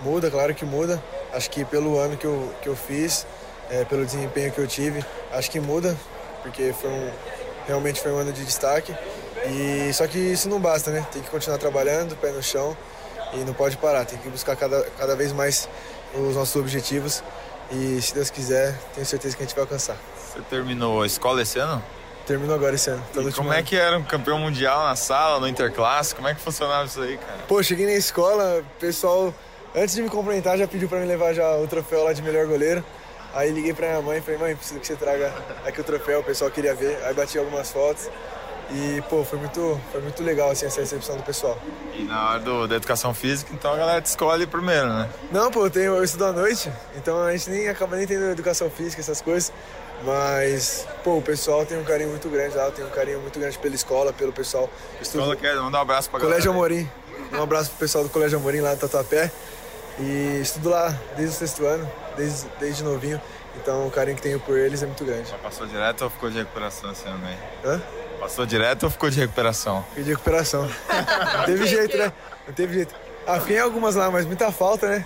Muda, 0.00 0.30
claro 0.30 0.54
que 0.54 0.64
muda. 0.64 1.02
Acho 1.34 1.50
que 1.50 1.64
pelo 1.66 1.98
ano 1.98 2.16
que 2.16 2.24
eu, 2.26 2.50
que 2.60 2.68
eu 2.68 2.76
fiz, 2.76 3.26
é, 3.72 3.84
pelo 3.86 4.04
desempenho 4.04 4.52
que 4.52 4.58
eu 4.58 4.66
tive. 4.66 5.04
Acho 5.32 5.50
que 5.50 5.58
muda, 5.58 5.96
porque 6.42 6.74
foi 6.74 6.90
um, 6.90 7.10
realmente 7.66 8.00
foi 8.00 8.12
um 8.12 8.18
ano 8.18 8.32
de 8.32 8.44
destaque. 8.44 8.94
E 9.46 9.92
só 9.92 10.06
que 10.06 10.18
isso 10.18 10.48
não 10.48 10.60
basta, 10.60 10.90
né? 10.90 11.04
Tem 11.10 11.22
que 11.22 11.30
continuar 11.30 11.58
trabalhando, 11.58 12.14
pé 12.16 12.30
no 12.30 12.42
chão 12.42 12.76
e 13.32 13.38
não 13.38 13.54
pode 13.54 13.78
parar. 13.78 14.04
Tem 14.04 14.18
que 14.18 14.28
buscar 14.28 14.54
cada, 14.54 14.82
cada 14.98 15.16
vez 15.16 15.32
mais 15.32 15.68
os 16.14 16.36
nossos 16.36 16.54
objetivos 16.54 17.24
e 17.72 18.00
se 18.02 18.14
Deus 18.14 18.28
quiser, 18.28 18.78
tenho 18.94 19.06
certeza 19.06 19.34
que 19.34 19.42
a 19.42 19.46
gente 19.46 19.54
vai 19.54 19.64
alcançar. 19.64 19.96
Você 20.16 20.40
terminou 20.50 21.02
a 21.02 21.06
escola 21.06 21.40
esse 21.40 21.58
ano? 21.58 21.82
Terminou 22.26 22.54
agora 22.54 22.74
esse 22.74 22.90
ano. 22.90 23.02
E 23.16 23.32
como 23.32 23.52
é 23.52 23.62
que 23.62 23.74
era 23.74 23.98
um 23.98 24.04
campeão 24.04 24.38
mundial 24.38 24.84
na 24.84 24.94
sala, 24.94 25.40
no 25.40 25.48
interclasse? 25.48 26.14
Como 26.14 26.28
é 26.28 26.34
que 26.34 26.40
funcionava 26.40 26.84
isso 26.84 27.00
aí, 27.00 27.16
cara? 27.16 27.38
Pô, 27.48 27.62
cheguei 27.62 27.86
na 27.86 27.94
escola, 27.94 28.60
o 28.60 28.78
pessoal, 28.78 29.34
antes 29.74 29.94
de 29.94 30.02
me 30.02 30.08
cumprimentar, 30.08 30.56
já 30.58 30.68
pediu 30.68 30.88
pra 30.88 30.98
me 30.98 31.06
levar 31.06 31.32
já 31.32 31.56
o 31.56 31.66
troféu 31.66 32.04
lá 32.04 32.12
de 32.12 32.22
melhor 32.22 32.46
goleiro. 32.46 32.84
Aí 33.34 33.50
liguei 33.50 33.72
pra 33.72 33.88
minha 33.88 34.02
mãe 34.02 34.18
e 34.18 34.20
falei, 34.20 34.38
mãe, 34.38 34.56
preciso 34.56 34.80
que 34.80 34.86
você 34.86 34.96
traga 34.96 35.32
aqui 35.64 35.80
o 35.80 35.84
troféu, 35.84 36.20
o 36.20 36.24
pessoal 36.24 36.50
queria 36.50 36.74
ver. 36.74 36.98
Aí 37.04 37.14
bati 37.14 37.38
algumas 37.38 37.70
fotos. 37.70 38.08
E, 38.70 39.02
pô, 39.10 39.22
foi 39.22 39.38
muito, 39.38 39.80
foi 39.90 40.00
muito 40.00 40.22
legal, 40.22 40.50
assim, 40.50 40.64
essa 40.64 40.80
recepção 40.80 41.16
do 41.16 41.22
pessoal. 41.22 41.58
E 41.94 42.04
na 42.04 42.30
hora 42.30 42.40
do, 42.40 42.66
da 42.66 42.76
educação 42.76 43.12
física, 43.12 43.52
então 43.52 43.72
a 43.72 43.76
galera 43.76 44.00
te 44.00 44.06
escolhe 44.06 44.46
primeiro, 44.46 44.86
né? 44.86 45.10
Não, 45.30 45.50
pô, 45.50 45.66
eu, 45.66 45.70
tenho, 45.70 45.96
eu 45.96 46.02
estudo 46.02 46.24
à 46.26 46.32
noite, 46.32 46.72
então 46.96 47.22
a 47.22 47.32
gente 47.32 47.50
nem 47.50 47.68
acaba 47.68 47.96
nem 47.96 48.06
tendo 48.06 48.30
educação 48.30 48.70
física, 48.70 49.00
essas 49.00 49.20
coisas. 49.20 49.52
Mas, 50.04 50.86
pô, 51.04 51.18
o 51.18 51.22
pessoal 51.22 51.66
tem 51.66 51.78
um 51.78 51.84
carinho 51.84 52.10
muito 52.10 52.28
grande 52.28 52.56
lá, 52.56 52.70
tem 52.70 52.84
um 52.84 52.90
carinho 52.90 53.20
muito 53.20 53.38
grande 53.38 53.58
pela 53.58 53.74
escola, 53.74 54.12
pelo 54.12 54.32
pessoal. 54.32 54.70
Estudo... 55.00 55.20
Escola 55.20 55.36
quer, 55.36 55.54
manda 55.56 55.76
um 55.76 55.80
abraço 55.80 56.08
pra 56.08 56.18
Colégio 56.18 56.52
galera. 56.52 56.74
Amorim. 56.74 56.90
Um 57.32 57.42
abraço 57.42 57.70
pro 57.70 57.78
pessoal 57.78 58.04
do 58.04 58.10
Colégio 58.10 58.38
Amorim 58.38 58.60
lá 58.60 58.74
do 58.74 58.80
Tatuapé. 58.80 59.30
E 59.98 60.40
estudo 60.40 60.70
lá 60.70 60.94
desde 61.16 61.36
o 61.36 61.38
sexto 61.38 61.64
ano, 61.66 61.90
desde, 62.16 62.46
desde 62.58 62.82
novinho. 62.82 63.20
Então 63.56 63.86
o 63.86 63.90
carinho 63.90 64.16
que 64.16 64.22
tenho 64.22 64.40
por 64.40 64.56
eles 64.56 64.82
é 64.82 64.86
muito 64.86 65.04
grande. 65.04 65.28
Mas 65.30 65.40
passou 65.40 65.66
direto 65.66 66.02
ou 66.02 66.10
ficou 66.10 66.30
de 66.30 66.38
recuperação 66.38 66.92
esse 66.92 67.06
ano 67.06 67.26
aí? 67.26 67.36
Hã? 67.64 67.82
Passou 68.18 68.46
direto 68.46 68.84
ou 68.84 68.90
ficou 68.90 69.10
de 69.10 69.20
recuperação? 69.20 69.84
Fiquei 69.90 70.04
de 70.04 70.10
recuperação. 70.10 70.70
Não 71.38 71.44
teve 71.44 71.66
jeito, 71.66 71.96
né? 71.96 72.12
Não 72.46 72.54
teve 72.54 72.74
jeito. 72.74 72.94
Ah, 73.26 73.38
fiquei 73.40 73.56
em 73.56 73.60
algumas 73.60 73.94
lá, 73.94 74.10
mas 74.10 74.24
muita 74.24 74.50
falta, 74.50 74.88
né? 74.88 75.04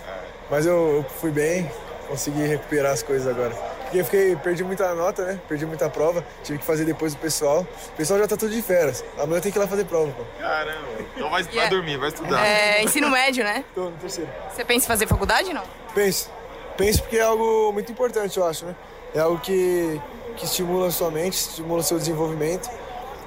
Mas 0.50 0.64
eu, 0.64 0.96
eu 0.96 1.06
fui 1.20 1.30
bem, 1.30 1.70
consegui 2.08 2.46
recuperar 2.46 2.92
as 2.92 3.02
coisas 3.02 3.26
agora. 3.26 3.54
Porque 3.86 3.98
eu 4.00 4.04
fiquei, 4.04 4.34
perdi 4.34 4.64
muita 4.64 4.92
nota, 4.96 5.24
né? 5.24 5.40
Perdi 5.48 5.64
muita 5.64 5.88
prova, 5.88 6.24
tive 6.42 6.58
que 6.58 6.64
fazer 6.64 6.84
depois 6.84 7.14
do 7.14 7.20
pessoal. 7.20 7.60
O 7.60 7.92
pessoal 7.96 8.18
já 8.18 8.26
tá 8.26 8.36
tudo 8.36 8.50
de 8.52 8.60
férias. 8.60 9.04
Amanhã 9.16 9.40
tem 9.40 9.52
que 9.52 9.58
ir 9.58 9.60
lá 9.60 9.68
fazer 9.68 9.84
prova, 9.84 10.10
pô. 10.12 10.24
Caramba, 10.40 10.86
então 11.14 11.30
vai, 11.30 11.42
Yeah. 11.42 11.60
vai 11.60 11.70
dormir, 11.70 11.96
vai 11.96 12.08
estudar. 12.08 12.44
É, 12.44 12.82
ensino 12.82 13.08
médio, 13.10 13.44
né? 13.44 13.64
Tô 13.74 13.84
no 13.84 13.96
terceiro. 13.96 14.28
Você 14.52 14.64
pensa 14.64 14.86
em 14.86 14.88
fazer 14.88 15.06
faculdade 15.06 15.52
não? 15.52 15.62
Penso. 15.94 16.28
Penso 16.76 17.00
porque 17.02 17.16
é 17.16 17.22
algo 17.22 17.72
muito 17.72 17.90
importante, 17.92 18.36
eu 18.36 18.44
acho, 18.44 18.66
né? 18.66 18.74
É 19.14 19.20
algo 19.20 19.38
que, 19.38 20.00
que 20.36 20.44
estimula 20.44 20.88
a 20.88 20.90
sua 20.90 21.10
mente, 21.10 21.34
estimula 21.34 21.80
o 21.80 21.84
seu 21.84 21.96
desenvolvimento. 21.96 22.68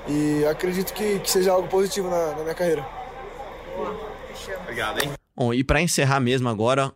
E 0.09 0.45
acredito 0.45 0.93
que, 0.93 1.19
que 1.19 1.31
seja 1.31 1.51
algo 1.53 1.69
positivo 1.69 2.09
na, 2.09 2.31
na 2.35 2.43
minha 2.43 2.53
carreira. 2.55 2.85
Obrigado, 4.63 5.01
hein? 5.01 5.11
Bom, 5.35 5.53
e 5.53 5.63
pra 5.63 5.81
encerrar 5.81 6.19
mesmo 6.19 6.49
agora, 6.49 6.91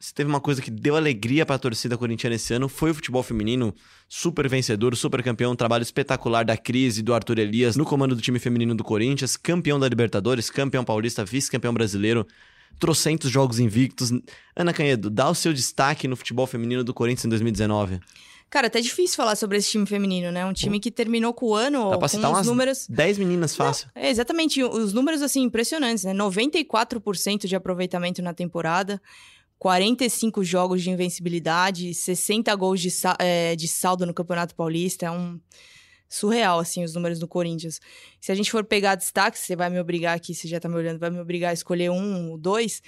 se 0.00 0.14
teve 0.14 0.30
uma 0.30 0.40
coisa 0.40 0.62
que 0.62 0.70
deu 0.70 0.96
alegria 0.96 1.44
pra 1.44 1.58
torcida 1.58 1.96
corintiana 1.98 2.36
esse 2.36 2.54
ano, 2.54 2.70
foi 2.70 2.90
o 2.90 2.94
futebol 2.94 3.22
feminino, 3.22 3.74
super 4.08 4.48
vencedor, 4.48 4.96
super 4.96 5.22
campeão, 5.22 5.52
um 5.52 5.56
trabalho 5.56 5.82
espetacular 5.82 6.42
da 6.42 6.56
Cris 6.56 6.96
e 6.96 7.02
do 7.02 7.12
Arthur 7.12 7.38
Elias 7.38 7.76
no 7.76 7.84
comando 7.84 8.16
do 8.16 8.22
time 8.22 8.38
feminino 8.38 8.74
do 8.74 8.82
Corinthians, 8.82 9.36
campeão 9.36 9.78
da 9.78 9.86
Libertadores, 9.86 10.48
campeão 10.48 10.82
paulista, 10.82 11.22
vice-campeão 11.22 11.74
brasileiro, 11.74 12.26
trocentos 12.78 13.30
jogos 13.30 13.58
invictos. 13.58 14.10
Ana 14.56 14.72
Canhedo, 14.72 15.10
dá 15.10 15.28
o 15.28 15.34
seu 15.34 15.52
destaque 15.52 16.08
no 16.08 16.16
futebol 16.16 16.46
feminino 16.46 16.82
do 16.82 16.94
Corinthians 16.94 17.26
em 17.26 17.28
2019. 17.28 18.00
Cara, 18.48 18.68
até 18.68 18.80
difícil 18.80 19.16
falar 19.16 19.36
sobre 19.36 19.58
esse 19.58 19.70
time 19.70 19.86
feminino, 19.86 20.32
né? 20.32 20.44
Um 20.44 20.52
time 20.52 20.80
que 20.80 20.90
terminou 20.90 21.32
com 21.32 21.46
o 21.46 21.54
ano 21.54 21.90
Dá 21.90 21.98
pra 21.98 22.08
com 22.08 22.08
citar 22.08 22.30
uns 22.30 22.38
umas 22.38 22.46
números... 22.46 22.86
10 22.88 23.18
meninas 23.18 23.54
fácil. 23.54 23.88
É, 23.94 24.10
exatamente, 24.10 24.64
os 24.64 24.92
números 24.92 25.22
assim 25.22 25.42
impressionantes, 25.42 26.02
né? 26.02 26.12
94% 26.12 27.46
de 27.46 27.54
aproveitamento 27.54 28.20
na 28.20 28.34
temporada, 28.34 29.00
45 29.60 30.42
jogos 30.42 30.82
de 30.82 30.88
invencibilidade, 30.88 31.92
60 31.92 32.52
gols 32.56 32.80
de, 32.80 32.88
é, 33.18 33.54
de 33.54 33.68
saldo 33.68 34.06
no 34.06 34.14
Campeonato 34.14 34.54
Paulista, 34.54 35.04
é 35.04 35.10
um 35.10 35.38
surreal 36.08 36.58
assim 36.58 36.82
os 36.82 36.94
números 36.94 37.18
do 37.18 37.28
Corinthians. 37.28 37.78
Se 38.18 38.32
a 38.32 38.34
gente 38.34 38.50
for 38.50 38.64
pegar 38.64 38.94
destaques, 38.94 39.42
você 39.42 39.54
vai 39.54 39.68
me 39.68 39.78
obrigar 39.78 40.16
aqui, 40.16 40.34
você 40.34 40.48
já 40.48 40.58
tá 40.58 40.66
me 40.66 40.76
olhando, 40.76 40.98
vai 40.98 41.10
me 41.10 41.20
obrigar 41.20 41.50
a 41.50 41.52
escolher 41.52 41.90
um 41.90 42.30
ou 42.30 42.38
dois. 42.38 42.82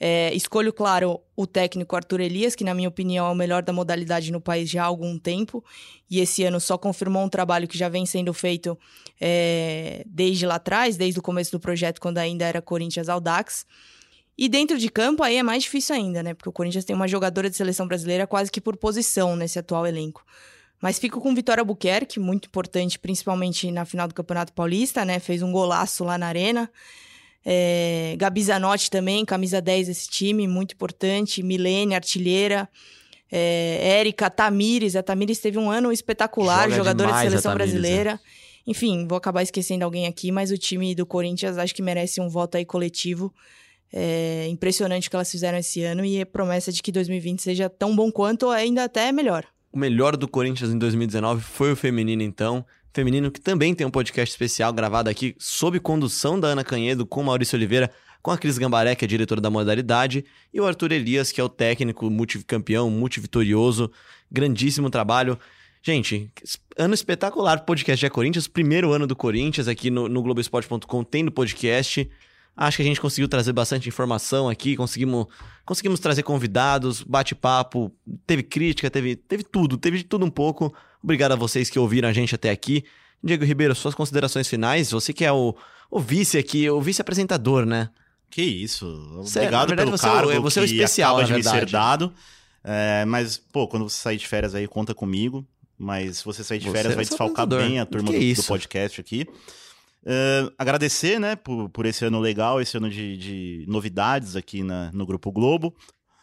É, 0.00 0.34
escolho, 0.34 0.72
claro, 0.72 1.20
o 1.36 1.46
técnico 1.46 1.94
Arthur 1.94 2.20
Elias, 2.20 2.56
que, 2.56 2.64
na 2.64 2.74
minha 2.74 2.88
opinião, 2.88 3.24
é 3.24 3.30
o 3.30 3.34
melhor 3.34 3.62
da 3.62 3.72
modalidade 3.72 4.32
no 4.32 4.40
país 4.40 4.68
já 4.68 4.82
há 4.82 4.86
algum 4.86 5.16
tempo. 5.20 5.64
E 6.10 6.18
esse 6.18 6.42
ano 6.42 6.58
só 6.58 6.76
confirmou 6.76 7.24
um 7.24 7.28
trabalho 7.28 7.68
que 7.68 7.78
já 7.78 7.88
vem 7.88 8.04
sendo 8.04 8.34
feito 8.34 8.76
é, 9.20 10.02
desde 10.04 10.46
lá 10.46 10.56
atrás, 10.56 10.96
desde 10.96 11.20
o 11.20 11.22
começo 11.22 11.52
do 11.52 11.60
projeto, 11.60 12.00
quando 12.00 12.18
ainda 12.18 12.44
era 12.44 12.60
Corinthians 12.60 13.08
Audax. 13.08 13.64
E 14.38 14.48
dentro 14.48 14.78
de 14.78 14.88
campo, 14.88 15.24
aí 15.24 15.36
é 15.36 15.42
mais 15.42 15.64
difícil 15.64 15.96
ainda, 15.96 16.22
né? 16.22 16.32
Porque 16.32 16.48
o 16.48 16.52
Corinthians 16.52 16.84
tem 16.84 16.94
uma 16.94 17.08
jogadora 17.08 17.50
de 17.50 17.56
seleção 17.56 17.88
brasileira 17.88 18.24
quase 18.24 18.52
que 18.52 18.60
por 18.60 18.76
posição 18.76 19.34
nesse 19.34 19.58
atual 19.58 19.84
elenco. 19.84 20.24
Mas 20.80 20.96
fico 20.96 21.20
com 21.20 21.34
Vitória 21.34 21.64
Buquerque, 21.64 22.20
muito 22.20 22.46
importante, 22.46 23.00
principalmente 23.00 23.68
na 23.72 23.84
final 23.84 24.06
do 24.06 24.14
Campeonato 24.14 24.52
Paulista, 24.52 25.04
né? 25.04 25.18
Fez 25.18 25.42
um 25.42 25.50
golaço 25.50 26.04
lá 26.04 26.16
na 26.16 26.28
Arena. 26.28 26.70
É, 27.44 28.14
Gabi 28.16 28.44
Zanotti 28.44 28.88
também, 28.88 29.24
camisa 29.24 29.60
10 29.60 29.88
desse 29.88 30.08
time, 30.08 30.46
muito 30.46 30.74
importante. 30.74 31.42
Milene, 31.42 31.96
artilheira. 31.96 32.68
É, 33.32 33.98
Érica, 33.98 34.30
Tamires. 34.30 34.94
A 34.94 35.02
Tamires 35.02 35.40
teve 35.40 35.58
um 35.58 35.68
ano 35.68 35.90
espetacular, 35.90 36.70
Joga 36.70 36.76
jogadora 36.76 37.12
de 37.12 37.18
seleção 37.22 37.52
Tamires, 37.52 37.72
brasileira. 37.72 38.20
Enfim, 38.64 39.04
vou 39.04 39.18
acabar 39.18 39.42
esquecendo 39.42 39.84
alguém 39.84 40.06
aqui, 40.06 40.30
mas 40.30 40.52
o 40.52 40.58
time 40.58 40.94
do 40.94 41.04
Corinthians 41.04 41.58
acho 41.58 41.74
que 41.74 41.82
merece 41.82 42.20
um 42.20 42.28
voto 42.28 42.56
aí 42.56 42.64
coletivo. 42.64 43.34
É 43.92 44.46
impressionante 44.48 45.08
o 45.08 45.10
que 45.10 45.16
elas 45.16 45.30
fizeram 45.30 45.58
esse 45.58 45.82
ano 45.82 46.04
e 46.04 46.18
é 46.18 46.24
promessa 46.24 46.70
de 46.70 46.82
que 46.82 46.92
2020 46.92 47.40
seja 47.40 47.70
tão 47.70 47.96
bom 47.96 48.10
quanto 48.12 48.44
ou 48.44 48.52
ainda 48.52 48.84
até 48.84 49.10
melhor. 49.12 49.44
O 49.72 49.78
melhor 49.78 50.16
do 50.16 50.28
Corinthians 50.28 50.70
em 50.70 50.78
2019 50.78 51.42
foi 51.42 51.72
o 51.72 51.76
feminino, 51.76 52.22
então. 52.22 52.64
Feminino 52.92 53.30
que 53.30 53.40
também 53.40 53.74
tem 53.74 53.86
um 53.86 53.90
podcast 53.90 54.32
especial 54.32 54.72
gravado 54.72 55.08
aqui 55.08 55.34
sob 55.38 55.78
condução 55.78 56.40
da 56.40 56.48
Ana 56.48 56.64
Canhedo 56.64 57.06
com 57.06 57.22
Maurício 57.22 57.56
Oliveira, 57.56 57.90
com 58.22 58.30
a 58.30 58.38
Cris 58.38 58.58
Gambaré, 58.58 58.94
que 58.94 59.04
é 59.04 59.08
diretora 59.08 59.40
da 59.40 59.50
modalidade, 59.50 60.24
e 60.52 60.60
o 60.60 60.66
Arthur 60.66 60.92
Elias, 60.92 61.30
que 61.30 61.40
é 61.40 61.44
o 61.44 61.48
técnico 61.48 62.10
multicampeão, 62.10 62.90
multivitorioso. 62.90 63.90
Grandíssimo 64.30 64.90
trabalho. 64.90 65.38
Gente, 65.82 66.30
ano 66.76 66.92
espetacular 66.92 67.64
podcast 67.64 68.04
é 68.04 68.10
Corinthians, 68.10 68.48
primeiro 68.48 68.92
ano 68.92 69.06
do 69.06 69.14
Corinthians 69.14 69.68
aqui 69.68 69.90
no, 69.90 70.08
no 70.08 70.22
Globoesporte.com 70.22 71.04
tem 71.04 71.22
no 71.22 71.30
podcast. 71.30 72.08
Acho 72.60 72.78
que 72.78 72.82
a 72.82 72.86
gente 72.86 73.00
conseguiu 73.00 73.28
trazer 73.28 73.52
bastante 73.52 73.88
informação 73.88 74.48
aqui, 74.48 74.74
conseguimos, 74.74 75.26
conseguimos 75.64 76.00
trazer 76.00 76.24
convidados, 76.24 77.04
bate-papo, 77.04 77.92
teve 78.26 78.42
crítica, 78.42 78.90
teve, 78.90 79.14
teve 79.14 79.44
tudo, 79.44 79.76
teve 79.78 79.98
de 79.98 80.04
tudo 80.04 80.26
um 80.26 80.30
pouco. 80.30 80.74
Obrigado 81.00 81.32
a 81.32 81.36
vocês 81.36 81.70
que 81.70 81.78
ouviram 81.78 82.08
a 82.08 82.12
gente 82.12 82.34
até 82.34 82.50
aqui. 82.50 82.84
Diego 83.22 83.44
Ribeiro, 83.44 83.74
suas 83.76 83.94
considerações 83.94 84.48
finais, 84.48 84.90
você 84.90 85.12
que 85.12 85.24
é 85.24 85.30
o, 85.32 85.54
o 85.88 86.00
vice 86.00 86.36
aqui, 86.36 86.68
o 86.68 86.80
vice-apresentador, 86.80 87.64
né? 87.64 87.90
Que 88.28 88.42
isso. 88.42 88.84
Você- 89.18 89.38
Obrigado 89.38 89.68
verdade, 89.68 89.76
pelo 89.86 89.96
você 89.96 90.06
é 90.06 90.10
cargo 90.10 90.42
você 90.42 90.58
é 90.58 90.62
o 90.62 90.64
especial, 90.64 91.16
acaba 91.18 91.26
de 91.28 91.32
me 91.34 91.42
ser 91.44 91.66
dado. 91.72 92.12
É, 92.64 93.04
mas, 93.06 93.38
pô, 93.38 93.68
quando 93.68 93.88
você 93.88 93.96
sair 94.02 94.16
de 94.16 94.26
férias 94.26 94.54
aí, 94.56 94.66
conta 94.66 94.94
comigo. 94.94 95.46
Mas 95.78 96.18
se 96.18 96.24
você 96.24 96.42
sair 96.42 96.58
de 96.58 96.68
férias, 96.68 96.92
é 96.92 96.96
vai 96.96 97.04
desfalcar 97.04 97.46
bem 97.46 97.78
a 97.78 97.86
turma 97.86 98.10
do, 98.10 98.18
do 98.42 98.48
podcast 98.48 99.00
aqui. 99.00 99.26
É, 100.10 100.50
agradecer, 100.56 101.20
né, 101.20 101.36
por, 101.36 101.68
por 101.68 101.84
esse 101.84 102.02
ano 102.02 102.18
legal, 102.18 102.62
esse 102.62 102.76
ano 102.78 102.88
de, 102.88 103.16
de 103.18 103.64
novidades 103.68 104.36
aqui 104.36 104.62
na- 104.62 104.90
no 104.92 105.04
Grupo 105.04 105.30
Globo. 105.30 105.74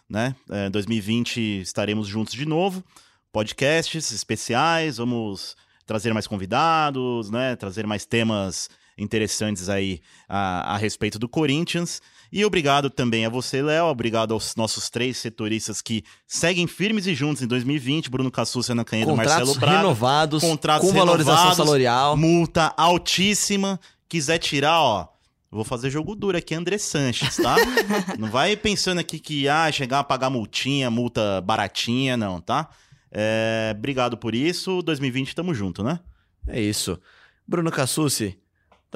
Né? 0.10 0.36
É, 0.50 0.70
2020 0.72 1.62
estaremos 1.62 2.08
juntos 2.08 2.34
de 2.34 2.46
novo. 2.48 2.84
Podcasts 3.32 4.12
especiais, 4.12 4.98
vamos 4.98 5.56
trazer 5.86 6.14
mais 6.14 6.26
convidados, 6.26 7.30
né? 7.30 7.56
Trazer 7.56 7.86
mais 7.86 8.06
temas 8.06 8.70
interessantes 8.98 9.70
aí 9.70 10.02
a, 10.28 10.74
a 10.74 10.78
respeito 10.78 11.20
do 11.20 11.28
Corinthians. 11.28 12.02
E 12.32 12.44
obrigado 12.44 12.90
também 12.90 13.26
a 13.26 13.30
você, 13.30 13.62
Léo. 13.62 13.86
Obrigado 13.86 14.34
aos 14.34 14.56
nossos 14.56 14.90
três 14.90 15.18
setoristas 15.18 15.82
que 15.82 16.04
seguem 16.28 16.68
firmes 16.68 17.08
e 17.08 17.14
juntos 17.14 17.42
em 17.42 17.48
2020. 17.48 18.10
Bruno 18.10 18.32
Cassus, 18.32 18.70
Ana 18.70 18.84
Canhedo, 18.84 19.12
Contratos 19.12 19.34
Marcelo 19.36 19.60
Braga. 19.60 19.78
renovados, 19.78 20.42
Contratos 20.44 20.88
com 20.88 20.94
valorização 20.94 21.36
renovados, 21.36 21.66
salarial. 21.66 22.18
Multa 22.18 22.74
altíssima. 22.76 23.80
Quiser 24.08 24.38
tirar, 24.40 24.80
ó. 24.80 25.08
Vou 25.52 25.64
fazer 25.64 25.90
jogo 25.90 26.16
duro 26.16 26.38
aqui, 26.38 26.54
André 26.54 26.78
Sanches, 26.78 27.38
tá? 27.38 27.56
não 28.20 28.30
vai 28.30 28.58
pensando 28.58 29.00
aqui 29.00 29.20
que 29.20 29.48
ah, 29.48 29.72
chegar 29.72 30.00
a 30.00 30.04
pagar 30.04 30.30
multinha, 30.30 30.92
multa 30.92 31.40
baratinha, 31.40 32.18
não, 32.18 32.42
tá? 32.42 32.70
É, 33.10 33.74
obrigado 33.78 34.18
por 34.18 34.36
isso. 34.36 34.82
2020 34.82 35.34
tamo 35.34 35.54
junto, 35.54 35.82
né? 35.82 36.02
É 36.46 36.60
isso. 36.60 37.00
Bruno 37.48 37.72
Cassucci, 37.72 38.38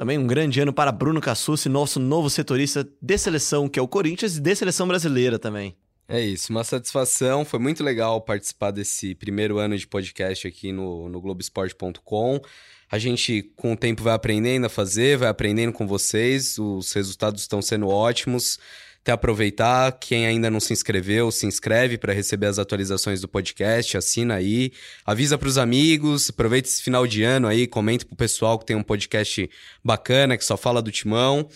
também 0.00 0.16
um 0.16 0.26
grande 0.26 0.58
ano 0.58 0.72
para 0.72 0.90
Bruno 0.90 1.20
Cassucci, 1.20 1.68
nosso 1.68 2.00
novo 2.00 2.30
setorista 2.30 2.88
de 3.02 3.18
seleção, 3.18 3.68
que 3.68 3.78
é 3.78 3.82
o 3.82 3.86
Corinthians, 3.86 4.38
e 4.38 4.40
de 4.40 4.54
seleção 4.54 4.88
brasileira 4.88 5.38
também. 5.38 5.76
É 6.08 6.18
isso, 6.18 6.50
uma 6.50 6.64
satisfação. 6.64 7.44
Foi 7.44 7.58
muito 7.58 7.84
legal 7.84 8.18
participar 8.22 8.70
desse 8.70 9.14
primeiro 9.14 9.58
ano 9.58 9.76
de 9.76 9.86
podcast 9.86 10.48
aqui 10.48 10.72
no, 10.72 11.10
no 11.10 11.20
Globoesporte.com. 11.20 12.40
A 12.90 12.98
gente, 12.98 13.52
com 13.54 13.74
o 13.74 13.76
tempo, 13.76 14.02
vai 14.02 14.14
aprendendo 14.14 14.64
a 14.64 14.70
fazer, 14.70 15.18
vai 15.18 15.28
aprendendo 15.28 15.74
com 15.74 15.86
vocês. 15.86 16.56
Os 16.58 16.90
resultados 16.94 17.42
estão 17.42 17.60
sendo 17.60 17.86
ótimos. 17.88 18.58
Até 19.02 19.12
aproveitar, 19.12 19.92
quem 19.92 20.26
ainda 20.26 20.50
não 20.50 20.60
se 20.60 20.74
inscreveu, 20.74 21.30
se 21.30 21.46
inscreve 21.46 21.96
para 21.96 22.12
receber 22.12 22.44
as 22.46 22.58
atualizações 22.58 23.18
do 23.20 23.28
podcast, 23.28 23.96
assina 23.96 24.34
aí, 24.34 24.72
avisa 25.06 25.38
para 25.38 25.48
os 25.48 25.56
amigos, 25.56 26.28
aproveita 26.28 26.68
esse 26.68 26.82
final 26.82 27.06
de 27.06 27.22
ano 27.22 27.48
aí, 27.48 27.66
comenta 27.66 28.04
pro 28.04 28.14
pessoal 28.14 28.58
que 28.58 28.66
tem 28.66 28.76
um 28.76 28.82
podcast 28.82 29.48
bacana, 29.82 30.36
que 30.36 30.44
só 30.44 30.54
fala 30.56 30.82
do 30.82 30.92
Timão. 30.92 31.48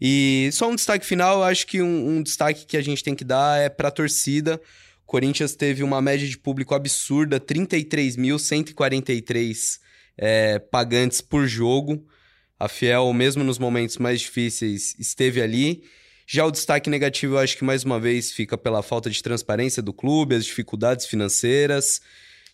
E 0.00 0.50
só 0.52 0.70
um 0.70 0.76
destaque 0.76 1.04
final, 1.04 1.42
acho 1.42 1.66
que 1.66 1.82
um, 1.82 2.18
um 2.18 2.22
destaque 2.22 2.64
que 2.64 2.76
a 2.76 2.82
gente 2.82 3.02
tem 3.02 3.14
que 3.14 3.24
dar 3.24 3.60
é 3.60 3.68
para 3.68 3.88
a 3.88 3.92
torcida. 3.92 4.60
O 5.02 5.06
Corinthians 5.06 5.56
teve 5.56 5.82
uma 5.82 6.00
média 6.00 6.28
de 6.28 6.38
público 6.38 6.76
absurda, 6.76 7.40
33.143 7.40 9.80
é, 10.16 10.60
pagantes 10.60 11.20
por 11.20 11.44
jogo. 11.46 12.06
A 12.58 12.68
Fiel, 12.68 13.12
mesmo 13.12 13.42
nos 13.42 13.58
momentos 13.58 13.98
mais 13.98 14.20
difíceis, 14.20 14.94
esteve 14.98 15.42
ali. 15.42 15.82
Já 16.26 16.46
o 16.46 16.50
destaque 16.50 16.88
negativo, 16.88 17.34
eu 17.34 17.38
acho 17.38 17.56
que 17.56 17.64
mais 17.64 17.84
uma 17.84 18.00
vez 18.00 18.32
fica 18.32 18.56
pela 18.56 18.82
falta 18.82 19.10
de 19.10 19.22
transparência 19.22 19.82
do 19.82 19.92
clube, 19.92 20.34
as 20.34 20.44
dificuldades 20.44 21.06
financeiras. 21.06 22.00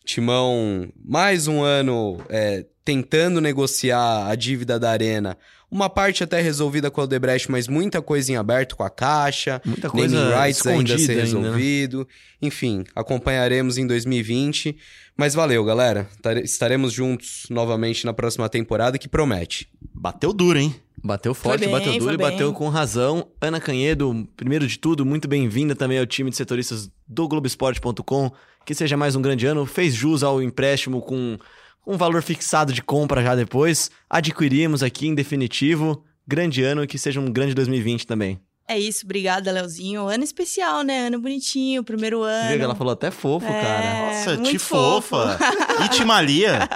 Timão, 0.04 0.90
mais 1.04 1.46
um 1.46 1.62
ano 1.62 2.18
é, 2.28 2.64
tentando 2.84 3.40
negociar 3.40 4.26
a 4.28 4.34
dívida 4.34 4.78
da 4.78 4.90
Arena. 4.90 5.38
Uma 5.70 5.88
parte 5.88 6.24
até 6.24 6.40
resolvida 6.40 6.90
com 6.90 7.00
o 7.00 7.04
Odebrecht, 7.04 7.50
mas 7.50 7.68
muita 7.68 8.02
coisa 8.02 8.32
em 8.32 8.36
aberto 8.36 8.74
com 8.76 8.82
a 8.82 8.90
Caixa. 8.90 9.62
Muita 9.64 9.88
coisa 9.88 10.36
rights 10.36 10.66
ainda 10.66 10.94
a 10.94 10.98
ser 10.98 11.02
ainda, 11.12 11.14
né? 11.14 11.20
resolvido. 11.22 12.08
Enfim, 12.42 12.84
acompanharemos 12.94 13.78
em 13.78 13.86
2020. 13.86 14.76
Mas 15.16 15.34
valeu, 15.34 15.64
galera. 15.64 16.08
Tare- 16.20 16.40
Estaremos 16.42 16.92
juntos 16.92 17.46
novamente 17.50 18.04
na 18.04 18.12
próxima 18.12 18.48
temporada, 18.48 18.98
que 18.98 19.06
promete. 19.08 19.68
Bateu 19.94 20.32
duro, 20.32 20.58
hein? 20.58 20.74
Bateu 21.02 21.32
forte, 21.34 21.60
bem, 21.60 21.70
bateu 21.70 21.96
duro 21.98 22.12
e 22.14 22.16
bateu 22.18 22.52
com 22.52 22.68
razão. 22.68 23.28
Ana 23.40 23.58
Canhedo, 23.60 24.28
primeiro 24.36 24.66
de 24.66 24.78
tudo, 24.78 25.06
muito 25.06 25.26
bem-vinda 25.28 25.74
também 25.74 25.98
ao 25.98 26.04
time 26.04 26.28
de 26.30 26.36
setoristas 26.36 26.90
do 27.08 27.26
Globoesporte.com. 27.26 28.30
Que 28.66 28.74
seja 28.74 28.96
mais 28.96 29.16
um 29.16 29.22
grande 29.22 29.46
ano. 29.46 29.64
Fez 29.64 29.94
jus 29.94 30.22
ao 30.22 30.42
empréstimo 30.42 31.00
com 31.00 31.38
um 31.86 31.96
valor 31.96 32.22
fixado 32.22 32.72
de 32.72 32.82
compra 32.82 33.22
já 33.22 33.34
depois. 33.34 33.90
Adquirimos 34.08 34.82
aqui 34.82 35.06
em 35.08 35.14
definitivo. 35.14 36.04
Grande 36.26 36.62
ano 36.62 36.84
e 36.84 36.86
que 36.86 36.98
seja 36.98 37.18
um 37.20 37.30
grande 37.30 37.54
2020 37.54 38.06
também. 38.06 38.40
É 38.68 38.78
isso, 38.78 39.04
obrigada, 39.04 39.50
Leozinho. 39.50 40.06
Ano 40.06 40.22
especial, 40.22 40.82
né? 40.82 41.08
Ano 41.08 41.18
bonitinho, 41.18 41.82
primeiro 41.82 42.22
ano. 42.22 42.48
Viu 42.54 42.62
ela 42.62 42.74
falou 42.76 42.92
até 42.92 43.10
fofo, 43.10 43.44
É. 43.46 43.60
cara. 43.60 44.06
Nossa, 44.14 44.34
muito 44.36 44.50
te 44.50 44.58
fofa. 44.60 45.36
E 45.84 45.88
te 45.88 46.04
malia. 46.04 46.68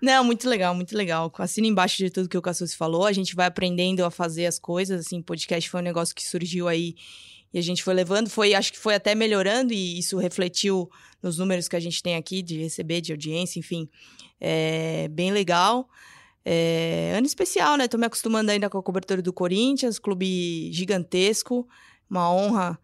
Não, 0.00 0.24
muito 0.24 0.48
legal, 0.48 0.74
muito 0.74 0.96
legal. 0.96 1.30
Assina 1.38 1.66
embaixo 1.66 1.98
de 1.98 2.08
tudo 2.10 2.28
que 2.28 2.38
o 2.38 2.42
Cassus 2.42 2.74
falou. 2.74 3.04
A 3.06 3.12
gente 3.12 3.36
vai 3.36 3.46
aprendendo 3.46 4.04
a 4.04 4.10
fazer 4.10 4.46
as 4.46 4.58
coisas. 4.58 5.06
Assim, 5.06 5.20
podcast 5.20 5.68
foi 5.68 5.80
um 5.80 5.84
negócio 5.84 6.14
que 6.14 6.26
surgiu 6.26 6.66
aí 6.66 6.94
e 7.52 7.58
a 7.58 7.62
gente 7.62 7.82
foi 7.82 7.94
levando. 7.94 8.28
Foi, 8.28 8.54
acho 8.54 8.72
que 8.72 8.78
foi 8.78 8.94
até 8.94 9.14
melhorando 9.14 9.72
e 9.72 9.98
isso 9.98 10.16
refletiu 10.18 10.90
nos 11.22 11.38
números 11.38 11.68
que 11.68 11.76
a 11.76 11.80
gente 11.80 12.02
tem 12.02 12.16
aqui 12.16 12.42
de 12.42 12.58
receber, 12.58 13.00
de 13.00 13.12
audiência, 13.12 13.58
enfim. 13.58 13.88
É 14.40 15.08
bem 15.08 15.30
legal. 15.30 15.88
É, 16.44 17.14
ano 17.16 17.26
especial, 17.26 17.76
né? 17.76 17.86
Tô 17.86 17.96
me 17.96 18.06
acostumando 18.06 18.50
ainda 18.50 18.68
com 18.68 18.78
a 18.78 18.82
cobertura 18.82 19.22
do 19.22 19.32
Corinthians, 19.32 19.98
clube 19.98 20.72
gigantesco. 20.72 21.68
Uma 22.10 22.32
honra 22.32 22.78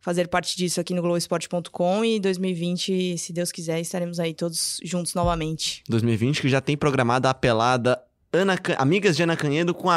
fazer 0.00 0.28
parte 0.28 0.56
disso 0.56 0.80
aqui 0.80 0.94
no 0.94 1.02
Globoesporte.com 1.02 2.04
e 2.04 2.20
2020, 2.20 3.18
se 3.18 3.32
Deus 3.32 3.50
quiser, 3.50 3.80
estaremos 3.80 4.20
aí 4.20 4.32
todos 4.32 4.78
juntos 4.84 5.14
novamente. 5.14 5.82
2020 5.88 6.42
que 6.42 6.48
já 6.48 6.60
tem 6.60 6.76
programada 6.76 7.28
a 7.28 7.34
pelada 7.34 8.00
Ana 8.30 8.58
Amigas 8.76 9.16
de 9.16 9.22
Ana 9.22 9.34
Canhedo 9.36 9.72
com 9.72 9.88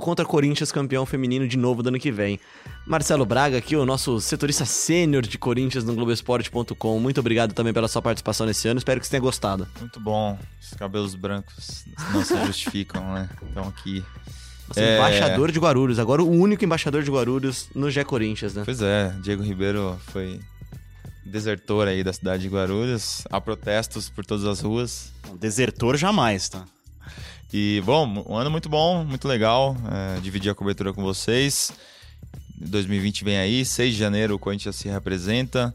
contra 0.00 0.24
Corinthians 0.24 0.72
campeão 0.72 1.06
feminino 1.06 1.46
de 1.46 1.56
novo 1.56 1.84
do 1.84 1.88
ano 1.88 2.00
que 2.00 2.10
vem. 2.10 2.40
Marcelo 2.84 3.24
Braga 3.24 3.58
aqui, 3.58 3.76
o 3.76 3.86
nosso 3.86 4.20
setorista 4.20 4.64
sênior 4.64 5.22
de 5.22 5.38
Corinthians 5.38 5.84
no 5.84 5.94
Globoesporte.com. 5.94 6.98
Muito 6.98 7.20
obrigado 7.20 7.52
também 7.52 7.72
pela 7.72 7.86
sua 7.86 8.02
participação 8.02 8.44
nesse 8.44 8.66
ano. 8.66 8.78
Espero 8.78 8.98
que 9.00 9.06
você 9.06 9.10
tenha 9.12 9.20
gostado. 9.20 9.68
Muito 9.78 10.00
bom. 10.00 10.36
Os 10.60 10.70
cabelos 10.76 11.14
brancos 11.14 11.84
não 12.12 12.24
se 12.24 12.36
justificam, 12.46 13.02
né? 13.14 13.28
Então 13.50 13.68
aqui. 13.68 14.04
Você 14.66 14.80
É. 14.80 14.84
é 14.84 14.96
embaixador 14.96 15.52
de 15.52 15.60
Guarulhos, 15.60 16.00
agora 16.00 16.24
o 16.24 16.28
único 16.28 16.64
embaixador 16.64 17.04
de 17.04 17.10
Guarulhos 17.10 17.68
no 17.72 17.88
Gé 17.88 18.02
Corinthians, 18.02 18.52
né? 18.52 18.62
Pois 18.64 18.82
é, 18.82 19.14
Diego 19.22 19.44
Ribeiro 19.44 19.96
foi 20.08 20.40
desertor 21.24 21.86
aí 21.86 22.02
da 22.02 22.12
cidade 22.12 22.42
de 22.42 22.48
Guarulhos. 22.48 23.22
Há 23.30 23.40
protestos 23.40 24.08
por 24.10 24.26
todas 24.26 24.44
as 24.44 24.60
ruas. 24.60 25.12
Desertor 25.38 25.96
jamais, 25.96 26.48
tá? 26.48 26.64
E, 27.52 27.80
bom, 27.84 28.24
um 28.28 28.36
ano 28.36 28.50
muito 28.50 28.68
bom, 28.68 29.04
muito 29.04 29.26
legal. 29.28 29.76
é, 30.16 30.20
dividir 30.20 30.50
a 30.50 30.54
cobertura 30.54 30.92
com 30.92 31.02
vocês. 31.02 31.72
2020 32.58 33.24
vem 33.24 33.38
aí, 33.38 33.64
6 33.64 33.92
de 33.94 33.98
janeiro 33.98 34.34
o 34.34 34.38
Corinthians 34.38 34.76
se 34.76 34.88
representa. 34.88 35.74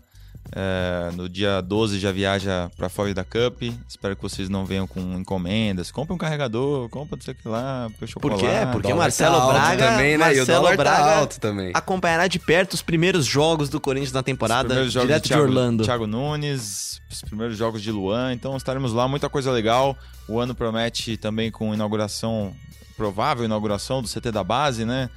É, 0.53 1.11
no 1.15 1.29
dia 1.29 1.61
12 1.61 1.97
já 1.97 2.11
viaja 2.11 2.69
para 2.75 2.87
a 2.87 2.89
Florida 2.89 3.23
Cup. 3.23 3.61
Espero 3.87 4.15
que 4.15 4.21
vocês 4.21 4.49
não 4.49 4.65
venham 4.65 4.85
com 4.85 4.99
encomendas. 5.17 5.91
Compre 5.91 6.13
um 6.13 6.17
carregador, 6.17 6.89
compra 6.89 7.15
não 7.15 7.23
sei 7.23 7.33
o 7.33 7.37
que 7.37 7.47
lá, 7.47 7.89
Por 7.97 8.07
chocolate. 8.07 8.41
quê? 8.43 8.49
Porque 8.71 8.89
Dólar 8.89 9.03
Marcelo 9.03 9.37
tá 9.37 9.47
Braga, 9.47 9.87
também, 9.87 10.17
né? 10.17 10.31
E 10.31 10.33
o 10.33 10.37
Marcelo 10.37 10.67
tá 10.67 10.75
Braga 10.75 11.19
alto 11.19 11.39
também. 11.39 11.71
acompanhará 11.73 12.27
de 12.27 12.37
perto 12.37 12.73
os 12.73 12.81
primeiros 12.81 13.25
jogos 13.25 13.69
do 13.69 13.79
Corinthians 13.79 14.11
na 14.11 14.23
temporada, 14.23 14.65
primeiros 14.69 14.91
jogos 14.91 15.07
direto 15.07 15.23
de, 15.23 15.29
Thiago, 15.29 15.43
Orlando. 15.43 15.83
Thiago 15.85 16.07
Nunes, 16.07 17.01
os 17.09 17.21
primeiros 17.21 17.57
jogos 17.57 17.81
de 17.81 17.91
Luan, 17.91 18.33
então 18.33 18.57
estaremos 18.57 18.91
lá, 18.91 19.07
muita 19.07 19.29
coisa 19.29 19.51
legal. 19.51 19.95
O 20.27 20.37
ano 20.39 20.53
promete 20.53 21.15
também 21.15 21.49
com 21.49 21.73
inauguração, 21.73 22.53
provável 22.97 23.45
inauguração 23.45 24.01
do 24.01 24.09
CT 24.09 24.31
da 24.31 24.43
base, 24.43 24.83
né? 24.83 25.09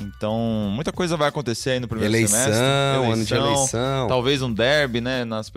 Então, 0.00 0.70
muita 0.72 0.92
coisa 0.92 1.16
vai 1.16 1.28
acontecer 1.28 1.70
aí 1.70 1.80
no 1.80 1.88
primeiro 1.88 2.12
Eleição, 2.12 2.38
semestre. 2.38 3.12
ano 3.12 3.24
de 3.24 3.34
eleição. 3.34 4.08
Talvez 4.08 4.42
um 4.42 4.52
derby, 4.52 5.00
né? 5.00 5.24
Nas, 5.24 5.50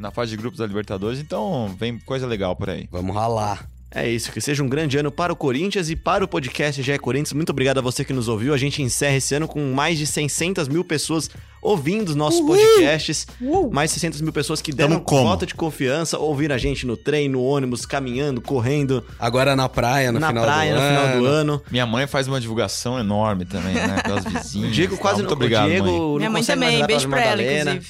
na 0.00 0.10
fase 0.10 0.30
de 0.30 0.36
grupos 0.36 0.58
da 0.58 0.66
Libertadores. 0.66 1.18
Então, 1.18 1.74
vem 1.78 1.98
coisa 1.98 2.26
legal 2.26 2.56
por 2.56 2.70
aí. 2.70 2.88
Vamos 2.90 3.14
ralar. 3.14 3.66
É 3.94 4.08
isso, 4.08 4.32
que 4.32 4.40
seja 4.40 4.62
um 4.62 4.68
grande 4.68 4.96
ano 4.96 5.10
para 5.12 5.32
o 5.32 5.36
Corinthians 5.36 5.90
e 5.90 5.96
para 5.96 6.24
o 6.24 6.28
podcast 6.28 6.82
GE 6.82 6.98
Corinthians. 6.98 7.34
Muito 7.34 7.50
obrigado 7.50 7.76
a 7.76 7.82
você 7.82 8.02
que 8.04 8.12
nos 8.12 8.26
ouviu. 8.26 8.54
A 8.54 8.56
gente 8.56 8.80
encerra 8.82 9.16
esse 9.16 9.34
ano 9.34 9.46
com 9.46 9.72
mais 9.72 9.98
de 9.98 10.06
600 10.06 10.66
mil 10.66 10.82
pessoas 10.82 11.28
ouvindo 11.60 12.08
os 12.08 12.14
nossos 12.14 12.40
podcasts. 12.40 13.26
Mais 13.70 13.90
de 13.90 13.94
600 14.00 14.22
mil 14.22 14.32
pessoas 14.32 14.62
que 14.62 14.72
deram 14.72 15.04
volta 15.06 15.44
de 15.44 15.54
confiança, 15.54 16.18
ouviram 16.18 16.54
a 16.54 16.58
gente 16.58 16.86
no 16.86 16.96
trem, 16.96 17.28
no 17.28 17.42
ônibus, 17.42 17.84
caminhando, 17.84 18.40
correndo, 18.40 19.04
Agora 19.18 19.54
na 19.54 19.68
praia, 19.68 20.10
no 20.10 20.18
na 20.18 20.28
final 20.28 20.42
praia 20.44 20.74
do 20.74 20.80
no 20.80 20.86
ano. 20.86 20.96
final 21.02 21.20
do 21.20 21.26
ano. 21.26 21.62
Minha 21.70 21.84
mãe 21.86 22.06
faz 22.06 22.26
uma 22.26 22.40
divulgação 22.40 22.98
enorme 22.98 23.44
também, 23.44 23.74
né? 23.74 24.00
Pelas 24.02 24.24
O 24.24 24.30
vizinhas. 24.40 24.74
Diego 24.74 24.96
quase 24.96 25.16
Muito 25.18 25.28
não. 25.28 25.36
obrigado, 25.36 25.66
o 25.66 25.70
Diego 25.70 25.86
mãe. 25.86 25.98
não 25.98 26.16
Minha 26.16 26.30
mãe 26.30 26.42
também, 26.42 26.86
beijo 26.86 27.08
pra 27.10 27.20
ela, 27.22 27.42
inclusive. 27.42 27.86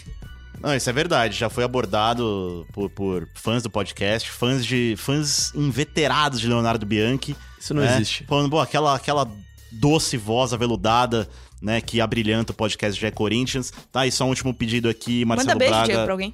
Não, 0.63 0.75
isso 0.77 0.89
é 0.89 0.93
verdade. 0.93 1.37
Já 1.37 1.51
foi 1.51 1.65
abordado 1.65 2.67
por, 2.73 2.89
por 2.91 3.29
fãs 3.35 3.63
do 3.63 3.71
podcast, 3.71 4.31
fãs 4.31 4.65
de 4.65 4.95
fãs 4.97 5.53
inveterados 5.55 6.41
de 6.41 6.49
Leonardo 6.49 6.87
Bianchi. 6.87 7.37
Isso 7.59 7.75
não 7.75 7.83
né? 7.83 7.95
existe. 7.97 8.25
Falando, 8.25 8.51
pô, 8.51 8.61
aquela, 8.61 8.95
aquela 8.95 9.29
doce 9.73 10.17
voz 10.17 10.53
aveludada, 10.53 11.29
né, 11.61 11.81
que 11.81 12.01
abrilhanta 12.01 12.53
o 12.53 12.55
podcast 12.55 13.01
GE 13.01 13.11
Corinthians. 13.11 13.73
Tá, 13.91 14.07
e 14.07 14.13
só 14.13 14.25
um 14.25 14.29
último 14.29 14.53
pedido 14.55 14.89
aqui, 14.89 15.25
Marcelo 15.25 15.49
Manda 15.51 15.59
beijo, 15.59 15.73
Braga. 15.73 15.87
Diego, 15.87 16.05
pra 16.05 16.13
alguém. 16.13 16.33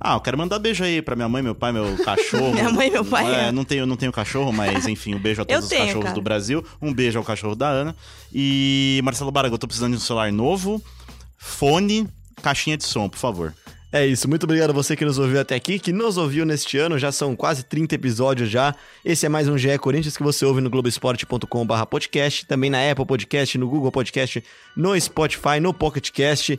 Ah, 0.00 0.14
eu 0.14 0.20
quero 0.20 0.36
mandar 0.36 0.58
beijo 0.58 0.82
aí 0.84 1.00
pra 1.00 1.14
minha 1.16 1.28
mãe, 1.28 1.42
meu 1.42 1.54
pai, 1.54 1.72
meu 1.72 1.96
cachorro. 2.04 2.52
Minha 2.52 2.70
mãe 2.70 2.88
e 2.88 2.90
meu 2.90 3.04
pai, 3.04 3.32
É, 3.32 3.48
é. 3.48 3.52
não 3.52 3.64
tenho, 3.64 3.86
não 3.86 3.96
tenho 3.96 4.10
cachorro, 4.12 4.52
mas 4.52 4.86
enfim, 4.86 5.14
um 5.14 5.20
beijo 5.20 5.40
a 5.40 5.44
todos 5.46 5.64
os 5.64 5.70
tenho, 5.70 5.86
cachorros 5.86 6.02
cara. 6.04 6.14
do 6.14 6.20
Brasil. 6.20 6.64
Um 6.82 6.92
beijo 6.92 7.18
ao 7.18 7.24
cachorro 7.24 7.54
da 7.54 7.68
Ana. 7.68 7.96
E 8.32 9.00
Marcelo 9.04 9.30
Braga, 9.30 9.54
eu 9.54 9.58
tô 9.58 9.66
precisando 9.68 9.92
de 9.92 9.98
um 9.98 10.00
celular 10.00 10.30
novo, 10.32 10.82
fone, 11.38 12.08
caixinha 12.42 12.76
de 12.76 12.84
som, 12.84 13.08
por 13.08 13.18
favor. 13.18 13.54
É 13.96 14.04
isso, 14.04 14.28
muito 14.28 14.42
obrigado 14.42 14.70
a 14.70 14.72
você 14.72 14.96
que 14.96 15.04
nos 15.04 15.20
ouviu 15.20 15.40
até 15.40 15.54
aqui, 15.54 15.78
que 15.78 15.92
nos 15.92 16.16
ouviu 16.16 16.44
neste 16.44 16.76
ano, 16.76 16.98
já 16.98 17.12
são 17.12 17.36
quase 17.36 17.62
30 17.62 17.94
episódios 17.94 18.50
já. 18.50 18.74
Esse 19.04 19.24
é 19.24 19.28
mais 19.28 19.46
um 19.46 19.56
GE 19.56 19.78
Corinthians 19.78 20.16
que 20.16 20.22
você 20.24 20.44
ouve 20.44 20.60
no 20.60 20.68
globesport.com.br 20.68 21.86
podcast, 21.88 22.44
também 22.44 22.70
na 22.70 22.90
Apple 22.90 23.06
Podcast, 23.06 23.56
no 23.56 23.68
Google 23.68 23.92
Podcast, 23.92 24.42
no 24.76 25.00
Spotify, 25.00 25.60
no 25.60 25.72
Pocket 25.72 26.10
Cast. 26.10 26.58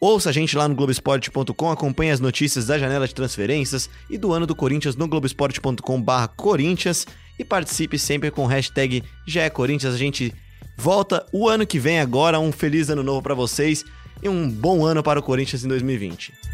Ouça 0.00 0.30
a 0.30 0.32
gente 0.32 0.56
lá 0.56 0.68
no 0.68 0.76
Globesport.com, 0.76 1.72
acompanhe 1.72 2.12
as 2.12 2.20
notícias 2.20 2.66
da 2.66 2.78
janela 2.78 3.08
de 3.08 3.16
transferências 3.16 3.90
e 4.08 4.16
do 4.16 4.32
ano 4.32 4.46
do 4.46 4.54
Corinthians 4.54 4.94
no 4.94 5.08
Globesport.com.br 5.08 6.26
Corinthians 6.36 7.04
e 7.36 7.44
participe 7.44 7.98
sempre 7.98 8.30
com 8.30 8.46
hashtag 8.46 9.02
GE 9.26 9.50
Corinthians. 9.52 9.92
A 9.92 9.98
gente 9.98 10.32
volta 10.76 11.26
o 11.32 11.48
ano 11.48 11.66
que 11.66 11.80
vem 11.80 11.98
agora. 11.98 12.38
Um 12.38 12.52
feliz 12.52 12.88
ano 12.90 13.02
novo 13.02 13.22
para 13.22 13.34
vocês 13.34 13.84
e 14.22 14.28
um 14.28 14.48
bom 14.48 14.86
ano 14.86 15.02
para 15.02 15.18
o 15.18 15.22
Corinthians 15.22 15.64
em 15.64 15.68
2020. 15.68 16.49